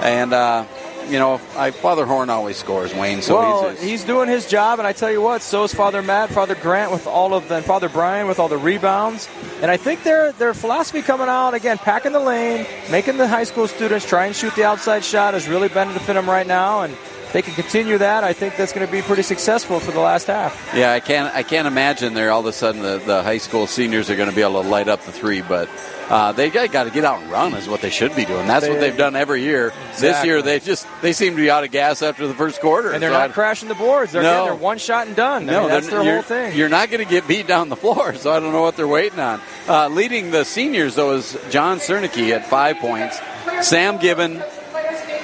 and 0.00 0.32
uh, 0.32 0.64
you 1.08 1.18
know 1.18 1.40
I, 1.56 1.70
Father 1.70 2.04
Horn 2.06 2.30
always 2.30 2.56
scores. 2.56 2.94
Wayne, 2.94 3.22
so 3.22 3.36
well, 3.36 3.70
he's, 3.70 3.82
he's 3.82 4.04
doing 4.04 4.28
his 4.28 4.48
job, 4.48 4.78
and 4.78 4.86
I 4.86 4.92
tell 4.92 5.10
you 5.10 5.22
what, 5.22 5.42
so 5.42 5.64
is 5.64 5.74
Father 5.74 6.02
Matt, 6.02 6.30
Father 6.30 6.54
Grant 6.54 6.92
with 6.92 7.06
all 7.06 7.34
of 7.34 7.48
the, 7.48 7.56
and 7.56 7.64
Father 7.64 7.88
Brian 7.88 8.26
with 8.26 8.38
all 8.38 8.48
the 8.48 8.58
rebounds. 8.58 9.28
And 9.62 9.70
I 9.70 9.76
think 9.76 10.02
their 10.02 10.32
their 10.32 10.54
philosophy 10.54 11.02
coming 11.02 11.28
out 11.28 11.54
again, 11.54 11.78
packing 11.78 12.12
the 12.12 12.20
lane, 12.20 12.66
making 12.90 13.16
the 13.16 13.28
high 13.28 13.44
school 13.44 13.68
students 13.68 14.06
try 14.06 14.26
and 14.26 14.34
shoot 14.36 14.54
the 14.54 14.64
outside 14.64 15.04
shot 15.04 15.34
has 15.34 15.48
really 15.48 15.68
benefited 15.68 16.16
them 16.16 16.28
right 16.28 16.46
now, 16.46 16.82
and 16.82 16.96
they 17.32 17.42
can 17.42 17.54
continue 17.54 17.98
that, 17.98 18.24
I 18.24 18.32
think 18.32 18.56
that's 18.56 18.72
going 18.72 18.86
to 18.86 18.90
be 18.90 19.02
pretty 19.02 19.22
successful 19.22 19.80
for 19.80 19.92
the 19.92 20.00
last 20.00 20.26
half. 20.28 20.72
Yeah, 20.74 20.92
I 20.92 21.00
can't. 21.00 21.34
I 21.34 21.42
can't 21.42 21.66
imagine 21.66 22.14
there 22.14 22.30
all 22.30 22.40
of 22.40 22.46
a 22.46 22.52
sudden 22.52 22.82
the, 22.82 22.98
the 22.98 23.22
high 23.22 23.38
school 23.38 23.66
seniors 23.66 24.08
are 24.10 24.16
going 24.16 24.30
to 24.30 24.34
be 24.34 24.42
able 24.42 24.62
to 24.62 24.68
light 24.68 24.88
up 24.88 25.02
the 25.02 25.12
three, 25.12 25.42
but 25.42 25.68
uh, 26.08 26.32
they 26.32 26.48
got 26.48 26.84
to 26.84 26.90
get 26.90 27.04
out 27.04 27.20
and 27.20 27.30
run 27.30 27.52
is 27.54 27.68
what 27.68 27.82
they 27.82 27.90
should 27.90 28.16
be 28.16 28.24
doing. 28.24 28.46
That's 28.46 28.64
They- 28.64 28.70
what 28.70 28.80
they've 28.80 28.96
done 28.96 29.14
every 29.14 29.42
year. 29.42 29.72
This 29.98 30.24
year 30.24 30.40
they 30.40 30.58
just 30.58 30.86
they 31.02 31.12
seem 31.12 31.32
to 31.36 31.42
be 31.42 31.50
out 31.50 31.64
of 31.64 31.70
gas 31.70 32.00
after 32.02 32.26
the 32.26 32.32
first 32.34 32.60
quarter, 32.60 32.92
And 32.92 33.02
they're 33.02 33.10
So 33.10 33.18
not 33.18 33.30
I- 33.30 33.32
crashing 33.34 33.68
the 33.68 33.74
boards. 33.74 34.12
They're, 34.12 34.22
No. 34.22 34.44
they're 34.46 34.54
one 34.54 34.78
shot 34.78 35.06
and 35.06 35.14
done. 35.14 35.48
I 35.48 35.52
No, 35.52 35.60
mean, 35.62 35.68
that's 35.70 35.88
their 35.88 36.02
whole 36.02 36.22
thing. 36.22 36.56
You're 36.56 36.68
not 36.70 36.90
going 36.90 37.04
to 37.04 37.10
get 37.10 37.28
beat 37.28 37.46
down 37.46 37.68
the 37.68 37.76
floor, 37.76 38.14
so 38.14 38.32
I 38.32 38.40
don't 38.40 38.52
know 38.52 38.62
what 38.62 38.76
they're 38.76 38.88
waiting 38.88 39.20
on. 39.20 39.40
Uh, 39.68 39.88
leading 39.88 40.30
the 40.30 40.44
seniors 40.44 40.94
though 40.94 41.12
is 41.14 41.36
John 41.50 41.78
Cernicki 41.78 42.30
at 42.30 42.46
five 42.46 42.78
points. 42.78 43.20
Sam 43.60 43.98
Gibbon 43.98 44.42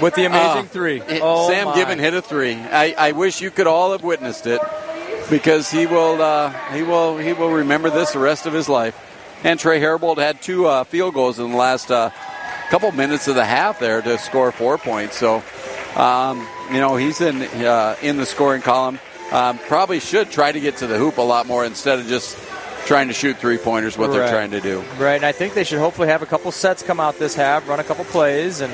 with 0.01 0.15
the 0.15 0.25
amazing 0.25 0.65
Uh, 0.65 0.69
three. 0.71 1.01
it- 1.01 1.21
Oh, 1.23 1.49
Sam 1.49 1.67
my. 1.67 1.75
Gibbon 1.75 1.99
hit 1.99 2.15
a 2.15 2.23
three. 2.23 2.55
I, 2.55 2.95
I 2.97 3.13
wish 3.13 3.41
you 3.41 3.51
could 3.51 3.67
all 3.67 3.93
have 3.93 4.03
witnessed 4.03 4.47
it 4.47 4.61
because 5.31 5.71
he 5.71 5.87
will 5.87 6.21
uh, 6.21 6.51
he 6.73 6.83
will 6.83 7.17
he 7.19 7.33
will 7.33 7.51
remember 7.51 7.91
this 7.91 8.13
the 8.13 8.19
rest 8.19 8.47
of 8.47 8.53
his 8.53 8.69
life. 8.69 8.99
And 9.43 9.59
Trey 9.61 9.81
Herbold 9.81 10.19
had 10.19 10.41
two 10.41 10.67
uh, 10.67 10.85
field 10.85 11.15
goals 11.15 11.39
in 11.39 11.51
the 11.51 11.57
last 11.57 11.91
uh, 11.91 12.11
couple 12.71 12.91
minutes 12.93 13.29
of 13.29 13.35
the 13.35 13.45
half 13.45 13.79
there 13.79 14.01
to 14.03 14.19
score 14.19 14.51
four 14.53 14.79
points. 14.79 15.17
So 15.17 15.43
um, 15.97 16.47
you 16.73 16.81
know 16.81 16.97
he's 16.97 17.21
in 17.21 17.43
uh, 17.43 17.97
in 18.03 18.17
the 18.17 18.27
scoring 18.27 18.63
column. 18.63 18.99
Um, 19.33 19.59
probably 19.69 20.01
should 20.01 20.31
try 20.31 20.53
to 20.53 20.61
get 20.61 20.77
to 20.79 20.87
the 20.87 20.97
hoop 20.99 21.19
a 21.19 21.23
lot 21.23 21.47
more 21.47 21.65
instead 21.65 21.99
of 21.99 22.07
just 22.07 22.39
trying 22.87 23.09
to 23.09 23.15
shoot 23.15 23.39
three 23.39 23.57
pointers. 23.59 23.97
What 23.99 24.13
they're 24.13 24.29
trying 24.29 24.51
to 24.53 24.61
do. 24.61 24.85
Right, 24.99 25.15
and 25.17 25.25
I 25.25 25.33
think 25.33 25.55
they 25.55 25.65
should 25.65 25.79
hopefully 25.79 26.09
have 26.09 26.23
a 26.23 26.27
couple 26.27 26.53
sets 26.53 26.83
come 26.83 27.01
out 27.01 27.19
this 27.19 27.35
half, 27.35 27.67
run 27.69 27.81
a 27.81 27.85
couple 27.85 28.05
plays, 28.05 28.61
and 28.61 28.73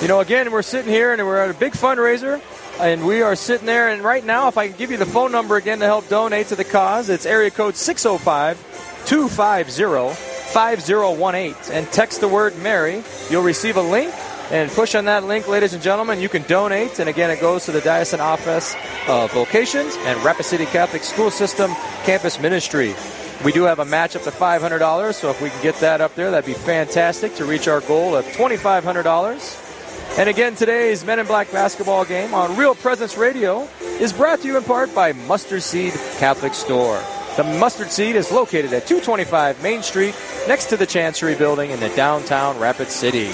you 0.00 0.08
know, 0.08 0.20
again, 0.20 0.52
we're 0.52 0.62
sitting 0.62 0.92
here 0.92 1.12
and 1.12 1.24
we're 1.26 1.38
at 1.38 1.50
a 1.50 1.54
big 1.54 1.72
fundraiser, 1.72 2.40
and 2.80 3.06
we 3.06 3.22
are 3.22 3.34
sitting 3.34 3.66
there. 3.66 3.88
And 3.88 4.02
right 4.02 4.24
now, 4.24 4.48
if 4.48 4.58
I 4.58 4.68
can 4.68 4.76
give 4.76 4.90
you 4.90 4.96
the 4.98 5.06
phone 5.06 5.32
number 5.32 5.56
again 5.56 5.78
to 5.80 5.86
help 5.86 6.08
donate 6.08 6.48
to 6.48 6.56
the 6.56 6.64
cause, 6.64 7.08
it's 7.08 7.24
area 7.24 7.50
code 7.50 7.76
605 7.76 9.06
250 9.06 10.14
5018, 10.52 11.72
and 11.72 11.86
text 11.92 12.20
the 12.20 12.28
word 12.28 12.56
Mary. 12.58 13.02
You'll 13.30 13.42
receive 13.42 13.76
a 13.76 13.82
link. 13.82 14.12
And 14.48 14.70
push 14.70 14.94
on 14.94 15.06
that 15.06 15.24
link, 15.24 15.48
ladies 15.48 15.74
and 15.74 15.82
gentlemen. 15.82 16.20
You 16.20 16.28
can 16.28 16.42
donate. 16.42 17.00
And 17.00 17.08
again, 17.08 17.32
it 17.32 17.40
goes 17.40 17.64
to 17.64 17.72
the 17.72 17.80
Diocesan 17.80 18.20
Office 18.20 18.76
of 19.08 19.32
Vocations 19.32 19.96
and 19.96 20.22
Rapid 20.22 20.44
City 20.44 20.66
Catholic 20.66 21.02
School 21.02 21.32
System 21.32 21.72
Campus 22.04 22.38
Ministry. 22.38 22.94
We 23.44 23.50
do 23.50 23.64
have 23.64 23.80
a 23.80 23.84
match 23.84 24.14
up 24.14 24.22
to 24.22 24.30
$500, 24.30 25.14
so 25.14 25.30
if 25.30 25.42
we 25.42 25.50
can 25.50 25.62
get 25.62 25.74
that 25.80 26.00
up 26.00 26.14
there, 26.14 26.30
that'd 26.30 26.46
be 26.46 26.54
fantastic 26.54 27.34
to 27.34 27.44
reach 27.44 27.66
our 27.66 27.80
goal 27.80 28.14
of 28.14 28.24
$2,500. 28.24 29.65
And 30.18 30.30
again, 30.30 30.54
today's 30.54 31.04
Men 31.04 31.18
in 31.18 31.26
Black 31.26 31.52
basketball 31.52 32.06
game 32.06 32.32
on 32.32 32.56
Real 32.56 32.74
Presence 32.74 33.18
Radio 33.18 33.68
is 34.00 34.14
brought 34.14 34.40
to 34.40 34.46
you 34.46 34.56
in 34.56 34.64
part 34.64 34.94
by 34.94 35.12
Mustard 35.12 35.62
Seed 35.62 35.92
Catholic 36.16 36.54
Store. 36.54 37.02
The 37.36 37.44
Mustard 37.44 37.90
Seed 37.90 38.16
is 38.16 38.32
located 38.32 38.72
at 38.72 38.86
225 38.86 39.62
Main 39.62 39.82
Street, 39.82 40.14
next 40.48 40.70
to 40.70 40.78
the 40.78 40.86
Chancery 40.86 41.34
Building 41.34 41.70
in 41.70 41.80
the 41.80 41.90
downtown 41.90 42.58
Rapid 42.58 42.88
City. 42.88 43.30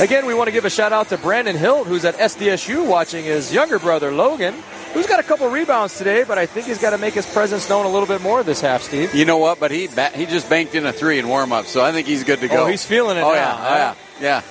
Again, 0.00 0.26
we 0.26 0.34
want 0.34 0.48
to 0.48 0.52
give 0.52 0.64
a 0.64 0.70
shout 0.70 0.92
out 0.92 1.08
to 1.10 1.18
Brandon 1.18 1.56
Hilt, 1.56 1.86
who's 1.86 2.04
at 2.04 2.16
SDSU 2.16 2.84
watching 2.84 3.24
his 3.24 3.54
younger 3.54 3.78
brother 3.78 4.10
Logan, 4.10 4.56
who's 4.94 5.06
got 5.06 5.20
a 5.20 5.22
couple 5.22 5.48
rebounds 5.50 5.96
today, 5.96 6.24
but 6.24 6.36
I 6.36 6.46
think 6.46 6.66
he's 6.66 6.78
got 6.78 6.90
to 6.90 6.98
make 6.98 7.14
his 7.14 7.32
presence 7.32 7.68
known 7.68 7.86
a 7.86 7.88
little 7.88 8.08
bit 8.08 8.22
more 8.22 8.42
this 8.42 8.60
half, 8.60 8.82
Steve. 8.82 9.14
You 9.14 9.24
know 9.24 9.38
what? 9.38 9.60
But 9.60 9.70
he 9.70 9.86
ba- 9.86 10.10
he 10.12 10.26
just 10.26 10.50
banked 10.50 10.74
in 10.74 10.84
a 10.84 10.92
three 10.92 11.20
in 11.20 11.28
warm 11.28 11.52
up, 11.52 11.66
so 11.66 11.84
I 11.84 11.92
think 11.92 12.08
he's 12.08 12.24
good 12.24 12.40
to 12.40 12.46
oh, 12.46 12.48
go. 12.48 12.64
Oh, 12.64 12.66
he's 12.66 12.84
feeling 12.84 13.18
it 13.18 13.20
Oh 13.20 13.30
now, 13.30 13.30
oh, 13.30 13.34
yeah, 13.34 13.56
huh? 13.56 13.68
oh, 13.68 13.76
yeah, 13.76 13.94
yeah. 14.20 14.42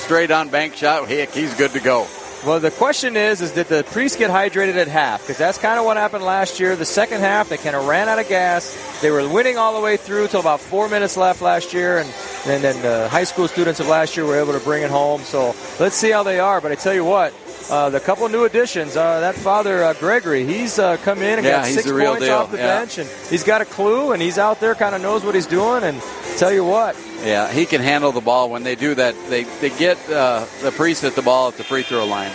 Straight 0.00 0.30
on 0.30 0.48
bank 0.48 0.74
shot. 0.74 1.08
Heck, 1.08 1.30
he's 1.30 1.54
good 1.54 1.70
to 1.72 1.80
go. 1.80 2.06
Well, 2.44 2.58
the 2.58 2.70
question 2.70 3.16
is, 3.16 3.42
is 3.42 3.52
did 3.52 3.66
the 3.66 3.84
priests 3.84 4.16
get 4.16 4.30
hydrated 4.30 4.76
at 4.76 4.88
half? 4.88 5.20
Because 5.20 5.36
that's 5.36 5.58
kind 5.58 5.78
of 5.78 5.84
what 5.84 5.98
happened 5.98 6.24
last 6.24 6.58
year. 6.58 6.74
The 6.74 6.86
second 6.86 7.20
half, 7.20 7.50
they 7.50 7.58
kind 7.58 7.76
of 7.76 7.86
ran 7.86 8.08
out 8.08 8.18
of 8.18 8.28
gas. 8.28 8.98
They 9.02 9.10
were 9.10 9.28
winning 9.28 9.58
all 9.58 9.74
the 9.74 9.80
way 9.84 9.98
through 9.98 10.28
till 10.28 10.40
about 10.40 10.60
four 10.60 10.88
minutes 10.88 11.18
left 11.18 11.42
last 11.42 11.74
year, 11.74 11.98
and, 11.98 12.08
and 12.46 12.64
then 12.64 12.80
the 12.80 13.10
high 13.10 13.24
school 13.24 13.46
students 13.46 13.78
of 13.78 13.88
last 13.88 14.16
year 14.16 14.24
were 14.24 14.40
able 14.40 14.54
to 14.54 14.60
bring 14.60 14.82
it 14.82 14.90
home. 14.90 15.20
So 15.20 15.54
let's 15.78 15.96
see 15.96 16.10
how 16.10 16.22
they 16.22 16.40
are. 16.40 16.62
But 16.62 16.72
I 16.72 16.76
tell 16.76 16.94
you 16.94 17.04
what, 17.04 17.34
uh, 17.70 17.90
the 17.90 18.00
couple 18.00 18.26
new 18.30 18.44
additions, 18.44 18.96
uh, 18.96 19.20
that 19.20 19.34
father 19.34 19.84
uh, 19.84 19.92
Gregory, 19.92 20.46
he's 20.46 20.78
uh, 20.78 20.96
come 20.98 21.18
in 21.18 21.38
and 21.38 21.44
Yeah, 21.44 21.58
got 21.58 21.66
six 21.66 21.90
points 21.90 22.24
deal, 22.24 22.34
off 22.34 22.50
the 22.50 22.56
yeah. 22.56 22.78
bench, 22.78 22.96
and 22.96 23.08
he's 23.28 23.44
got 23.44 23.60
a 23.60 23.66
clue, 23.66 24.12
and 24.12 24.22
he's 24.22 24.38
out 24.38 24.60
there, 24.60 24.74
kind 24.74 24.94
of 24.94 25.02
knows 25.02 25.24
what 25.24 25.34
he's 25.34 25.46
doing. 25.46 25.82
And 25.82 26.00
tell 26.38 26.52
you 26.52 26.64
what, 26.64 26.96
Yeah, 27.24 27.50
he 27.52 27.66
can 27.66 27.80
handle 27.82 28.12
the 28.12 28.20
ball. 28.20 28.48
When 28.50 28.62
they 28.62 28.74
do 28.76 28.94
that, 28.94 29.14
they 29.28 29.44
they 29.44 29.70
get 29.70 29.98
uh, 30.10 30.46
the 30.62 30.70
priest 30.72 31.04
at 31.04 31.14
the 31.14 31.22
ball 31.22 31.48
at 31.48 31.56
the 31.56 31.64
free 31.64 31.82
throw 31.82 32.06
line. 32.06 32.32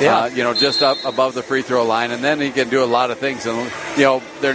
Yeah. 0.00 0.16
Uh, 0.18 0.26
you 0.26 0.44
know, 0.44 0.54
just 0.54 0.82
up 0.82 0.96
above 1.04 1.34
the 1.34 1.42
free 1.42 1.62
throw 1.62 1.84
line, 1.84 2.10
and 2.12 2.22
then 2.22 2.40
he 2.40 2.50
can 2.50 2.68
do 2.68 2.82
a 2.84 2.86
lot 2.86 3.10
of 3.10 3.18
things. 3.18 3.44
And 3.46 3.70
you 3.96 4.04
know, 4.04 4.22
they're 4.40 4.54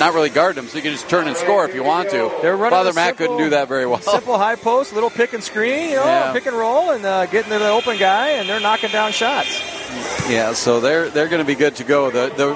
not 0.00 0.14
really 0.14 0.30
guarding 0.30 0.64
him, 0.64 0.68
so 0.68 0.76
you 0.76 0.82
can 0.82 0.92
just 0.92 1.08
turn 1.08 1.28
and 1.28 1.36
score 1.36 1.64
if 1.64 1.74
you 1.74 1.84
want 1.84 2.10
to. 2.10 2.30
They're 2.42 2.56
running 2.56 2.70
Father 2.76 2.92
Matt 2.92 3.16
simple- 3.16 3.36
couldn't 3.36 3.44
do 3.44 3.50
that 3.50 3.68
very 3.68 3.86
well. 3.86 4.00
Simple 4.00 4.36
high 4.36 4.56
post, 4.56 4.92
little 4.92 5.10
pick 5.10 5.32
and 5.32 5.42
screen, 5.44 5.90
you 5.90 5.96
know, 5.96 6.04
Yeah. 6.04 6.32
pick 6.32 6.46
and 6.46 6.56
roll, 6.56 6.90
and 6.90 7.04
uh, 7.06 7.26
getting 7.26 7.52
to 7.52 7.58
the 7.58 7.68
open 7.70 7.98
guy, 7.98 8.30
and 8.30 8.48
they're 8.48 8.60
knocking 8.60 8.90
down 8.90 9.12
shots. 9.12 9.48
Yeah, 10.28 10.52
so 10.54 10.80
they're 10.80 11.08
they're 11.08 11.28
going 11.28 11.40
to 11.42 11.46
be 11.46 11.54
good 11.54 11.76
to 11.76 11.84
go. 11.84 12.10
The 12.10 12.28
the 12.36 12.54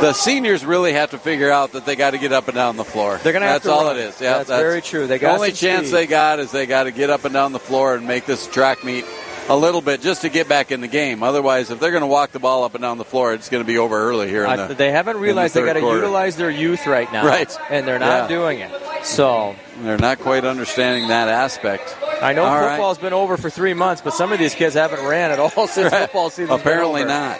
the 0.00 0.12
seniors 0.12 0.64
really 0.64 0.92
have 0.92 1.10
to 1.10 1.18
figure 1.18 1.50
out 1.50 1.72
that 1.72 1.86
they 1.86 1.96
got 1.96 2.10
to 2.10 2.18
get 2.18 2.32
up 2.32 2.48
and 2.48 2.54
down 2.54 2.76
the 2.76 2.84
floor. 2.84 3.18
They're 3.22 3.32
gonna 3.32 3.46
have 3.46 3.62
That's 3.62 3.66
to 3.66 3.72
all 3.72 3.84
run. 3.86 3.96
it 3.96 4.00
is. 4.00 4.20
Yeah, 4.20 4.38
That's 4.38 4.48
very 4.50 4.82
true. 4.82 5.06
They 5.06 5.16
the 5.18 5.22
got 5.22 5.34
only 5.36 5.52
chance 5.52 5.88
speed. 5.88 5.94
they 5.96 6.06
got 6.06 6.38
is 6.38 6.50
they 6.52 6.66
got 6.66 6.84
to 6.84 6.90
get 6.92 7.10
up 7.10 7.24
and 7.24 7.32
down 7.32 7.52
the 7.52 7.58
floor 7.58 7.94
and 7.94 8.06
make 8.06 8.26
this 8.26 8.46
track 8.46 8.84
meet 8.84 9.04
a 9.48 9.56
little 9.56 9.80
bit 9.80 10.00
just 10.02 10.22
to 10.22 10.28
get 10.28 10.48
back 10.48 10.72
in 10.72 10.80
the 10.80 10.88
game. 10.88 11.22
Otherwise, 11.22 11.70
if 11.70 11.78
they're 11.78 11.92
going 11.92 12.00
to 12.02 12.06
walk 12.08 12.32
the 12.32 12.40
ball 12.40 12.64
up 12.64 12.74
and 12.74 12.82
down 12.82 12.98
the 12.98 13.04
floor, 13.04 13.32
it's 13.32 13.48
going 13.48 13.62
to 13.62 13.66
be 13.66 13.78
over 13.78 13.96
early 13.96 14.28
here. 14.28 14.44
I- 14.44 14.56
the, 14.66 14.74
they 14.74 14.90
haven't 14.90 15.18
realized 15.18 15.54
the 15.54 15.60
they 15.60 15.66
got 15.66 15.74
to 15.74 15.80
utilize 15.80 16.36
their 16.36 16.50
youth 16.50 16.84
right 16.88 17.10
now, 17.12 17.24
Right. 17.24 17.56
And 17.70 17.86
they're 17.86 18.00
not 18.00 18.28
Yeah. 18.28 18.36
doing 18.36 18.58
it. 18.58 18.72
So 19.04 19.54
They're 19.82 19.98
not 19.98 20.18
quite 20.18 20.44
understanding 20.44 21.08
that 21.08 21.28
aspect. 21.28 21.96
I 22.20 22.32
know 22.32 22.42
All 22.44 22.56
right. 22.60 22.70
football's 22.70 22.98
been 22.98 23.12
over 23.12 23.36
for 23.36 23.48
three 23.48 23.72
months, 23.74 24.02
but 24.02 24.14
some 24.14 24.32
of 24.32 24.40
these 24.40 24.54
kids 24.54 24.74
haven't 24.74 25.06
ran 25.06 25.30
at 25.30 25.38
all 25.38 25.50
since 25.68 25.92
Right. 25.92 26.02
football 26.02 26.28
season. 26.30 26.52
Apparently 26.52 27.04
not. 27.04 27.38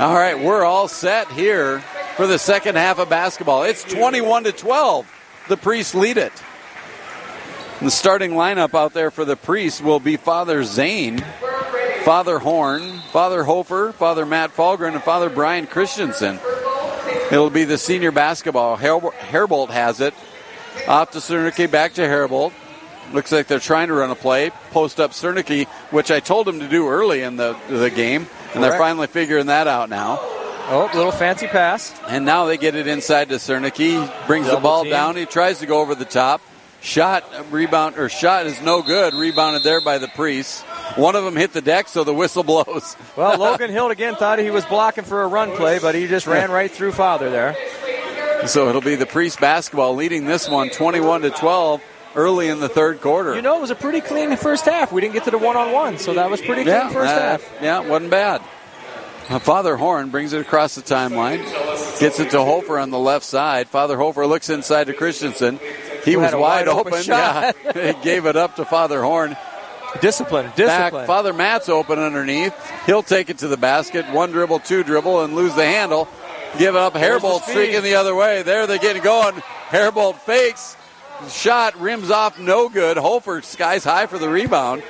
All 0.00 0.14
right, 0.14 0.38
we're 0.38 0.64
all 0.64 0.88
set 0.88 1.30
here 1.32 1.80
for 2.16 2.26
the 2.26 2.38
second 2.38 2.76
half 2.76 2.98
of 2.98 3.08
basketball. 3.08 3.64
It's 3.64 3.82
21 3.84 4.44
to 4.44 4.52
12. 4.52 5.10
The 5.48 5.56
priests 5.56 5.94
lead 5.94 6.18
it. 6.18 6.32
The 7.80 7.90
starting 7.90 8.32
lineup 8.32 8.74
out 8.74 8.92
there 8.92 9.10
for 9.10 9.24
the 9.24 9.36
priests 9.36 9.80
will 9.80 10.00
be 10.00 10.16
Father 10.16 10.64
Zane, 10.64 11.24
Father 12.04 12.38
Horn, 12.38 12.98
Father 13.12 13.44
Hofer, 13.44 13.92
Father 13.92 14.26
Matt 14.26 14.54
Falgren, 14.54 14.94
and 14.94 15.02
Father 15.02 15.30
Brian 15.30 15.66
Christensen. 15.66 16.38
It'll 17.30 17.50
be 17.50 17.64
the 17.64 17.78
senior 17.78 18.10
basketball. 18.10 18.76
Her- 18.76 19.00
Herbold 19.00 19.70
has 19.70 20.00
it. 20.00 20.14
Off 20.86 21.10
to 21.12 21.18
Cernicki, 21.18 21.70
back 21.70 21.94
to 21.94 22.02
Herbold. 22.02 22.52
Looks 23.12 23.32
like 23.32 23.46
they're 23.46 23.58
trying 23.58 23.88
to 23.88 23.94
run 23.94 24.10
a 24.10 24.14
play. 24.14 24.50
Post 24.70 25.00
up 25.00 25.12
Cernicki, 25.12 25.66
which 25.90 26.10
I 26.10 26.20
told 26.20 26.48
him 26.48 26.60
to 26.60 26.68
do 26.68 26.88
early 26.88 27.22
in 27.22 27.36
the, 27.36 27.56
the 27.68 27.90
game, 27.90 28.26
and 28.54 28.62
they're 28.62 28.78
finally 28.78 29.06
figuring 29.06 29.46
that 29.46 29.66
out 29.66 29.88
now. 29.90 30.18
Oh, 30.70 30.90
little 30.94 31.12
fancy 31.12 31.46
pass. 31.46 31.98
And 32.08 32.26
now 32.26 32.44
they 32.44 32.58
get 32.58 32.74
it 32.74 32.86
inside 32.86 33.30
to 33.30 33.36
Cernicki. 33.36 34.26
Brings 34.26 34.50
the 34.50 34.58
ball 34.58 34.82
team. 34.82 34.92
down. 34.92 35.16
He 35.16 35.24
tries 35.24 35.60
to 35.60 35.66
go 35.66 35.80
over 35.80 35.94
the 35.94 36.04
top. 36.04 36.42
Shot, 36.80 37.24
rebound, 37.50 37.98
or 37.98 38.08
shot 38.08 38.46
is 38.46 38.60
no 38.62 38.82
good. 38.82 39.12
Rebounded 39.14 39.62
there 39.64 39.80
by 39.80 39.98
the 39.98 40.08
priests. 40.08 40.62
One 40.94 41.16
of 41.16 41.24
them 41.24 41.34
hit 41.36 41.52
the 41.52 41.60
deck, 41.62 41.88
so 41.88 42.04
the 42.04 42.14
whistle 42.14 42.42
blows. 42.44 42.96
Well, 43.16 43.38
Logan 43.38 43.70
Hilt 43.70 43.90
again 43.90 44.14
thought 44.14 44.38
he 44.38 44.50
was 44.50 44.64
blocking 44.66 45.04
for 45.04 45.22
a 45.22 45.26
run 45.26 45.52
play, 45.56 45.78
but 45.80 45.94
he 45.94 46.06
just 46.06 46.26
ran 46.26 46.50
right 46.50 46.70
through 46.70 46.92
father 46.92 47.30
there. 47.30 47.56
So 48.46 48.68
it'll 48.68 48.80
be 48.80 48.94
the 48.94 49.06
priest 49.06 49.40
basketball 49.40 49.94
leading 49.96 50.24
this 50.26 50.48
one 50.48 50.70
21 50.70 51.22
to 51.22 51.30
12 51.30 51.82
early 52.14 52.48
in 52.48 52.60
the 52.60 52.68
third 52.68 53.00
quarter. 53.00 53.34
You 53.34 53.42
know, 53.42 53.58
it 53.58 53.60
was 53.60 53.70
a 53.70 53.74
pretty 53.74 54.00
clean 54.00 54.36
first 54.36 54.64
half. 54.64 54.92
We 54.92 55.00
didn't 55.00 55.14
get 55.14 55.24
to 55.24 55.30
the 55.30 55.38
one 55.38 55.56
on 55.56 55.72
one, 55.72 55.98
so 55.98 56.14
that 56.14 56.30
was 56.30 56.40
pretty 56.40 56.62
clean 56.62 56.74
yeah, 56.74 56.88
first 56.90 57.12
uh, 57.12 57.20
half. 57.20 57.52
Yeah, 57.62 57.80
wasn't 57.80 58.10
bad. 58.10 58.42
Uh, 59.28 59.38
Father 59.38 59.76
Horn 59.76 60.08
brings 60.08 60.32
it 60.32 60.40
across 60.40 60.74
the 60.74 60.80
timeline, 60.80 61.38
gets 62.00 62.18
it 62.18 62.30
to 62.30 62.42
Hofer 62.42 62.78
on 62.78 62.90
the 62.90 62.98
left 62.98 63.26
side. 63.26 63.68
Father 63.68 63.98
Hofer 63.98 64.26
looks 64.26 64.48
inside 64.48 64.86
to 64.86 64.94
Christensen. 64.94 65.60
He 66.04 66.16
was 66.16 66.32
wide, 66.32 66.66
wide 66.66 66.68
open 66.68 66.94
open. 66.94 67.04
Yeah, 67.06 67.52
he 67.92 68.02
gave 68.02 68.24
it 68.24 68.36
up 68.36 68.56
to 68.56 68.64
Father 68.64 69.02
Horn. 69.02 69.36
Discipline, 70.00 70.46
discipline. 70.56 71.02
Back, 71.02 71.06
Father 71.06 71.32
Matt's 71.32 71.68
open 71.68 71.98
underneath. 71.98 72.54
He'll 72.86 73.02
take 73.02 73.30
it 73.30 73.38
to 73.38 73.48
the 73.48 73.56
basket. 73.56 74.06
One 74.10 74.32
dribble, 74.32 74.60
two 74.60 74.82
dribble, 74.82 75.24
and 75.24 75.34
lose 75.34 75.54
the 75.54 75.64
handle. 75.64 76.08
Give 76.58 76.74
it 76.74 76.78
up. 76.78 76.94
Herbold 76.94 77.42
streaking 77.42 77.82
the 77.82 77.96
other 77.96 78.14
way. 78.14 78.42
There 78.42 78.66
they 78.66 78.78
get 78.78 79.02
going. 79.02 79.34
Herbold 79.68 80.16
fakes. 80.16 80.76
Shot 81.30 81.78
rims 81.80 82.10
off, 82.10 82.38
no 82.38 82.68
good. 82.68 82.96
Hofer 82.96 83.42
skies 83.42 83.84
high 83.84 84.06
for 84.06 84.18
the 84.18 84.28
rebound. 84.28 84.82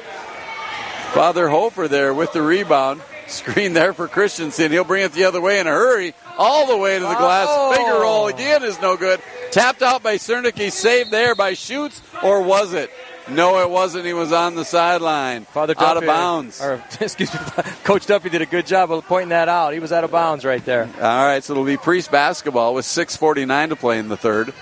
Father 1.12 1.48
Hofer 1.48 1.88
there 1.88 2.12
with 2.12 2.32
the 2.32 2.42
rebound. 2.42 3.00
Screen 3.26 3.72
there 3.72 3.92
for 3.92 4.08
Christensen. 4.08 4.70
He'll 4.70 4.84
bring 4.84 5.04
it 5.04 5.12
the 5.12 5.24
other 5.24 5.40
way 5.40 5.58
in 5.58 5.66
a 5.66 5.70
hurry. 5.70 6.14
All 6.36 6.66
the 6.66 6.76
way 6.76 6.98
to 6.98 7.04
the 7.04 7.14
glass. 7.14 7.48
Oh. 7.50 7.74
Finger 7.74 8.00
roll 8.00 8.28
again 8.28 8.62
is 8.62 8.80
no 8.80 8.96
good. 8.96 9.20
Tapped 9.50 9.82
out 9.82 10.02
by 10.02 10.16
Cernicki. 10.16 10.70
Saved 10.70 11.10
there 11.10 11.34
by 11.34 11.54
Schutz, 11.54 12.00
or 12.22 12.42
was 12.42 12.72
it? 12.72 12.90
No, 13.30 13.60
it 13.60 13.68
wasn't. 13.68 14.06
He 14.06 14.14
was 14.14 14.32
on 14.32 14.54
the 14.54 14.64
sideline. 14.64 15.44
Father 15.44 15.74
out 15.76 15.98
of 15.98 16.06
bounds. 16.06 16.60
Or, 16.62 16.82
excuse 17.00 17.32
me, 17.32 17.40
Coach 17.84 18.06
Duffy 18.06 18.30
did 18.30 18.40
a 18.40 18.46
good 18.46 18.66
job 18.66 18.90
of 18.90 19.04
pointing 19.06 19.30
that 19.30 19.48
out. 19.48 19.74
He 19.74 19.80
was 19.80 19.92
out 19.92 20.04
of 20.04 20.10
bounds 20.10 20.44
right 20.44 20.64
there. 20.64 20.84
All 20.84 21.26
right, 21.26 21.44
so 21.44 21.52
it'll 21.52 21.64
be 21.64 21.76
Priest 21.76 22.10
basketball 22.10 22.72
with 22.74 22.86
6:49 22.86 23.70
to 23.70 23.76
play 23.76 23.98
in 23.98 24.08
the 24.08 24.16
third. 24.16 24.54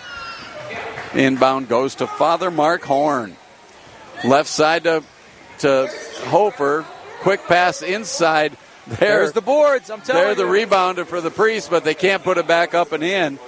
Inbound 1.16 1.68
goes 1.68 1.96
to 1.96 2.06
Father 2.06 2.50
Mark 2.50 2.82
Horn. 2.82 3.36
Left 4.24 4.48
side 4.48 4.84
to 4.84 5.02
to 5.58 5.88
Hofer. 6.26 6.84
Quick 7.20 7.44
pass 7.46 7.82
inside. 7.82 8.56
There, 8.86 8.96
There's 8.98 9.32
the 9.32 9.40
boards. 9.40 9.90
I'm 9.90 10.00
telling 10.00 10.22
they're 10.22 10.34
the 10.36 10.46
you. 10.46 10.66
rebounder 10.66 11.06
for 11.06 11.20
the 11.20 11.30
Priest, 11.30 11.70
but 11.70 11.82
they 11.82 11.94
can't 11.94 12.22
put 12.22 12.38
it 12.38 12.46
back 12.46 12.74
up 12.74 12.92
and 12.92 13.02
in. 13.02 13.38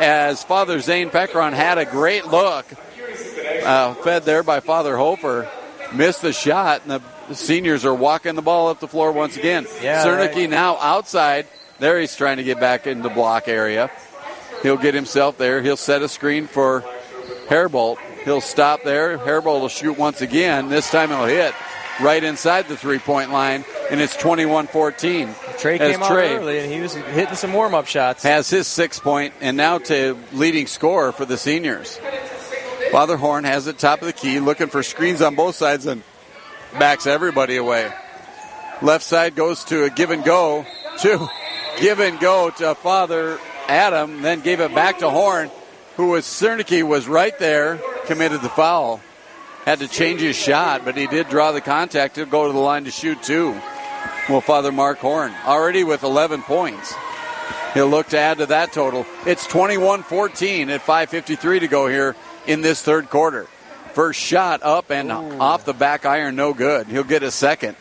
As 0.00 0.42
Father 0.42 0.80
Zane 0.80 1.10
Pekron 1.10 1.52
had 1.52 1.78
a 1.78 1.84
great 1.84 2.26
look, 2.26 2.66
uh, 3.62 3.94
fed 3.94 4.24
there 4.24 4.42
by 4.42 4.60
Father 4.60 4.96
Hofer, 4.96 5.48
missed 5.92 6.22
the 6.22 6.32
shot, 6.32 6.82
and 6.86 7.02
the 7.28 7.34
seniors 7.34 7.84
are 7.84 7.94
walking 7.94 8.34
the 8.34 8.42
ball 8.42 8.68
up 8.68 8.80
the 8.80 8.88
floor 8.88 9.12
once 9.12 9.36
again. 9.36 9.66
Yeah, 9.82 10.04
Cernicki 10.04 10.36
right. 10.36 10.50
now 10.50 10.76
outside. 10.78 11.46
There 11.78 12.00
he's 12.00 12.16
trying 12.16 12.38
to 12.38 12.42
get 12.44 12.58
back 12.58 12.86
in 12.86 13.02
the 13.02 13.10
block 13.10 13.46
area. 13.46 13.90
He'll 14.62 14.76
get 14.76 14.94
himself 14.94 15.38
there. 15.38 15.62
He'll 15.62 15.76
set 15.76 16.02
a 16.02 16.08
screen 16.08 16.46
for 16.46 16.84
Herbold. 17.50 17.98
He'll 18.24 18.40
stop 18.40 18.84
there. 18.84 19.18
Herbold 19.18 19.60
will 19.60 19.68
shoot 19.68 19.98
once 19.98 20.20
again. 20.20 20.68
This 20.68 20.88
time 20.88 21.08
he'll 21.08 21.26
hit 21.26 21.52
right 22.00 22.22
inside 22.22 22.68
the 22.68 22.76
three 22.76 23.00
point 23.00 23.32
line, 23.32 23.64
and 23.90 24.00
it's 24.00 24.16
21 24.16 24.68
14. 24.68 25.34
Trey 25.58 25.78
came 25.78 26.00
out 26.00 26.12
early 26.12 26.60
and 26.60 26.72
he 26.72 26.80
was 26.80 26.94
hitting 26.94 27.34
some 27.34 27.52
warm 27.52 27.74
up 27.74 27.86
shots. 27.86 28.22
has 28.22 28.48
his 28.48 28.68
six 28.68 29.00
point 29.00 29.34
and 29.40 29.56
now 29.56 29.78
to 29.78 30.16
leading 30.32 30.68
scorer 30.68 31.10
for 31.10 31.24
the 31.24 31.36
seniors. 31.36 31.98
Father 32.92 33.16
Horn 33.16 33.44
has 33.44 33.66
it 33.66 33.78
top 33.78 34.00
of 34.00 34.06
the 34.06 34.12
key, 34.12 34.40
looking 34.40 34.68
for 34.68 34.82
screens 34.82 35.20
on 35.20 35.34
both 35.34 35.56
sides 35.56 35.86
and 35.86 36.02
backs 36.78 37.06
everybody 37.06 37.56
away. 37.56 37.92
Left 38.80 39.04
side 39.04 39.34
goes 39.34 39.64
to 39.64 39.84
a 39.84 39.90
give 39.90 40.10
and 40.10 40.24
go 40.24 40.64
to 41.00 41.28
give 41.80 42.00
and 42.00 42.18
go 42.20 42.50
to 42.50 42.76
Father 42.76 43.38
Adam, 43.68 44.22
then 44.22 44.40
gave 44.40 44.60
it 44.60 44.74
back 44.74 44.98
to 44.98 45.10
Horn, 45.10 45.50
who 46.00 46.08
was 46.08 46.24
Cernicki 46.24 46.82
was 46.82 47.06
right 47.06 47.38
there, 47.38 47.78
committed 48.06 48.40
the 48.40 48.48
foul. 48.48 49.02
Had 49.66 49.80
to 49.80 49.88
change 49.88 50.22
his 50.22 50.34
shot, 50.34 50.82
but 50.82 50.96
he 50.96 51.06
did 51.06 51.28
draw 51.28 51.52
the 51.52 51.60
contact 51.60 52.14
to 52.14 52.24
go 52.24 52.46
to 52.46 52.54
the 52.54 52.58
line 52.58 52.84
to 52.84 52.90
shoot 52.90 53.22
two. 53.22 53.50
Well, 54.26 54.40
Father 54.40 54.72
Mark 54.72 54.96
Horn 54.96 55.30
already 55.44 55.84
with 55.84 56.02
11 56.02 56.40
points. 56.44 56.94
He'll 57.74 57.88
look 57.88 58.08
to 58.08 58.18
add 58.18 58.38
to 58.38 58.46
that 58.46 58.72
total. 58.72 59.04
It's 59.26 59.46
21 59.46 60.02
14 60.02 60.70
at 60.70 60.80
5.53 60.80 61.60
to 61.60 61.68
go 61.68 61.86
here 61.86 62.16
in 62.46 62.62
this 62.62 62.80
third 62.80 63.10
quarter. 63.10 63.46
First 63.92 64.18
shot 64.18 64.62
up 64.62 64.90
and 64.90 65.12
off 65.12 65.66
the 65.66 65.74
back 65.74 66.06
iron, 66.06 66.34
no 66.34 66.54
good. 66.54 66.86
He'll 66.86 67.04
get 67.04 67.22
a 67.22 67.30
second. 67.30 67.76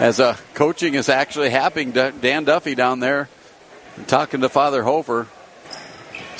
As 0.00 0.20
uh, 0.20 0.38
coaching 0.54 0.94
is 0.94 1.10
actually 1.10 1.50
happening, 1.50 1.90
Dan 1.90 2.44
Duffy 2.44 2.74
down 2.74 3.00
there 3.00 3.28
talking 4.06 4.40
to 4.40 4.48
Father 4.48 4.82
Hofer. 4.82 5.26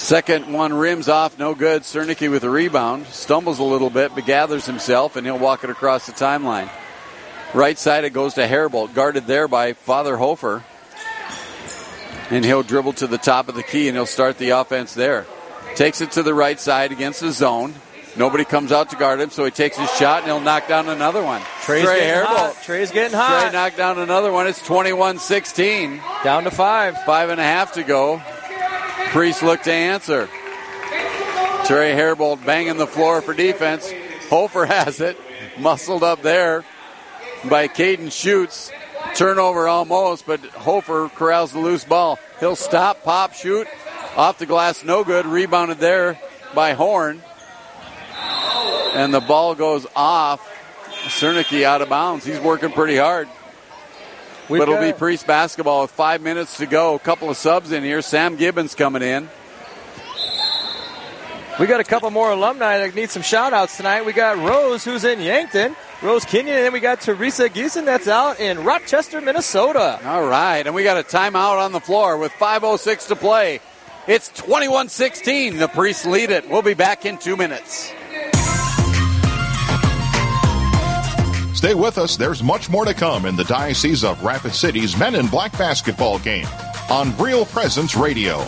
Second 0.03 0.53
one 0.53 0.75
rims 0.75 1.09
off, 1.09 1.39
no 1.39 1.55
good. 1.55 1.83
Cernicki 1.83 2.29
with 2.29 2.43
a 2.43 2.51
rebound. 2.51 3.07
Stumbles 3.07 3.61
a 3.61 3.63
little 3.63 3.89
bit, 3.89 4.13
but 4.17 4.27
gathers 4.27 4.67
himself, 4.67 5.15
and 5.15 5.25
he'll 5.25 5.39
walk 5.39 5.63
it 5.63 5.71
across 5.71 6.07
the 6.07 6.13
timeline. 6.13 6.69
Right 7.55 7.79
side, 7.79 8.03
it 8.03 8.11
goes 8.11 8.35
to 8.35 8.49
Herbold, 8.49 8.95
guarded 8.95 9.29
there 9.29 9.47
by 9.47 9.75
Father 9.75 10.17
Hofer. 10.17 10.65
And 12.31 12.45
he'll 12.45 12.65
dribble 12.65 12.95
to 12.95 13.07
the 13.07 13.17
top 13.17 13.49
of 13.49 13.55
the 13.55 13.63
key, 13.63 13.87
and 13.87 13.97
he'll 13.97 14.05
start 14.05 14.39
the 14.39 14.51
offense 14.51 14.93
there. 14.93 15.25
Takes 15.77 16.01
it 16.01 16.11
to 16.13 16.25
the 16.25 16.35
right 16.35 16.59
side 16.59 16.91
against 16.91 17.21
the 17.21 17.31
zone. 17.31 17.73
Nobody 18.17 18.45
comes 18.45 18.73
out 18.73 18.91
to 18.91 18.97
guard 18.97 19.21
him, 19.21 19.31
so 19.31 19.45
he 19.45 19.53
takes 19.53 19.77
his 19.79 19.91
shot, 19.93 20.25
and 20.25 20.27
he'll 20.27 20.41
knock 20.41 20.67
down 20.67 20.89
another 20.89 21.23
one. 21.23 21.43
Trey's 21.63 21.85
Trey 21.85 22.01
getting 22.01 22.27
hot. 22.27 22.57
Trey's 22.65 22.91
getting 22.91 23.17
hot. 23.17 23.41
Trey 23.41 23.53
knocked 23.53 23.77
down 23.77 24.01
another 24.01 24.33
one. 24.33 24.49
It's 24.49 24.61
21 24.67 25.21
16. 25.21 26.01
Down 26.25 26.43
to 26.43 26.51
five. 26.51 27.01
Five 27.05 27.31
and 27.31 27.41
a 27.41 27.45
half 27.45 27.75
to 27.75 27.85
go. 27.85 28.21
Priest 29.13 29.43
look 29.43 29.63
to 29.65 29.73
answer. 29.73 30.27
Trey 31.67 31.95
Herbold 31.95 32.47
banging 32.47 32.79
the 32.79 32.87
floor 32.87 33.21
for 33.21 33.35
defense. 33.35 33.93
Hofer 34.31 34.65
has 34.65 35.01
it. 35.01 35.19
Muscled 35.59 36.03
up 36.03 36.23
there 36.23 36.65
by 37.51 37.69
Caden 37.69 38.11
Schutz. 38.11 38.73
Turnover 39.15 39.69
almost, 39.69 40.25
but 40.27 40.41
Hofer 40.41 41.11
corrals 41.11 41.53
the 41.53 41.59
loose 41.59 41.85
ball. 41.85 42.19
He'll 42.41 42.57
stop, 42.57 43.03
pop, 43.03 43.35
shoot. 43.35 43.69
Off 44.17 44.39
the 44.39 44.47
glass, 44.47 44.83
no 44.83 45.05
good. 45.05 45.27
Rebounded 45.27 45.77
there 45.77 46.19
by 46.55 46.73
Horn. 46.73 47.21
And 48.95 49.13
the 49.13 49.21
ball 49.21 49.55
goes 49.55 49.87
off. 49.95 50.41
Cernicki 51.05 51.65
out 51.65 51.83
of 51.83 51.91
bounds. 51.91 52.25
He's 52.25 52.41
working 52.41 52.73
pretty 52.73 52.97
hard. 52.97 53.29
We've 54.53 54.61
but 54.61 54.69
it'll 54.69 54.85
be 54.85 54.93
Priest 54.93 55.27
basketball 55.27 55.81
with 55.81 55.93
five 55.93 56.21
minutes 56.21 56.59
to 56.59 56.67
go. 56.67 56.95
A 56.95 56.99
couple 56.99 57.31
of 57.31 57.39
subs 57.39 57.73
in 57.73 57.83
here. 57.83 58.03
Sam 58.03 58.37
Gibbons 58.37 58.75
coming 58.75 59.01
in. 59.01 59.31
We 61.59 61.67
got 61.67 61.81
a 61.81 61.85
couple 61.85 62.11
more 62.11 62.31
alumni 62.31 62.77
that 62.79 62.95
need 62.95 63.09
some 63.09 63.23
shout 63.23 63.55
outs 63.55 63.79
tonight. 63.79 64.05
We 64.05 64.13
got 64.13 64.37
Rose, 64.37 64.85
who's 64.85 65.05
in 65.05 65.21
Yankton, 65.21 65.75
Rose 66.03 66.27
Kenyon, 66.27 66.57
and 66.57 66.67
then 66.67 66.73
we 66.75 66.81
got 66.81 67.01
Teresa 67.01 67.49
Giesen, 67.49 67.87
that's 67.87 68.09
out 68.09 68.41
in 68.41 68.63
Rochester, 68.63 69.23
Minnesota. 69.23 69.99
All 70.05 70.27
right, 70.27 70.67
and 70.67 70.75
we 70.75 70.83
got 70.83 70.99
a 70.99 71.03
timeout 71.03 71.65
on 71.65 71.73
the 71.73 71.81
floor 71.81 72.19
with 72.19 72.33
5.06 72.33 73.09
to 73.09 73.17
play. 73.17 73.61
It's 74.07 74.29
21 74.31 74.91
16. 74.91 75.57
The 75.57 75.69
Priests 75.69 76.05
lead 76.05 76.31
it. 76.31 76.51
We'll 76.51 76.61
be 76.61 76.75
back 76.75 77.07
in 77.07 77.17
two 77.17 77.39
minutes. 77.39 77.91
Stay 81.55 81.75
with 81.75 81.99
us. 81.99 82.17
There's 82.17 82.43
much 82.43 82.69
more 82.71 82.85
to 82.85 82.95
come 82.95 83.27
in 83.27 83.37
the 83.37 83.45
Diocese 83.45 84.05
of 84.05 84.23
Rapid 84.23 84.55
City's 84.55 84.97
Men 84.99 85.15
in 85.15 85.27
Black 85.27 85.53
basketball 85.59 86.19
game 86.19 86.47
on 86.91 87.17
Real 87.19 87.45
Presence 87.47 87.95
Radio. 87.95 88.45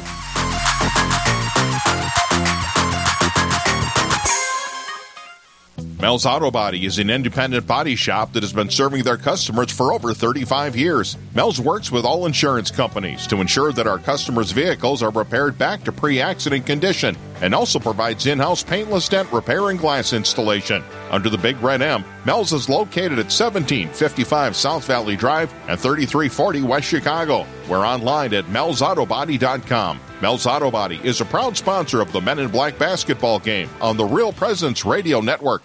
Mel's 6.05 6.27
Auto 6.27 6.51
Body 6.51 6.85
is 6.85 6.99
an 6.99 7.09
independent 7.09 7.67
body 7.67 7.97
shop 7.97 8.35
that 8.35 8.43
has 8.43 8.53
been 8.53 8.69
serving 8.69 9.05
their 9.05 9.17
customers 9.17 9.73
for 9.73 9.91
over 9.91 10.13
35 10.13 10.77
years. 10.77 11.17
Mel's 11.35 11.59
works 11.59 11.91
with 11.91 12.05
all 12.05 12.27
insurance 12.27 12.71
companies 12.71 13.27
to 13.29 13.41
ensure 13.41 13.73
that 13.73 13.87
our 13.87 13.99
customers' 13.99 14.51
vehicles 14.51 15.03
are 15.03 15.11
repaired 15.11 15.57
back 15.57 15.83
to 15.85 15.93
pre 15.93 16.21
accident 16.21 16.67
condition 16.67 17.17
and 17.41 17.55
also 17.55 17.79
provides 17.79 18.27
in 18.27 18.39
house 18.39 18.63
paintless 18.63 19.09
dent 19.09 19.33
repair 19.33 19.71
and 19.71 19.79
glass 19.79 20.13
installation. 20.13 20.85
Under 21.11 21.31
the 21.31 21.39
Big 21.39 21.59
Red 21.63 21.81
M, 21.81 22.05
Mel's 22.25 22.55
is 22.55 22.69
located 22.71 23.19
at 23.19 23.31
1755 23.31 24.57
South 24.57 24.87
Valley 24.87 25.17
Drive 25.17 25.53
and 25.69 25.79
3340 25.79 26.63
West 26.63 26.87
Chicago. 26.87 27.47
We're 27.69 27.87
online 27.87 28.33
at 28.33 28.47
melsautobody.com. 28.47 30.01
Mel's 30.23 30.47
Auto 30.47 30.71
Body 30.71 31.01
is 31.05 31.21
a 31.21 31.25
proud 31.27 31.57
sponsor 31.57 32.01
of 32.01 32.13
the 32.13 32.21
Men 32.21 32.39
in 32.39 32.49
Black 32.49 32.79
basketball 32.79 33.39
game 33.41 33.69
on 33.81 33.99
the 33.99 34.05
Real 34.07 34.33
Presence 34.33 34.85
Radio 34.85 35.21
Network. 35.21 35.63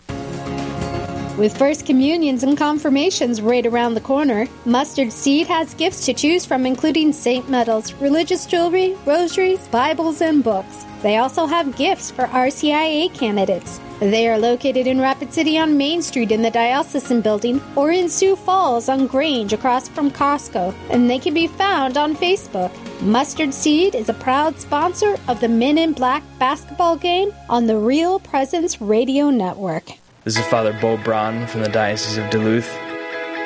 With 1.37 1.57
First 1.57 1.85
Communions 1.85 2.43
and 2.43 2.57
Confirmations 2.57 3.41
right 3.41 3.65
around 3.65 3.93
the 3.93 4.01
corner, 4.01 4.45
Mustard 4.65 5.13
Seed 5.13 5.47
has 5.47 5.73
gifts 5.75 6.05
to 6.07 6.13
choose 6.13 6.45
from, 6.45 6.65
including 6.65 7.13
saint 7.13 7.49
medals, 7.49 7.93
religious 7.93 8.45
jewelry, 8.45 8.97
rosaries, 9.05 9.65
Bibles, 9.69 10.19
and 10.19 10.43
books. 10.43 10.83
They 11.01 11.15
also 11.15 11.45
have 11.45 11.77
gifts 11.77 12.11
for 12.11 12.25
RCIA 12.25 13.13
candidates. 13.13 13.79
They 13.99 14.29
are 14.29 14.39
located 14.39 14.87
in 14.87 15.01
Rapid 15.01 15.33
City 15.33 15.57
on 15.59 15.77
Main 15.77 16.01
Street 16.01 16.31
in 16.31 16.41
the 16.41 16.49
Diocesan 16.49 17.19
Building 17.19 17.61
or 17.75 17.91
in 17.91 18.07
Sioux 18.07 18.37
Falls 18.37 18.87
on 18.87 19.07
Grange 19.07 19.51
across 19.51 19.89
from 19.89 20.09
Costco, 20.09 20.73
and 20.89 21.09
they 21.09 21.19
can 21.19 21.33
be 21.33 21.47
found 21.47 21.97
on 21.97 22.15
Facebook. 22.15 22.71
Mustard 23.01 23.53
Seed 23.53 23.95
is 23.95 24.07
a 24.07 24.13
proud 24.13 24.57
sponsor 24.57 25.17
of 25.27 25.41
the 25.41 25.49
Men 25.49 25.77
in 25.77 25.91
Black 25.91 26.23
basketball 26.39 26.95
game 26.95 27.33
on 27.49 27.67
the 27.67 27.75
Real 27.75 28.21
Presence 28.21 28.79
Radio 28.79 29.29
Network. 29.29 29.91
This 30.23 30.37
is 30.37 30.45
Father 30.45 30.71
Bo 30.79 30.95
Braun 30.95 31.45
from 31.47 31.63
the 31.63 31.69
Diocese 31.69 32.17
of 32.17 32.29
Duluth. 32.29 32.73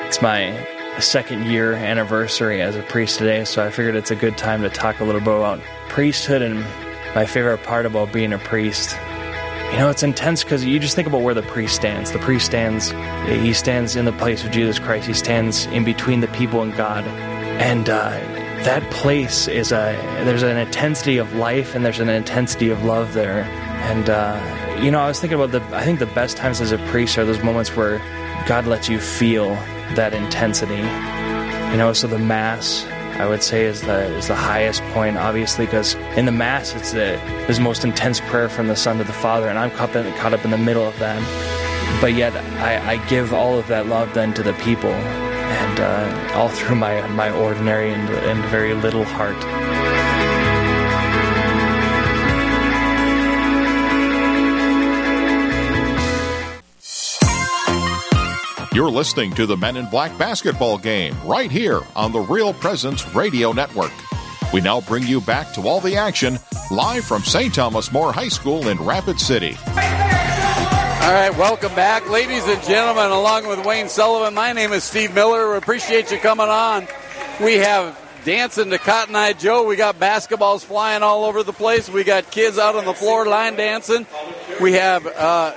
It's 0.06 0.22
my 0.22 0.68
second 1.00 1.48
year 1.48 1.74
anniversary 1.74 2.62
as 2.62 2.76
a 2.76 2.84
priest 2.84 3.18
today, 3.18 3.44
so 3.44 3.66
I 3.66 3.72
figured 3.72 3.96
it's 3.96 4.12
a 4.12 4.16
good 4.16 4.38
time 4.38 4.62
to 4.62 4.70
talk 4.70 5.00
a 5.00 5.04
little 5.04 5.20
bit 5.20 5.36
about 5.36 5.62
priesthood 5.90 6.44
and 6.44 6.60
my 7.16 7.26
favorite 7.26 7.64
part 7.64 7.88
about 7.88 8.14
being 8.14 8.34
a 8.34 8.38
priest. 8.38 8.96
You 9.74 9.80
know, 9.80 9.90
it's 9.90 10.04
intense 10.04 10.44
because 10.44 10.64
you 10.64 10.78
just 10.78 10.96
think 10.96 11.08
about 11.08 11.24
where 11.24 11.34
the 11.34 11.42
priest 11.42 11.74
stands. 11.74 12.12
The 12.12 12.20
priest 12.20 12.46
stands, 12.46 12.92
he 13.28 13.54
stands 13.54 13.96
in 13.96 14.06
the 14.06 14.12
place 14.12 14.44
of 14.44 14.52
Jesus 14.52 14.78
Christ. 14.78 15.08
He 15.08 15.16
stands 15.16 15.66
in 15.66 15.84
between 15.84 16.20
the 16.20 16.28
people 16.28 16.62
and 16.62 16.76
God, 16.78 17.04
and 17.08 17.90
uh, 17.90 18.12
that 18.66 18.88
place 18.92 19.48
is 19.48 19.72
a 19.72 19.98
there's 20.26 20.44
an 20.44 20.58
intensity 20.58 21.18
of 21.18 21.34
life 21.34 21.74
and 21.74 21.84
there's 21.84 22.00
an 22.00 22.08
intensity 22.08 22.70
of 22.70 22.86
love 22.86 23.14
there. 23.14 23.46
And 23.90 24.12
uh, 24.12 24.80
you 24.80 24.92
know, 24.92 25.00
I 25.00 25.08
was 25.08 25.20
thinking 25.20 25.40
about 25.40 25.52
the 25.52 25.76
I 25.76 25.84
think 25.84 25.98
the 25.98 26.06
best 26.06 26.38
times 26.38 26.62
as 26.62 26.72
a 26.72 26.78
priest 26.90 27.18
are 27.18 27.26
those 27.26 27.42
moments 27.42 27.76
where 27.76 27.98
God 28.46 28.68
lets 28.68 28.90
you 28.90 29.00
feel 29.00 29.56
that 29.96 30.14
intensity. 30.14 30.84
You 31.72 31.78
know, 31.80 31.94
so 31.94 32.06
the 32.06 32.20
mass 32.20 32.86
I 33.16 33.28
would 33.28 33.44
say 33.44 33.66
is 33.66 33.82
the 33.82 34.06
is 34.18 34.28
the 34.28 34.36
highest 34.36 34.82
point, 34.94 35.18
obviously, 35.18 35.66
because 35.66 35.96
in 36.18 36.26
the 36.26 36.32
Mass 36.32 36.74
it's 36.76 36.92
the, 36.92 37.20
the 37.48 37.60
most 37.62 37.84
intense 37.84 38.20
prayer 38.20 38.50
from 38.50 38.68
the 38.68 38.76
Son 38.76 38.98
to 38.98 39.04
the 39.04 39.14
Father, 39.14 39.48
and 39.48 39.60
I'm 39.60 39.72
caught, 39.72 39.92
caught 40.18 40.34
up 40.34 40.44
in 40.44 40.52
the 40.52 40.58
middle 40.58 40.86
of 40.86 40.98
them. 41.00 41.22
But 42.02 42.14
yet 42.14 42.36
I, 42.60 42.94
I 42.94 43.08
give 43.08 43.34
all 43.34 43.58
of 43.58 43.68
that 43.68 43.88
love 43.88 44.14
then 44.14 44.34
to 44.34 44.44
the 44.44 44.54
people, 44.54 44.92
and 44.92 45.80
uh, 45.80 46.34
all 46.36 46.50
through 46.50 46.76
my 46.76 47.06
my 47.08 47.32
ordinary 47.32 47.94
and, 47.94 48.10
and 48.10 48.44
very 48.46 48.74
little 48.74 49.06
heart. 49.06 50.03
You're 58.74 58.90
listening 58.90 59.36
to 59.36 59.46
the 59.46 59.56
Men 59.56 59.78
in 59.78 59.86
Black 59.86 60.18
basketball 60.18 60.80
game 60.80 61.16
right 61.24 61.52
here 61.52 61.82
on 61.96 62.12
the 62.12 62.22
Real 62.22 62.56
Presence 62.56 63.08
Radio 63.14 63.52
Network. 63.52 63.92
We 64.52 64.62
now 64.62 64.82
bring 64.82 65.04
you 65.04 65.22
back 65.22 65.54
to 65.54 65.68
all 65.68 65.80
the 65.80 65.96
action 65.96 66.40
live 66.72 67.06
from 67.06 67.22
St. 67.22 67.54
Thomas 67.54 67.92
More 67.92 68.12
High 68.12 68.30
School 68.30 68.70
in 68.70 68.80
Rapid 68.80 69.20
City. 69.20 69.56
All 69.68 71.14
right, 71.14 71.30
welcome 71.38 71.76
back, 71.76 72.10
ladies 72.10 72.48
and 72.48 72.64
gentlemen, 72.64 73.12
along 73.12 73.48
with 73.48 73.64
Wayne 73.64 73.90
Sullivan. 73.90 74.34
My 74.34 74.54
name 74.54 74.74
is 74.74 74.84
Steve 74.84 75.14
Miller. 75.14 75.52
We 75.52 75.58
appreciate 75.58 76.12
you 76.12 76.18
coming 76.18 76.50
on. 76.50 76.88
We 77.40 77.58
have 77.58 77.96
dancing 78.26 78.72
to 78.72 78.80
Cotton 78.80 79.16
Eye 79.16 79.34
Joe. 79.34 79.68
We 79.68 79.76
got 79.76 80.00
basketballs 80.00 80.66
flying 80.66 81.04
all 81.04 81.26
over 81.26 81.44
the 81.44 81.54
place. 81.54 81.90
We 81.90 82.04
got 82.04 82.32
kids 82.32 82.58
out 82.58 82.76
on 82.76 82.86
the 82.86 82.96
floor 82.96 83.28
line 83.28 83.56
dancing. 83.56 84.08
We 84.60 84.74
have 84.74 85.06
uh, 85.06 85.54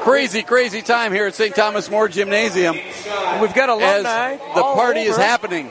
crazy, 0.00 0.42
crazy 0.42 0.82
time 0.82 1.12
here 1.12 1.26
at 1.26 1.34
St. 1.34 1.54
Thomas 1.54 1.90
More 1.90 2.08
Gymnasium. 2.08 2.74
We've 3.40 3.54
got 3.54 3.68
alumni. 3.68 4.32
As 4.34 4.54
the 4.54 4.62
party 4.62 5.00
is 5.00 5.16
happening. 5.16 5.70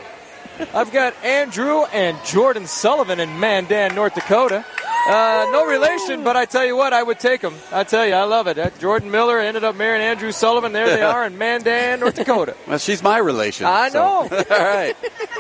I've 0.74 0.92
got 0.92 1.16
Andrew 1.24 1.84
and 1.86 2.18
Jordan 2.26 2.68
Sullivan 2.68 3.20
in 3.20 3.40
Mandan, 3.40 3.96
North 3.96 4.16
Dakota. 4.16 4.66
Uh, 5.08 5.48
no 5.54 5.66
relation, 5.66 6.24
but 6.26 6.36
I 6.36 6.44
tell 6.44 6.66
you 6.66 6.76
what, 6.76 6.92
I 6.92 7.02
would 7.02 7.18
take 7.20 7.40
them. 7.40 7.56
I 7.72 7.86
tell 7.86 8.06
you, 8.06 8.14
I 8.14 8.26
love 8.26 8.48
it. 8.48 8.60
Uh, 8.60 8.70
Jordan 8.80 9.10
Miller 9.10 9.40
ended 9.40 9.64
up 9.64 9.76
marrying 9.76 10.04
Andrew 10.04 10.34
Sullivan. 10.34 10.74
There 10.74 10.88
they 10.88 11.02
are 11.16 11.26
in 11.26 11.38
Mandan, 11.38 12.02
North 12.02 12.16
Dakota. 12.16 12.56
Well, 12.68 12.78
she's 12.78 13.02
my 13.02 13.18
relation. 13.18 13.66
I 13.66 13.90
so- 13.90 14.00
know. 14.00 14.38
All 14.52 14.60
right. 14.60 14.96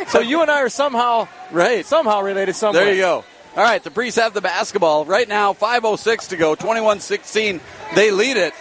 So 0.07 0.21
you 0.21 0.41
and 0.41 0.49
I 0.49 0.61
are 0.61 0.69
somehow 0.69 1.27
right, 1.51 1.85
somehow 1.85 2.21
related 2.21 2.55
somewhere. 2.55 2.85
There 2.85 2.93
you 2.93 3.01
go. 3.01 3.25
All 3.59 3.65
right, 3.65 3.83
the 3.83 3.91
Priests 3.91 4.17
have 4.17 4.33
the 4.33 4.39
basketball. 4.39 5.03
Right 5.03 5.27
now, 5.27 5.51
5.06 5.51 6.29
to 6.29 6.37
go, 6.37 6.55
21 6.55 7.01
16. 7.01 7.59
They 7.93 8.09
lead 8.09 8.37
it, 8.37 8.53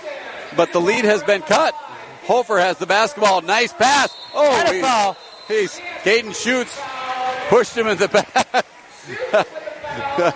but 0.57 0.73
the 0.73 0.81
lead 0.81 1.05
has 1.05 1.23
been 1.23 1.43
cut. 1.43 1.73
Hofer 2.25 2.59
has 2.59 2.79
the 2.79 2.87
basketball. 2.87 3.41
Nice 3.41 3.73
pass. 3.73 4.13
Oh, 4.35 4.73
he- 4.73 4.81
foul. 4.81 5.17
He's 5.47 5.79
Caden 6.03 6.35
Schutz, 6.35 6.77
pushed 7.49 7.79
him 7.79 7.87
in 7.87 7.97
the 7.97 8.09
back. 10.25 10.35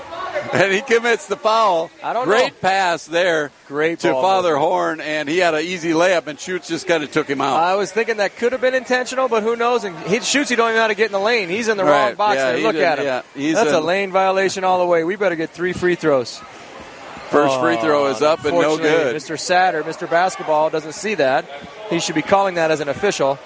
And 0.52 0.70
he 0.70 0.82
commits 0.82 1.28
the 1.28 1.36
foul. 1.36 1.90
I 2.02 2.12
don't 2.12 2.26
Great 2.26 2.52
know. 2.52 2.58
pass 2.60 3.06
there 3.06 3.50
Great 3.68 4.00
to 4.00 4.12
Father 4.12 4.54
Horn, 4.56 5.00
and 5.00 5.26
he 5.26 5.38
had 5.38 5.54
an 5.54 5.62
easy 5.62 5.92
layup, 5.92 6.26
and 6.26 6.38
Schutz 6.38 6.68
just 6.68 6.86
kind 6.86 7.02
of 7.02 7.10
took 7.10 7.26
him 7.26 7.40
out. 7.40 7.56
I 7.56 7.74
was 7.76 7.90
thinking 7.90 8.18
that 8.18 8.36
could 8.36 8.52
have 8.52 8.60
been 8.60 8.74
intentional, 8.74 9.28
but 9.28 9.42
who 9.42 9.56
knows? 9.56 9.84
And 9.84 9.98
he 10.00 10.20
shoots, 10.20 10.50
he 10.50 10.56
don't 10.56 10.68
even 10.68 10.76
know 10.76 10.82
how 10.82 10.88
to 10.88 10.94
get 10.94 11.06
in 11.06 11.12
the 11.12 11.18
lane. 11.20 11.48
He's 11.48 11.68
in 11.68 11.78
the 11.78 11.84
wrong 11.84 12.16
box 12.16 12.36
yeah. 12.36 12.50
Look 12.62 12.74
did- 12.74 12.82
at 12.82 12.98
him. 12.98 13.06
yeah, 13.34 13.52
That's 13.54 13.72
a 13.72 13.78
in- 13.78 13.86
lane 13.86 14.12
violation 14.12 14.62
all 14.62 14.78
the 14.78 14.86
way. 14.86 15.04
We 15.04 15.16
better 15.16 15.36
get 15.36 15.50
three 15.50 15.72
free 15.72 15.94
throws. 15.94 16.38
First 17.30 17.58
free 17.60 17.78
throw 17.78 18.04
oh, 18.04 18.10
is 18.10 18.20
up 18.20 18.44
and 18.44 18.54
no 18.58 18.76
good. 18.76 19.16
Mr. 19.16 19.36
Satter, 19.36 19.82
Mr. 19.82 20.08
Basketball, 20.08 20.68
doesn't 20.68 20.92
see 20.92 21.14
that. 21.14 21.46
He 21.88 21.98
should 21.98 22.14
be 22.14 22.20
calling 22.20 22.56
that 22.56 22.70
as 22.70 22.80
an 22.80 22.90
official. 22.90 23.38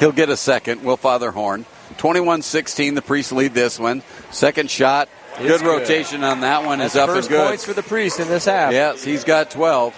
He'll 0.00 0.12
get 0.12 0.30
a 0.30 0.36
second. 0.36 0.82
Will 0.82 0.96
Father 0.96 1.30
Horn. 1.30 1.66
21 1.98 2.42
16, 2.42 2.94
the 2.94 3.02
Priests 3.02 3.32
lead 3.32 3.54
this 3.54 3.78
one. 3.78 4.02
Second 4.30 4.70
shot. 4.70 5.08
Good 5.38 5.60
good. 5.60 5.66
rotation 5.66 6.24
on 6.24 6.40
that 6.40 6.64
one. 6.64 6.78
That's 6.78 6.94
is 6.94 7.00
up 7.00 7.10
first 7.10 7.28
and 7.28 7.36
good. 7.36 7.48
points 7.48 7.64
for 7.64 7.72
the 7.72 7.82
priest 7.82 8.18
in 8.18 8.28
this 8.28 8.46
half. 8.46 8.72
Yes, 8.72 9.04
he's 9.04 9.22
got 9.24 9.50
12. 9.50 9.94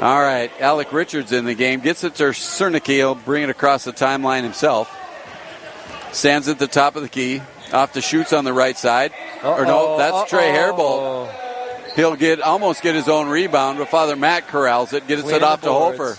All 0.00 0.20
right, 0.20 0.50
Alec 0.60 0.92
Richards 0.92 1.32
in 1.32 1.44
the 1.44 1.54
game. 1.54 1.80
Gets 1.80 2.04
it 2.04 2.14
to 2.16 2.24
Cernicki. 2.24 2.94
He'll 2.94 3.14
bring 3.14 3.42
it 3.42 3.50
across 3.50 3.84
the 3.84 3.92
timeline 3.92 4.44
himself. 4.44 4.96
Stands 6.12 6.48
at 6.48 6.58
the 6.58 6.66
top 6.66 6.96
of 6.96 7.02
the 7.02 7.08
key. 7.08 7.42
Off 7.72 7.92
to 7.92 8.00
Schutz 8.00 8.32
on 8.32 8.44
the 8.44 8.52
right 8.52 8.76
side. 8.76 9.12
Or 9.44 9.64
no, 9.64 9.94
Uh-oh, 9.94 9.98
that's 9.98 10.30
Trey 10.30 10.58
uh-oh. 10.58 11.30
He'll 11.96 12.16
get 12.16 12.40
almost 12.40 12.82
get 12.82 12.94
his 12.94 13.08
own 13.08 13.28
rebound, 13.28 13.78
but 13.78 13.88
Father 13.88 14.16
Matt 14.16 14.48
corrals 14.48 14.92
it. 14.92 15.06
Gets 15.06 15.28
it 15.28 15.42
off 15.42 15.60
to. 15.62 15.68
Hofer. 15.68 16.16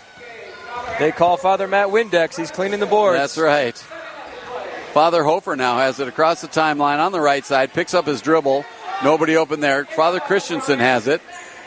They 0.99 1.11
call 1.11 1.37
Father 1.37 1.67
Matt 1.67 1.87
Windex. 1.87 2.37
He's 2.37 2.51
cleaning 2.51 2.79
the 2.79 2.85
boards. 2.85 3.17
That's 3.17 3.37
right. 3.37 3.83
Father 4.93 5.23
Hofer 5.23 5.55
now 5.55 5.77
has 5.77 5.99
it 5.99 6.07
across 6.07 6.41
the 6.41 6.47
timeline 6.47 6.99
on 6.99 7.11
the 7.11 7.21
right 7.21 7.45
side, 7.45 7.73
picks 7.73 7.93
up 7.93 8.05
his 8.05 8.21
dribble. 8.21 8.65
Nobody 9.03 9.37
open 9.37 9.59
there. 9.61 9.85
Father 9.85 10.19
Christensen 10.19 10.79
has 10.79 11.07
it. 11.07 11.21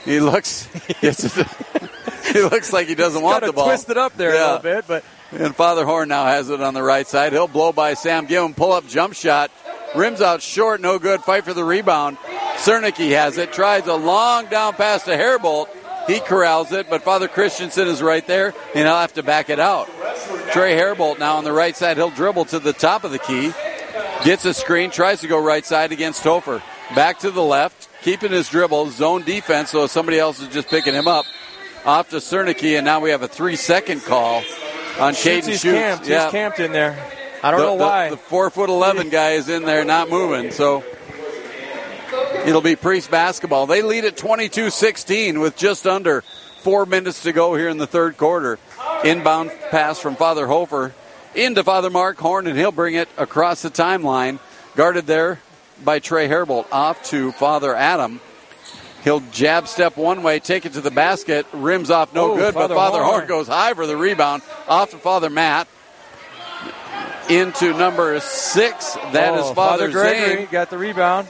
He 0.04 0.20
looks 0.20 0.66
he 1.00 2.42
looks 2.42 2.72
like 2.72 2.86
he 2.86 2.94
doesn't 2.94 3.22
want 3.22 3.44
the 3.44 3.52
ball. 3.52 3.66
twisted 3.66 3.96
up 3.96 4.14
there 4.16 4.30
a 4.30 4.38
little 4.38 4.58
bit, 4.58 4.84
but 4.86 5.04
And 5.32 5.56
Father 5.56 5.84
Horn 5.86 6.08
now 6.08 6.26
has 6.26 6.50
it 6.50 6.60
on 6.60 6.74
the 6.74 6.82
right 6.82 7.06
side. 7.06 7.32
He'll 7.32 7.48
blow 7.48 7.72
by 7.72 7.94
Sam 7.94 8.26
Give 8.26 8.44
him 8.44 8.54
pull 8.54 8.72
up 8.72 8.86
jump 8.86 9.14
shot. 9.14 9.50
Rims 9.96 10.20
out 10.20 10.42
short, 10.42 10.80
no 10.80 10.98
good. 10.98 11.22
Fight 11.22 11.44
for 11.44 11.54
the 11.54 11.64
rebound. 11.64 12.18
Cernicki 12.56 13.10
has 13.10 13.38
it. 13.38 13.52
Tries 13.52 13.86
a 13.86 13.94
long 13.94 14.46
down 14.46 14.74
pass 14.74 15.04
to 15.04 15.16
Herbold. 15.16 15.68
He 16.06 16.20
corrals 16.20 16.72
it, 16.72 16.90
but 16.90 17.02
Father 17.02 17.28
Christensen 17.28 17.88
is 17.88 18.02
right 18.02 18.26
there, 18.26 18.48
and 18.74 18.86
he'll 18.86 18.96
have 18.98 19.14
to 19.14 19.22
back 19.22 19.48
it 19.48 19.58
out. 19.58 19.88
Trey 20.54 20.76
Herbold 20.78 21.18
now 21.18 21.36
on 21.36 21.42
the 21.42 21.52
right 21.52 21.76
side. 21.76 21.96
He'll 21.96 22.10
dribble 22.10 22.44
to 22.46 22.60
the 22.60 22.72
top 22.72 23.02
of 23.02 23.10
the 23.10 23.18
key. 23.18 23.52
Gets 24.24 24.44
a 24.44 24.54
screen, 24.54 24.90
tries 24.92 25.20
to 25.22 25.26
go 25.26 25.42
right 25.42 25.66
side 25.66 25.90
against 25.90 26.22
Topher. 26.22 26.62
Back 26.94 27.18
to 27.20 27.32
the 27.32 27.42
left, 27.42 27.88
keeping 28.02 28.30
his 28.30 28.48
dribble, 28.48 28.90
zone 28.90 29.22
defense, 29.24 29.70
so 29.70 29.88
somebody 29.88 30.16
else 30.16 30.40
is 30.40 30.46
just 30.48 30.68
picking 30.68 30.94
him 30.94 31.08
up. 31.08 31.24
Off 31.84 32.10
to 32.10 32.16
Cernicki, 32.16 32.76
and 32.76 32.84
now 32.84 33.00
we 33.00 33.10
have 33.10 33.22
a 33.22 33.28
three 33.28 33.56
second 33.56 34.04
call 34.04 34.44
on 35.00 35.14
Schutz, 35.14 35.24
Caden 35.24 35.48
he's 35.48 35.60
Schutz. 35.60 35.62
camped. 35.74 36.06
Yeah. 36.06 36.22
He's 36.24 36.30
camped 36.30 36.60
in 36.60 36.70
there. 36.72 36.96
I 37.42 37.50
don't 37.50 37.58
The- 37.60 37.66
know 37.66 37.76
the- 37.78 37.84
why. 37.84 38.10
The 38.10 38.16
four 38.16 38.48
foot 38.48 38.70
eleven 38.70 39.08
guy 39.08 39.32
is 39.32 39.48
in 39.48 39.64
there, 39.64 39.84
not 39.84 40.08
moving. 40.08 40.52
So 40.52 40.84
it'll 42.46 42.60
be 42.62 42.76
Priest 42.76 43.10
basketball. 43.10 43.66
They 43.66 43.82
lead 43.82 44.04
at 44.04 44.16
22-16 44.16 45.40
with 45.40 45.56
just 45.56 45.84
under 45.86 46.22
four 46.62 46.86
minutes 46.86 47.24
to 47.24 47.32
go 47.32 47.54
here 47.56 47.68
in 47.68 47.76
the 47.78 47.86
third 47.88 48.16
quarter. 48.16 48.58
Inbound 49.04 49.50
pass 49.70 49.98
from 49.98 50.16
Father 50.16 50.46
Hofer 50.46 50.92
into 51.34 51.62
Father 51.62 51.90
Mark 51.90 52.16
Horn, 52.18 52.46
and 52.46 52.58
he'll 52.58 52.72
bring 52.72 52.94
it 52.94 53.08
across 53.16 53.62
the 53.62 53.70
timeline. 53.70 54.38
Guarded 54.76 55.06
there 55.06 55.40
by 55.84 55.98
Trey 55.98 56.26
Herbold. 56.28 56.66
Off 56.72 57.02
to 57.04 57.32
Father 57.32 57.74
Adam. 57.74 58.20
He'll 59.04 59.20
jab 59.32 59.68
step 59.68 59.98
one 59.98 60.22
way, 60.22 60.40
take 60.40 60.64
it 60.64 60.72
to 60.72 60.80
the 60.80 60.90
basket, 60.90 61.44
rims 61.52 61.90
off 61.90 62.14
no 62.14 62.32
Oh, 62.32 62.36
good, 62.36 62.54
Father 62.54 62.74
but 62.74 62.80
Father 62.80 62.98
Horn. 63.02 63.10
Horn 63.16 63.26
goes 63.28 63.48
high 63.48 63.74
for 63.74 63.86
the 63.86 63.96
rebound. 63.96 64.42
Off 64.66 64.90
to 64.92 64.96
Father 64.98 65.28
Matt. 65.28 65.68
Into 67.28 67.72
number 67.72 68.18
six. 68.20 68.94
That 69.12 69.34
is 69.38 69.46
Oh, 69.46 69.54
Father, 69.54 69.90
Gregory 69.90 70.36
Zane. 70.36 70.48
got 70.50 70.70
the 70.70 70.78
rebound. 70.78 71.28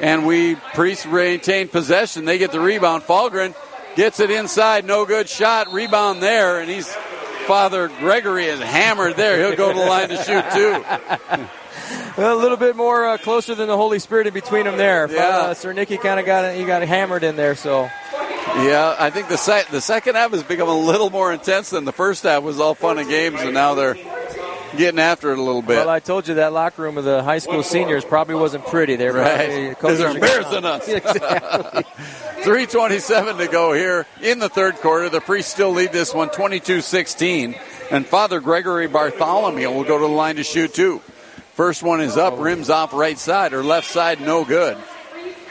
And 0.00 0.26
we 0.26 0.56
priests 0.74 1.06
retain 1.06 1.68
possession. 1.68 2.24
They 2.24 2.38
get 2.38 2.50
the 2.52 2.60
rebound. 2.60 3.02
Falgren 3.04 3.54
gets 3.94 4.20
it 4.20 4.30
inside. 4.30 4.84
No 4.86 5.04
good 5.04 5.28
shot. 5.28 5.72
Rebound 5.72 6.22
there. 6.22 6.60
And 6.60 6.70
he's 6.70 6.94
Father 7.46 7.88
Gregory 7.88 8.46
is 8.46 8.60
hammered 8.60 9.16
there. 9.16 9.38
He'll 9.38 9.56
go 9.56 9.72
to 9.72 9.78
the 9.78 9.84
line 9.84 10.08
to 10.08 10.16
shoot 10.16 10.44
too. 10.52 11.48
A 12.16 12.34
little 12.34 12.56
bit 12.56 12.76
more 12.76 13.06
uh, 13.06 13.18
closer 13.18 13.54
than 13.56 13.66
the 13.66 13.76
Holy 13.76 13.98
Spirit 13.98 14.28
in 14.28 14.34
between 14.34 14.64
them 14.64 14.76
there. 14.76 15.10
Yeah. 15.10 15.26
Uh, 15.26 15.54
Cernicki 15.54 16.00
kind 16.00 16.20
of 16.20 16.26
got 16.26 16.54
he 16.54 16.64
got 16.64 16.82
hammered 16.82 17.24
in 17.24 17.34
there. 17.36 17.56
So 17.56 17.90
Yeah, 18.12 18.94
I 18.98 19.10
think 19.10 19.28
the 19.28 19.66
the 19.70 19.80
second 19.80 20.14
half 20.14 20.30
has 20.30 20.44
become 20.44 20.68
a 20.68 20.78
little 20.78 21.10
more 21.10 21.32
intense 21.32 21.70
than 21.70 21.84
the 21.84 21.92
first 21.92 22.22
half 22.22 22.42
was 22.42 22.60
all 22.60 22.74
fun 22.74 22.98
and 22.98 23.08
games, 23.08 23.40
and 23.40 23.52
now 23.52 23.74
they're 23.74 23.96
getting 24.76 25.00
after 25.00 25.32
it 25.32 25.38
a 25.38 25.42
little 25.42 25.62
bit. 25.62 25.76
well, 25.76 25.88
I 25.90 26.00
told 26.00 26.28
you 26.28 26.34
that 26.34 26.52
locker 26.52 26.82
room 26.82 26.98
of 26.98 27.04
the 27.04 27.22
high 27.22 27.38
school 27.38 27.62
seniors 27.62 28.04
probably 28.04 28.34
wasn't 28.34 28.66
pretty. 28.66 28.96
They 28.96 29.10
were 29.10 29.20
Right. 29.20 29.76
They're 29.80 30.10
embarrassing 30.10 30.64
us. 30.64 30.88
exactly. 30.88 31.82
327 32.42 33.38
to 33.38 33.48
go 33.48 33.72
here 33.72 34.06
in 34.22 34.38
the 34.38 34.48
third 34.48 34.76
quarter. 34.76 35.08
The 35.08 35.20
Priests 35.20 35.52
still 35.52 35.70
lead 35.70 35.92
this 35.92 36.12
one 36.14 36.28
22-16. 36.28 37.58
And 37.90 38.06
Father 38.06 38.40
Gregory 38.40 38.86
Bartholomew 38.86 39.70
will 39.70 39.84
go 39.84 39.98
to 39.98 40.06
the 40.06 40.12
line 40.12 40.36
to 40.36 40.42
shoot 40.44 40.74
two. 40.74 41.00
First 41.54 41.82
one 41.82 42.00
is 42.00 42.16
up, 42.16 42.38
rims 42.40 42.68
off 42.68 42.92
right 42.92 43.18
side 43.18 43.52
or 43.52 43.62
left 43.62 43.88
side, 43.88 44.20
no 44.20 44.44
good. 44.44 44.76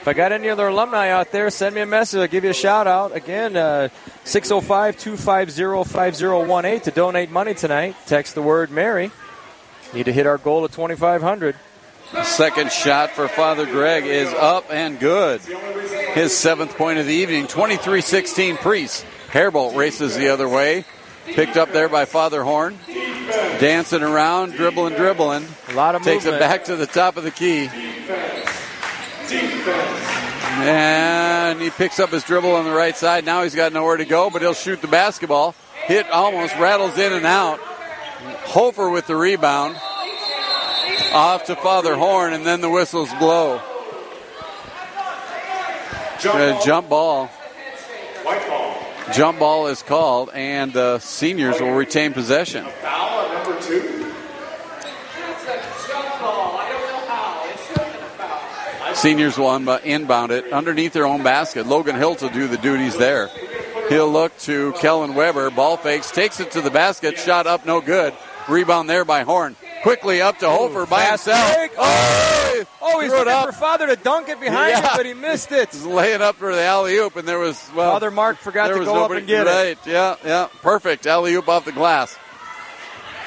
If 0.03 0.09
I 0.09 0.11
got 0.11 0.33
any 0.33 0.49
other 0.49 0.67
alumni 0.67 1.11
out 1.11 1.31
there, 1.31 1.49
send 1.49 1.75
me 1.75 1.79
a 1.79 1.85
message. 1.85 2.19
I'll 2.19 2.27
give 2.27 2.43
you 2.43 2.49
a 2.49 2.53
shout 2.53 2.87
out. 2.87 3.15
Again, 3.15 3.55
uh, 3.55 3.87
605 4.25 4.97
250 4.97 5.89
5018 5.89 6.81
to 6.81 6.91
donate 6.91 7.31
money 7.31 7.53
tonight. 7.53 7.95
Text 8.05 8.35
the 8.35 8.41
word 8.41 8.69
Mary. 8.69 9.11
Need 9.93 10.03
to 10.03 10.11
hit 10.11 10.27
our 10.27 10.37
goal 10.37 10.65
of 10.65 10.73
2,500. 10.73 11.55
The 12.11 12.23
second 12.25 12.73
shot 12.73 13.11
for 13.11 13.29
Father 13.29 13.65
Greg 13.65 14.05
is 14.05 14.27
up 14.33 14.65
and 14.69 14.99
good. 14.99 15.39
His 15.39 16.35
seventh 16.35 16.75
point 16.75 16.99
of 16.99 17.05
the 17.05 17.13
evening, 17.13 17.47
23 17.47 18.01
16 18.01 18.57
Priest. 18.57 19.05
Herbold 19.31 19.77
races 19.77 20.17
the 20.17 20.27
other 20.27 20.49
way. 20.49 20.83
Picked 21.27 21.55
up 21.55 21.71
there 21.71 21.87
by 21.87 22.03
Father 22.03 22.43
Horn. 22.43 22.77
Dancing 23.61 24.03
around, 24.03 24.51
dribbling, 24.51 24.95
dribbling. 24.95 25.45
A 25.69 25.73
lot 25.75 25.95
of 25.95 26.01
Takes 26.01 26.25
movement. 26.25 26.43
it 26.43 26.45
back 26.45 26.65
to 26.65 26.75
the 26.75 26.87
top 26.87 27.15
of 27.15 27.23
the 27.23 27.31
key. 27.31 27.69
And 30.65 31.61
he 31.61 31.69
picks 31.69 31.99
up 31.99 32.09
his 32.11 32.23
dribble 32.23 32.51
on 32.51 32.65
the 32.65 32.71
right 32.71 32.95
side. 32.95 33.25
Now 33.25 33.43
he's 33.43 33.55
got 33.55 33.73
nowhere 33.73 33.97
to 33.97 34.05
go, 34.05 34.29
but 34.29 34.41
he'll 34.41 34.53
shoot 34.53 34.81
the 34.81 34.87
basketball. 34.87 35.55
Hit 35.85 36.09
almost 36.09 36.55
rattles 36.57 36.97
in 36.97 37.11
and 37.11 37.25
out. 37.25 37.59
Hofer 37.59 38.89
with 38.89 39.07
the 39.07 39.15
rebound. 39.15 39.75
Off 41.13 41.45
to 41.45 41.55
Father 41.55 41.95
Horn, 41.95 42.33
and 42.33 42.45
then 42.45 42.61
the 42.61 42.69
whistles 42.69 43.09
blow. 43.15 43.61
Uh, 46.25 46.63
jump 46.63 46.89
ball. 46.89 47.29
Jump 49.13 49.39
ball 49.39 49.67
is 49.67 49.83
called, 49.83 50.29
and 50.33 50.71
the 50.71 50.99
seniors 50.99 51.59
will 51.59 51.73
retain 51.73 52.13
possession. 52.13 52.65
Foul 52.81 53.33
number 53.33 53.61
two. 53.61 53.92
Seniors 59.03 59.37
will 59.37 59.53
inbound 59.79 60.31
it 60.31 60.53
underneath 60.53 60.93
their 60.93 61.05
own 61.05 61.23
basket. 61.23 61.67
Logan 61.67 61.97
Hilt 61.97 62.21
will 62.21 62.29
do 62.29 62.47
the 62.47 62.55
duties 62.55 62.97
there. 62.97 63.29
He'll 63.89 64.09
look 64.09 64.37
to 64.39 64.71
Kellen 64.77 65.13
Weber. 65.13 65.49
Ball 65.49 65.75
fakes, 65.75 66.09
takes 66.09 66.39
it 66.39 66.51
to 66.51 66.61
the 66.61 66.71
basket. 66.71 67.19
Shot 67.19 67.45
up, 67.45 67.65
no 67.65 67.81
good. 67.81 68.13
Rebound 68.47 68.89
there 68.89 69.03
by 69.03 69.23
Horn. 69.23 69.57
Quickly 69.81 70.21
up 70.21 70.37
to 70.37 70.49
Hofer 70.49 70.85
by 70.85 71.03
himself. 71.03 71.53
break. 71.53 71.71
Oh, 71.77 72.63
oh 72.81 72.99
he's 73.01 73.11
looking 73.11 73.33
for 73.33 73.51
Father 73.51 73.87
to 73.87 73.97
dunk 73.97 74.29
it 74.29 74.39
behind 74.39 74.69
Yeah. 74.69 74.83
him, 74.83 74.89
but 74.95 75.05
he 75.05 75.13
missed 75.13 75.51
it. 75.51 75.73
He's 75.73 75.85
laying 75.85 76.21
up 76.21 76.37
for 76.37 76.55
the 76.55 76.63
alley 76.63 76.95
oop, 76.95 77.17
and 77.17 77.27
there 77.27 77.39
was 77.39 77.61
well. 77.75 77.91
Father 77.91 78.09
Mark 78.09 78.37
forgot 78.37 78.69
to 78.69 78.85
go 78.85 79.03
up 79.03 79.11
and 79.11 79.27
get 79.27 79.47
right, 79.47 79.67
it. 79.67 79.79
Yeah, 79.85 80.15
yeah, 80.23 80.47
perfect 80.61 81.05
alley 81.07 81.33
oop 81.33 81.49
off 81.49 81.65
the 81.65 81.73
glass. 81.73 82.17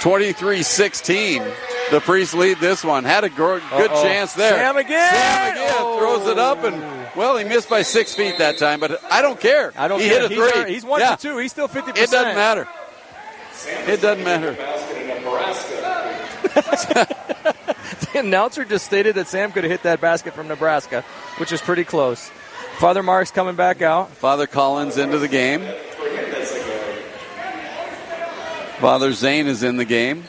23-16. 0.01 1.55
The 1.91 2.01
Priest 2.01 2.35
lead 2.35 2.59
this 2.59 2.85
one. 2.85 3.05
Had 3.05 3.25
a 3.25 3.29
good 3.29 3.63
Uh-oh. 3.63 4.03
chance 4.03 4.35
there. 4.35 4.55
Sam 4.57 4.77
again. 4.77 5.13
Sam 5.13 5.53
again 5.53 5.99
throws 5.99 6.27
it 6.27 6.39
up, 6.39 6.65
and 6.65 6.77
oh. 6.83 7.11
well, 7.15 7.37
he 7.37 7.45
missed 7.45 7.69
by 7.71 7.83
six 7.83 8.15
feet 8.15 8.39
that 8.39 8.59
time, 8.59 8.81
but 8.81 9.01
I 9.11 9.23
don't 9.23 9.39
care. 9.39 9.73
I 9.77 9.87
don't 9.89 10.01
he 10.01 10.09
care. 10.09 10.23
hit 10.23 10.33
a 10.33 10.35
He's, 10.35 10.53
three. 10.53 10.73
he's 10.75 10.85
one 10.85 11.01
yeah. 11.01 11.15
for 11.17 11.23
two. 11.23 11.39
He's 11.39 11.53
still 11.53 11.69
50%. 11.69 11.91
It 11.97 12.11
doesn't 12.11 12.35
matter. 12.35 12.69
It 13.87 14.01
doesn't 14.03 14.25
matter. 14.25 14.53
Basket 14.53 14.97
in 15.03 15.09
Nebraska. 15.25 17.15
the 18.13 18.19
announcer 18.21 18.65
just 18.65 18.85
stated 18.85 19.15
that 19.15 19.29
Sam 19.29 19.53
could 19.53 19.65
have 19.65 19.71
hit 19.71 19.83
that 19.85 20.01
basket 20.01 20.35
from 20.35 20.49
Nebraska, 20.49 21.03
which 21.39 21.53
is 21.53 21.61
pretty 21.61 21.85
close. 21.85 22.31
Father 22.79 23.03
Mark's 23.03 23.31
coming 23.31 23.57
back 23.57 23.81
out. 23.81 24.11
Father 24.11 24.47
Collins 24.47 24.99
into 24.99 25.19
the 25.19 25.29
game. 25.29 25.63
Father 28.81 29.13
Zane 29.13 29.47
is 29.47 29.63
in 29.63 29.77
the 29.77 29.85
game. 29.85 30.25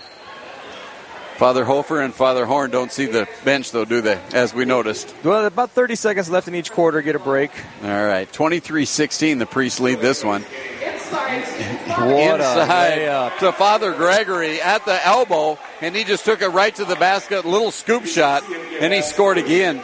Father 1.35 1.65
Hofer 1.65 2.01
and 2.01 2.13
Father 2.15 2.45
Horn 2.47 2.71
don't 2.71 2.91
see 2.91 3.05
the 3.05 3.27
bench, 3.43 3.71
though, 3.71 3.85
do 3.85 4.01
they? 4.01 4.19
As 4.33 4.53
we 4.55 4.65
noticed. 4.65 5.13
Well, 5.23 5.45
about 5.45 5.69
30 5.71 5.95
seconds 5.95 6.29
left 6.29 6.47
in 6.47 6.55
each 6.55 6.71
quarter. 6.71 7.01
Get 7.03 7.15
a 7.15 7.19
break. 7.19 7.51
All 7.83 7.89
right. 7.89 8.31
23 8.31 8.85
16, 8.85 9.37
the 9.37 9.45
Priests 9.45 9.79
lead 9.79 9.99
this 9.99 10.23
one. 10.23 10.41
What 10.41 12.39
Inside 12.39 13.39
to 13.39 13.51
Father 13.51 13.93
Gregory 13.93 14.61
at 14.61 14.85
the 14.85 15.05
elbow, 15.05 15.57
and 15.81 15.95
he 15.95 16.03
just 16.03 16.25
took 16.25 16.41
it 16.41 16.49
right 16.49 16.73
to 16.75 16.85
the 16.85 16.95
basket. 16.95 17.45
Little 17.45 17.71
scoop 17.71 18.05
shot, 18.05 18.43
and 18.79 18.93
he 18.93 19.01
scored 19.01 19.37
again. 19.37 19.81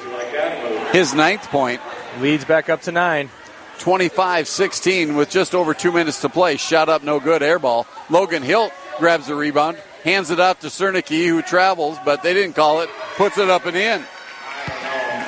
His 0.91 1.13
ninth 1.13 1.47
point. 1.49 1.81
Leads 2.19 2.45
back 2.45 2.69
up 2.69 2.81
to 2.83 2.91
nine. 2.91 3.29
25 3.79 4.47
16 4.47 5.15
with 5.15 5.29
just 5.29 5.55
over 5.55 5.73
two 5.73 5.91
minutes 5.91 6.21
to 6.21 6.29
play. 6.29 6.57
Shot 6.57 6.89
up, 6.89 7.03
no 7.03 7.19
good. 7.19 7.43
Air 7.43 7.59
ball. 7.59 7.87
Logan 8.09 8.43
Hilt 8.43 8.71
grabs 8.99 9.27
the 9.27 9.35
rebound, 9.35 9.77
hands 10.03 10.31
it 10.31 10.39
off 10.39 10.59
to 10.61 10.67
Cernicki, 10.67 11.27
who 11.27 11.41
travels, 11.41 11.97
but 12.05 12.23
they 12.23 12.33
didn't 12.33 12.55
call 12.55 12.81
it. 12.81 12.89
Puts 13.15 13.37
it 13.37 13.49
up 13.49 13.65
and 13.65 13.75
in. 13.75 14.03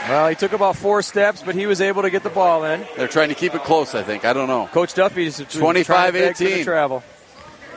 Well, 0.08 0.30
he 0.30 0.36
took 0.36 0.54
about 0.54 0.76
four 0.76 1.02
steps, 1.02 1.42
but 1.44 1.56
he 1.56 1.66
was 1.66 1.82
able 1.82 2.04
to 2.04 2.12
get 2.12 2.22
the 2.22 2.30
ball 2.30 2.64
in. 2.64 2.86
They're 2.96 3.08
trying 3.08 3.30
to 3.30 3.36
keep 3.36 3.56
it 3.56 3.64
close, 3.64 3.96
I 3.96 4.04
think. 4.04 4.24
I 4.24 4.34
don't 4.34 4.48
know. 4.48 4.68
Coach 4.68 4.94
Duffy's 4.94 5.38
25 5.38 6.16
18. 6.16 6.48
18. 6.48 6.64
Travel. 6.64 7.04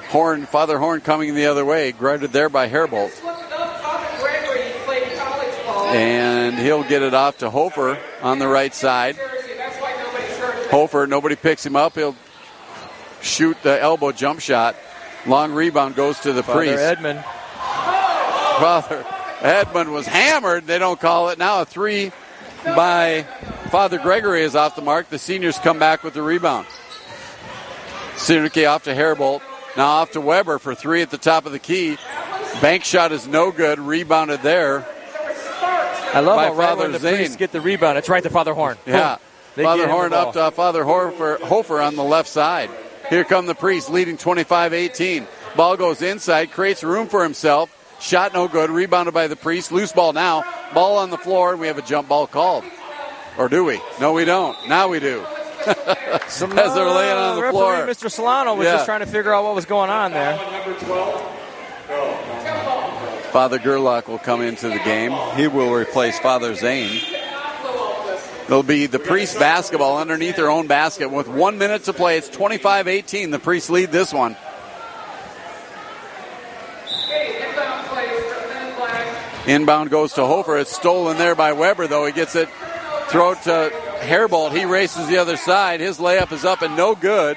Horn, 0.08 0.44
Father 0.44 0.78
Horn 0.78 1.00
coming 1.00 1.34
the 1.34 1.46
other 1.46 1.64
way, 1.64 1.92
guarded 1.92 2.32
there 2.32 2.48
by 2.50 2.68
Herbold. 2.68 3.12
And 5.90 6.58
he'll 6.58 6.82
get 6.82 7.00
it 7.02 7.14
off 7.14 7.38
to 7.38 7.48
Hofer 7.48 7.98
on 8.20 8.38
the 8.38 8.48
right 8.48 8.74
side. 8.74 9.18
Hofer, 10.70 11.06
nobody 11.06 11.36
picks 11.36 11.64
him 11.64 11.76
up. 11.76 11.94
He'll 11.94 12.16
shoot 13.22 13.56
the 13.62 13.80
elbow 13.80 14.12
jump 14.12 14.40
shot. 14.40 14.76
Long 15.26 15.52
rebound 15.52 15.96
goes 15.96 16.20
to 16.20 16.32
the 16.32 16.42
Father 16.42 16.60
priest. 16.60 16.78
Edmond. 16.78 17.24
Father 17.24 19.04
Edmund 19.40 19.92
was 19.92 20.06
hammered. 20.06 20.66
They 20.66 20.78
don't 20.78 21.00
call 21.00 21.28
it. 21.30 21.38
Now 21.38 21.62
a 21.62 21.64
three 21.64 22.12
by 22.64 23.24
Father 23.70 23.98
Gregory 23.98 24.42
is 24.42 24.56
off 24.56 24.76
the 24.76 24.82
mark. 24.82 25.08
The 25.10 25.18
seniors 25.18 25.58
come 25.58 25.78
back 25.78 26.02
with 26.02 26.14
the 26.14 26.22
rebound. 26.22 26.66
Cernicki 28.16 28.68
off 28.68 28.84
to 28.84 28.94
Herbold. 28.94 29.42
Now 29.76 29.86
off 29.86 30.12
to 30.12 30.20
Weber 30.20 30.58
for 30.58 30.74
three 30.74 31.02
at 31.02 31.10
the 31.10 31.18
top 31.18 31.46
of 31.46 31.52
the 31.52 31.58
key. 31.58 31.96
Bank 32.60 32.84
shot 32.84 33.12
is 33.12 33.26
no 33.26 33.52
good. 33.52 33.78
Rebounded 33.78 34.42
there. 34.42 34.84
I 36.12 36.20
love 36.20 36.40
how 36.40 36.54
right 36.54 36.68
Father 36.70 36.82
when 36.82 36.92
the 36.92 36.98
Zane. 36.98 37.16
priests 37.16 37.36
get 37.36 37.52
the 37.52 37.60
rebound. 37.60 37.98
It's 37.98 38.08
right 38.08 38.22
to 38.22 38.30
Father 38.30 38.54
Horn. 38.54 38.76
Yeah. 38.86 39.16
Boom. 39.16 39.24
They 39.58 39.64
Father 39.64 39.88
Horn 39.88 40.12
up 40.12 40.34
to 40.34 40.42
uh, 40.44 40.50
Father 40.52 40.84
Hofer, 40.84 41.38
Hofer 41.42 41.80
on 41.80 41.96
the 41.96 42.04
left 42.04 42.28
side. 42.28 42.70
Here 43.10 43.24
come 43.24 43.46
the 43.46 43.56
priests 43.56 43.90
leading 43.90 44.16
25 44.16 44.72
18. 44.72 45.26
Ball 45.56 45.76
goes 45.76 46.00
inside, 46.00 46.52
creates 46.52 46.84
room 46.84 47.08
for 47.08 47.24
himself. 47.24 47.74
Shot 48.00 48.32
no 48.34 48.46
good, 48.46 48.70
rebounded 48.70 49.14
by 49.14 49.26
the 49.26 49.34
priest. 49.34 49.72
Loose 49.72 49.90
ball 49.90 50.12
now. 50.12 50.44
Ball 50.74 50.98
on 50.98 51.10
the 51.10 51.18
floor, 51.18 51.50
and 51.50 51.60
we 51.60 51.66
have 51.66 51.76
a 51.76 51.82
jump 51.82 52.08
ball 52.08 52.28
called. 52.28 52.62
Or 53.36 53.48
do 53.48 53.64
we? 53.64 53.80
No, 54.00 54.12
we 54.12 54.24
don't. 54.24 54.56
Now 54.68 54.86
we 54.86 55.00
do. 55.00 55.24
As 55.66 56.38
they're 56.38 56.48
laying 56.48 57.16
uh, 57.16 57.30
on 57.30 57.36
the 57.36 57.42
referee, 57.42 57.50
floor. 57.50 57.74
Mr. 57.84 58.08
Solano 58.08 58.54
was 58.54 58.64
Yeah. 58.64 58.74
just 58.74 58.84
trying 58.84 59.00
to 59.00 59.06
figure 59.06 59.34
out 59.34 59.42
what 59.42 59.56
was 59.56 59.64
going 59.64 59.90
on 59.90 60.12
there. 60.12 60.38
Father 63.32 63.58
Gerlach 63.58 64.06
will 64.06 64.18
come 64.18 64.40
into 64.40 64.68
the 64.68 64.78
game. 64.78 65.12
He 65.34 65.48
will 65.48 65.72
replace 65.74 66.16
Father 66.20 66.54
Zane. 66.54 67.02
It'll 68.48 68.62
be 68.62 68.86
the 68.86 68.98
priest 68.98 69.38
basketball 69.38 69.98
underneath 69.98 70.36
their 70.36 70.50
own 70.50 70.68
basket 70.68 71.10
with 71.10 71.28
one 71.28 71.58
minute 71.58 71.84
to 71.84 71.92
play. 71.92 72.16
It's 72.16 72.30
25 72.30 72.88
18. 72.88 73.30
The 73.30 73.38
priests 73.38 73.68
lead 73.68 73.92
this 73.92 74.10
one. 74.10 74.38
Inbound 79.46 79.90
goes 79.90 80.14
to 80.14 80.24
Hofer. 80.24 80.56
It's 80.56 80.74
stolen 80.74 81.18
there 81.18 81.34
by 81.34 81.52
Weber, 81.52 81.88
though. 81.88 82.06
He 82.06 82.12
gets 82.12 82.36
it, 82.36 82.48
throw 83.08 83.34
to 83.34 83.70
Herbold. 84.00 84.56
He 84.56 84.64
races 84.64 85.08
the 85.08 85.18
other 85.18 85.36
side. 85.36 85.80
His 85.80 85.98
layup 85.98 86.32
is 86.32 86.46
up 86.46 86.62
and 86.62 86.74
no 86.74 86.94
good. 86.94 87.36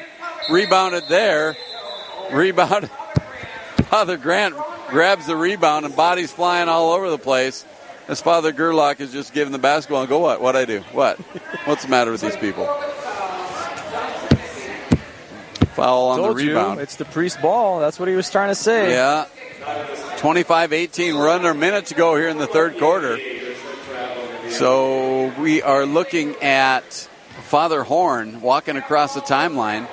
Rebounded 0.50 1.04
there. 1.10 1.58
Rebound. 2.32 2.90
Father 3.90 4.16
Grant 4.16 4.56
grabs 4.88 5.28
the 5.28 5.36
rebound 5.36 5.86
and 5.86 5.94
bodies 5.94 6.32
flying 6.32 6.70
all 6.70 6.92
over 6.94 7.10
the 7.10 7.18
place. 7.18 7.66
As 8.08 8.22
Father 8.22 8.52
Gerlach 8.52 9.00
is 9.00 9.12
just 9.12 9.34
giving 9.34 9.52
the 9.52 9.60
basketball 9.60 10.02
and 10.02 10.10
go, 10.10 10.20
what? 10.20 10.42
What 10.42 10.56
I 10.56 10.66
do? 10.66 10.82
What? 10.92 11.18
What's 11.66 11.84
the 11.84 11.90
matter 11.90 12.12
with 12.12 12.22
these 12.22 12.36
people? 12.38 12.66
Foul 15.76 16.10
on 16.10 16.18
Told 16.20 16.38
the 16.38 16.44
you, 16.44 16.50
rebound. 16.50 16.80
it's 16.82 16.98
the 16.98 17.06
priest 17.06 17.42
ball. 17.42 17.80
That's 17.80 18.00
what 18.00 18.10
he 18.10 18.16
was 18.16 18.30
trying 18.30 18.50
to 18.50 18.56
say. 18.56 18.92
Yeah. 18.92 19.26
25 20.18 20.74
18. 20.74 21.16
We're 21.18 21.30
under 21.30 21.52
a 21.52 21.56
minute 21.56 21.88
to 21.88 21.96
go 21.96 22.16
here 22.16 22.28
in 22.28 22.38
the 22.38 22.48
third 22.48 22.78
quarter. 22.78 23.18
So 24.50 25.32
we 25.40 25.62
are 25.62 25.86
looking 25.86 26.36
at 26.42 26.84
Father 27.44 27.84
Horn 27.84 28.42
walking 28.42 28.76
across 28.76 29.14
the 29.14 29.22
timeline. 29.22 29.88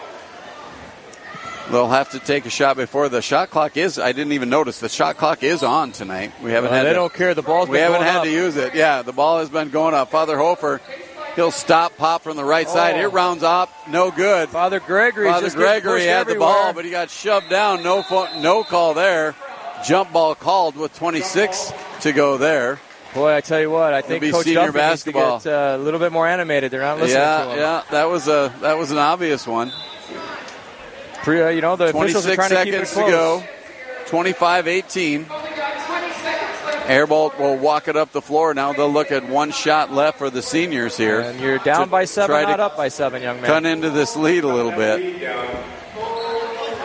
They'll 1.71 1.89
have 1.89 2.11
to 2.11 2.19
take 2.19 2.47
a 2.47 2.51
shot 2.51 2.77
before 2.77 3.09
the 3.11 3.21
shot 3.21 3.51
clock 3.51 3.77
is. 3.77 3.99
I 3.99 4.13
didn't 4.13 4.33
even 4.33 4.49
notice 4.49 4.81
the 4.81 4.89
shot 4.89 5.19
clock 5.19 5.43
is 5.43 5.63
on 5.63 5.93
tonight. 5.93 6.33
We 6.43 6.51
haven't 6.51 6.71
Well, 6.71 6.79
had. 6.79 6.87
they 6.87 6.91
to- 6.91 6.95
don't 6.95 7.13
care. 7.13 7.35
The 7.35 7.43
ball's 7.43 7.69
we 7.69 7.77
been 7.77 7.89
We 7.91 7.93
haven't 7.93 8.07
had 8.07 8.17
up. 8.19 8.25
to 8.25 8.31
use 8.31 8.57
it. 8.57 8.75
Yeah, 8.75 9.03
the 9.03 9.13
ball 9.13 9.41
has 9.41 9.51
been 9.51 9.69
going 9.69 9.93
up. 9.95 10.11
Father 10.11 10.39
Hofer, 10.39 10.81
he'll 11.37 11.51
stop, 11.51 11.97
pop 11.99 12.23
from 12.23 12.39
the 12.39 12.45
right 12.45 12.67
side. 12.69 12.95
Oh. 12.97 13.01
It 13.01 13.13
rounds 13.13 13.43
up, 13.43 13.71
no 13.89 14.11
good. 14.11 14.49
Father 14.49 14.81
Gregory. 14.81 15.29
Father 15.29 15.51
Gregory 15.51 16.05
had 16.07 16.27
the 16.27 16.37
ball, 16.37 16.73
but 16.73 16.87
he 16.87 16.91
got 16.91 17.11
shoved 17.11 17.51
down. 17.51 17.83
No, 17.83 18.03
fo- 18.03 18.41
no 18.41 18.65
call 18.65 18.95
there. 18.95 19.35
Jump 19.87 20.11
ball 20.13 20.35
called 20.35 20.75
with 20.75 20.97
26 20.97 21.73
to 22.01 22.13
go 22.13 22.39
there. 22.39 22.81
Boy, 23.15 23.35
I 23.35 23.41
tell 23.43 23.61
you 23.61 23.71
what, 23.71 23.93
I 23.93 24.01
think 24.01 24.23
Coach 24.25 24.45
senior 24.45 24.61
Duffy 24.67 24.73
basketball. 24.73 25.33
needs 25.33 25.45
to 25.45 25.51
get 25.51 25.55
uh, 25.59 25.77
a 25.77 25.79
little 25.79 26.01
bit 26.01 26.13
more 26.13 26.27
animated. 26.27 26.71
They're 26.71 26.81
not 26.81 26.99
listening 26.99 27.21
yeah, 27.23 27.45
to 27.45 27.51
him. 27.51 27.59
yeah, 27.59 27.83
that 27.91 28.05
was 28.11 28.27
a 28.29 28.53
that 28.61 28.77
was 28.79 28.91
an 28.91 28.99
obvious 28.99 29.47
one. 29.47 29.71
Pre, 31.29 31.55
you 31.55 31.61
know, 31.61 31.77
the 31.77 31.91
officials 31.91 32.27
are 32.27 32.37
26 32.37 32.37
trying 32.37 32.49
to 32.49 32.65
keep 32.65 32.73
it 32.73 32.87
seconds 32.87 33.05
to 33.05 33.11
go. 33.11 33.43
25-18. 34.07 35.27
Herbold 36.87 37.39
will 37.39 37.59
walk 37.59 37.87
it 37.87 37.97
up 37.97 38.13
the 38.13 38.23
floor. 38.23 38.55
Now 38.55 38.73
they'll 38.73 38.91
look 38.91 39.13
at 39.13 39.29
one 39.29 39.51
shot 39.51 39.93
left 39.93 40.17
for 40.17 40.31
the 40.31 40.41
seniors 40.41 40.97
here. 40.97 41.21
And 41.21 41.39
you're 41.39 41.59
down 41.59 41.91
by 41.91 42.07
seven, 42.07 42.45
not 42.45 42.61
up 42.61 42.79
by 42.79 42.89
seven, 42.89 43.21
young 43.21 43.43
man. 43.43 43.45
cut 43.45 43.67
into 43.67 43.91
this 43.91 44.17
lead 44.17 44.45
a 44.45 44.49
little 44.49 44.71
bit. 44.71 45.23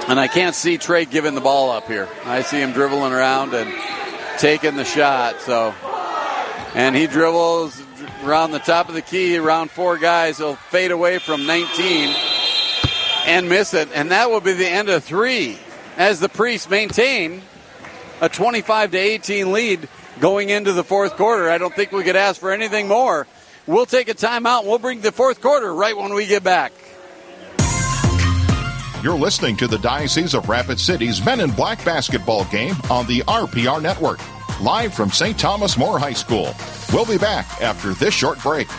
And 0.10 0.20
I 0.20 0.28
can't 0.28 0.54
see 0.54 0.78
Trey 0.78 1.06
giving 1.06 1.36
the 1.36 1.42
ball 1.42 1.72
up 1.72 1.88
here. 1.88 2.10
I 2.26 2.42
see 2.42 2.60
him 2.60 2.74
dribbling 2.74 3.14
around 3.14 3.54
and 3.54 3.74
taking 4.40 4.76
the 4.76 4.84
shot. 4.84 5.40
So, 5.40 5.74
and 6.76 6.98
he 6.98 7.08
dribbles 7.08 7.82
around 8.26 8.52
the 8.52 8.60
top 8.60 8.90
of 8.90 8.96
the 8.96 9.02
key, 9.02 9.38
around 9.38 9.72
four 9.72 9.98
guys. 9.98 10.40
He'll 10.40 10.56
fade 10.56 10.92
away 10.92 11.20
from 11.20 11.46
19 11.46 12.33
and 13.26 13.50
miss 13.50 13.74
it. 13.74 13.90
And 13.94 14.12
that 14.12 14.30
will 14.30 14.42
be 14.42 14.54
the 14.54 14.68
end 14.68 14.90
of 14.90 15.04
three 15.04 15.58
as 15.98 16.20
the 16.20 16.30
Priests 16.30 16.70
maintain 16.70 17.42
a 18.22 18.30
25 18.30 18.92
to 18.92 18.98
18 18.98 19.52
lead 19.52 19.90
going 20.20 20.50
into 20.50 20.74
the 20.74 20.84
fourth 20.84 21.16
quarter. 21.16 21.50
I 21.50 21.58
don't 21.58 21.74
think 21.76 21.92
we 21.92 22.04
could 22.04 22.16
ask 22.16 22.40
for 22.40 22.52
anything 22.52 22.88
more. 22.88 23.28
We'll 23.66 23.86
take 23.86 24.10
a 24.10 24.14
timeout. 24.14 24.66
We'll 24.66 24.80
bring 24.80 25.02
the 25.02 25.12
fourth 25.12 25.42
quarter 25.42 25.74
right 25.74 25.96
when 25.96 26.14
we 26.14 26.26
get 26.26 26.44
back. 26.44 26.74
You're 29.02 29.18
listening 29.18 29.58
to 29.58 29.68
the 29.68 29.80
Diocese 29.80 30.34
of 30.34 30.48
Rapid 30.48 30.80
City's 30.80 31.24
Men 31.26 31.42
in 31.42 31.52
Black 31.52 31.84
basketball 31.84 32.46
game 32.46 32.76
on 32.90 33.06
the 33.06 33.20
RPR 33.22 33.82
Network, 33.82 34.20
live 34.62 34.94
from 34.94 35.12
St. 35.12 35.38
Thomas 35.38 35.78
More 35.78 36.00
High 36.00 36.14
School. 36.14 36.54
We'll 36.94 37.06
be 37.06 37.18
back 37.18 37.62
after 37.62 37.94
this 37.94 38.14
short 38.14 38.42
break. 38.42 38.70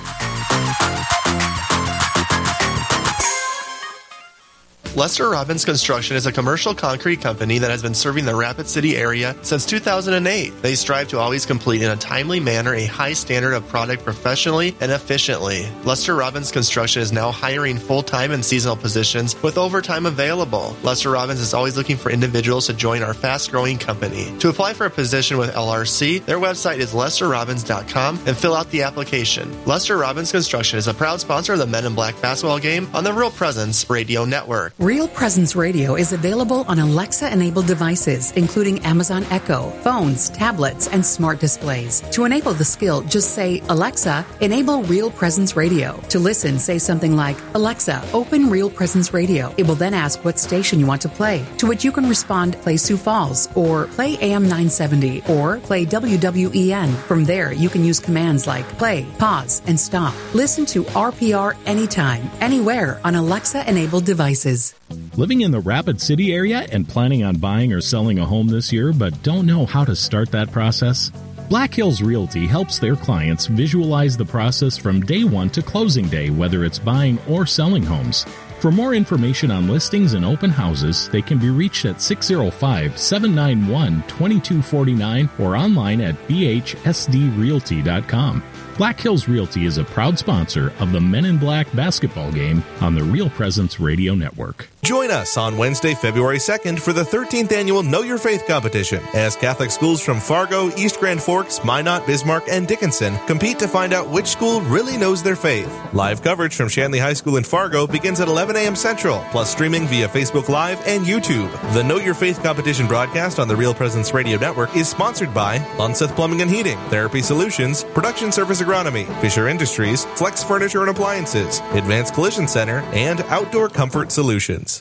Lester 4.97 5.29
Robbins 5.29 5.65
Construction 5.65 6.15
is 6.15 6.27
a 6.27 6.31
commercial 6.31 6.73
concrete 6.73 7.21
company 7.21 7.59
that 7.59 7.71
has 7.73 7.83
been 7.83 7.95
serving 7.95 8.25
the 8.25 8.35
Rapid 8.35 8.69
City 8.69 8.97
area 8.97 9.35
since 9.43 9.67
2008. 9.67 10.63
They 10.63 10.77
strive 10.77 11.09
to 11.09 11.19
always 11.19 11.45
complete 11.45 11.83
in 11.83 11.91
a 11.91 11.97
timely 11.97 12.39
manner 12.39 12.75
a 12.75 12.87
high 12.87 13.15
standard 13.15 13.55
of 13.55 13.67
product 13.67 14.05
professionally 14.05 14.77
and 14.81 14.93
efficiently. 14.93 15.69
Lester 15.83 16.15
Robbins 16.15 16.53
Construction 16.53 17.03
is 17.03 17.11
now 17.11 17.33
hiring 17.33 17.77
full-time 17.77 18.31
and 18.31 18.45
seasonal 18.45 18.77
positions 18.77 19.35
with 19.43 19.59
overtime 19.59 20.07
available. 20.07 20.77
Lester 20.85 21.11
Robbins 21.11 21.41
is 21.41 21.55
always 21.55 21.77
looking 21.77 21.97
for 21.97 22.13
individuals 22.13 22.67
to 22.69 22.73
join 22.73 23.03
our 23.03 23.15
fast-growing 23.15 23.79
company. 23.79 24.33
To 24.39 24.49
apply 24.49 24.75
for 24.75 24.87
a 24.87 24.91
position 24.91 25.39
with 25.39 25.55
LRC, 25.55 26.25
their 26.25 26.39
website 26.39 26.79
is 26.79 26.95
lesterrobbins.com 26.95 28.21
and 28.29 28.37
fill 28.37 28.55
out 28.55 28.71
the 28.71 28.83
application. 28.83 29.53
Lester 29.65 29.97
Robbins 29.97 30.31
Construction 30.31 30.79
is 30.79 30.87
a 30.87 30.95
proud 30.95 31.19
sponsor 31.19 31.55
of 31.55 31.59
the 31.59 31.67
Men 31.67 31.85
in 31.85 31.97
Black 31.97 32.23
basketball 32.23 32.61
game 32.61 32.89
on 32.95 33.03
the 33.03 33.13
Real 33.13 33.33
Presence 33.33 33.91
Radio 33.91 34.25
Network. 34.25 34.73
Real 34.85 35.09
Presence 35.09 35.57
Radio 35.57 35.95
is 35.95 36.13
available 36.13 36.67
on 36.69 36.79
Alexa 36.79 37.33
enabled 37.33 37.67
devices, 37.67 38.33
including 38.33 38.85
Amazon 38.85 39.25
Echo, 39.31 39.71
phones, 39.81 40.29
tablets, 40.29 40.89
and 40.89 41.03
smart 41.03 41.41
displays. 41.41 42.03
To 42.11 42.27
enable 42.27 42.53
the 42.53 42.67
skill, 42.67 43.01
just 43.01 43.31
say, 43.31 43.63
Alexa, 43.71 44.27
enable 44.43 44.83
Real 44.83 45.11
Presence 45.11 45.57
Radio. 45.57 45.99
To 46.11 46.19
listen, 46.19 46.59
say 46.59 46.79
something 46.79 47.17
like, 47.17 47.39
Alexa, 47.55 48.07
open 48.13 48.51
Real 48.51 48.69
Presence 48.69 49.15
Radio. 49.15 49.55
It 49.57 49.67
will 49.67 49.75
then 49.75 49.95
ask 49.95 50.23
what 50.23 50.39
station 50.39 50.79
you 50.79 50.87
want 50.87 51.01
to 51.01 51.09
play, 51.09 51.43
to 51.57 51.67
which 51.67 51.83
you 51.83 51.91
can 51.91 52.07
respond, 52.07 52.61
play 52.61 52.77
Sioux 52.77 52.99
Falls, 52.99 53.49
or 53.57 53.87
play 53.87 54.19
AM 54.21 54.43
970, 54.43 55.23
or 55.31 55.61
play 55.61 55.87
WWEN. 55.87 56.95
From 57.09 57.25
there, 57.25 57.55
you 57.55 57.71
can 57.71 57.85
use 57.85 57.99
commands 57.99 58.47
like 58.47 58.69
play, 58.77 59.07
pause, 59.19 59.63
and 59.67 59.81
stop. 59.81 60.13
Listen 60.35 60.67
to 60.67 60.83
RPR 60.93 61.57
anytime, 61.65 62.31
anywhere 62.43 63.01
on 63.03 63.15
Alexa 63.15 63.67
enabled 63.67 64.05
devices. 64.05 64.74
Living 65.17 65.41
in 65.41 65.51
the 65.51 65.61
Rapid 65.61 66.01
City 66.01 66.35
area 66.35 66.67
and 66.71 66.89
planning 66.89 67.25
on 67.25 67.37
buying 67.37 67.73
or 67.73 67.81
selling 67.81 68.19
a 68.19 68.27
home 68.27 68.49
this 68.49 68.73
year 68.73 68.93
but 68.93 69.23
don't 69.23 69.47
know 69.47 69.67
how 69.67 69.85
to 69.85 69.97
start 69.97 70.31
that 70.33 70.53
process? 70.53 71.11
Black 71.49 71.75
Hills 71.75 72.03
Realty 72.03 72.47
helps 72.47 72.79
their 72.79 72.97
clients 72.97 73.47
visualize 73.47 74.17
the 74.17 74.25
process 74.25 74.79
from 74.79 75.03
day 75.03 75.25
one 75.25 75.51
to 75.51 75.63
closing 75.63 76.09
day, 76.09 76.31
whether 76.31 76.65
it's 76.65 76.79
buying 76.79 77.19
or 77.29 77.45
selling 77.47 77.83
homes. 77.83 78.25
For 78.61 78.73
more 78.73 78.95
information 78.95 79.51
on 79.51 79.69
listings 79.69 80.15
and 80.15 80.25
open 80.25 80.49
houses, 80.49 81.11
they 81.11 81.21
can 81.21 81.37
be 81.39 81.51
reached 81.51 81.85
at 81.85 82.01
605 82.01 82.99
791 82.99 84.03
2249 84.09 85.29
or 85.39 85.55
online 85.55 86.01
at 86.01 86.15
bhsdrealty.com. 86.27 88.43
Black 88.77 88.99
Hills 88.99 89.29
Realty 89.29 89.67
is 89.67 89.79
a 89.79 89.85
proud 89.85 90.19
sponsor 90.19 90.73
of 90.81 90.91
the 90.91 91.01
Men 91.01 91.27
in 91.27 91.39
Black 91.39 91.73
basketball 91.77 92.33
game 92.33 92.61
on 92.81 92.97
the 92.97 93.05
Real 93.05 93.31
Presence 93.31 93.79
Radio 93.79 94.17
Network. 94.17 94.69
Join 94.85 95.11
us 95.11 95.39
on 95.39 95.57
Wednesday, 95.57 95.95
February 95.95 96.37
2nd 96.37 96.79
for 96.79 96.93
the 96.93 97.05
13th 97.05 97.53
annual 97.53 97.83
Know 97.83 98.03
Your 98.03 98.19
Faith 98.19 98.47
competition 98.47 99.03
as 99.15 99.35
Catholic 99.35 99.71
schools 99.71 100.03
from 100.03 100.21
Fargo, 100.21 100.69
East 100.77 101.01
Grand 101.01 101.23
Forks, 101.23 101.65
Minot, 101.65 102.07
Bismarck, 102.07 102.45
and 102.51 102.69
Dickinson 102.69 103.17
compete 103.27 103.59
to 103.61 103.67
find 103.67 103.95
out 103.95 104.11
which 104.11 104.27
school 104.27 104.61
really 104.61 104.99
knows 104.99 105.23
their 105.23 105.37
faith. 105.37 105.73
Live 105.95 106.21
coverage 106.21 106.55
from 106.55 106.69
Shanley 106.69 106.99
High 106.99 107.15
School 107.15 107.39
in 107.39 107.45
Fargo 107.45 107.87
begins 107.87 108.21
at 108.21 108.29
11 108.29 108.57
a.m. 108.57 108.77
Central, 108.77 109.25
plus 109.31 109.51
streaming 109.51 109.87
via 109.87 110.07
Facebook 110.07 110.51
Live 110.51 110.87
and 110.87 111.07
YouTube. 111.07 111.51
The 111.73 111.83
Know 111.83 111.97
Your 111.97 112.13
Faith 112.13 112.43
competition 112.43 112.87
broadcast 112.87 113.39
on 113.39 113.49
the 113.49 113.57
Real 113.57 113.73
Presence 113.73 114.13
Radio 114.13 114.37
Network 114.37 114.77
is 114.77 114.87
sponsored 114.87 115.33
by 115.33 115.61
Lunseth 115.79 116.15
Plumbing 116.15 116.43
and 116.43 116.51
Heating, 116.51 116.79
Therapy 116.91 117.23
Solutions, 117.23 117.85
Production 117.85 118.31
Service 118.31 118.61
Agronomy, 118.61 119.07
Fisher 119.23 119.49
Industries, 119.49 120.05
Flex 120.17 120.45
Furniture 120.45 120.83
and 120.83 120.91
Appliances, 120.91 121.61
Advanced 121.71 122.13
Collision 122.13 122.47
Center, 122.47 122.81
and 122.93 123.23
Outdoor 123.23 123.71
Comfort 123.71 124.13
Solutions. 124.13 124.74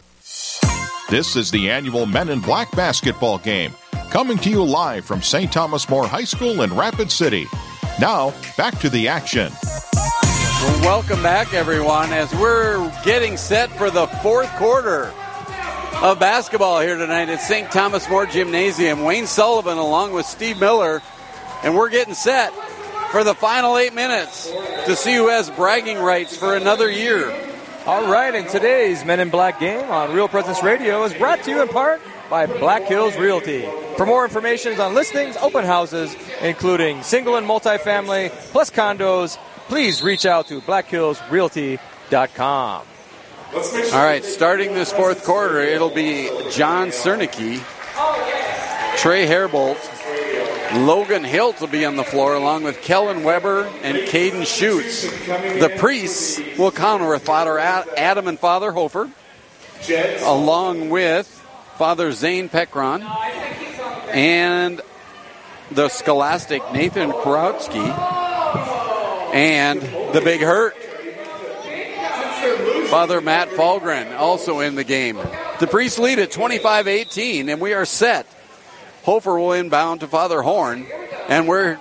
This 1.13 1.35
is 1.35 1.51
the 1.51 1.69
annual 1.69 2.07
Men 2.07 2.29
in 2.29 2.39
Black 2.39 2.71
basketball 2.71 3.37
game, 3.37 3.71
coming 4.09 4.35
to 4.39 4.49
you 4.49 4.63
live 4.63 5.05
from 5.05 5.21
St. 5.21 5.51
Thomas 5.53 5.87
More 5.87 6.07
High 6.07 6.23
School 6.23 6.63
in 6.63 6.75
Rapid 6.75 7.11
City. 7.11 7.45
Now, 7.99 8.33
back 8.57 8.79
to 8.79 8.89
the 8.89 9.07
action. 9.09 9.53
Welcome 10.81 11.21
back, 11.21 11.53
everyone, 11.53 12.11
as 12.11 12.33
we're 12.33 12.91
getting 13.05 13.37
set 13.37 13.69
for 13.73 13.91
the 13.91 14.07
fourth 14.23 14.49
quarter 14.55 15.13
of 16.01 16.19
basketball 16.19 16.81
here 16.81 16.97
tonight 16.97 17.29
at 17.29 17.41
St. 17.41 17.69
Thomas 17.69 18.09
More 18.09 18.25
Gymnasium. 18.25 19.03
Wayne 19.03 19.27
Sullivan 19.27 19.77
along 19.77 20.13
with 20.13 20.25
Steve 20.25 20.59
Miller, 20.59 21.03
and 21.61 21.75
we're 21.75 21.89
getting 21.89 22.15
set 22.15 22.51
for 23.11 23.23
the 23.23 23.35
final 23.35 23.77
eight 23.77 23.93
minutes 23.93 24.51
to 24.87 24.95
see 24.95 25.13
who 25.13 25.27
has 25.27 25.51
bragging 25.51 25.99
rights 25.99 26.35
for 26.35 26.55
another 26.55 26.89
year. 26.89 27.52
All 27.85 28.09
right, 28.09 28.33
and 28.33 28.47
today's 28.47 29.03
Men 29.03 29.19
in 29.19 29.29
Black 29.29 29.59
game 29.59 29.91
on 29.91 30.13
Real 30.13 30.29
Presence 30.29 30.63
Radio 30.63 31.03
is 31.03 31.13
brought 31.13 31.43
to 31.43 31.51
you 31.51 31.61
in 31.61 31.67
part 31.67 31.99
by 32.29 32.45
Black 32.45 32.83
Hills 32.83 33.17
Realty. 33.17 33.67
For 33.97 34.05
more 34.05 34.23
information 34.23 34.79
on 34.79 34.93
listings, 34.93 35.35
open 35.35 35.65
houses, 35.65 36.15
including 36.41 37.03
single 37.03 37.35
and 37.35 37.45
multifamily, 37.45 38.29
plus 38.51 38.69
condos, 38.69 39.37
please 39.67 40.01
reach 40.01 40.25
out 40.25 40.47
to 40.47 40.61
blackhillsrealty.com. 40.61 42.85
All 43.53 43.91
right, 43.91 44.23
starting 44.23 44.73
this 44.73 44.93
fourth 44.93 45.25
quarter, 45.25 45.59
it'll 45.59 45.89
be 45.89 46.29
John 46.51 46.87
Cernicki, 46.87 47.57
Trey 48.97 49.27
Herbold, 49.27 49.75
Logan 50.75 51.23
Hilt 51.23 51.61
will 51.61 51.67
be 51.67 51.85
on 51.85 51.95
the 51.95 52.03
floor 52.03 52.33
along 52.33 52.63
with 52.63 52.81
Kellen 52.81 53.23
Weber 53.23 53.65
and 53.83 53.97
Caden 53.97 54.45
Schutz. 54.45 55.03
The 55.03 55.73
priests 55.77 56.41
will 56.57 56.71
counter 56.71 57.09
with 57.09 57.23
Father 57.23 57.59
Adam 57.59 58.27
and 58.27 58.39
Father 58.39 58.71
Hofer, 58.71 59.09
along 60.23 60.89
with 60.89 61.27
Father 61.77 62.11
Zane 62.11 62.49
Pekron 62.49 63.01
and 64.13 64.81
the 65.71 65.89
scholastic 65.89 66.61
Nathan 66.71 67.11
Karowski 67.11 67.87
and 69.33 69.81
the 70.13 70.21
Big 70.21 70.41
Hurt. 70.41 70.75
Father 72.87 73.21
Matt 73.21 73.49
Falgren 73.49 74.17
also 74.17 74.59
in 74.59 74.75
the 74.75 74.83
game. 74.83 75.17
The 75.59 75.67
priests 75.67 75.97
lead 75.97 76.19
at 76.19 76.31
25 76.31 76.87
18, 76.87 77.49
and 77.49 77.61
we 77.61 77.73
are 77.73 77.85
set. 77.85 78.27
Hofer 79.03 79.37
will 79.37 79.51
inbound 79.51 79.99
to 79.99 80.07
Father 80.07 80.41
Horn, 80.41 80.87
and 81.27 81.45
we're 81.45 81.77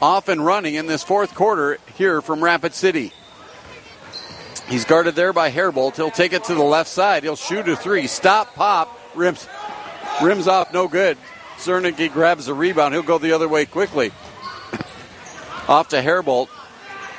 off 0.00 0.28
and 0.28 0.44
running 0.44 0.74
in 0.74 0.86
this 0.86 1.02
fourth 1.02 1.34
quarter 1.34 1.78
here 1.96 2.22
from 2.22 2.42
Rapid 2.42 2.72
City. 2.72 3.12
He's 4.66 4.86
guarded 4.86 5.14
there 5.14 5.34
by 5.34 5.50
Herbold. 5.50 5.96
He'll 5.96 6.10
take 6.10 6.32
it 6.32 6.44
to 6.44 6.54
the 6.54 6.62
left 6.62 6.88
side. 6.88 7.22
He'll 7.22 7.36
shoot 7.36 7.68
a 7.68 7.76
three. 7.76 8.06
Stop, 8.06 8.54
pop, 8.54 8.98
rims, 9.14 9.46
rims 10.22 10.48
off, 10.48 10.72
no 10.72 10.88
good. 10.88 11.18
Cernicki 11.58 12.10
grabs 12.10 12.46
the 12.46 12.54
rebound. 12.54 12.94
He'll 12.94 13.02
go 13.02 13.18
the 13.18 13.32
other 13.32 13.48
way 13.48 13.66
quickly. 13.66 14.10
off 15.68 15.88
to 15.88 16.00
Herbold. 16.00 16.48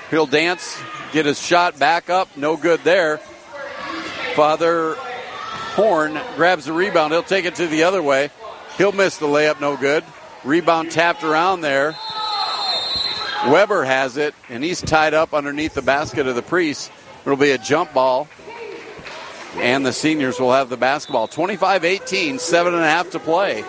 He'll 0.10 0.26
dance, 0.26 0.82
get 1.12 1.28
his 1.28 1.40
shot 1.40 1.78
back 1.78 2.10
up, 2.10 2.36
no 2.36 2.58
good 2.58 2.84
there. 2.84 3.18
Father 4.36 4.96
Horn 5.76 6.20
grabs 6.36 6.66
the 6.66 6.74
rebound. 6.74 7.14
He'll 7.14 7.22
take 7.22 7.46
it 7.46 7.56
to 7.56 7.68
the 7.68 7.84
other 7.84 8.02
way. 8.02 8.32
He'll 8.78 8.92
miss 8.92 9.18
the 9.18 9.28
layup, 9.28 9.62
no 9.62 9.78
good. 9.78 10.04
Rebound 10.44 10.92
tapped 10.92 11.24
around 11.24 11.62
there. 11.62 11.96
Weber 13.48 13.84
has 13.84 14.18
it, 14.18 14.34
and 14.50 14.64
he's 14.64 14.82
tied 14.82 15.14
up 15.14 15.34
underneath 15.34 15.74
the 15.74 15.82
basket 15.82 16.28
of 16.28 16.36
the 16.36 16.42
priest. 16.42 16.92
It'll 17.26 17.38
be 17.38 17.52
a 17.52 17.58
jump 17.58 17.94
ball, 17.94 18.28
and 19.58 19.86
the 19.86 19.94
seniors 19.94 20.40
will 20.40 20.54
have 20.54 20.70
the 20.70 20.78
basketball. 20.78 21.28
25 21.28 21.86
18, 21.86 22.40
seven 22.40 22.74
and 22.74 22.84
a 22.84 22.88
half 22.88 23.12
to 23.12 23.20
play 23.20 23.64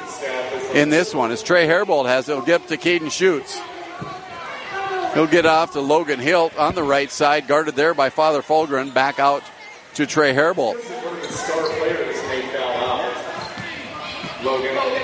in 0.75 0.91
this 0.91 1.15
one. 1.15 1.31
As 1.31 1.43
Trey 1.43 1.67
Herbold 1.67 2.07
has 2.07 2.29
it, 2.29 2.33
he'll 2.35 2.45
get 2.45 2.69
to 2.69 2.77
Caden 2.77 3.11
Schutz. 3.11 3.61
He'll 5.15 5.27
get 5.29 5.47
off 5.47 5.73
to 5.73 5.81
Logan 5.81 6.19
Hilt 6.19 6.57
on 6.57 6.75
the 6.75 6.83
right 6.83 7.11
side, 7.11 7.47
guarded 7.47 7.77
there 7.77 7.95
by 7.95 8.11
Father 8.11 8.43
Falgren. 8.43 8.93
Back 8.93 9.21
out 9.21 9.45
to 9.95 10.07
Trey 10.07 10.35
Herbold. 10.35 10.75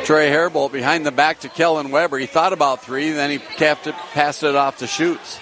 Trey 0.04 0.30
Herbold 0.30 0.72
behind 0.72 1.06
the 1.06 1.12
back 1.12 1.40
to 1.40 1.48
Kellen 1.48 1.90
Weber. 1.90 2.18
He 2.18 2.26
thought 2.26 2.52
about 2.52 2.82
three, 2.84 3.10
then 3.10 3.30
he 3.30 3.38
kept 3.38 3.86
it, 3.86 3.94
passed 4.12 4.42
it 4.42 4.56
off 4.56 4.78
to 4.78 4.86
Schutz. 4.86 5.38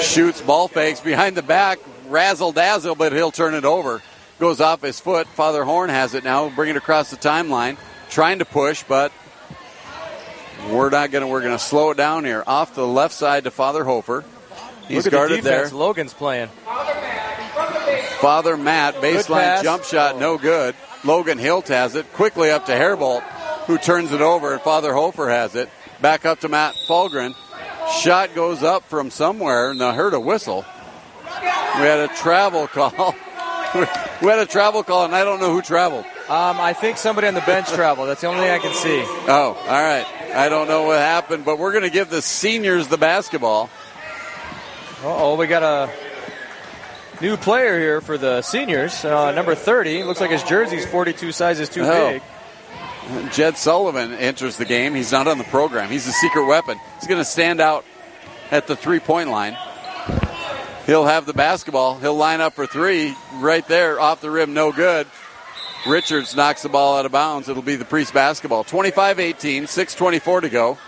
Schutz 0.00 0.40
ball 0.40 0.68
fakes 0.68 1.00
behind 1.00 1.36
the 1.36 1.42
back, 1.42 1.78
razzle 2.08 2.52
dazzle, 2.52 2.94
but 2.94 3.12
he'll 3.12 3.32
turn 3.32 3.54
it 3.54 3.64
over. 3.64 4.02
Goes 4.38 4.60
off 4.60 4.82
his 4.82 5.00
foot. 5.00 5.26
Father 5.28 5.64
Horn 5.64 5.88
has 5.90 6.14
it 6.14 6.22
now, 6.22 6.48
bring 6.50 6.70
it 6.70 6.76
across 6.76 7.10
the 7.10 7.16
timeline, 7.16 7.78
trying 8.10 8.38
to 8.38 8.44
push, 8.44 8.84
but 8.84 9.12
we're 10.70 10.90
not 10.90 11.10
going 11.10 11.22
to. 11.22 11.26
We're 11.26 11.40
going 11.40 11.56
to 11.56 11.58
slow 11.58 11.90
it 11.90 11.96
down 11.96 12.24
here. 12.24 12.42
Off 12.46 12.74
the 12.74 12.86
left 12.86 13.14
side 13.14 13.44
to 13.44 13.50
Father 13.50 13.84
Hofer. 13.84 14.24
He's 14.88 15.04
Look 15.04 15.12
guarded 15.12 15.38
the 15.38 15.42
there. 15.42 15.68
Logan's 15.70 16.14
playing. 16.14 16.48
Father 18.20 18.56
Matt, 18.56 18.96
baseline 18.96 19.62
jump 19.62 19.84
shot, 19.84 20.18
no 20.18 20.38
good. 20.38 20.74
Logan 21.06 21.38
Hilt 21.38 21.68
has 21.68 21.94
it. 21.94 22.12
Quickly 22.12 22.50
up 22.50 22.66
to 22.66 22.72
Herbold, 22.72 23.22
who 23.66 23.78
turns 23.78 24.12
it 24.12 24.20
over, 24.20 24.52
and 24.52 24.60
Father 24.60 24.92
Hofer 24.92 25.28
has 25.28 25.54
it. 25.54 25.70
Back 26.00 26.26
up 26.26 26.40
to 26.40 26.48
Matt 26.48 26.74
Falgren. 26.88 27.34
Shot 28.00 28.34
goes 28.34 28.62
up 28.62 28.84
from 28.84 29.10
somewhere, 29.10 29.70
and 29.70 29.82
I 29.82 29.94
heard 29.94 30.14
a 30.14 30.20
whistle. 30.20 30.64
We 31.24 31.82
had 31.82 32.00
a 32.00 32.08
travel 32.08 32.66
call. 32.72 33.14
we 33.74 34.28
had 34.28 34.40
a 34.40 34.46
travel 34.46 34.82
call, 34.82 35.04
and 35.04 35.14
I 35.14 35.22
don't 35.22 35.40
know 35.40 35.52
who 35.52 35.62
traveled. 35.62 36.04
Um, 36.28 36.58
I 36.58 36.72
think 36.72 36.96
somebody 36.96 37.28
on 37.28 37.34
the 37.34 37.40
bench 37.42 37.68
traveled. 37.68 38.08
That's 38.08 38.20
the 38.20 38.26
only 38.26 38.40
thing 38.40 38.50
I 38.50 38.58
can 38.58 38.74
see. 38.74 39.02
Oh, 39.28 39.56
all 39.60 39.82
right. 39.82 40.06
I 40.34 40.48
don't 40.48 40.66
know 40.66 40.82
what 40.82 40.98
happened, 40.98 41.44
but 41.44 41.58
we're 41.58 41.72
going 41.72 41.84
to 41.84 41.90
give 41.90 42.10
the 42.10 42.20
seniors 42.20 42.88
the 42.88 42.98
basketball. 42.98 43.70
Oh, 45.02 45.36
we 45.36 45.46
got 45.46 45.62
a 45.62 45.92
new 47.20 47.36
player 47.36 47.78
here 47.78 48.00
for 48.00 48.18
the 48.18 48.42
seniors. 48.42 49.04
Uh, 49.04 49.32
number 49.32 49.54
30. 49.54 50.02
Looks 50.04 50.20
like 50.20 50.30
his 50.30 50.42
jersey's 50.42 50.86
42 50.86 51.32
sizes 51.32 51.68
too 51.68 51.84
Oh. 51.84 52.10
big. 52.10 52.22
Jed 53.32 53.56
Sullivan 53.56 54.14
enters 54.14 54.56
the 54.56 54.64
game. 54.64 54.94
He's 54.94 55.12
not 55.12 55.28
on 55.28 55.38
the 55.38 55.44
program. 55.44 55.88
He's 55.90 56.08
a 56.08 56.12
secret 56.12 56.46
weapon. 56.46 56.78
He's 56.98 57.08
going 57.08 57.20
to 57.20 57.24
stand 57.24 57.60
out 57.60 57.84
at 58.50 58.66
the 58.66 58.74
three 58.76 58.98
point 59.00 59.30
line. 59.30 59.56
He'll 60.86 61.04
have 61.06 61.26
the 61.26 61.32
basketball. 61.32 61.98
He'll 61.98 62.16
line 62.16 62.40
up 62.40 62.54
for 62.54 62.66
three 62.66 63.14
right 63.34 63.66
there 63.68 64.00
off 64.00 64.20
the 64.20 64.30
rim, 64.30 64.54
no 64.54 64.70
good. 64.72 65.06
Richards 65.86 66.34
knocks 66.34 66.62
the 66.62 66.68
ball 66.68 66.96
out 66.98 67.06
of 67.06 67.12
bounds. 67.12 67.48
It'll 67.48 67.62
be 67.62 67.76
the 67.76 67.84
Priest 67.84 68.12
basketball. 68.12 68.64
25 68.64 69.20
18, 69.20 69.64
6.24 69.64 70.42
to 70.42 70.48
go. 70.48 70.78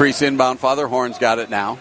Priest 0.00 0.22
inbound. 0.22 0.58
Father 0.58 0.86
Horn's 0.86 1.18
got 1.18 1.38
it 1.38 1.50
now. 1.50 1.78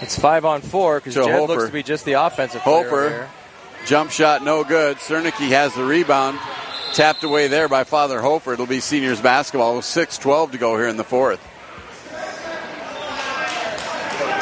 It's 0.00 0.18
five 0.18 0.46
on 0.46 0.62
four 0.62 1.00
because 1.00 1.14
Jed 1.16 1.30
Hofer. 1.30 1.52
looks 1.52 1.66
to 1.66 1.70
be 1.70 1.82
just 1.82 2.06
the 2.06 2.14
offensive 2.14 2.62
player. 2.62 2.88
Hofer, 2.88 3.30
jump 3.84 4.10
shot 4.10 4.42
no 4.42 4.64
good. 4.64 4.96
Cernicki 4.96 5.48
has 5.48 5.74
the 5.74 5.84
rebound. 5.84 6.38
Tapped 6.94 7.24
away 7.24 7.48
there 7.48 7.68
by 7.68 7.84
Father 7.84 8.22
Hofer. 8.22 8.54
It'll 8.54 8.64
be 8.64 8.80
seniors 8.80 9.20
basketball 9.20 9.76
with 9.76 9.84
6.12 9.84 10.52
to 10.52 10.56
go 10.56 10.78
here 10.78 10.88
in 10.88 10.96
the 10.96 11.04
fourth. 11.04 11.40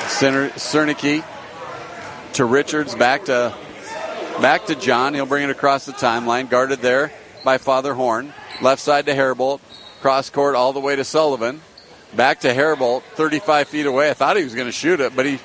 Center, 0.09 0.51
Cernicki 0.51 1.25
to 2.35 2.45
Richards, 2.45 2.95
back 2.95 3.25
to 3.25 3.53
back 4.41 4.67
to 4.67 4.77
John. 4.77 5.15
He'll 5.15 5.27
bring 5.27 5.43
it 5.43 5.51
across 5.51 5.85
the 5.85 5.93
timeline, 5.95 6.49
guarded 6.49 6.79
there 6.79 7.11
by 7.43 7.59
Father 7.59 7.93
Horn. 7.93 8.33
Left 8.63 8.81
side 8.81 9.07
to 9.07 9.15
Herbold, 9.15 9.59
cross 10.01 10.31
court 10.31 10.55
all 10.55 10.73
the 10.73 10.79
way 10.79 10.95
to 10.95 11.03
Sullivan. 11.03 11.61
Back 12.15 12.41
to 12.41 12.53
Herbold, 12.53 13.03
35 13.15 13.69
feet 13.69 13.87
away. 13.87 14.11
I 14.11 14.15
thought 14.15 14.37
he 14.37 14.45
was 14.45 14.55
going 14.55 14.67
to 14.67 14.73
shoot 14.73 15.01
it, 15.01 15.15
but 15.15 15.27
he 15.27 15.39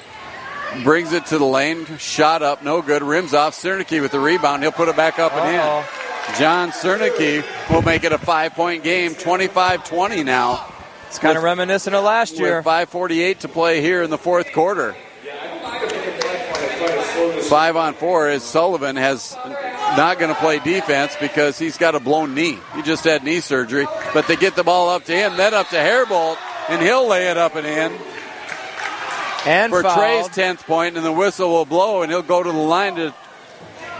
brings 0.84 1.14
it 1.14 1.28
to 1.28 1.38
the 1.38 1.46
lane. 1.46 1.86
Shot 1.98 2.42
up, 2.42 2.64
no 2.64 2.82
good. 2.82 3.04
Rims 3.04 3.34
off. 3.34 3.56
Cernicki 3.56 4.02
with 4.02 4.12
the 4.12 4.20
rebound. 4.20 4.64
He'll 4.64 4.72
put 4.72 4.90
it 4.90 4.96
back 4.96 5.20
up 5.20 5.34
and 5.34 5.56
in. 5.56 6.40
John 6.40 6.72
Cernicki 6.72 7.46
will 7.70 7.84
make 7.84 8.04
it 8.04 8.12
a 8.12 8.18
five 8.18 8.54
point 8.54 8.84
game, 8.84 9.14
25 9.14 9.88
20 9.88 10.24
now. 10.24 10.66
It's 11.08 11.20
kind 11.20 11.38
of 11.38 11.44
reminiscent 11.44 11.96
of 11.96 12.04
last 12.04 12.38
year. 12.38 12.58
With 12.58 12.66
5.48 12.66 13.40
to 13.40 13.48
play 13.48 13.80
here 13.80 14.04
in 14.04 14.10
the 14.10 14.18
fourth 14.18 14.52
quarter. 14.52 14.96
Five 17.44 17.78
on 17.78 17.94
four 17.94 18.30
is 18.30 18.44
Sullivan 18.44 18.96
has 18.96 19.34
not 19.96 20.20
going 20.20 20.34
to 20.34 20.40
play 20.42 20.60
defense 20.60 21.16
because 21.20 21.58
he's 21.58 21.78
got 21.78 21.96
a 21.96 22.00
blown 22.00 22.34
knee. 22.34 22.58
He 22.76 22.82
just 22.82 23.04
had 23.04 23.24
knee 23.24 23.40
surgery. 23.40 23.88
But 24.14 24.28
they 24.28 24.36
get 24.36 24.56
the 24.56 24.64
ball 24.64 24.90
up 24.90 25.06
to 25.06 25.14
him, 25.16 25.38
then 25.38 25.54
up 25.54 25.70
to 25.70 25.78
Herbold, 25.78 26.38
and 26.70 26.82
he'll 26.82 27.08
lay 27.08 27.28
it 27.30 27.38
up 27.38 27.56
and 27.56 27.66
in. 27.66 27.98
And 29.46 29.72
for 29.72 29.84
fouled. 29.84 30.32
Trey's 30.32 30.46
10th 30.46 30.66
point, 30.66 30.98
and 30.98 31.06
the 31.06 31.12
whistle 31.12 31.50
will 31.50 31.66
blow, 31.66 32.02
and 32.02 32.12
he'll 32.12 32.24
go 32.24 32.42
to 32.42 32.52
the 32.52 32.58
line 32.58 32.96
to 32.96 33.14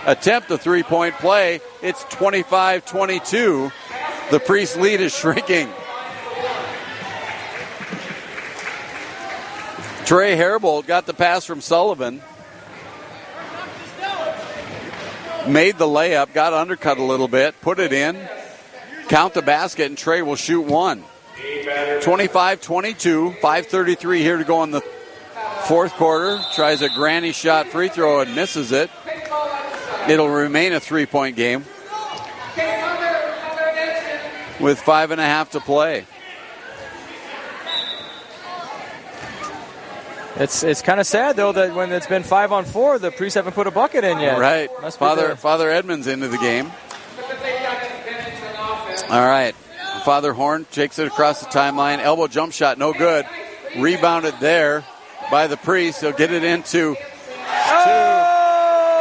attempt 0.06 0.50
a 0.52 0.58
three 0.58 0.84
point 0.84 1.16
play. 1.16 1.60
It's 1.82 2.04
25 2.06 2.86
22. 2.86 3.72
The 4.32 4.40
Priest 4.40 4.78
lead 4.78 5.02
is 5.02 5.16
shrinking. 5.16 5.70
Trey 10.06 10.36
Herbold 10.36 10.86
got 10.86 11.06
the 11.06 11.14
pass 11.14 11.46
from 11.46 11.62
Sullivan. 11.62 12.22
Made 15.48 15.78
the 15.78 15.86
layup, 15.86 16.34
got 16.34 16.54
undercut 16.54 16.98
a 16.98 17.04
little 17.04 17.28
bit, 17.28 17.60
put 17.62 17.80
it 17.80 17.94
in, 17.94 18.18
count 19.10 19.36
the 19.36 19.44
basket, 19.44 19.86
and 19.86 19.98
Trey 19.98 20.24
will 20.24 20.36
shoot 20.36 20.62
one. 20.62 21.04
25 22.02 22.62
22, 22.62 23.32
5.33 23.42 24.18
here 24.20 24.38
to 24.38 24.44
go 24.44 24.64
in 24.64 24.72
the 24.72 24.82
fourth 25.66 25.94
quarter. 25.94 26.40
Tries 26.54 26.82
a 26.82 26.90
granny 26.90 27.32
shot 27.32 27.68
free 27.68 27.90
throw 27.90 28.22
and 28.22 28.36
misses 28.36 28.72
it. 28.72 28.90
It'll 30.08 30.30
remain 30.30 30.74
a 30.74 30.80
three 30.80 31.06
point 31.06 31.36
game 31.36 31.66
with 34.60 34.80
five 34.80 35.12
and 35.12 35.20
a 35.20 35.26
half 35.26 35.52
to 35.52 35.60
play. 35.60 36.06
It's 40.38 40.64
it's 40.64 40.82
kind 40.82 41.00
of 41.00 41.08
sad 41.08 41.38
though 41.38 41.54
that 41.54 41.74
when 41.74 41.92
it's 41.94 42.08
been 42.08 42.24
five 42.24 42.52
on 42.52 42.66
four, 42.66 43.00
the 43.00 43.10
priests 43.10 43.36
haven't 43.36 43.54
put 43.54 43.68
a 43.68 43.72
bucket 43.72 44.04
in 44.04 44.20
yet. 44.20 44.38
Right. 44.38 44.70
Father 44.94 45.30
the- 45.30 45.36
Father 45.38 45.72
Edmonds 45.72 46.08
into 46.08 46.28
the 46.28 46.38
game. 46.38 46.72
All 49.10 49.26
right. 49.26 49.56
Father 50.06 50.34
Horn 50.34 50.68
takes 50.72 51.00
it 51.00 51.08
across 51.08 51.40
the 51.40 51.48
timeline. 51.48 51.98
Elbow 51.98 52.28
jump 52.28 52.54
shot, 52.54 52.78
no 52.78 52.94
good. 52.94 53.26
Rebounded 53.76 54.36
there 54.40 54.86
by 55.32 55.48
the 55.48 55.58
priest. 55.58 56.02
He'll 56.02 56.12
get 56.12 56.32
it 56.32 56.44
into 56.44 56.94
to 56.94 57.02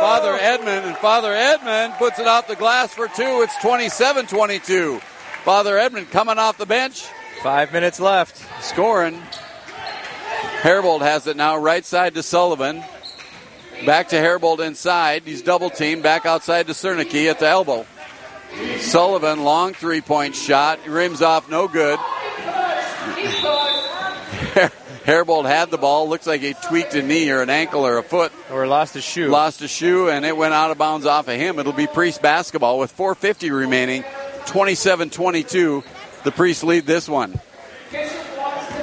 Father 0.00 0.34
Edmond, 0.40 0.86
and 0.86 0.96
Father 0.96 1.34
Edmond 1.34 1.92
puts 1.98 2.18
it 2.18 2.26
off 2.26 2.48
the 2.48 2.56
glass 2.56 2.94
for 2.94 3.06
two. 3.08 3.42
It's 3.42 3.54
27 3.58 4.26
22. 4.26 4.98
Father 5.44 5.76
Edmond 5.76 6.10
coming 6.10 6.38
off 6.38 6.56
the 6.56 6.64
bench. 6.64 7.04
Five 7.42 7.70
minutes 7.74 8.00
left. 8.00 8.42
Scoring. 8.64 9.20
Herbold 10.62 11.02
has 11.02 11.26
it 11.26 11.36
now, 11.36 11.58
right 11.58 11.84
side 11.84 12.14
to 12.14 12.22
Sullivan. 12.22 12.82
Back 13.84 14.08
to 14.08 14.16
Herbold 14.16 14.60
inside. 14.60 15.24
He's 15.26 15.42
double 15.42 15.68
teamed. 15.68 16.02
Back 16.02 16.24
outside 16.24 16.66
to 16.68 16.72
Cernicki 16.72 17.28
at 17.28 17.40
the 17.40 17.48
elbow. 17.48 17.84
Sullivan, 18.78 19.44
long 19.44 19.74
three 19.74 20.00
point 20.00 20.34
shot. 20.34 20.86
Rims 20.86 21.22
off, 21.22 21.48
no 21.50 21.68
good. 21.68 21.98
Herbold 25.04 25.44
had 25.44 25.70
the 25.70 25.78
ball. 25.78 26.08
Looks 26.08 26.26
like 26.26 26.40
he 26.40 26.54
tweaked 26.54 26.94
a 26.94 27.02
knee 27.02 27.30
or 27.30 27.42
an 27.42 27.50
ankle 27.50 27.86
or 27.86 27.98
a 27.98 28.02
foot. 28.02 28.32
Or 28.50 28.66
lost 28.66 28.96
a 28.96 29.02
shoe. 29.02 29.28
Lost 29.28 29.60
a 29.60 29.68
shoe, 29.68 30.08
and 30.08 30.24
it 30.24 30.34
went 30.36 30.54
out 30.54 30.70
of 30.70 30.78
bounds 30.78 31.04
off 31.04 31.28
of 31.28 31.36
him. 31.36 31.58
It'll 31.58 31.72
be 31.72 31.86
Priest 31.86 32.22
basketball 32.22 32.78
with 32.78 32.96
4.50 32.96 33.54
remaining. 33.54 34.04
27 34.46 35.10
22. 35.10 35.84
The 36.24 36.32
Priest 36.32 36.64
lead 36.64 36.86
this 36.86 37.08
one. 37.08 37.38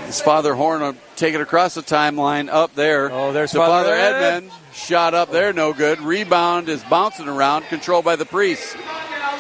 His 0.06 0.22
Father 0.22 0.54
Horn 0.54 0.82
will 0.82 0.96
take 1.16 1.34
it 1.34 1.42
across 1.42 1.74
the 1.74 1.82
timeline 1.82 2.50
up 2.50 2.76
there. 2.76 3.12
Oh, 3.12 3.32
there's 3.32 3.54
Father 3.54 3.86
Father 3.86 3.94
Ed. 3.94 4.14
Edmond. 4.14 4.52
Shot 4.74 5.14
up 5.14 5.32
there, 5.32 5.54
no 5.54 5.74
good. 5.74 6.02
Rebound 6.02 6.70
is 6.70 6.84
bouncing 6.84 7.28
around, 7.28 7.64
controlled 7.64 8.06
by 8.06 8.16
the 8.16 8.26
Priest. 8.26 8.76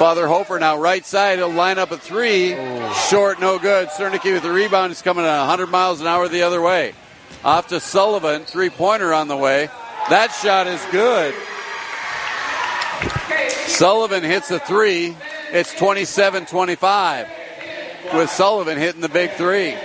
Father 0.02 0.28
Hofer 0.28 0.57
now 0.57 0.80
right 0.80 1.06
side. 1.06 1.38
He'll 1.38 1.52
line 1.52 1.78
up 1.78 1.91
a 1.91 1.98
three. 1.98 2.56
Oh. 2.56 3.07
Short, 3.11 3.40
no 3.40 3.60
good. 3.60 3.88
Cernicki 3.90 4.34
with 4.34 4.41
the 4.41 4.52
rebound 4.52 4.91
is 4.91 4.99
coming 4.99 5.26
at 5.26 5.40
100 5.41 5.68
miles 5.68 6.02
an 6.02 6.07
hour 6.07 6.28
the 6.28 6.41
other 6.41 6.60
way. 6.60 6.95
Off 7.44 7.68
to 7.68 7.80
Sullivan. 7.80 8.44
Three 8.45 8.72
pointer 8.72 9.14
on 9.14 9.28
the 9.28 9.38
way. 9.38 9.69
That 10.10 10.32
shot 10.32 10.65
is 10.65 10.84
good. 10.91 11.36
Sullivan 13.68 14.23
hits 14.23 14.49
a 14.49 14.57
three. 14.57 15.15
It's 15.52 15.72
27 15.76 16.48
25. 16.48 17.28
with 18.15 18.32
Sullivan 18.32 18.80
hitting 18.80 19.02
the 19.02 19.10
big 19.10 19.30
three. 19.34 19.76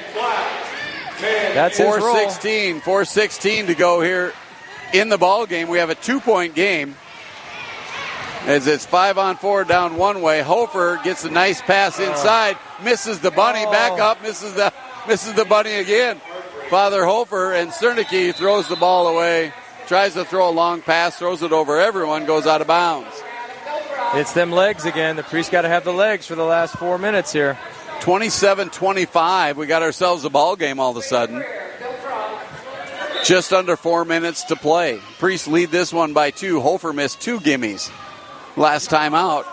That's 1.20 1.76
his 1.76 1.86
416, 1.88 2.80
416 2.80 3.66
to 3.66 3.74
go 3.74 4.00
here 4.00 4.32
in 4.94 5.10
the 5.10 5.18
ball 5.18 5.44
game. 5.44 5.68
We 5.68 5.76
have 5.76 5.90
a 5.90 5.94
two-point 5.94 6.54
game. 6.54 6.96
As 8.46 8.68
it's 8.68 8.86
five 8.86 9.18
on 9.18 9.36
four 9.36 9.64
down 9.64 9.96
one 9.96 10.22
way. 10.22 10.40
Hofer 10.40 11.00
gets 11.02 11.24
a 11.24 11.30
nice 11.30 11.60
pass 11.60 11.98
uh. 11.98 12.04
inside, 12.04 12.56
misses 12.80 13.18
the 13.18 13.32
bunny, 13.32 13.64
back 13.64 13.92
oh. 13.92 14.10
up, 14.10 14.22
misses 14.22 14.54
the 14.54 14.72
misses 15.08 15.34
the 15.34 15.44
bunny 15.44 15.74
again. 15.74 16.20
Father 16.70 17.04
Hofer 17.04 17.52
and 17.52 17.70
Cernicki 17.70 18.32
throws 18.32 18.68
the 18.68 18.76
ball 18.76 19.08
away, 19.08 19.52
tries 19.88 20.14
to 20.14 20.24
throw 20.24 20.48
a 20.48 20.50
long 20.50 20.80
pass, 20.80 21.18
throws 21.18 21.42
it 21.42 21.50
over 21.50 21.80
everyone, 21.80 22.24
goes 22.24 22.46
out 22.46 22.60
of 22.60 22.68
bounds. 22.68 23.10
It's 24.14 24.32
them 24.32 24.52
legs 24.52 24.84
again. 24.84 25.16
The 25.16 25.24
priest 25.24 25.50
got 25.50 25.62
to 25.62 25.68
have 25.68 25.82
the 25.82 25.92
legs 25.92 26.26
for 26.26 26.36
the 26.36 26.44
last 26.44 26.76
four 26.76 26.98
minutes 26.98 27.32
here. 27.32 27.58
27 28.00 28.70
25. 28.70 29.56
We 29.56 29.66
got 29.66 29.82
ourselves 29.82 30.24
a 30.24 30.30
ball 30.30 30.54
game 30.54 30.78
all 30.78 30.92
of 30.92 30.96
a 30.96 31.02
sudden. 31.02 31.44
Just 33.24 33.52
under 33.52 33.76
four 33.76 34.04
minutes 34.04 34.44
to 34.44 34.56
play. 34.56 35.00
Priest 35.18 35.48
lead 35.48 35.70
this 35.70 35.92
one 35.92 36.12
by 36.12 36.30
two. 36.30 36.60
Hofer 36.60 36.92
missed 36.92 37.20
two 37.20 37.40
gimmies 37.40 37.90
last 38.56 38.90
time 38.90 39.14
out. 39.14 39.46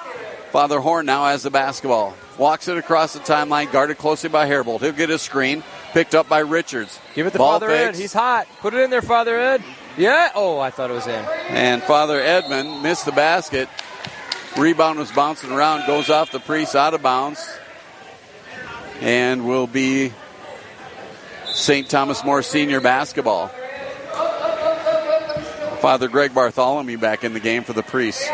Father 0.52 0.80
Horn 0.80 1.06
now 1.06 1.26
has 1.26 1.44
the 1.44 1.50
basketball. 1.50 2.16
Walks 2.38 2.68
it 2.68 2.78
across 2.78 3.14
the 3.14 3.20
timeline, 3.20 3.72
guarded 3.72 3.98
closely 3.98 4.30
by 4.30 4.48
Herbold. 4.48 4.82
He'll 4.82 4.92
get 4.92 5.10
a 5.10 5.20
screen, 5.20 5.64
picked 5.94 6.16
up 6.16 6.30
by 6.30 6.40
Richards. 6.40 7.00
Give 7.16 7.28
it 7.28 7.32
to 7.32 7.38
Ball 7.38 7.60
Father 7.60 7.72
Ed. 7.72 7.96
He's 7.96 8.14
hot. 8.14 8.48
Put 8.60 8.74
it 8.74 8.80
in 8.80 8.90
there, 8.90 9.02
Father 9.02 9.40
Ed. 9.40 9.64
Yeah. 9.98 10.32
Oh, 10.34 10.60
I 10.60 10.70
thought 10.70 10.90
it 10.90 10.94
was 10.94 11.08
in. 11.08 11.26
And 11.50 11.84
Father 11.84 12.20
Edmund 12.20 12.82
missed 12.82 13.06
the 13.06 13.12
basket. 13.12 13.70
Rebound 14.58 15.00
was 15.00 15.12
bouncing 15.12 15.52
around, 15.52 15.88
goes 15.88 16.10
off 16.10 16.32
the 16.32 16.40
priest 16.40 16.76
out 16.76 16.94
of 16.94 17.02
bounds, 17.02 17.44
and 19.02 19.48
will 19.48 19.66
be 19.68 20.14
St. 21.48 21.90
Thomas 21.90 22.24
More 22.24 22.44
Senior 22.44 22.80
basketball. 22.80 23.50
Father 25.82 26.08
Greg 26.08 26.34
Bartholomew 26.34 26.98
back 26.98 27.24
in 27.24 27.34
the 27.34 27.40
game 27.40 27.64
for 27.64 27.74
the 27.74 27.84
priest. 27.84 28.30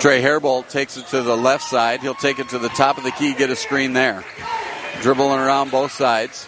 Trey 0.00 0.22
Herbold 0.22 0.68
takes 0.68 0.96
it 0.96 1.06
to 1.08 1.22
the 1.22 1.36
left 1.36 1.64
side. 1.64 2.00
He'll 2.00 2.14
take 2.14 2.38
it 2.38 2.50
to 2.50 2.58
the 2.58 2.68
top 2.68 2.98
of 2.98 3.04
the 3.04 3.10
key, 3.10 3.34
get 3.34 3.50
a 3.50 3.56
screen 3.56 3.94
there. 3.94 4.24
Dribbling 5.02 5.40
around 5.40 5.70
both 5.70 5.92
sides. 5.92 6.46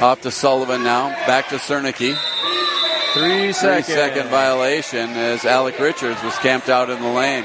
Off 0.00 0.20
to 0.22 0.30
Sullivan 0.30 0.82
now. 0.82 1.10
Back 1.26 1.48
to 1.50 1.56
Cernicki. 1.56 2.16
Three 3.14 3.52
seconds. 3.52 3.86
Three 3.86 3.94
second 3.94 4.28
violation 4.28 5.10
as 5.10 5.44
Alec 5.44 5.78
Richards 5.78 6.22
was 6.24 6.36
camped 6.38 6.68
out 6.68 6.90
in 6.90 7.00
the 7.00 7.08
lane. 7.08 7.44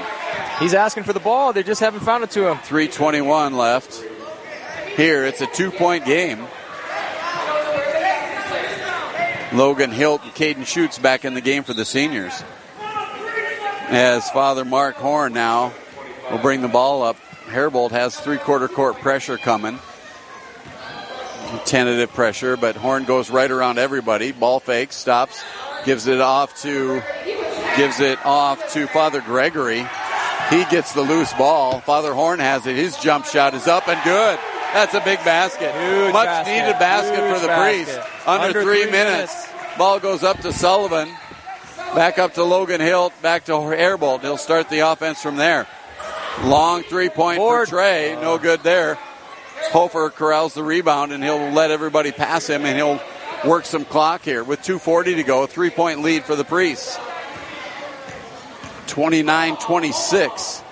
He's 0.60 0.74
asking 0.74 1.04
for 1.04 1.14
the 1.14 1.20
ball. 1.20 1.54
They 1.54 1.64
just 1.64 1.80
haven't 1.80 2.02
found 2.02 2.24
it 2.24 2.32
to 2.32 2.48
him. 2.50 2.58
321 2.58 3.56
left. 3.56 4.04
Here, 4.96 5.26
it's 5.26 5.42
a 5.42 5.48
two 5.48 5.72
point 5.72 6.06
game. 6.06 6.46
Logan 9.52 9.92
Hilt 9.92 10.22
and 10.24 10.34
Caden 10.34 10.66
Schutz 10.66 11.00
back 11.00 11.26
in 11.26 11.34
the 11.34 11.42
game 11.42 11.64
for 11.64 11.74
the 11.74 11.86
seniors. 11.86 12.44
As 13.92 14.30
Father 14.30 14.64
Mark 14.64 14.96
Horn 14.96 15.34
now 15.34 15.74
will 16.30 16.38
bring 16.38 16.62
the 16.62 16.68
ball 16.68 17.02
up. 17.02 17.18
Herbold 17.48 17.92
has 17.92 18.20
three 18.20 18.38
quarter 18.38 18.68
court 18.68 19.00
pressure 19.00 19.38
coming. 19.38 19.80
Tentative 21.66 22.14
pressure, 22.14 22.58
but 22.58 22.76
Horn 22.76 23.06
goes 23.06 23.32
right 23.32 23.50
around 23.50 23.80
everybody. 23.80 24.32
Ball 24.32 24.60
fakes, 24.60 24.96
stops, 24.96 25.44
gives 25.84 26.06
it 26.06 26.22
off 26.22 26.62
to 26.62 27.02
gives 27.76 28.00
it 28.00 28.24
off 28.24 28.74
to 28.74 28.86
Father 28.88 29.22
Gregory. 29.22 29.84
He 30.52 30.66
gets 30.66 30.94
the 30.94 31.02
loose 31.02 31.34
ball. 31.34 31.80
Father 31.82 32.14
Horn 32.14 32.40
has 32.40 32.68
it. 32.68 32.76
His 32.76 32.98
jump 32.98 33.26
shot 33.26 33.56
is 33.56 33.68
up 33.68 33.88
and 33.88 34.04
good. 34.04 34.38
That's 34.74 34.94
a 34.94 35.02
big 35.02 35.20
basket. 35.26 35.74
Huge 35.74 36.14
Much 36.14 36.26
basket. 36.26 36.52
needed 36.52 36.80
basket 36.80 37.20
Huge 37.20 37.34
for 37.34 37.40
the 37.40 37.48
basket. 37.48 37.86
priest. 37.96 38.28
Under, 38.28 38.48
Under 38.48 38.62
three, 38.64 38.84
three 38.84 38.92
minutes. 38.92 39.48
Ball 39.78 40.00
goes 40.00 40.24
up 40.24 40.40
to 40.42 40.54
Sullivan. 40.54 41.10
Back 41.96 42.20
up 42.20 42.36
to 42.36 42.44
Logan 42.44 42.82
Hilt. 42.82 43.14
Back 43.22 43.46
to 43.46 43.54
Herbold. 43.54 44.22
He'll 44.22 44.38
start 44.38 44.70
the 44.70 44.80
offense 44.80 45.22
from 45.22 45.38
there. 45.38 45.68
Long 46.44 46.84
three 46.84 47.10
point 47.10 47.38
for 47.40 47.66
Trey. 47.66 48.16
No 48.22 48.38
good 48.38 48.62
there. 48.62 48.98
Hofer 49.72 50.10
corrals 50.10 50.54
the 50.54 50.64
rebound 50.64 51.12
and 51.12 51.24
he'll 51.24 51.50
let 51.52 51.72
everybody 51.72 52.12
pass 52.12 52.48
him 52.48 52.66
and 52.66 52.78
he'll 52.78 53.02
work 53.50 53.66
some 53.66 53.86
clock 53.86 54.22
here 54.24 54.44
with 54.44 54.62
2.40 54.62 55.16
to 55.16 55.24
go. 55.24 55.46
Three 55.48 55.70
point 55.70 56.02
lead 56.02 56.24
for 56.24 56.36
the 56.36 56.44
Priests. 56.46 56.98
29 58.88 59.58
26. 59.58 60.64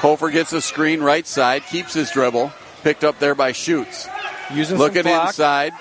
Hofer 0.00 0.30
gets 0.30 0.52
a 0.54 0.62
screen 0.62 1.02
right 1.02 1.26
side, 1.26 1.62
keeps 1.64 1.92
his 1.92 2.10
dribble, 2.10 2.52
picked 2.82 3.04
up 3.04 3.18
there 3.18 3.34
by 3.34 3.52
Schutz. 3.52 4.08
Using 4.52 4.78
Looking 4.78 5.06
inside. 5.06 5.72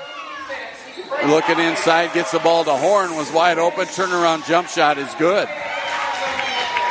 Looking 1.25 1.59
inside, 1.59 2.13
gets 2.13 2.31
the 2.31 2.39
ball 2.39 2.65
to 2.65 2.71
Horn, 2.71 3.15
was 3.15 3.31
wide 3.31 3.57
open. 3.57 3.85
Turnaround 3.85 4.45
jump 4.45 4.67
shot 4.67 4.97
is 4.97 5.13
good. 5.15 5.47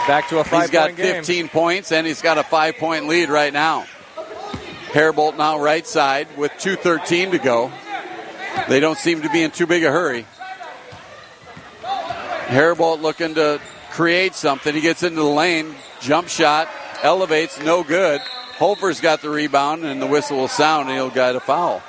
Back 0.06 0.28
to 0.28 0.38
a 0.38 0.44
five 0.44 0.62
He's 0.62 0.70
got 0.70 0.86
point 0.86 0.96
game. 0.96 1.14
15 1.16 1.48
points 1.48 1.92
and 1.92 2.06
he's 2.06 2.22
got 2.22 2.38
a 2.38 2.42
five 2.42 2.76
point 2.78 3.08
lead 3.08 3.28
right 3.28 3.52
now. 3.52 3.84
Herbold 4.92 5.36
now 5.36 5.60
right 5.60 5.86
side 5.86 6.28
with 6.38 6.52
2.13 6.52 7.32
to 7.32 7.38
go. 7.38 7.70
They 8.70 8.80
don't 8.80 8.96
seem 8.96 9.20
to 9.20 9.28
be 9.28 9.42
in 9.42 9.50
too 9.50 9.66
big 9.66 9.84
a 9.84 9.90
hurry. 9.92 10.24
Herbold 12.46 13.02
looking 13.02 13.34
to 13.34 13.60
create 13.90 14.34
something. 14.34 14.74
He 14.74 14.80
gets 14.80 15.02
into 15.02 15.20
the 15.20 15.24
lane, 15.24 15.74
jump 16.00 16.28
shot, 16.28 16.68
elevates, 17.02 17.60
no 17.60 17.82
good. 17.82 18.20
Hofer's 18.58 19.00
got 19.00 19.22
the 19.22 19.30
rebound 19.30 19.84
and 19.84 20.02
the 20.02 20.06
whistle 20.06 20.38
will 20.38 20.48
sound 20.48 20.88
and 20.88 20.96
he'll 20.96 21.10
get 21.10 21.36
a 21.36 21.40
foul. 21.40 21.82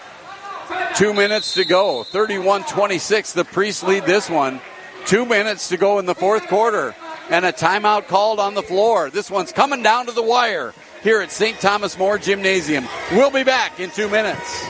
Two 0.96 1.14
minutes 1.14 1.56
to 1.56 1.66
go. 1.66 2.04
31 2.04 2.64
26. 2.66 3.34
The 3.34 3.46
Priests 3.46 3.84
lead 3.84 4.06
this 4.06 4.30
one. 4.30 4.62
Two 5.06 5.26
minutes 5.26 5.70
to 5.70 5.78
go 5.78 6.00
in 6.00 6.06
the 6.06 6.16
fourth 6.16 6.48
quarter. 6.48 6.96
And 7.30 7.46
a 7.46 7.52
timeout 7.52 8.08
called 8.08 8.40
on 8.40 8.54
the 8.54 8.64
floor. 8.64 9.10
This 9.10 9.30
one's 9.30 9.52
coming 9.52 9.82
down 9.84 10.08
to 10.08 10.12
the 10.12 10.24
wire 10.24 10.74
here 11.02 11.22
at 11.22 11.32
St. 11.32 11.60
Thomas 11.60 11.98
More 11.98 12.18
Gymnasium. 12.18 12.88
We'll 13.12 13.32
be 13.32 13.44
back 13.44 13.80
in 13.80 13.92
two 13.92 14.10
minutes. 14.10 14.68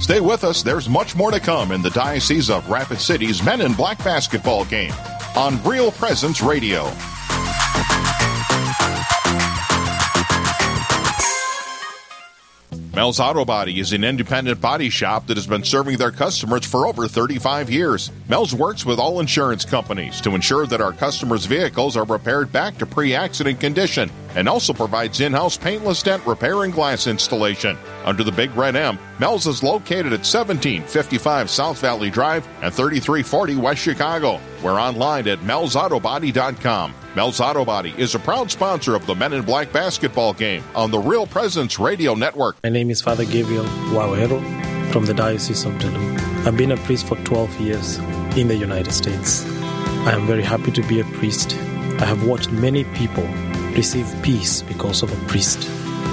Stay 0.00 0.20
with 0.20 0.44
us. 0.44 0.62
There's 0.62 0.88
much 0.88 1.16
more 1.16 1.32
to 1.32 1.40
come 1.40 1.72
in 1.72 1.82
the 1.82 1.90
Diocese 1.90 2.48
of 2.48 2.68
Rapid 2.68 3.00
City's 3.00 3.42
Men 3.42 3.60
in 3.60 3.72
Black 3.72 3.98
basketball 4.04 4.64
game 4.64 4.92
on 5.36 5.62
Real 5.62 5.92
Presence 5.92 6.40
Radio. 6.40 6.90
Mel's 12.96 13.20
Auto 13.20 13.44
Body 13.44 13.78
is 13.78 13.92
an 13.92 14.04
independent 14.04 14.58
body 14.58 14.88
shop 14.88 15.26
that 15.26 15.36
has 15.36 15.46
been 15.46 15.62
serving 15.62 15.98
their 15.98 16.10
customers 16.10 16.64
for 16.64 16.86
over 16.86 17.06
35 17.06 17.68
years. 17.68 18.10
Mel's 18.26 18.54
works 18.54 18.86
with 18.86 18.98
all 18.98 19.20
insurance 19.20 19.66
companies 19.66 20.18
to 20.22 20.30
ensure 20.30 20.66
that 20.66 20.80
our 20.80 20.94
customers' 20.94 21.44
vehicles 21.44 21.94
are 21.94 22.06
repaired 22.06 22.50
back 22.50 22.78
to 22.78 22.86
pre 22.86 23.14
accident 23.14 23.60
condition 23.60 24.10
and 24.34 24.48
also 24.48 24.72
provides 24.72 25.20
in 25.20 25.34
house 25.34 25.58
paintless 25.58 26.02
dent 26.02 26.26
repair 26.26 26.62
and 26.62 26.72
glass 26.72 27.06
installation. 27.06 27.76
Under 28.06 28.24
the 28.24 28.32
Big 28.32 28.56
Red 28.56 28.76
M, 28.76 28.98
Mel's 29.18 29.46
is 29.46 29.62
located 29.62 30.14
at 30.14 30.24
1755 30.24 31.50
South 31.50 31.78
Valley 31.78 32.08
Drive 32.08 32.48
and 32.62 32.72
3340 32.72 33.56
West 33.56 33.82
Chicago. 33.82 34.40
We're 34.62 34.80
online 34.80 35.28
at 35.28 35.40
melsautobody.com. 35.40 36.94
Mel's 37.16 37.40
Auto 37.40 37.64
Body 37.64 37.94
is 37.96 38.14
a 38.14 38.18
proud 38.18 38.50
sponsor 38.50 38.94
of 38.94 39.06
the 39.06 39.14
Men 39.14 39.32
in 39.32 39.42
Black 39.42 39.72
basketball 39.72 40.34
game 40.34 40.62
on 40.74 40.90
the 40.90 40.98
Real 40.98 41.26
Presence 41.26 41.78
Radio 41.78 42.14
Network. 42.14 42.58
My 42.62 42.68
name 42.68 42.90
is 42.90 43.00
Father 43.00 43.24
Gabriel 43.24 43.64
Wawero 43.88 44.38
from 44.92 45.06
the 45.06 45.14
Diocese 45.14 45.64
of 45.64 45.78
Duluth. 45.78 46.46
I've 46.46 46.58
been 46.58 46.72
a 46.72 46.76
priest 46.76 47.06
for 47.06 47.16
12 47.24 47.58
years 47.58 47.96
in 48.36 48.48
the 48.48 48.54
United 48.54 48.92
States. 48.92 49.46
I 50.04 50.12
am 50.12 50.26
very 50.26 50.42
happy 50.42 50.70
to 50.72 50.82
be 50.82 51.00
a 51.00 51.04
priest. 51.04 51.54
I 52.02 52.04
have 52.04 52.26
watched 52.26 52.52
many 52.52 52.84
people 52.84 53.26
receive 53.72 54.14
peace 54.22 54.60
because 54.60 55.02
of 55.02 55.10
a 55.10 55.26
priest. 55.26 55.66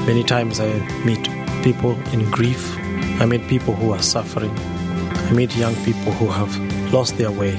Many 0.08 0.24
times 0.24 0.62
I 0.62 0.72
meet 1.04 1.28
people 1.66 2.00
in 2.14 2.32
grief. 2.32 2.78
I 3.20 3.26
meet 3.26 3.46
people 3.50 3.76
who 3.76 3.92
are 3.92 4.02
suffering. 4.02 4.58
I 4.58 5.34
meet 5.34 5.54
young 5.58 5.76
people 5.84 6.14
who 6.14 6.28
have 6.28 6.94
lost 6.94 7.18
their 7.18 7.32
way. 7.32 7.58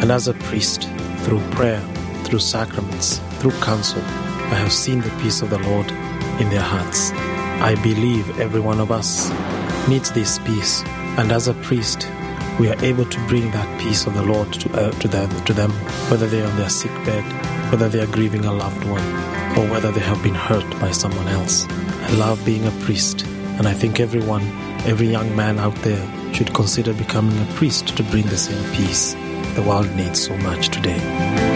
And 0.00 0.10
as 0.10 0.28
a 0.28 0.32
priest, 0.32 0.88
through 1.24 1.40
prayer, 1.50 1.84
through 2.30 2.38
sacraments, 2.38 3.18
through 3.40 3.50
counsel, 3.60 4.00
I 4.00 4.54
have 4.54 4.72
seen 4.72 5.00
the 5.00 5.10
peace 5.20 5.42
of 5.42 5.50
the 5.50 5.58
Lord 5.58 5.90
in 6.40 6.48
their 6.48 6.62
hearts. 6.62 7.10
I 7.60 7.74
believe 7.82 8.38
every 8.38 8.60
one 8.60 8.78
of 8.78 8.92
us 8.92 9.28
needs 9.88 10.12
this 10.12 10.38
peace, 10.38 10.84
and 11.18 11.32
as 11.32 11.48
a 11.48 11.54
priest, 11.54 12.08
we 12.60 12.68
are 12.68 12.84
able 12.84 13.04
to 13.04 13.26
bring 13.26 13.50
that 13.50 13.80
peace 13.80 14.06
of 14.06 14.14
the 14.14 14.22
Lord 14.22 14.52
to, 14.52 14.72
uh, 14.80 14.92
to 14.92 15.08
them, 15.08 15.28
to 15.44 15.52
them, 15.52 15.72
whether 16.08 16.28
they 16.28 16.40
are 16.40 16.46
on 16.46 16.56
their 16.56 16.70
sick 16.70 16.92
bed, 17.04 17.24
whether 17.72 17.88
they 17.88 18.00
are 18.00 18.06
grieving 18.06 18.44
a 18.44 18.52
loved 18.52 18.84
one, 18.84 19.04
or 19.58 19.68
whether 19.68 19.90
they 19.90 20.00
have 20.00 20.22
been 20.22 20.34
hurt 20.34 20.70
by 20.78 20.92
someone 20.92 21.26
else. 21.26 21.66
I 21.68 22.12
love 22.12 22.44
being 22.44 22.64
a 22.64 22.84
priest, 22.84 23.26
and 23.58 23.66
I 23.66 23.72
think 23.72 23.98
everyone, 23.98 24.42
every 24.86 25.08
young 25.08 25.34
man 25.34 25.58
out 25.58 25.74
there, 25.82 26.32
should 26.32 26.54
consider 26.54 26.92
becoming 26.94 27.36
a 27.42 27.52
priest 27.54 27.96
to 27.96 28.04
bring 28.04 28.26
the 28.26 28.38
same 28.38 28.72
peace 28.72 29.14
the 29.56 29.62
world 29.62 29.90
needs 29.96 30.22
so 30.22 30.36
much 30.36 30.68
today. 30.68 31.49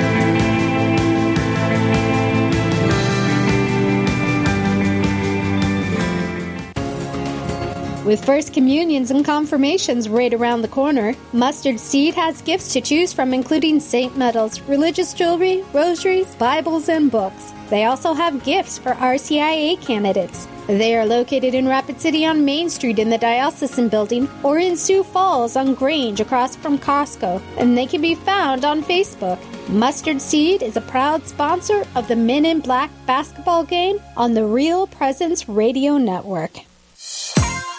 With 8.04 8.22
First 8.22 8.52
Communions 8.52 9.10
and 9.10 9.24
Confirmations 9.24 10.10
right 10.10 10.34
around 10.34 10.60
the 10.60 10.68
corner, 10.68 11.14
Mustard 11.32 11.80
Seed 11.80 12.12
has 12.12 12.42
gifts 12.42 12.70
to 12.74 12.82
choose 12.82 13.14
from, 13.14 13.32
including 13.32 13.80
saint 13.80 14.14
medals, 14.14 14.60
religious 14.60 15.14
jewelry, 15.14 15.64
rosaries, 15.72 16.34
Bibles, 16.34 16.90
and 16.90 17.10
books. 17.10 17.54
They 17.70 17.84
also 17.84 18.12
have 18.12 18.44
gifts 18.44 18.76
for 18.76 18.92
RCIA 18.92 19.80
candidates. 19.80 20.46
They 20.66 20.94
are 20.98 21.06
located 21.06 21.54
in 21.54 21.66
Rapid 21.66 21.98
City 21.98 22.26
on 22.26 22.44
Main 22.44 22.68
Street 22.68 22.98
in 22.98 23.08
the 23.08 23.16
Diocesan 23.16 23.88
Building 23.88 24.28
or 24.42 24.58
in 24.58 24.76
Sioux 24.76 25.02
Falls 25.02 25.56
on 25.56 25.72
Grange 25.72 26.20
across 26.20 26.54
from 26.54 26.78
Costco, 26.78 27.40
and 27.56 27.76
they 27.76 27.86
can 27.86 28.02
be 28.02 28.14
found 28.14 28.66
on 28.66 28.82
Facebook. 28.82 29.38
Mustard 29.70 30.20
Seed 30.20 30.62
is 30.62 30.76
a 30.76 30.82
proud 30.82 31.26
sponsor 31.26 31.84
of 31.94 32.06
the 32.08 32.16
Men 32.16 32.44
in 32.44 32.60
Black 32.60 32.90
basketball 33.06 33.64
game 33.64 33.98
on 34.14 34.34
the 34.34 34.44
Real 34.44 34.86
Presence 34.86 35.48
Radio 35.48 35.96
Network. 35.96 36.52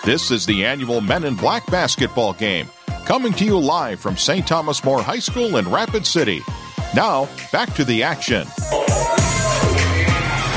This 0.05 0.29
is 0.29 0.45
the 0.45 0.63
annual 0.65 1.01
Men 1.01 1.23
in 1.23 1.33
Black 1.33 1.65
basketball 1.65 2.33
game, 2.33 2.69
coming 3.05 3.33
to 3.33 3.43
you 3.43 3.57
live 3.57 3.99
from 3.99 4.17
St. 4.17 4.45
Thomas 4.45 4.83
More 4.83 5.01
High 5.01 5.17
School 5.17 5.57
in 5.57 5.67
Rapid 5.67 6.05
City. 6.05 6.43
Now, 6.93 7.27
back 7.51 7.73
to 7.73 7.83
the 7.83 8.03
action. 8.03 8.45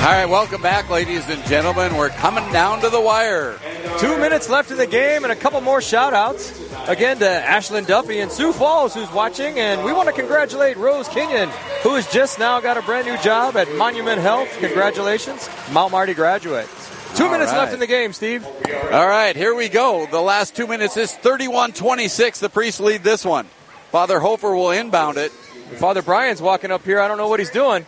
All 0.00 0.04
right, 0.04 0.26
welcome 0.26 0.60
back, 0.60 0.90
ladies 0.90 1.26
and 1.30 1.42
gentlemen. 1.46 1.96
We're 1.96 2.10
coming 2.10 2.44
down 2.52 2.82
to 2.82 2.90
the 2.90 3.00
wire. 3.00 3.58
Two 3.98 4.18
minutes 4.18 4.50
left 4.50 4.70
in 4.70 4.76
the 4.76 4.86
game 4.86 5.24
and 5.24 5.32
a 5.32 5.36
couple 5.36 5.62
more 5.62 5.80
shout 5.80 6.12
outs. 6.12 6.52
Again 6.86 7.18
to 7.20 7.24
Ashlyn 7.24 7.86
Duffy 7.86 8.20
and 8.20 8.30
Sioux 8.30 8.52
Falls 8.52 8.92
who's 8.92 9.10
watching. 9.12 9.58
And 9.58 9.82
we 9.82 9.94
want 9.94 10.10
to 10.10 10.14
congratulate 10.14 10.76
Rose 10.76 11.08
Kenyon, 11.08 11.48
who 11.82 11.94
has 11.94 12.06
just 12.12 12.38
now 12.38 12.60
got 12.60 12.76
a 12.76 12.82
brand 12.82 13.06
new 13.06 13.16
job 13.22 13.56
at 13.56 13.74
Monument 13.76 14.20
Health. 14.20 14.54
Congratulations, 14.60 15.48
Mount 15.72 15.90
Marty 15.90 16.12
graduate. 16.12 16.68
Two 17.14 17.24
All 17.24 17.30
minutes 17.32 17.50
right. 17.52 17.58
left 17.58 17.72
in 17.72 17.80
the 17.80 17.86
game, 17.86 18.12
Steve. 18.12 18.46
All 18.92 19.06
right, 19.06 19.34
here 19.34 19.54
we 19.54 19.68
go. 19.68 20.06
The 20.06 20.20
last 20.20 20.54
two 20.54 20.66
minutes 20.66 20.96
is 20.96 21.12
31 21.12 21.72
26. 21.72 22.40
The 22.40 22.48
Priests 22.48 22.80
lead 22.80 23.02
this 23.02 23.24
one. 23.24 23.46
Father 23.90 24.20
Hofer 24.20 24.54
will 24.54 24.70
inbound 24.70 25.16
it. 25.16 25.32
Father 25.78 26.02
Brian's 26.02 26.40
walking 26.40 26.70
up 26.70 26.84
here. 26.84 27.00
I 27.00 27.08
don't 27.08 27.18
know 27.18 27.28
what 27.28 27.40
he's 27.40 27.50
doing. 27.50 27.84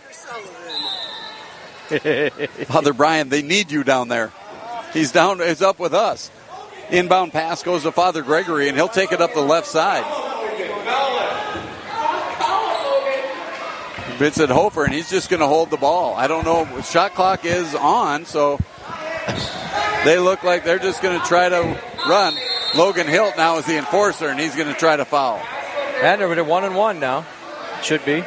Father 2.67 2.93
Brian, 2.93 3.29
they 3.29 3.43
need 3.43 3.71
you 3.71 3.85
down 3.85 4.09
there. 4.09 4.33
He's 4.93 5.13
down, 5.13 5.39
he's 5.41 5.63
up 5.63 5.79
with 5.79 5.95
us. 5.95 6.31
Inbound 6.91 7.33
pass 7.33 7.63
goes 7.63 7.85
to 7.85 7.93
Father 7.93 8.23
Gregory, 8.23 8.69
and 8.69 8.77
he'll 8.77 8.89
take 8.89 9.13
it 9.13 9.21
up 9.21 9.35
the 9.35 9.41
left 9.41 9.67
side. 9.67 10.05
Vincent 14.19 14.51
Hofer, 14.51 14.85
and 14.85 14.93
he's 14.93 15.09
just 15.09 15.31
going 15.31 15.41
to 15.41 15.47
hold 15.47 15.71
the 15.71 15.79
ball. 15.79 16.15
I 16.15 16.27
don't 16.27 16.45
know. 16.45 16.83
Shot 16.83 17.15
clock 17.15 17.45
is 17.47 17.75
on, 17.75 18.27
so 18.27 18.59
they 20.05 20.19
look 20.19 20.43
like 20.43 20.65
they're 20.65 20.78
just 20.78 21.02
going 21.02 21.20
to 21.20 21.27
try 21.27 21.48
to 21.48 21.81
run. 22.09 22.35
Logan 22.74 23.07
Hilt 23.07 23.36
now 23.36 23.59
is 23.59 23.66
the 23.66 23.77
enforcer, 23.77 24.28
and 24.28 24.39
he's 24.39 24.55
going 24.55 24.69
to 24.69 24.78
try 24.78 24.97
to 24.97 25.05
foul. 25.05 25.40
And 26.02 26.20
they're 26.20 26.32
at 26.32 26.47
one 26.47 26.65
and 26.65 26.74
one 26.74 27.01
now. 27.01 27.27
Should 27.82 28.05
be. 28.05 28.24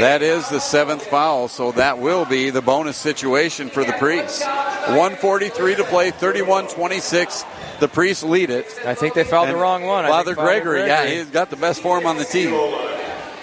That 0.00 0.22
is 0.22 0.48
the 0.48 0.60
seventh 0.60 1.04
foul, 1.06 1.48
so 1.48 1.72
that 1.72 1.98
will 1.98 2.24
be 2.24 2.48
the 2.50 2.62
bonus 2.62 2.96
situation 2.96 3.68
for 3.68 3.84
the 3.84 3.92
Priests. 3.92 4.42
143 4.42 5.74
to 5.74 5.84
play, 5.84 6.10
31 6.10 6.68
26. 6.68 7.44
The 7.80 7.88
Priests 7.88 8.22
lead 8.22 8.48
it. 8.50 8.66
I 8.86 8.94
think 8.94 9.14
they 9.14 9.24
fouled 9.24 9.50
the 9.50 9.56
wrong 9.56 9.84
one. 9.84 10.06
Father 10.06 10.34
Father 10.34 10.62
Gregory, 10.62 10.86
yeah, 10.86 11.06
he's 11.06 11.26
got 11.26 11.50
the 11.50 11.56
best 11.56 11.82
form 11.82 12.06
on 12.06 12.16
the 12.16 12.24
team. 12.24 12.50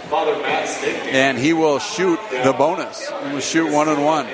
Father 0.08 0.34
Matt 0.42 0.68
Stick. 0.68 0.96
And 1.14 1.38
he 1.38 1.54
will 1.54 1.80
shoot 1.80 2.20
the 2.32 2.54
bonus. 2.58 3.08
He 3.10 3.34
will 3.34 3.40
shoot 3.40 3.72
one 3.72 3.90
and 3.90 4.04
one. 4.04 4.28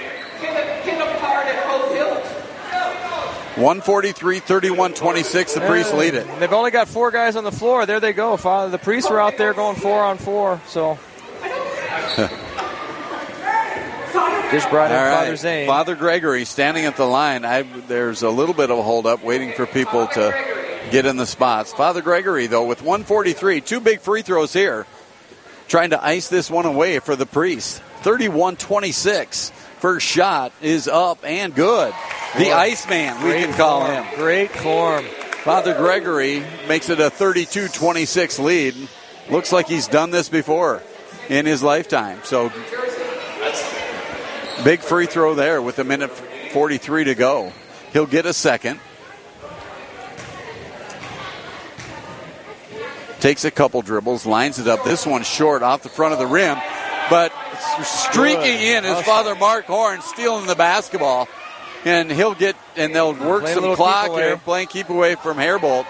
143 3.55 4.39
31 4.39 4.93
26. 4.95 5.53
The 5.53 5.61
Priests 5.61 5.93
lead 5.93 6.15
it. 6.15 6.25
They've 6.39 6.51
only 6.51 6.71
got 6.71 6.87
four 6.87 7.11
guys 7.11 7.35
on 7.35 7.43
the 7.43 7.51
floor. 7.51 7.85
There 7.85 7.99
they 7.99 8.11
go. 8.13 8.35
Father, 8.35 8.71
the 8.71 8.79
priests 8.79 9.11
were 9.11 9.19
out 9.19 9.37
there 9.37 9.53
going 9.53 9.75
four 9.75 10.03
on 10.03 10.17
four. 10.17 10.59
So 10.65 10.97
just 14.51 14.69
brought 14.69 14.89
in 14.89 14.97
All 14.97 15.03
right. 15.03 15.19
Father 15.19 15.35
Zane. 15.35 15.67
Father 15.67 15.95
Gregory 15.95 16.45
standing 16.45 16.85
at 16.85 16.95
the 16.97 17.05
line. 17.05 17.45
I, 17.45 17.61
there's 17.61 18.23
a 18.23 18.29
little 18.29 18.55
bit 18.55 18.71
of 18.71 18.79
a 18.79 18.83
holdup 18.83 19.23
waiting 19.23 19.53
for 19.53 19.67
people 19.67 20.07
to 20.07 20.33
get 20.89 21.05
in 21.05 21.17
the 21.17 21.25
spots. 21.27 21.73
Father 21.73 22.01
Gregory, 22.01 22.47
though, 22.47 22.65
with 22.65 22.81
143, 22.81 23.61
two 23.61 23.79
big 23.79 23.99
free 23.99 24.21
throws 24.23 24.51
here, 24.51 24.87
trying 25.67 25.91
to 25.91 26.03
ice 26.03 26.27
this 26.27 26.49
one 26.49 26.65
away 26.65 26.99
for 26.99 27.15
the 27.15 27.25
priest. 27.25 27.81
31 28.01 28.57
26. 28.57 29.51
First 29.79 30.05
shot 30.05 30.53
is 30.61 30.87
up 30.87 31.25
and 31.25 31.53
good. 31.53 31.93
The 32.37 32.45
Boy, 32.45 32.53
Iceman, 32.53 33.21
we 33.23 33.31
can 33.33 33.53
call 33.53 33.85
form, 33.85 34.03
him. 34.03 34.15
Great 34.15 34.51
form. 34.51 35.05
Father 35.43 35.73
Gregory 35.73 36.43
makes 36.67 36.89
it 36.89 36.99
a 36.99 37.09
32 37.09 37.67
26 37.67 38.39
lead. 38.39 38.75
Looks 39.29 39.51
like 39.51 39.67
he's 39.67 39.87
done 39.87 40.09
this 40.11 40.29
before 40.29 40.81
in 41.29 41.45
his 41.45 41.61
lifetime. 41.61 42.19
So 42.23 42.49
big 44.63 44.79
free 44.79 45.05
throw 45.05 45.35
there 45.35 45.61
with 45.61 45.79
a 45.79 45.83
minute 45.83 46.11
43 46.51 47.05
to 47.05 47.15
go. 47.15 47.51
He'll 47.91 48.05
get 48.05 48.25
a 48.25 48.33
second. 48.33 48.79
Takes 53.23 53.45
a 53.45 53.51
couple 53.51 53.81
dribbles, 53.81 54.25
lines 54.25 54.59
it 54.59 54.67
up. 54.67 54.83
This 54.83 55.05
one 55.05 55.23
short 55.23 55.63
off 55.63 55.81
the 55.81 55.87
front 55.87 56.11
of 56.11 56.19
the 56.19 56.27
rim, 56.27 56.57
but 57.09 57.31
streaking 57.81 58.59
in 58.59 58.83
is 58.83 58.91
Awesome. 58.91 59.03
Father 59.05 59.35
Mark 59.35 59.63
Horn 59.63 60.01
stealing 60.01 60.45
the 60.45 60.55
basketball. 60.55 61.29
And 61.85 62.11
he'll 62.11 62.35
get, 62.35 62.57
and 62.75 62.93
they'll 62.93 63.13
work 63.13 63.43
Play 63.43 63.53
some 63.53 63.77
clock 63.77 64.11
here, 64.11 64.35
playing 64.35 64.67
keep 64.67 64.89
away 64.89 65.15
from 65.15 65.37
Herbold 65.37 65.85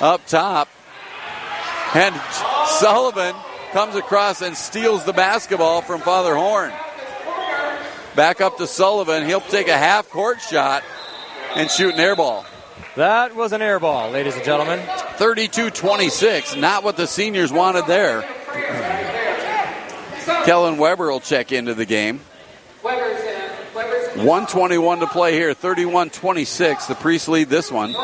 up 0.00 0.26
top. 0.26 0.68
And 1.94 2.20
Sullivan 2.80 3.36
comes 3.70 3.94
across 3.94 4.42
and 4.42 4.56
steals 4.56 5.04
the 5.04 5.12
basketball 5.12 5.82
from 5.82 6.00
Father 6.00 6.34
Horn. 6.34 6.72
Back 8.16 8.40
up 8.40 8.56
to 8.56 8.66
Sullivan. 8.66 9.24
He'll 9.24 9.40
take 9.40 9.68
a 9.68 9.78
half 9.78 10.10
court 10.10 10.40
shot 10.40 10.82
and 11.54 11.70
shoot 11.70 11.94
an 11.94 12.00
air 12.00 12.16
ball. 12.16 12.44
That 12.96 13.34
was 13.34 13.52
an 13.52 13.62
air 13.62 13.80
ball, 13.80 14.10
ladies 14.10 14.34
and 14.34 14.44
gentlemen. 14.44 14.80
32 15.16 15.70
26. 15.70 16.56
Not 16.56 16.84
what 16.84 16.96
the 16.96 17.06
seniors 17.06 17.50
wanted 17.52 17.86
there. 17.86 18.22
Kellen 20.44 20.76
Weber 20.76 21.10
will 21.10 21.20
check 21.20 21.52
into 21.52 21.74
the 21.74 21.86
game. 21.86 22.20
121 22.82 25.00
to 25.00 25.06
play 25.06 25.32
here, 25.32 25.54
31 25.54 26.10
26. 26.10 26.86
The 26.86 26.94
Priests 26.94 27.28
lead 27.28 27.48
this 27.48 27.72
one. 27.72 27.94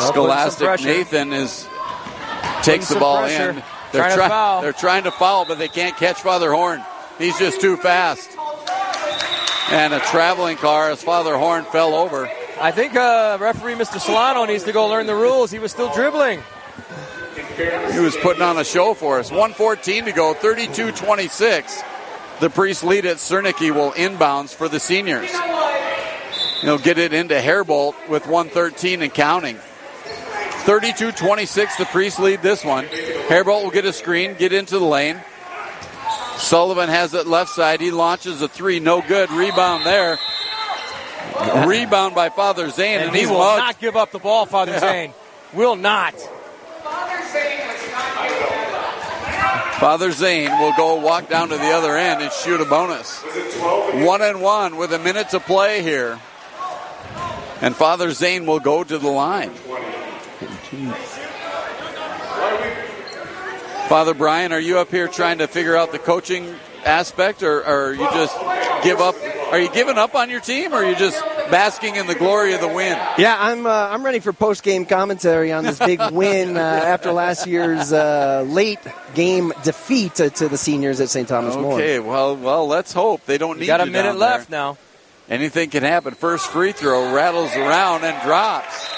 Scholastic. 0.00 0.80
Nathan 0.84 1.32
is 1.32 1.66
takes 2.62 2.88
the 2.88 2.98
ball 3.00 3.20
pressure. 3.20 3.50
in. 3.50 3.56
They're, 3.90 4.02
Trying 4.02 4.16
try- 4.16 4.60
they're 4.62 4.72
trying 4.74 5.04
to 5.04 5.10
foul, 5.10 5.44
but 5.46 5.58
they 5.58 5.68
can't 5.68 5.96
catch 5.96 6.20
Father 6.20 6.52
Horn. 6.52 6.84
He's 7.18 7.36
just 7.38 7.60
too 7.60 7.76
fast. 7.78 8.28
And 9.70 9.92
a 9.92 10.00
traveling 10.00 10.56
car 10.56 10.90
as 10.90 11.02
Father 11.02 11.36
Horn 11.36 11.64
fell 11.64 11.94
over. 11.94 12.30
I 12.60 12.72
think 12.72 12.96
uh, 12.96 13.36
referee 13.40 13.74
Mr. 13.74 14.00
Solano 14.00 14.44
needs 14.46 14.64
to 14.64 14.72
go 14.72 14.88
learn 14.88 15.06
the 15.06 15.14
rules. 15.14 15.50
He 15.50 15.58
was 15.58 15.70
still 15.70 15.92
dribbling. 15.92 16.40
He 17.92 17.98
was 17.98 18.16
putting 18.16 18.42
on 18.42 18.56
a 18.56 18.64
show 18.64 18.94
for 18.94 19.18
us. 19.18 19.30
114 19.30 20.06
to 20.06 20.12
go, 20.12 20.32
32 20.32 20.92
26. 20.92 21.82
The 22.40 22.50
priest 22.50 22.84
lead 22.84 23.04
at 23.04 23.16
Cernicki 23.16 23.74
will 23.74 23.92
inbounds 23.92 24.54
for 24.54 24.68
the 24.68 24.78
seniors. 24.80 25.30
He'll 26.60 26.78
get 26.78 26.98
it 26.98 27.12
into 27.12 27.34
Herbold 27.34 27.94
with 28.08 28.26
113 28.26 29.02
and 29.02 29.12
counting. 29.12 29.58
32 30.64 31.12
26, 31.12 31.76
the 31.76 31.84
priest 31.86 32.20
lead 32.20 32.42
this 32.42 32.64
one. 32.64 32.84
Herbold 32.86 33.64
will 33.64 33.70
get 33.70 33.84
a 33.84 33.92
screen, 33.92 34.34
get 34.34 34.52
into 34.52 34.78
the 34.78 34.84
lane. 34.84 35.20
Sullivan 36.38 36.88
has 36.88 37.14
it 37.14 37.26
left 37.26 37.50
side. 37.50 37.80
He 37.80 37.90
launches 37.90 38.40
a 38.42 38.48
three, 38.48 38.80
no 38.80 39.02
good. 39.02 39.30
Rebound 39.30 39.84
there. 39.84 40.18
Rebound 41.66 42.14
by 42.14 42.30
Father 42.30 42.70
Zane, 42.70 42.96
and, 42.98 43.06
And 43.08 43.14
he 43.14 43.20
he's 43.22 43.28
will 43.30 43.38
mugged. 43.38 43.58
not 43.58 43.80
give 43.80 43.96
up 43.96 44.10
the 44.12 44.18
ball, 44.18 44.46
Father 44.46 44.72
Yeah. 44.72 44.80
Zane. 44.80 45.14
Will 45.52 45.76
not. 45.76 46.14
Father 49.80 50.10
Zane 50.10 50.50
will 50.58 50.72
go 50.76 50.96
walk 50.96 51.28
down 51.28 51.50
to 51.50 51.56
the 51.56 51.70
other 51.70 51.96
end 51.96 52.20
and 52.20 52.32
shoot 52.32 52.60
a 52.60 52.64
bonus. 52.64 53.20
One 54.04 54.22
and 54.22 54.40
one 54.42 54.76
with 54.76 54.92
a 54.92 54.98
minute 54.98 55.28
to 55.30 55.40
play 55.40 55.82
here. 55.82 56.18
And 57.60 57.76
Father 57.76 58.10
Zane 58.10 58.44
will 58.46 58.58
go 58.60 58.82
to 58.82 58.98
the 58.98 59.08
line. 59.08 59.52
Father 63.88 64.14
Brian, 64.14 64.52
are 64.52 64.60
you 64.60 64.78
up 64.78 64.90
here 64.90 65.08
trying 65.08 65.38
to 65.38 65.48
figure 65.48 65.76
out 65.76 65.92
the 65.92 65.98
coaching 65.98 66.54
aspect, 66.84 67.42
or, 67.42 67.66
or 67.66 67.92
you 67.92 68.06
just 68.12 68.38
give 68.84 69.00
up? 69.00 69.14
Are 69.50 69.58
you 69.58 69.70
giving 69.70 69.96
up 69.96 70.14
on 70.14 70.28
your 70.28 70.40
team, 70.40 70.74
or 70.74 70.76
are 70.76 70.88
you 70.88 70.94
just 70.94 71.22
basking 71.50 71.96
in 71.96 72.06
the 72.06 72.14
glory 72.14 72.52
of 72.52 72.60
the 72.60 72.68
win. 72.68 72.98
Yeah, 73.18 73.36
I'm 73.38 73.66
uh, 73.66 73.70
I'm 73.70 74.04
ready 74.04 74.20
for 74.20 74.32
post 74.32 74.62
game 74.62 74.86
commentary 74.86 75.52
on 75.52 75.64
this 75.64 75.78
big 75.78 76.00
win 76.12 76.56
uh, 76.56 76.60
after 76.60 77.12
last 77.12 77.46
year's 77.46 77.92
uh, 77.92 78.44
late 78.46 78.80
game 79.14 79.52
defeat 79.64 80.16
to, 80.16 80.30
to, 80.30 80.48
the 80.48 80.58
seniors 80.58 81.00
at 81.00 81.08
St. 81.08 81.28
Thomas 81.28 81.56
More. 81.56 81.74
Okay, 81.74 81.98
well, 81.98 82.36
well, 82.36 82.66
let's 82.66 82.92
hope 82.92 83.24
they 83.24 83.38
don't 83.38 83.58
need. 83.58 83.64
You 83.64 83.66
got 83.68 83.80
a 83.80 83.86
you 83.86 83.92
minute 83.92 84.10
down 84.10 84.18
left 84.18 84.50
there. 84.50 84.58
now. 84.58 84.78
Anything 85.28 85.68
can 85.70 85.82
happen. 85.82 86.14
First 86.14 86.46
free 86.46 86.72
throw 86.72 87.14
rattles 87.14 87.54
around 87.54 88.04
and 88.04 88.22
drops 88.22 88.88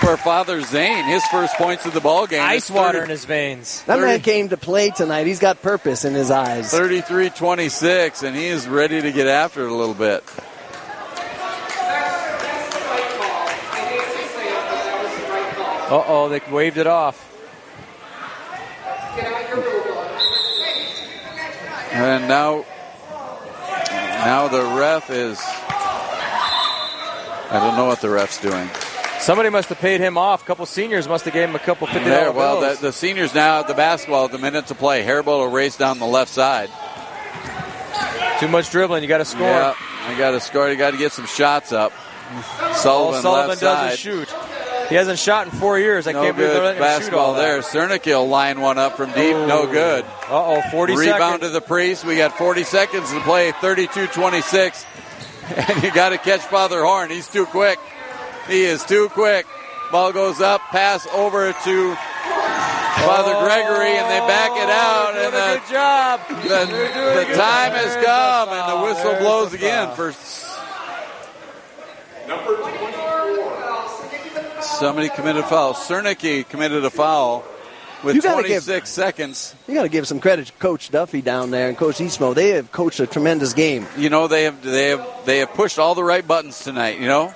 for 0.00 0.16
Father 0.16 0.60
Zane. 0.62 1.04
His 1.04 1.24
first 1.26 1.54
points 1.56 1.86
of 1.86 1.92
the 1.92 2.00
ball 2.00 2.26
game. 2.26 2.42
Ice 2.42 2.70
water 2.70 3.04
in 3.04 3.10
his 3.10 3.24
veins. 3.24 3.82
That 3.84 4.00
man 4.00 4.20
came 4.20 4.48
to 4.48 4.56
play 4.56 4.90
tonight. 4.90 5.26
He's 5.26 5.38
got 5.38 5.62
purpose 5.62 6.04
in 6.04 6.14
his 6.14 6.30
eyes. 6.30 6.72
33-26, 6.72 8.22
and 8.22 8.36
he 8.36 8.46
is 8.46 8.66
ready 8.66 9.00
to 9.02 9.12
get 9.12 9.26
after 9.26 9.64
it 9.64 9.70
a 9.70 9.74
little 9.74 9.94
bit. 9.94 10.24
Uh 15.90 16.04
oh, 16.06 16.28
they 16.28 16.40
waved 16.50 16.78
it 16.78 16.86
off. 16.86 17.26
And 21.92 22.28
now, 22.28 22.64
now 24.24 24.46
the 24.46 24.62
ref 24.78 25.10
is. 25.10 25.38
I 27.52 27.58
don't 27.58 27.76
know 27.76 27.86
what 27.86 28.00
the 28.00 28.08
ref's 28.08 28.40
doing. 28.40 28.70
Somebody 29.20 29.50
must 29.50 29.68
have 29.68 29.78
paid 29.78 30.00
him 30.00 30.16
off. 30.16 30.42
A 30.42 30.46
couple 30.46 30.64
seniors 30.66 31.06
must 31.06 31.24
have 31.26 31.34
gave 31.34 31.48
him 31.48 31.54
a 31.54 31.58
couple 31.60 31.86
fifty 31.86 32.04
There, 32.08 32.24
dollar 32.26 32.32
well, 32.36 32.60
the, 32.60 32.80
the 32.80 32.92
seniors 32.92 33.34
now 33.34 33.60
at 33.60 33.68
the 33.68 33.74
basketball, 33.74 34.24
at 34.24 34.32
the 34.32 34.38
minute 34.38 34.68
to 34.68 34.74
play. 34.74 35.04
Herbold 35.04 35.26
will 35.26 35.48
race 35.48 35.76
down 35.76 35.98
the 35.98 36.06
left 36.06 36.30
side. 36.32 36.70
Too 38.40 38.48
much 38.48 38.70
dribbling. 38.70 39.02
You 39.02 39.08
got 39.08 39.18
to 39.18 39.24
score. 39.26 39.42
Yeah, 39.42 39.74
I 40.06 40.16
got 40.16 40.30
to 40.30 40.40
score. 40.40 40.70
You 40.70 40.76
got 40.76 40.92
to 40.92 40.96
get 40.96 41.12
some 41.12 41.26
shots 41.26 41.72
up. 41.72 41.92
Sullivan, 42.76 43.14
All 43.16 43.22
Sullivan 43.22 43.48
left 43.48 43.60
does 43.60 43.60
side. 43.60 43.92
is 43.92 43.98
shoot. 43.98 44.28
He 44.88 44.94
hasn't 44.94 45.18
shot 45.18 45.46
in 45.46 45.52
four 45.52 45.78
years. 45.78 46.06
I 46.06 46.12
no 46.12 46.22
can't 46.22 46.36
believe 46.36 46.52
they're 46.54 46.78
basketball 46.78 47.34
there. 47.34 47.60
Cernicki 47.60 48.06
will 48.06 48.26
line 48.28 48.60
one 48.60 48.78
up 48.78 48.96
from 48.96 49.12
deep. 49.12 49.36
No 49.36 49.66
good. 49.66 50.04
Uh 50.28 50.56
oh, 50.56 50.62
40 50.70 50.96
Rebound 50.96 51.20
seconds. 51.20 51.40
to 51.42 51.48
the 51.50 51.60
priest. 51.60 52.04
We 52.04 52.16
got 52.16 52.36
40 52.38 52.64
seconds 52.64 53.12
to 53.12 53.20
play. 53.20 53.52
32-26. 53.52 54.86
And 55.50 55.82
you 55.82 55.92
got 55.92 56.10
to 56.10 56.18
catch 56.18 56.42
Father 56.42 56.80
Horn. 56.84 57.10
He's 57.10 57.26
too 57.26 57.44
quick. 57.44 57.80
He 58.50 58.64
is 58.64 58.82
too 58.84 59.08
quick. 59.10 59.46
Ball 59.92 60.12
goes 60.12 60.40
up. 60.40 60.60
Pass 60.70 61.06
over 61.08 61.52
to 61.52 61.94
Father 61.94 63.32
oh, 63.34 63.44
Gregory, 63.44 63.96
and 63.96 64.10
they 64.10 64.18
back 64.26 64.50
it 64.52 64.68
out. 64.68 65.14
And 65.16 65.32
the, 65.32 65.60
Good 65.60 65.68
job. 65.72 66.20
the, 66.28 66.66
the 67.26 67.34
time 67.36 67.72
has 67.72 67.94
come, 68.04 68.48
and 68.50 68.68
the 68.68 68.74
oh, 68.74 68.84
whistle 68.84 69.14
blows 69.18 69.54
again 69.54 69.94
for 69.94 70.12
Number 72.28 72.56
24. 72.56 74.62
somebody 74.62 75.08
committed 75.08 75.42
a 75.42 75.46
foul. 75.46 75.74
Cernicki 75.74 76.46
committed 76.48 76.84
a 76.84 76.90
foul 76.90 77.44
with 78.04 78.14
You 78.14 78.22
gotta 78.22 78.46
give- 78.46 78.64
26 78.64 78.88
seconds. 78.88 79.54
You 79.66 79.74
got 79.74 79.82
to 79.82 79.88
give 79.88 80.06
some 80.06 80.20
credit 80.20 80.46
to 80.46 80.52
Coach 80.54 80.90
Duffy 80.90 81.22
down 81.22 81.50
there 81.50 81.68
and 81.68 81.76
Coach 81.76 81.96
Eastmo. 81.98 82.34
They 82.34 82.50
have 82.50 82.70
coached 82.72 83.00
a 83.00 83.06
tremendous 83.06 83.52
game. 83.54 83.86
you 83.96 84.10
know 84.10 84.28
they 84.28 84.44
have 84.44 84.62
they 84.62 84.90
have 84.90 85.06
they 85.24 85.38
have 85.38 85.52
pushed 85.54 85.78
all 85.78 85.94
the 85.94 86.04
right 86.04 86.26
buttons 86.26 86.60
tonight. 86.60 86.98
You 87.00 87.08
know, 87.08 87.34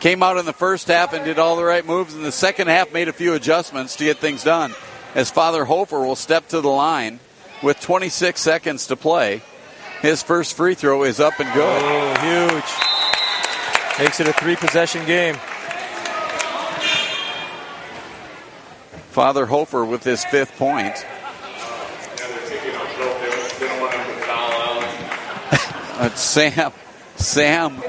came 0.00 0.22
out 0.22 0.36
in 0.36 0.46
the 0.46 0.52
first 0.52 0.88
half 0.88 1.12
and 1.12 1.24
did 1.24 1.38
all 1.38 1.56
the 1.56 1.64
right 1.64 1.84
moves. 1.84 2.14
In 2.14 2.22
the 2.22 2.32
second 2.32 2.68
half, 2.68 2.92
made 2.92 3.08
a 3.08 3.12
few 3.12 3.34
adjustments 3.34 3.96
to 3.96 4.04
get 4.04 4.18
things 4.18 4.44
done. 4.44 4.74
As 5.14 5.30
Father 5.30 5.64
Hofer 5.64 6.00
will 6.00 6.16
step 6.16 6.48
to 6.48 6.60
the 6.60 6.68
line 6.68 7.20
with 7.62 7.80
26 7.80 8.40
seconds 8.40 8.88
to 8.88 8.96
play, 8.96 9.42
his 10.02 10.22
first 10.22 10.56
free 10.56 10.74
throw 10.74 11.04
is 11.04 11.18
up 11.18 11.40
and 11.40 11.52
good. 11.52 11.82
Oh, 11.82 12.14
huge. 12.20 13.98
Makes 13.98 14.20
it 14.20 14.28
a 14.28 14.32
three 14.32 14.54
possession 14.54 15.04
game. 15.06 15.34
Father 19.10 19.46
Hofer 19.46 19.84
with 19.84 20.04
his 20.04 20.24
fifth 20.26 20.56
point. 20.56 20.94
Sam, 26.16 26.72
Sam 27.16 27.82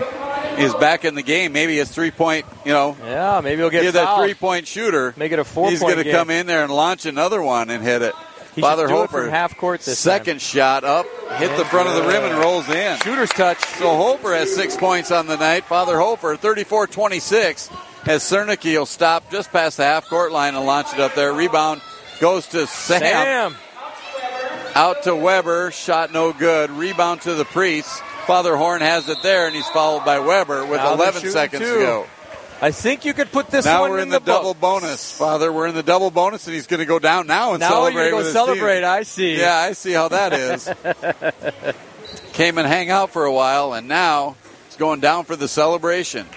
is 0.60 0.73
back 0.76 1.06
in 1.06 1.15
the 1.15 1.22
game. 1.23 1.53
Maybe 1.53 1.77
his 1.77 1.90
three 1.90 2.11
point, 2.11 2.45
you 2.65 2.73
know, 2.73 2.95
Yeah, 3.03 3.41
maybe 3.44 3.61
he'll 3.61 3.69
get 3.69 3.84
You're 3.84 4.18
three 4.18 4.34
point 4.34 4.68
shooter. 4.68 5.14
Make 5.18 5.31
it 5.31 5.40
a 5.40 5.44
four 5.44 5.69
He's 5.69 5.80
going 5.80 6.03
to 6.03 6.11
come 6.11 6.30
in 6.30 6.48
there 6.48 6.64
and 6.64 6.73
launch 6.73 7.06
another 7.06 7.41
one 7.41 7.69
and 7.69 7.84
hit 7.84 8.02
it. 8.02 8.14
He 8.56 8.61
Father 8.61 8.88
should 8.88 8.95
do 8.95 9.03
it 9.03 9.10
from 9.10 9.30
half 9.30 9.56
court 9.57 9.81
this 9.81 9.99
second 9.99 10.41
shot 10.41 10.84
up, 10.84 11.06
hit 11.38 11.56
the 11.56 11.65
front 11.65 11.88
of 11.88 11.95
the 11.95 12.10
rim 12.10 12.23
and 12.23 12.38
rolls 12.40 12.68
in. 12.68 12.98
Shooter's 12.99 13.30
touch. 13.30 13.60
So 13.77 13.95
Hofer 13.95 14.34
has 14.34 14.53
six 14.53 14.76
points 14.76 15.11
on 15.11 15.27
the 15.27 15.38
night. 15.38 15.65
Father 15.65 15.98
Hofer, 15.98 16.36
34 16.36 16.88
26, 16.88 17.69
as 18.06 18.23
Cernicki 18.23 18.77
will 18.77 18.86
stop 18.86 19.31
just 19.31 19.52
past 19.52 19.77
the 19.77 19.84
half 19.84 20.07
court 20.10 20.31
line 20.31 20.56
and 20.56 20.65
launch 20.65 20.94
it 20.94 20.99
up 20.99 21.15
there. 21.15 21.31
Rebound 21.31 21.81
goes 22.19 22.48
to 22.48 22.68
Sam. 22.68 22.99
Sam. 22.99 23.56
Out 24.76 25.03
to 25.03 25.15
Weber. 25.15 25.72
Shot 25.72 26.11
no 26.11 26.34
good. 26.34 26.69
Rebound 26.72 27.22
to 27.22 27.36
the 27.36 27.45
priest. 27.45 28.02
Father 28.30 28.56
Horn 28.56 28.81
has 28.81 29.10
it 29.10 29.23
there, 29.23 29.47
and 29.47 29.56
he's 29.56 29.68
followed 29.69 30.06
by 30.06 30.19
Weber 30.19 30.64
with 30.64 30.77
Now 30.77 30.93
11 30.93 31.31
seconds 31.31 31.64
two. 31.64 31.73
to 31.73 31.80
go. 31.80 32.07
I 32.61 32.69
think 32.69 33.03
you 33.03 33.15
could 33.15 33.31
put 33.31 33.47
this 33.47 33.65
now 33.65 33.81
one 33.81 33.89
we're 33.89 33.97
in, 33.97 34.03
in 34.03 34.10
the, 34.10 34.19
book. 34.19 34.27
double 34.27 34.53
bonus, 34.53 35.11
Father. 35.18 35.51
We're 35.51 35.65
in 35.65 35.73
the 35.73 35.81
double 35.81 36.11
bonus, 36.11 36.45
and 36.45 36.53
he's 36.53 36.68
going 36.68 36.80
to 36.80 36.85
go 36.85 36.99
down 36.99 37.26
now 37.26 37.53
and 37.53 37.60
Now 37.60 37.69
celebrate. 37.69 38.03
you're 38.03 38.11
gonna 38.11 38.23
go 38.26 38.30
celebrate. 38.31 38.84
I 38.84 39.01
see. 39.01 39.35
Yeah, 39.35 39.56
I 39.56 39.72
see 39.72 39.93
how 39.93 40.10
that 40.10 40.34
is. 40.34 40.69
Came 42.34 42.60
and 42.60 42.68
hang 42.68 42.91
out 42.91 43.10
for 43.10 43.26
a 43.26 43.34
while, 43.34 43.73
and 43.73 43.88
now 43.88 44.35
it's 44.68 44.77
going 44.77 44.99
down 44.99 45.26
for 45.26 45.35
the 45.35 45.47
celebration. 45.47 46.27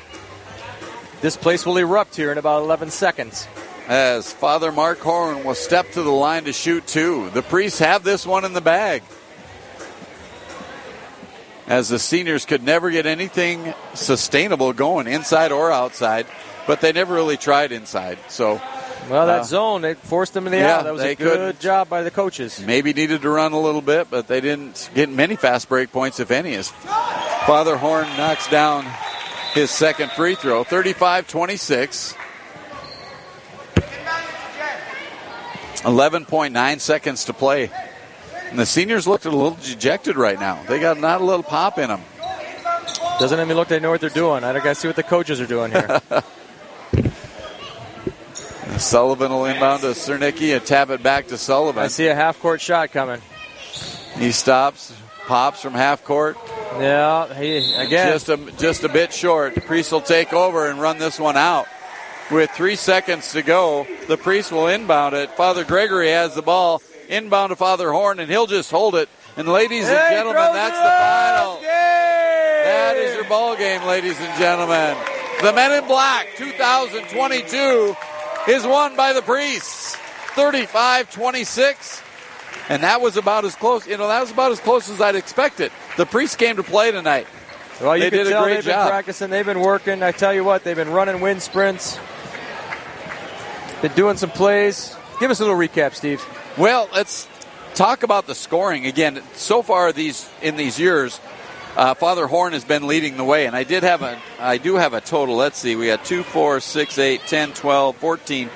This 1.20 1.36
place 1.36 1.66
will 1.66 1.76
erupt 1.76 2.16
here 2.16 2.32
in 2.32 2.38
about 2.38 2.62
11 2.62 2.88
seconds. 2.88 3.46
As 3.86 4.32
Father 4.32 4.72
Mark 4.72 5.00
Horn 5.00 5.44
will 5.44 5.54
step 5.54 5.90
to 5.92 6.02
the 6.02 6.10
line 6.10 6.44
to 6.44 6.54
shoot 6.54 6.86
two. 6.86 7.28
The 7.34 7.42
priests 7.42 7.80
have 7.80 8.02
this 8.02 8.24
one 8.24 8.46
in 8.46 8.54
the 8.54 8.62
bag. 8.62 9.02
As 11.66 11.88
the 11.88 11.98
seniors 11.98 12.44
could 12.44 12.62
never 12.62 12.90
get 12.90 13.06
anything 13.06 13.72
sustainable 13.94 14.72
going 14.72 15.06
inside 15.06 15.52
or 15.52 15.70
outside, 15.70 16.26
but 16.66 16.80
they 16.80 16.92
never 16.92 17.14
really 17.14 17.36
tried 17.36 17.72
inside. 17.72 18.18
So 18.28 18.60
Well, 19.08 19.26
that 19.26 19.40
Uh, 19.40 19.44
zone, 19.44 19.82
they 19.82 19.94
forced 19.94 20.32
them 20.32 20.46
in 20.46 20.52
the 20.52 20.58
yeah, 20.58 20.76
out. 20.78 20.84
That 20.84 20.92
was 20.92 21.02
a 21.02 21.14
good 21.16 21.58
job 21.58 21.88
by 21.88 22.02
the 22.02 22.10
coaches. 22.10 22.60
maybe 22.60 22.92
needed 22.92 23.22
to 23.22 23.30
run 23.30 23.52
a 23.52 23.58
little 23.60 23.80
bit, 23.82 24.08
but 24.10 24.28
they 24.28 24.40
didn't 24.40 24.90
get 24.94 25.08
many 25.08 25.34
fast 25.34 25.68
break 25.68 25.90
points, 25.92 26.20
if 26.20 26.30
any. 26.30 26.54
As 26.54 26.68
Father 27.46 27.76
Horn 27.76 28.06
knocks 28.16 28.48
down 28.48 28.86
his 29.54 29.70
second 29.72 30.12
free 30.12 30.36
throw, 30.36 30.62
35 30.62 31.26
26. 31.26 32.14
11.9 35.84 36.80
seconds 36.80 37.24
to 37.24 37.32
play. 37.32 37.70
And 38.52 38.58
the 38.58 38.66
seniors 38.66 39.06
looked 39.06 39.24
a 39.24 39.30
little 39.30 39.56
dejected 39.62 40.16
right 40.16 40.38
now. 40.38 40.62
They 40.68 40.78
got 40.78 41.00
not 41.00 41.22
a 41.22 41.24
little 41.24 41.42
pop 41.42 41.78
in 41.78 41.88
them. 41.88 42.02
Doesn't 43.18 43.40
even 43.40 43.56
look 43.56 43.68
they 43.68 43.80
know 43.80 43.88
what 43.88 44.02
they're 44.02 44.10
doing. 44.10 44.44
I 44.44 44.52
gotta 44.52 44.74
see 44.74 44.88
what 44.88 44.96
the 44.96 45.02
coaches 45.02 45.40
are 45.40 45.46
doing 45.46 45.72
here. 45.72 46.02
Sullivan 48.78 49.32
will 49.32 49.46
inbound 49.46 49.80
to 49.80 49.88
Cernicki 49.94 50.54
and 50.54 50.62
tap 50.66 50.90
it 50.90 51.02
back 51.02 51.28
to 51.28 51.38
Sullivan. 51.38 51.82
I 51.82 51.86
see 51.86 52.08
a 52.08 52.14
half 52.14 52.40
court 52.40 52.60
shot 52.60 52.92
coming. 52.92 53.22
He 54.18 54.32
stops, 54.32 54.94
pops 55.26 55.62
from 55.62 55.72
half 55.72 56.04
court. 56.04 56.36
Yeah, 56.78 57.32
he 57.32 57.72
again. 57.72 58.12
Just 58.12 58.28
a, 58.28 58.36
just 58.58 58.84
a 58.84 58.90
bit 58.90 59.14
short. 59.14 59.54
The 59.54 59.62
Priest 59.62 59.92
will 59.92 60.02
take 60.02 60.34
over 60.34 60.68
and 60.68 60.78
run 60.78 60.98
this 60.98 61.18
one 61.18 61.38
out. 61.38 61.68
With 62.30 62.50
three 62.50 62.76
seconds 62.76 63.32
to 63.32 63.40
go, 63.40 63.86
the 64.08 64.18
priest 64.18 64.52
will 64.52 64.68
inbound 64.68 65.14
it. 65.14 65.30
Father 65.32 65.64
Gregory 65.64 66.10
has 66.10 66.34
the 66.34 66.42
ball. 66.42 66.82
Inbound 67.12 67.50
to 67.50 67.56
Father 67.56 67.92
Horn, 67.92 68.18
and 68.20 68.30
he'll 68.30 68.46
just 68.46 68.70
hold 68.70 68.94
it. 68.94 69.08
And 69.36 69.46
ladies 69.48 69.86
and 69.88 69.96
Hey, 69.96 70.10
gentlemen, 70.16 70.52
that's 70.52 70.76
the 70.78 70.84
up. 70.84 70.98
final. 70.98 71.60
That 71.62 72.96
is 72.96 73.14
your 73.14 73.24
ball 73.24 73.56
game, 73.56 73.82
ladies 73.84 74.18
and 74.18 74.38
gentlemen. 74.38 74.96
The 75.42 75.52
Men 75.52 75.72
in 75.82 75.86
Black 75.88 76.28
2022 76.36 77.96
is 78.48 78.66
won 78.66 78.96
by 78.96 79.12
the 79.12 79.22
priests 79.22 79.96
35 80.34 81.10
26. 81.12 82.02
And 82.68 82.82
that 82.84 83.00
was 83.00 83.16
about 83.16 83.44
as 83.44 83.54
close, 83.56 83.86
you 83.86 83.96
know, 83.96 84.06
that 84.08 84.20
was 84.20 84.30
about 84.30 84.52
as 84.52 84.60
close 84.60 84.88
as 84.88 85.00
I'd 85.00 85.16
expected. 85.16 85.72
The 85.96 86.06
priests 86.06 86.36
came 86.36 86.56
to 86.56 86.62
play 86.62 86.90
tonight. 86.92 87.26
Well, 87.80 87.96
you 87.96 88.04
they 88.04 88.10
can 88.10 88.18
did 88.20 88.26
a 88.28 88.30
tell 88.30 88.44
great 88.44 88.54
they've 88.56 88.64
been 88.66 88.86
practicing. 88.88 89.30
They've 89.30 89.44
been 89.44 89.60
working. 89.60 90.02
I 90.02 90.12
tell 90.12 90.32
you 90.32 90.44
what, 90.44 90.62
they've 90.62 90.76
been 90.76 90.90
running 90.92 91.20
wind 91.20 91.42
sprints. 91.42 91.98
Been 93.82 93.92
doing 93.94 94.16
some 94.16 94.30
plays. 94.30 94.96
Give 95.22 95.30
us 95.30 95.38
a 95.38 95.44
little 95.44 95.56
recap, 95.56 95.94
Steve. 95.94 96.20
Well, 96.58 96.88
let's 96.92 97.28
talk 97.76 98.02
about 98.02 98.26
the 98.26 98.34
scoring 98.34 98.86
again. 98.86 99.22
So 99.34 99.62
far, 99.62 99.92
these 99.92 100.28
in 100.42 100.56
these 100.56 100.80
years, 100.80 101.20
uh, 101.76 101.94
Father 101.94 102.26
Horn 102.26 102.54
has 102.54 102.64
been 102.64 102.88
leading 102.88 103.16
the 103.16 103.22
way, 103.22 103.46
and 103.46 103.54
I 103.54 103.62
did 103.62 103.84
have 103.84 104.02
a, 104.02 104.20
I 104.40 104.58
do 104.58 104.74
have 104.74 104.94
a 104.94 105.00
total. 105.00 105.36
Let's 105.36 105.58
see, 105.58 105.76
we 105.76 105.86
got 105.86 106.04
two, 106.04 106.24
four, 106.24 106.58
six, 106.58 106.98
eight, 106.98 107.20
10, 107.28 107.52
12, 107.52 107.96
14, 107.98 108.50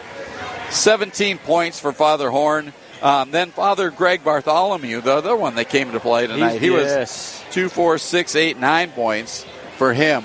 17 0.70 1.38
points 1.38 1.78
for 1.78 1.93
Father 1.93 2.30
Horn. 2.30 2.72
Um, 3.01 3.30
then 3.30 3.52
Father 3.52 3.93
Greg 3.93 4.24
Bartholomew, 4.24 5.02
the 5.02 5.12
other 5.12 5.36
one 5.36 5.55
that 5.55 5.68
came 5.68 5.93
to 5.93 6.01
play 6.01 6.26
tonight, 6.26 6.60
he 6.60 6.72
yes. 6.72 7.44
was 7.44 7.55
two, 7.55 7.68
four, 7.68 7.97
six, 7.97 8.34
eight, 8.34 8.59
nine 8.59 8.90
points. 8.90 9.47
for 9.76 9.94
him. 9.94 10.24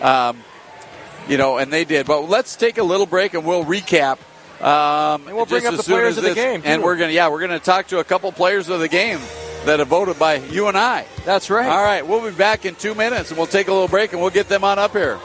Um, 0.00 0.44
you 1.26 1.36
know, 1.36 1.58
and 1.58 1.72
they 1.72 1.84
did. 1.84 2.06
But 2.06 2.28
let's 2.28 2.54
take 2.54 2.78
a 2.78 2.84
little 2.84 3.06
break 3.06 3.34
and 3.34 3.44
we'll 3.44 3.64
recap. 3.64 4.18
Um, 4.64 5.26
And 5.26 5.36
we'll 5.36 5.44
bring 5.46 5.66
up 5.66 5.76
the 5.76 5.82
players 5.82 6.16
of 6.16 6.22
the 6.24 6.30
this- 6.30 6.36
game, 6.36 6.62
and 6.64 6.82
we're 6.82 6.96
gonna 6.96 7.12
yeah 7.12 7.28
we're 7.28 7.40
gonna 7.40 7.58
talk 7.58 7.88
to 7.88 7.98
a 7.98 8.04
couple 8.04 8.32
players 8.32 8.68
of 8.70 8.80
the 8.80 8.88
game 8.88 9.20
that 9.66 9.78
have 9.78 9.88
voted 9.88 10.18
by 10.18 10.36
you 10.36 10.68
and 10.68 10.76
I. 10.76 11.04
That's 11.26 11.50
right. 11.50 11.68
All 11.68 11.82
right, 11.82 12.06
we'll 12.06 12.22
be 12.22 12.34
back 12.34 12.64
in 12.64 12.74
two 12.74 12.94
minutes 12.94 13.30
and 13.30 13.36
we'll 13.38 13.46
take 13.46 13.68
a 13.68 13.72
little 13.72 13.88
break 13.88 14.12
and 14.12 14.20
we'll 14.22 14.30
get 14.30 14.48
them 14.48 14.64
on 14.64 14.78
up 14.78 14.92
here. 14.92 15.18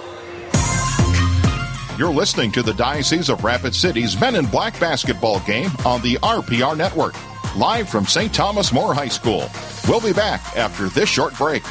You're 1.98 2.14
listening 2.14 2.52
to 2.54 2.64
the 2.64 2.74
Diocese 2.74 3.28
of 3.30 3.44
Rapid 3.44 3.76
City's 3.76 4.20
Men 4.20 4.36
in 4.36 4.46
Black 4.46 4.80
basketball 4.80 5.40
game 5.42 5.70
on 5.86 6.02
the 6.02 6.16
RPR 6.24 6.78
Network, 6.78 7.14
live 7.58 7.90
from 7.90 8.06
St. 8.06 8.34
Thomas 8.34 8.72
More 8.72 8.94
High 8.94 9.10
School. 9.10 9.50
We'll 9.88 10.00
be 10.00 10.14
back 10.14 10.42
after 10.56 10.88
this 10.88 11.10
short 11.10 11.36
break. 11.38 11.64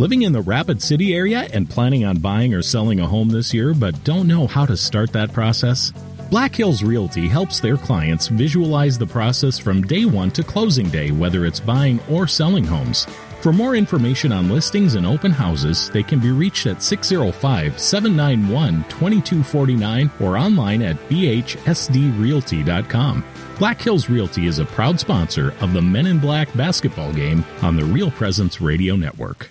Living 0.00 0.22
in 0.22 0.32
the 0.32 0.40
Rapid 0.40 0.80
City 0.80 1.14
area 1.14 1.46
and 1.52 1.68
planning 1.68 2.06
on 2.06 2.20
buying 2.20 2.54
or 2.54 2.62
selling 2.62 3.00
a 3.00 3.06
home 3.06 3.28
this 3.28 3.52
year 3.52 3.74
but 3.74 4.02
don't 4.02 4.26
know 4.26 4.46
how 4.46 4.64
to 4.64 4.74
start 4.74 5.12
that 5.12 5.30
process? 5.30 5.92
Black 6.30 6.54
Hills 6.54 6.82
Realty 6.82 7.28
helps 7.28 7.60
their 7.60 7.76
clients 7.76 8.28
visualize 8.28 8.96
the 8.96 9.06
process 9.06 9.58
from 9.58 9.82
day 9.82 10.06
one 10.06 10.30
to 10.30 10.42
closing 10.42 10.88
day, 10.88 11.10
whether 11.10 11.44
it's 11.44 11.60
buying 11.60 12.00
or 12.08 12.26
selling 12.26 12.64
homes. 12.64 13.06
For 13.42 13.52
more 13.52 13.76
information 13.76 14.32
on 14.32 14.48
listings 14.48 14.94
and 14.94 15.04
open 15.04 15.32
houses, 15.32 15.90
they 15.90 16.02
can 16.02 16.18
be 16.18 16.30
reached 16.30 16.66
at 16.66 16.82
605 16.82 17.78
791 17.78 18.84
2249 18.84 20.10
or 20.18 20.38
online 20.38 20.80
at 20.80 20.96
bhsdrealty.com. 21.10 23.24
Black 23.58 23.82
Hills 23.82 24.08
Realty 24.08 24.46
is 24.46 24.60
a 24.60 24.64
proud 24.64 24.98
sponsor 24.98 25.52
of 25.60 25.74
the 25.74 25.82
Men 25.82 26.06
in 26.06 26.18
Black 26.18 26.50
basketball 26.56 27.12
game 27.12 27.44
on 27.60 27.76
the 27.76 27.84
Real 27.84 28.10
Presence 28.10 28.62
Radio 28.62 28.96
Network. 28.96 29.50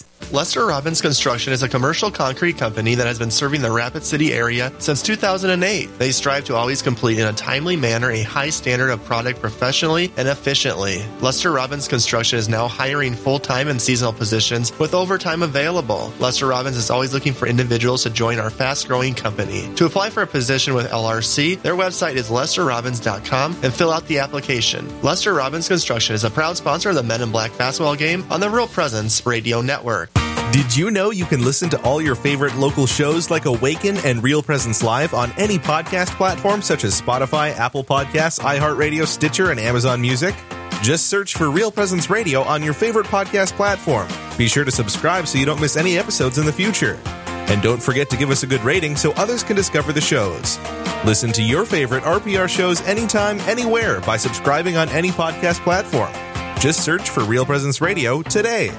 is 0.00 0.17
Lester 0.30 0.66
Robbins 0.66 1.00
Construction 1.00 1.54
is 1.54 1.62
a 1.62 1.68
commercial 1.70 2.10
concrete 2.10 2.58
company 2.58 2.94
that 2.94 3.06
has 3.06 3.18
been 3.18 3.30
serving 3.30 3.62
the 3.62 3.70
Rapid 3.70 4.04
City 4.04 4.34
area 4.34 4.70
since 4.78 5.00
2008. 5.00 5.98
They 5.98 6.12
strive 6.12 6.44
to 6.44 6.54
always 6.54 6.82
complete 6.82 7.18
in 7.18 7.26
a 7.26 7.32
timely 7.32 7.76
manner 7.76 8.10
a 8.10 8.22
high 8.22 8.50
standard 8.50 8.90
of 8.90 9.02
product 9.06 9.40
professionally 9.40 10.12
and 10.18 10.28
efficiently. 10.28 11.02
Lester 11.22 11.50
Robbins 11.50 11.88
Construction 11.88 12.38
is 12.38 12.46
now 12.46 12.68
hiring 12.68 13.14
full 13.14 13.38
time 13.38 13.68
and 13.68 13.80
seasonal 13.80 14.12
positions 14.12 14.78
with 14.78 14.92
overtime 14.92 15.42
available. 15.42 16.12
Lester 16.18 16.46
Robbins 16.46 16.76
is 16.76 16.90
always 16.90 17.14
looking 17.14 17.32
for 17.32 17.48
individuals 17.48 18.02
to 18.02 18.10
join 18.10 18.38
our 18.38 18.50
fast 18.50 18.86
growing 18.86 19.14
company. 19.14 19.72
To 19.76 19.86
apply 19.86 20.10
for 20.10 20.22
a 20.22 20.26
position 20.26 20.74
with 20.74 20.90
LRC, 20.90 21.62
their 21.62 21.74
website 21.74 22.16
is 22.16 22.28
lesterrobbins.com 22.28 23.56
and 23.62 23.72
fill 23.72 23.90
out 23.90 24.06
the 24.08 24.18
application. 24.18 24.86
Lester 25.00 25.32
Robbins 25.32 25.68
Construction 25.68 26.14
is 26.14 26.24
a 26.24 26.30
proud 26.30 26.58
sponsor 26.58 26.90
of 26.90 26.96
the 26.96 27.02
Men 27.02 27.22
in 27.22 27.32
Black 27.32 27.56
basketball 27.56 27.96
game 27.96 28.26
on 28.30 28.40
the 28.40 28.50
Real 28.50 28.68
Presence 28.68 29.24
Radio 29.24 29.62
Network. 29.62 30.07
Did 30.50 30.74
you 30.74 30.90
know 30.90 31.10
you 31.10 31.26
can 31.26 31.44
listen 31.44 31.68
to 31.70 31.82
all 31.82 32.00
your 32.00 32.14
favorite 32.14 32.56
local 32.56 32.86
shows 32.86 33.30
like 33.30 33.44
Awaken 33.44 33.98
and 33.98 34.22
Real 34.22 34.42
Presence 34.42 34.82
Live 34.82 35.12
on 35.12 35.30
any 35.36 35.58
podcast 35.58 36.08
platform 36.16 36.62
such 36.62 36.84
as 36.84 36.98
Spotify, 37.00 37.54
Apple 37.54 37.84
Podcasts, 37.84 38.40
iHeartRadio, 38.40 39.06
Stitcher, 39.06 39.50
and 39.50 39.60
Amazon 39.60 40.00
Music? 40.00 40.34
Just 40.82 41.08
search 41.08 41.34
for 41.34 41.50
Real 41.50 41.70
Presence 41.70 42.08
Radio 42.08 42.42
on 42.42 42.62
your 42.62 42.72
favorite 42.72 43.06
podcast 43.06 43.52
platform. 43.56 44.08
Be 44.38 44.48
sure 44.48 44.64
to 44.64 44.70
subscribe 44.70 45.26
so 45.26 45.38
you 45.38 45.44
don't 45.44 45.60
miss 45.60 45.76
any 45.76 45.98
episodes 45.98 46.38
in 46.38 46.46
the 46.46 46.52
future. 46.52 46.98
And 47.26 47.60
don't 47.62 47.82
forget 47.82 48.08
to 48.10 48.16
give 48.16 48.30
us 48.30 48.42
a 48.42 48.46
good 48.46 48.62
rating 48.62 48.96
so 48.96 49.12
others 49.12 49.42
can 49.42 49.54
discover 49.54 49.92
the 49.92 50.00
shows. 50.00 50.58
Listen 51.04 51.30
to 51.32 51.42
your 51.42 51.66
favorite 51.66 52.04
RPR 52.04 52.48
shows 52.48 52.80
anytime, 52.82 53.38
anywhere 53.40 54.00
by 54.00 54.16
subscribing 54.16 54.78
on 54.78 54.88
any 54.88 55.10
podcast 55.10 55.60
platform. 55.60 56.12
Just 56.58 56.82
search 56.84 57.10
for 57.10 57.22
Real 57.24 57.44
Presence 57.44 57.80
Radio 57.82 58.22
today. 58.22 58.70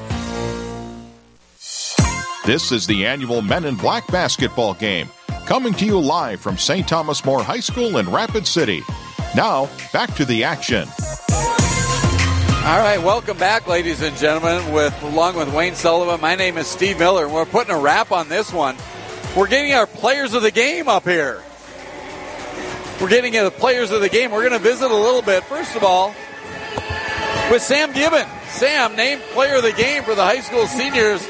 This 2.49 2.71
is 2.71 2.87
the 2.87 3.05
annual 3.05 3.43
Men 3.43 3.63
in 3.63 3.75
Black 3.75 4.07
basketball 4.07 4.73
game, 4.73 5.07
coming 5.45 5.71
to 5.73 5.85
you 5.85 5.99
live 5.99 6.41
from 6.41 6.57
St. 6.57 6.87
Thomas 6.87 7.23
More 7.23 7.43
High 7.43 7.59
School 7.59 7.99
in 7.99 8.09
Rapid 8.09 8.47
City. 8.47 8.81
Now, 9.35 9.69
back 9.93 10.15
to 10.15 10.25
the 10.25 10.43
action. 10.43 10.87
All 11.29 12.79
right, 12.79 12.97
welcome 12.97 13.37
back, 13.37 13.67
ladies 13.67 14.01
and 14.01 14.17
gentlemen. 14.17 14.73
With 14.73 14.99
along 15.03 15.35
with 15.35 15.53
Wayne 15.53 15.75
Sullivan, 15.75 16.19
my 16.21 16.33
name 16.33 16.57
is 16.57 16.65
Steve 16.65 16.97
Miller, 16.97 17.25
and 17.25 17.33
we're 17.35 17.45
putting 17.45 17.71
a 17.71 17.77
wrap 17.77 18.11
on 18.11 18.29
this 18.29 18.51
one. 18.51 18.75
We're 19.37 19.47
getting 19.47 19.73
our 19.73 19.85
players 19.85 20.33
of 20.33 20.41
the 20.41 20.49
game 20.49 20.87
up 20.87 21.03
here. 21.03 21.43
We're 22.99 23.09
getting 23.09 23.33
the 23.33 23.51
players 23.51 23.91
of 23.91 24.01
the 24.01 24.09
game. 24.09 24.31
We're 24.31 24.49
going 24.49 24.59
to 24.59 24.67
visit 24.67 24.89
a 24.89 24.97
little 24.97 25.21
bit. 25.21 25.43
First 25.43 25.75
of 25.75 25.83
all, 25.83 26.15
with 27.51 27.61
Sam 27.61 27.93
Gibbon. 27.93 28.25
Sam 28.47 28.95
named 28.95 29.21
player 29.33 29.57
of 29.57 29.61
the 29.61 29.71
game 29.71 30.01
for 30.01 30.15
the 30.15 30.23
high 30.23 30.39
school 30.39 30.65
seniors 30.65 31.23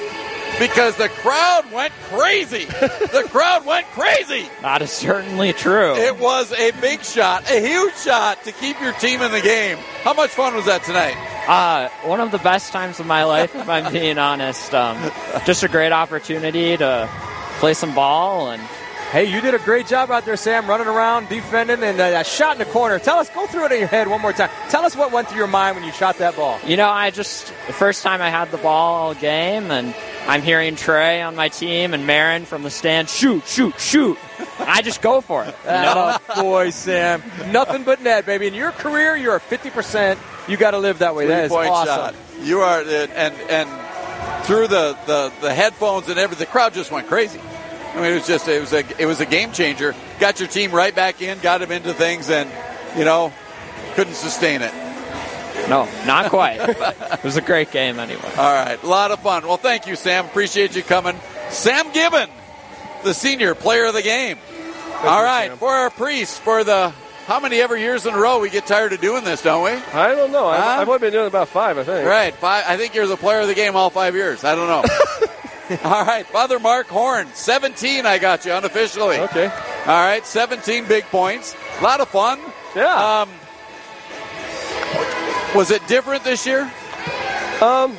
because 0.60 0.96
the 0.98 1.10
crowd 1.10 1.72
went 1.72 1.94
crazy. 2.10 2.66
the 2.66 3.26
crowd 3.30 3.66
went 3.66 3.88
crazy. 3.88 4.48
That 4.62 4.82
is 4.82 4.92
certainly 4.92 5.54
true. 5.54 5.96
It 5.96 6.20
was 6.20 6.52
a 6.54 6.72
big 6.82 7.04
shot, 7.04 7.50
a 7.50 7.66
huge 7.66 7.96
shot 7.96 8.44
to 8.44 8.52
keep 8.52 8.80
your 8.82 8.94
team 8.94 9.22
in 9.22 9.32
the 9.32 9.42
game. 9.42 9.78
How 10.04 10.14
much 10.14 10.32
fun 10.32 10.56
was 10.56 10.66
that 10.66 10.84
tonight? 10.84 11.16
Uh, 11.48 11.90
one 12.08 12.20
of 12.20 12.32
the 12.32 12.38
best 12.40 12.72
times 12.72 13.00
of 13.00 13.06
my 13.08 13.24
life, 13.24 13.56
if 13.56 13.68
I'm 13.68 13.92
being 13.92 14.18
honest. 14.18 14.74
Um, 14.74 14.98
just 15.46 15.64
a 15.64 15.68
great 15.68 15.92
opportunity 15.92 16.78
to 16.78 17.10
play 17.60 17.74
some 17.74 17.96
ball 17.96 18.52
and. 18.52 18.62
Hey, 19.12 19.26
you 19.26 19.42
did 19.42 19.56
a 19.56 19.60
great 19.60 19.88
job 19.88 20.12
out 20.12 20.24
there, 20.26 20.38
Sam, 20.38 20.68
running 20.68 20.86
around, 20.86 21.30
defending, 21.30 21.82
and 21.82 22.00
uh, 22.00 22.12
that 22.12 22.28
shot 22.28 22.52
in 22.52 22.60
the 22.60 22.66
corner. 22.66 23.00
Tell 23.00 23.18
us, 23.18 23.28
go 23.32 23.48
through 23.48 23.66
it 23.66 23.72
in 23.72 23.80
your 23.80 23.88
head 23.88 24.08
one 24.08 24.22
more 24.22 24.34
time. 24.34 24.52
Tell 24.70 24.86
us 24.86 24.96
what 24.96 25.12
went 25.12 25.28
through 25.30 25.40
your 25.40 25.48
mind 25.48 25.76
when 25.76 25.84
you 25.84 25.92
shot 25.92 26.20
that 26.20 26.36
ball. 26.36 26.60
You 26.64 26.78
know, 26.78 26.88
I 26.88 27.10
just 27.10 27.48
the 27.66 27.74
first 27.74 28.04
time 28.04 28.22
I 28.22 28.30
had 28.30 28.52
the 28.52 28.60
ball 28.60 28.94
all 29.08 29.16
game, 29.16 29.72
and 29.72 29.96
I'm 30.30 30.44
hearing 30.44 30.76
Trey 30.76 31.24
on 31.24 31.36
my 31.36 31.50
team 31.50 31.96
and 31.96 32.06
Marin 32.06 32.46
from 32.46 32.62
the 32.62 32.70
stand 32.70 33.10
shoot, 33.10 33.48
shoot, 33.48 33.80
shoot. 33.80 34.16
And 34.60 34.70
I 34.70 34.84
just 34.84 35.02
go 35.02 35.22
for 35.22 35.44
it. 35.44 35.56
You 35.66 35.72
know? 35.72 36.18
Oh, 36.30 36.42
boy, 36.44 36.70
Sam. 36.70 37.24
Nothing 37.48 37.84
but 37.84 38.04
net, 38.04 38.28
baby. 38.28 38.46
In 38.46 38.54
your 38.54 38.72
career, 38.72 39.16
you're 39.18 39.36
a 39.36 39.40
50%. 39.40 40.20
You 40.48 40.56
got 40.56 40.72
to 40.72 40.78
live 40.78 41.00
that 41.00 41.16
way. 41.16 41.26
That 41.26 41.46
is 41.46 41.52
Three-point 41.52 41.72
awesome. 41.72 41.96
shot. 41.96 42.16
You 42.42 42.60
are, 42.60 42.82
and 42.82 43.34
and 43.50 44.46
through 44.46 44.68
the, 44.68 44.96
the, 45.08 45.34
the 45.42 45.54
headphones 45.54 46.10
and 46.10 46.20
everything, 46.20 46.46
the 46.46 46.52
crowd 46.52 46.76
just 46.76 46.92
went 46.92 47.08
crazy. 47.08 47.40
I 47.40 47.96
mean, 47.96 48.12
it 48.12 48.16
was 48.16 48.28
just 48.28 48.48
it 48.48 48.62
was 48.62 48.72
a 48.72 49.02
it 49.02 49.08
was 49.08 49.20
a 49.22 49.26
game 49.26 49.52
changer. 49.52 49.96
Got 50.20 50.40
your 50.40 50.48
team 50.48 50.72
right 50.72 50.94
back 50.94 51.24
in, 51.24 51.40
got 51.40 51.58
them 51.58 51.72
into 51.72 51.92
things, 51.94 52.30
and 52.30 52.50
you 52.96 53.04
know 53.04 53.34
couldn't 53.96 54.14
sustain 54.14 54.62
it. 54.62 54.72
No, 55.68 55.88
not 56.06 56.30
quite. 56.30 56.60
it 56.62 57.24
was 57.24 57.38
a 57.38 57.42
great 57.42 57.72
game 57.72 58.00
anyway. 58.00 58.30
All 58.38 58.54
right, 58.54 58.82
a 58.82 58.88
lot 58.88 59.12
of 59.12 59.20
fun. 59.20 59.46
Well, 59.48 59.58
thank 59.58 59.88
you, 59.88 59.96
Sam. 59.96 60.26
Appreciate 60.26 60.76
you 60.76 60.84
coming. 60.84 61.20
Sam 61.50 61.92
Gibbon, 61.92 62.30
the 63.04 63.14
senior 63.14 63.56
player 63.56 63.86
of 63.86 63.94
the 63.94 64.02
game. 64.02 64.38
All 65.04 65.24
right, 65.24 65.52
for 65.54 65.70
our 65.70 65.90
priest, 65.90 66.42
for 66.42 66.64
the 66.64 66.94
how 67.26 67.40
many 67.40 67.62
ever 67.62 67.78
years 67.78 68.06
in 68.08 68.14
a 68.16 68.18
row 68.20 68.40
we 68.40 68.50
get 68.50 68.66
tired 68.66 68.92
of 68.92 69.02
doing 69.02 69.24
this, 69.24 69.44
don't 69.44 69.64
we? 69.64 69.70
I 69.72 70.16
don't 70.16 70.32
know. 70.32 70.48
I've, 70.48 70.60
Huh? 70.60 70.70
I've 70.82 70.88
only 70.88 71.00
been 71.00 71.14
doing 71.14 71.28
about 71.28 71.48
five, 71.50 71.78
I 71.78 71.84
think. 71.84 72.08
Right, 72.08 72.34
five, 72.34 72.66
I 72.68 72.76
think 72.76 72.96
you're 72.96 73.06
the 73.08 73.18
player 73.18 73.40
of 73.42 73.48
the 73.48 73.54
game 73.54 73.76
all 73.76 73.92
five 73.92 74.16
years. 74.16 74.44
I 74.44 74.56
don't 74.56 74.68
know. 74.68 74.84
all 75.84 76.04
right, 76.06 76.26
Father 76.26 76.58
Mark 76.60 76.88
Horn, 76.88 77.28
17. 77.36 78.08
I 78.08 78.18
got 78.18 78.46
you 78.46 78.52
unofficially. 78.54 79.20
Okay. 79.20 79.46
All 79.46 80.02
right, 80.02 80.26
17 80.26 80.88
big 80.88 81.04
points. 81.06 81.56
A 81.80 81.84
lot 81.84 82.00
of 82.02 82.08
fun. 82.10 82.40
Yeah. 82.76 83.22
Um, 83.22 83.30
was 85.56 85.72
it 85.72 85.86
different 85.88 86.24
this 86.24 86.46
year? 86.46 86.72
Um, 87.62 87.98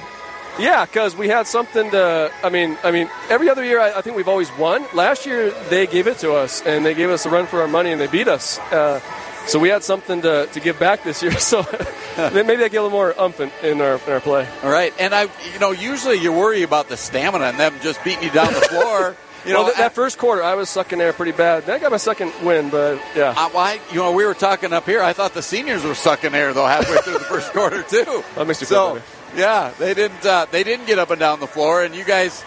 yeah, 0.58 0.84
because 0.84 1.16
we 1.16 1.28
had 1.28 1.46
something 1.46 1.90
to. 1.90 2.30
I 2.42 2.48
mean, 2.50 2.76
I 2.82 2.90
mean, 2.90 3.08
every 3.28 3.48
other 3.48 3.64
year 3.64 3.80
I, 3.80 3.98
I 3.98 4.00
think 4.02 4.16
we've 4.16 4.28
always 4.28 4.50
won. 4.56 4.84
Last 4.94 5.26
year 5.26 5.50
they 5.68 5.86
gave 5.86 6.06
it 6.06 6.18
to 6.18 6.32
us 6.32 6.62
and 6.62 6.84
they 6.84 6.94
gave 6.94 7.10
us 7.10 7.26
a 7.26 7.30
run 7.30 7.46
for 7.46 7.60
our 7.60 7.68
money 7.68 7.92
and 7.92 8.00
they 8.00 8.06
beat 8.06 8.28
us. 8.28 8.58
Uh, 8.58 9.00
so 9.46 9.58
we 9.58 9.68
had 9.68 9.82
something 9.82 10.22
to, 10.22 10.46
to 10.52 10.60
give 10.60 10.78
back 10.78 11.02
this 11.02 11.22
year. 11.22 11.32
So 11.38 11.62
maybe 12.32 12.56
they 12.56 12.68
get 12.68 12.78
a 12.78 12.82
little 12.82 12.90
more 12.90 13.18
ump 13.18 13.40
in, 13.40 13.50
in 13.62 13.80
our 13.80 13.94
in 13.94 14.12
our 14.12 14.20
play. 14.20 14.46
All 14.62 14.70
right, 14.70 14.92
and 15.00 15.14
I, 15.14 15.22
you 15.52 15.58
know, 15.60 15.70
usually 15.70 16.18
you 16.18 16.32
worry 16.32 16.62
about 16.62 16.88
the 16.88 16.96
stamina 16.96 17.44
and 17.46 17.58
them 17.58 17.74
just 17.80 18.02
beating 18.04 18.24
you 18.24 18.30
down 18.30 18.52
the 18.52 18.60
floor. 18.60 19.16
You 19.46 19.54
well, 19.54 19.62
know, 19.62 19.68
th- 19.68 19.78
that 19.78 19.94
first 19.94 20.18
quarter, 20.18 20.42
I 20.42 20.54
was 20.54 20.68
sucking 20.68 21.00
air 21.00 21.12
pretty 21.14 21.32
bad. 21.32 21.64
Then 21.66 21.76
I 21.76 21.78
got 21.78 21.90
my 21.90 21.96
second 21.96 22.32
win, 22.44 22.68
but 22.70 23.00
yeah. 23.16 23.32
Well, 23.34 23.56
I, 23.58 23.80
you 23.90 23.96
know, 23.96 24.12
we 24.12 24.24
were 24.26 24.34
talking 24.34 24.72
up 24.72 24.84
here. 24.86 25.02
I 25.02 25.12
thought 25.14 25.32
the 25.34 25.42
seniors 25.42 25.82
were 25.84 25.94
sucking 25.94 26.34
air 26.34 26.52
though 26.52 26.66
halfway 26.66 26.96
through 26.98 27.14
the 27.14 27.20
first 27.20 27.52
quarter 27.54 27.82
too. 27.82 28.22
That 28.34 28.46
makes 28.46 28.60
you 28.60 28.66
feel 28.66 28.76
so, 28.88 28.94
better. 28.94 29.06
yeah, 29.36 29.72
they 29.78 29.94
didn't. 29.94 30.24
Uh, 30.26 30.46
they 30.50 30.62
didn't 30.64 30.86
get 30.86 30.98
up 30.98 31.10
and 31.10 31.18
down 31.18 31.40
the 31.40 31.46
floor, 31.46 31.82
and 31.82 31.94
you 31.94 32.04
guys 32.04 32.42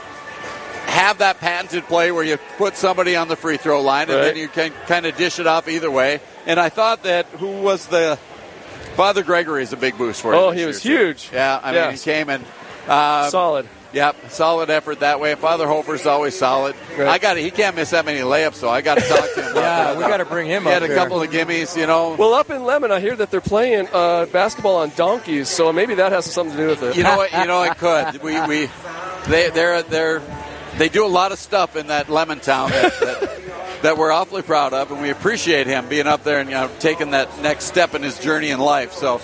have 0.86 1.18
that 1.20 1.40
patented 1.40 1.86
play 1.86 2.12
where 2.12 2.24
you 2.24 2.38
put 2.58 2.76
somebody 2.76 3.16
on 3.16 3.28
the 3.28 3.36
free 3.36 3.58
throw 3.58 3.82
line, 3.82 4.10
and 4.10 4.20
Right. 4.20 4.26
then 4.26 4.38
you 4.38 4.48
can 4.48 4.72
kind 4.88 5.06
of 5.08 5.18
dish 5.18 5.40
it 5.40 5.48
off 5.48 5.68
either 5.68 5.90
way. 5.90 6.20
And 6.46 6.60
I 6.60 6.70
thought 6.70 7.04
that 7.04 7.26
who 7.28 7.48
was 7.62 7.88
the 7.88 8.20
Father 8.96 9.24
Gregory 9.24 9.64
is 9.64 9.74
a 9.74 9.78
big 9.78 9.98
boost 9.98 10.22
for 10.22 10.34
you. 10.34 10.40
Oh, 10.40 10.52
he 10.52 10.66
was 10.66 10.82
too. 10.84 10.90
huge. 10.90 11.30
Yeah, 11.34 11.60
I 11.64 11.68
mean, 11.72 11.76
Yes. 11.76 12.04
he 12.04 12.12
came 12.12 12.30
and 12.30 12.44
um, 12.88 13.30
Solid. 13.32 13.68
Yep, 13.94 14.32
solid 14.32 14.70
effort 14.72 15.02
that 15.02 15.20
way. 15.20 15.36
Father 15.36 15.68
Hofer's 15.68 16.08
always 16.08 16.36
solid. 16.36 16.76
I 16.98 17.20
got 17.20 17.38
He 17.38 17.52
can't 17.52 17.76
miss 17.76 17.92
that 17.92 18.06
many 18.06 18.22
layups, 18.22 18.56
so 18.56 18.68
I 18.68 18.82
got 18.82 18.96
to 18.98 19.02
talk 19.08 19.34
to 19.36 19.42
him. 19.44 19.54
Yeah, 19.64 19.94
that. 19.94 19.98
we 19.98 20.04
gotta 20.04 20.26
bring 20.26 20.48
him 20.50 20.64
He 20.64 20.68
up 20.70 20.74
had 20.74 20.84
a 20.84 20.88
here. 20.88 20.96
couple 20.96 21.22
of 21.22 21.30
gimmies, 21.30 21.78
you 21.78 21.86
know. 21.86 22.16
Well, 22.16 22.34
up 22.34 22.50
in 22.50 22.62
Lemmon, 22.64 22.90
I 22.92 23.00
hear 23.00 23.16
that 23.16 23.30
they're 23.30 23.40
playing 23.40 23.88
uh, 23.94 24.26
basketball 24.26 24.78
on 24.78 24.92
donkeys, 24.96 25.48
so 25.48 25.72
maybe 25.72 25.94
that 25.96 26.12
has 26.12 26.26
something 26.26 26.58
to 26.58 26.64
do 26.64 26.68
with 26.70 26.82
it. 26.84 26.98
You 26.98 27.04
know 27.04 27.18
what? 27.18 27.32
You 27.32 27.46
know 27.46 27.62
it 27.64 27.78
could. 27.78 28.22
We 28.24 28.42
we 28.48 28.70
they 29.28 29.52
they're 29.52 29.84
they're 29.84 30.22
they 30.78 30.90
do 30.90 31.06
a 31.06 31.08
lot 31.08 31.32
of 31.32 31.38
stuff 31.40 31.76
in 31.76 31.88
that 31.88 32.08
Lemmon 32.08 32.42
town 32.42 32.72
that, 32.72 33.00
that, 33.00 33.40
that 33.84 33.98
we're 33.98 34.12
awfully 34.12 34.42
proud 34.42 34.74
of, 34.74 34.92
and 34.92 35.02
we 35.02 35.12
appreciate 35.12 35.68
him 35.68 35.88
being 35.88 36.08
up 36.08 36.24
there 36.24 36.40
and 36.40 36.50
you 36.50 36.56
know 36.56 36.70
taking 36.80 37.12
that 37.12 37.42
next 37.44 37.66
step 37.66 37.94
in 37.94 38.02
his 38.02 38.18
journey 38.20 38.50
in 38.50 38.60
life. 38.60 38.94
So. 38.94 39.22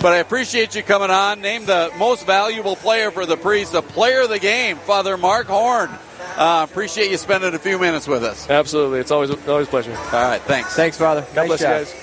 But 0.00 0.12
I 0.12 0.18
appreciate 0.18 0.74
you 0.74 0.82
coming 0.82 1.10
on. 1.10 1.40
Name 1.40 1.66
the 1.66 1.90
most 1.98 2.26
valuable 2.26 2.76
player 2.76 3.10
for 3.10 3.26
the 3.26 3.36
priest, 3.36 3.72
the 3.72 3.82
player 3.82 4.22
of 4.22 4.28
the 4.28 4.38
game, 4.38 4.76
Father 4.76 5.16
Mark 5.16 5.46
Horn. 5.46 5.90
Uh, 6.36 6.66
appreciate 6.68 7.10
you 7.10 7.16
spending 7.16 7.54
a 7.54 7.58
few 7.58 7.78
minutes 7.78 8.06
with 8.06 8.22
us. 8.22 8.48
Absolutely, 8.48 9.00
it's 9.00 9.10
always 9.10 9.30
always 9.48 9.66
a 9.66 9.70
pleasure. 9.70 9.92
All 9.92 10.12
right, 10.12 10.40
thanks. 10.42 10.74
Thanks, 10.74 10.98
Father. 10.98 11.26
God 11.34 11.46
bless 11.46 11.60
you 11.60 11.66
guys. 11.66 11.94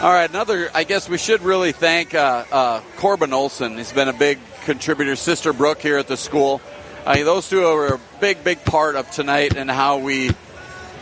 All 0.00 0.12
right, 0.12 0.30
another. 0.30 0.70
I 0.72 0.84
guess 0.84 1.08
we 1.08 1.18
should 1.18 1.42
really 1.42 1.72
thank 1.72 2.14
uh, 2.14 2.44
uh, 2.52 2.80
Corbin 2.96 3.32
Olson. 3.32 3.76
He's 3.76 3.92
been 3.92 4.08
a 4.08 4.12
big 4.12 4.38
contributor. 4.64 5.16
Sister 5.16 5.52
Brooke 5.52 5.80
here 5.80 5.98
at 5.98 6.06
the 6.06 6.16
school. 6.16 6.60
I 7.04 7.16
mean, 7.16 7.24
those 7.24 7.48
two 7.48 7.64
are 7.64 7.94
a 7.94 8.00
big, 8.20 8.44
big 8.44 8.64
part 8.64 8.94
of 8.94 9.10
tonight 9.10 9.56
and 9.56 9.68
how 9.68 9.98
we 9.98 10.30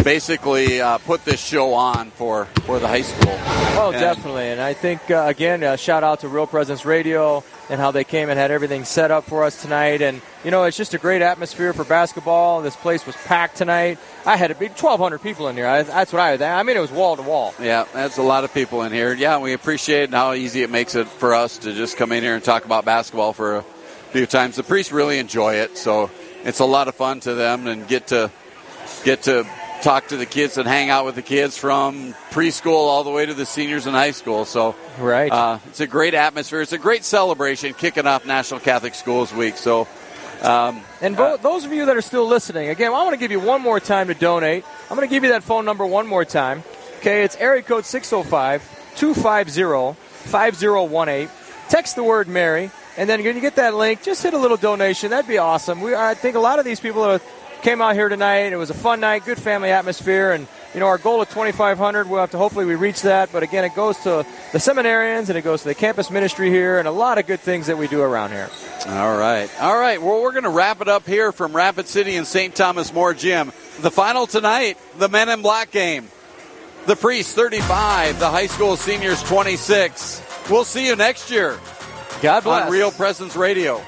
basically 0.07 0.81
uh, 0.81 0.99
put 0.99 1.25
this 1.25 1.41
show 1.45 1.75
on 1.75 2.13
for, 2.13 2.45
for 2.65 2.79
the 2.79 2.87
high 2.87 3.03
school. 3.03 3.35
Oh, 3.77 3.91
And- 3.93 3.99
definitely. 4.01 4.51
And 4.51 4.61
I 4.61 4.73
think, 4.73 5.11
uh, 5.11 5.25
again, 5.27 5.65
uh, 5.65 5.75
shout 5.75 6.05
out 6.05 6.21
to 6.21 6.29
Real 6.29 6.47
Presence 6.47 6.85
Radio 6.85 7.43
and 7.69 7.81
how 7.81 7.91
they 7.91 8.05
came 8.05 8.29
and 8.31 8.39
had 8.39 8.53
everything 8.53 8.85
set 8.85 9.11
up 9.11 9.25
for 9.25 9.43
us 9.43 9.61
tonight. 9.61 10.03
And, 10.03 10.23
you 10.45 10.53
know, 10.53 10.63
it's 10.63 10.77
just 10.77 10.95
a 10.95 10.99
great 10.99 11.23
atmosphere 11.23 11.73
for 11.73 11.83
basketball. 11.83 12.63
This 12.63 12.77
place 12.77 13.05
was 13.05 13.17
packed 13.17 13.57
tonight. 13.57 13.99
I 14.25 14.37
had 14.37 14.53
a 14.53 14.55
big 14.55 14.71
1,200 14.79 15.19
people 15.19 15.49
in 15.49 15.57
here. 15.57 15.67
I, 15.67 15.83
that's 15.83 16.13
what 16.13 16.21
I 16.21 16.31
was. 16.31 16.41
I 16.41 16.63
mean, 16.63 16.77
it 16.77 16.81
was 16.81 16.93
wall 16.93 17.17
to 17.17 17.23
wall. 17.23 17.53
Yeah, 17.61 17.85
that's 17.93 18.17
a 18.17 18.23
lot 18.23 18.45
of 18.45 18.55
people 18.55 18.83
in 18.83 18.93
here. 18.93 19.13
Yeah, 19.13 19.41
we 19.41 19.55
appreciate 19.55 20.11
how 20.11 20.35
easy 20.35 20.63
it 20.63 20.71
makes 20.71 20.95
it 20.95 21.09
for 21.09 21.35
us 21.35 21.59
to 21.59 21.73
just 21.73 21.97
come 21.97 22.13
in 22.13 22.23
here 22.23 22.37
and 22.37 22.45
talk 22.45 22.65
about 22.65 22.85
basketball 22.85 23.33
for 23.33 23.57
a 23.57 23.63
few 24.13 24.27
times. 24.27 24.55
The 24.55 24.63
priests 24.63 24.93
really 24.93 25.19
enjoy 25.19 25.55
it, 25.57 25.77
so 25.77 26.13
it's 26.45 26.61
a 26.61 26.65
lot 26.65 26.87
of 26.87 26.95
fun 26.95 27.19
to 27.21 27.35
them 27.35 27.67
and 27.67 27.89
get 27.89 28.07
to 28.09 28.31
get 29.03 29.23
to 29.25 29.45
talk 29.83 30.09
to 30.09 30.17
the 30.17 30.27
kids 30.27 30.59
and 30.59 30.67
hang 30.69 30.91
out 30.91 31.05
with 31.05 31.15
the 31.15 31.23
kids 31.23 31.57
from 31.57 32.15
preschool 32.31 32.75
all 32.75 33.05
the 33.05 33.11
way 33.11 33.27
to 33.27 33.35
the 33.35 33.47
seniors 33.47 33.87
in 33.87 33.95
high 33.95 34.11
school. 34.13 34.45
So 34.45 34.75
right, 34.99 35.31
uh, 35.31 35.59
it's 35.67 35.81
a 35.81 35.87
great 35.87 36.15
atmosphere. 36.15 36.61
It's 36.61 36.73
a 36.73 36.79
great 36.79 37.05
celebration 37.05 37.75
kicking 37.75 38.07
off 38.07 38.27
National 38.27 38.61
Catholic 38.61 38.95
Schools 38.95 39.33
Week. 39.33 39.57
So. 39.57 39.87
Um, 40.43 40.83
And 41.01 41.17
vo- 41.17 41.39
those 41.39 41.65
of 41.65 41.73
you 41.73 41.87
that 41.87 41.97
are 41.97 42.03
still 42.03 42.27
listening, 42.27 42.69
again, 42.69 42.89
I 42.93 43.03
want 43.05 43.13
to 43.15 43.17
give 43.17 43.31
you 43.31 43.41
one 43.41 43.63
more 43.63 43.81
time 43.81 44.09
to 44.09 44.15
donate. 44.15 44.65
I'm 44.91 44.97
going 44.97 45.09
to 45.09 45.13
give 45.13 45.25
you 45.25 45.31
that 45.31 45.43
phone 45.43 45.65
number 45.65 45.87
one 45.87 46.07
more 46.07 46.27
time. 46.27 46.63
Okay, 46.99 47.23
it's 47.25 47.37
area 47.37 47.63
code 47.63 47.87
605 47.87 48.63
250 48.97 49.99
5018. 50.29 51.29
Text 51.69 51.97
the 51.97 52.05
word 52.05 52.29
Mary, 52.29 52.71
and 52.97 53.09
then 53.09 53.25
when 53.25 53.35
you 53.35 53.41
get 53.41 53.57
that 53.57 53.75
link, 53.75 54.03
just 54.03 54.23
hit 54.23 54.35
a 54.35 54.39
little 54.39 54.57
donation. 54.57 55.11
That'd 55.11 55.27
be 55.27 55.39
awesome. 55.39 55.81
We, 55.81 55.95
I 55.95 56.15
think 56.15 56.37
a 56.37 56.41
lot 56.41 56.59
of 56.59 56.65
these 56.65 56.81
people 56.81 57.03
are, 57.03 57.21
came 57.63 57.81
out 57.81 57.95
here 57.95 58.09
tonight. 58.09 58.53
It 58.53 58.57
was 58.57 58.71
a 58.71 58.75
fun 58.75 59.01
night, 59.01 59.25
good 59.25 59.39
family 59.39 59.71
atmosphere, 59.71 60.33
and 60.33 60.47
you 60.75 60.81
know 60.81 60.87
our 60.87 60.99
goal 60.99 61.21
of 61.23 61.29
2,500. 61.29 62.09
We'll 62.09 62.21
have 62.21 62.31
to 62.33 62.39
hopefully 62.39 62.65
we 62.65 62.75
reach 62.75 63.03
that. 63.03 63.33
But 63.33 63.43
again, 63.43 63.65
it 63.65 63.75
goes 63.75 63.97
to 64.01 64.27
the 64.53 64.59
seminarians 64.59 65.29
and 65.29 65.37
it 65.37 65.43
goes 65.43 65.63
to 65.63 65.69
the 65.69 65.75
campus 65.75 66.11
ministry 66.11 66.51
here, 66.51 66.79
and 66.79 66.87
a 66.87 66.93
lot 66.93 67.19
of 67.19 67.27
good 67.27 67.41
things 67.41 67.67
that 67.67 67.79
we 67.79 67.89
do 67.89 68.03
around 68.03 68.31
here. 68.31 68.51
All 68.87 69.17
right. 69.17 69.51
All 69.61 69.79
right. 69.79 70.01
Well, 70.01 70.23
we're 70.23 70.33
going 70.33 70.45
to 70.45 70.51
wrap 70.51 70.81
it 70.81 70.89
up 70.89 71.07
here 71.07 71.33
from 71.33 71.55
Rapid 71.55 71.89
City 71.89 72.17
and 72.17 72.27
St. 72.27 72.55
Thomas 72.55 72.93
More 72.93 73.15
Gym. 73.15 73.53
The 73.81 73.91
final 73.91 74.27
tonight, 74.27 74.79
the 74.99 75.09
Men 75.09 75.29
in 75.29 75.43
Black 75.43 75.71
game. 75.71 76.09
The 76.87 76.95
Priests 76.95 77.35
35, 77.35 78.21
the 78.21 78.29
high 78.29 78.47
school 78.47 78.77
seniors 78.77 79.21
26. 79.25 80.23
We'll 80.49 80.65
see 80.65 80.87
you 80.87 80.95
next 80.95 81.33
year. 81.33 81.59
God 82.23 82.45
bless. 82.45 82.67
On 82.67 82.73
Real 82.73 82.93
Presence 82.93 83.35
Radio. 83.35 83.83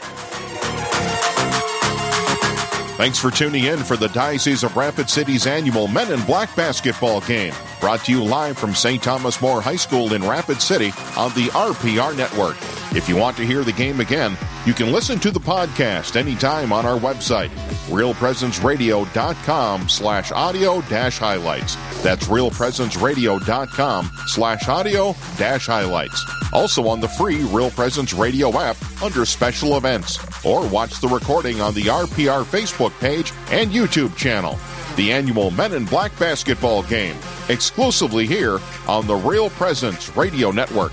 Thanks 2.98 3.16
for 3.16 3.30
tuning 3.30 3.62
in 3.62 3.78
for 3.78 3.96
the 3.96 4.08
Diocese 4.08 4.64
of 4.64 4.76
Rapid 4.76 5.08
City's 5.08 5.46
annual 5.46 5.86
Men 5.86 6.10
in 6.10 6.20
Black 6.24 6.56
basketball 6.56 7.20
game. 7.20 7.52
Brought 7.80 8.04
to 8.06 8.12
you 8.12 8.24
live 8.24 8.58
from 8.58 8.74
St. 8.74 9.00
Thomas 9.02 9.40
More 9.40 9.62
High 9.62 9.76
School 9.76 10.12
in 10.14 10.26
Rapid 10.26 10.60
City 10.60 10.88
on 11.16 11.32
the 11.34 11.46
RPR 11.52 12.16
network. 12.16 12.56
If 12.96 13.08
you 13.08 13.14
want 13.16 13.36
to 13.36 13.46
hear 13.46 13.62
the 13.62 13.72
game 13.72 14.00
again, 14.00 14.36
you 14.66 14.72
can 14.72 14.90
listen 14.90 15.20
to 15.20 15.30
the 15.30 15.38
podcast 15.38 16.16
anytime 16.16 16.72
on 16.72 16.84
our 16.86 16.98
website, 16.98 17.50
realpresenceradio.com 17.88 19.88
slash 19.88 20.32
audio 20.32 20.80
dash 20.82 21.18
highlights. 21.18 21.76
That's 22.02 22.26
realpresenceradio.com 22.26 24.10
slash 24.26 24.68
audio 24.68 25.14
dash 25.36 25.66
highlights. 25.66 26.24
Also 26.52 26.88
on 26.88 27.00
the 27.00 27.08
free 27.08 27.42
Real 27.44 27.70
Presence 27.70 28.12
Radio 28.12 28.58
app 28.58 28.76
under 29.02 29.24
special 29.24 29.76
events, 29.76 30.18
or 30.44 30.66
watch 30.68 31.00
the 31.00 31.08
recording 31.08 31.60
on 31.60 31.74
the 31.74 31.82
RPR 31.82 32.44
Facebook 32.44 32.98
page 33.00 33.32
and 33.50 33.70
YouTube 33.70 34.16
channel. 34.16 34.58
The 34.98 35.12
annual 35.12 35.52
Men 35.52 35.74
in 35.74 35.84
Black 35.84 36.10
basketball 36.18 36.82
game, 36.82 37.14
exclusively 37.48 38.26
here 38.26 38.58
on 38.88 39.06
the 39.06 39.14
Real 39.14 39.48
Presence 39.48 40.16
Radio 40.16 40.50
Network. 40.50 40.90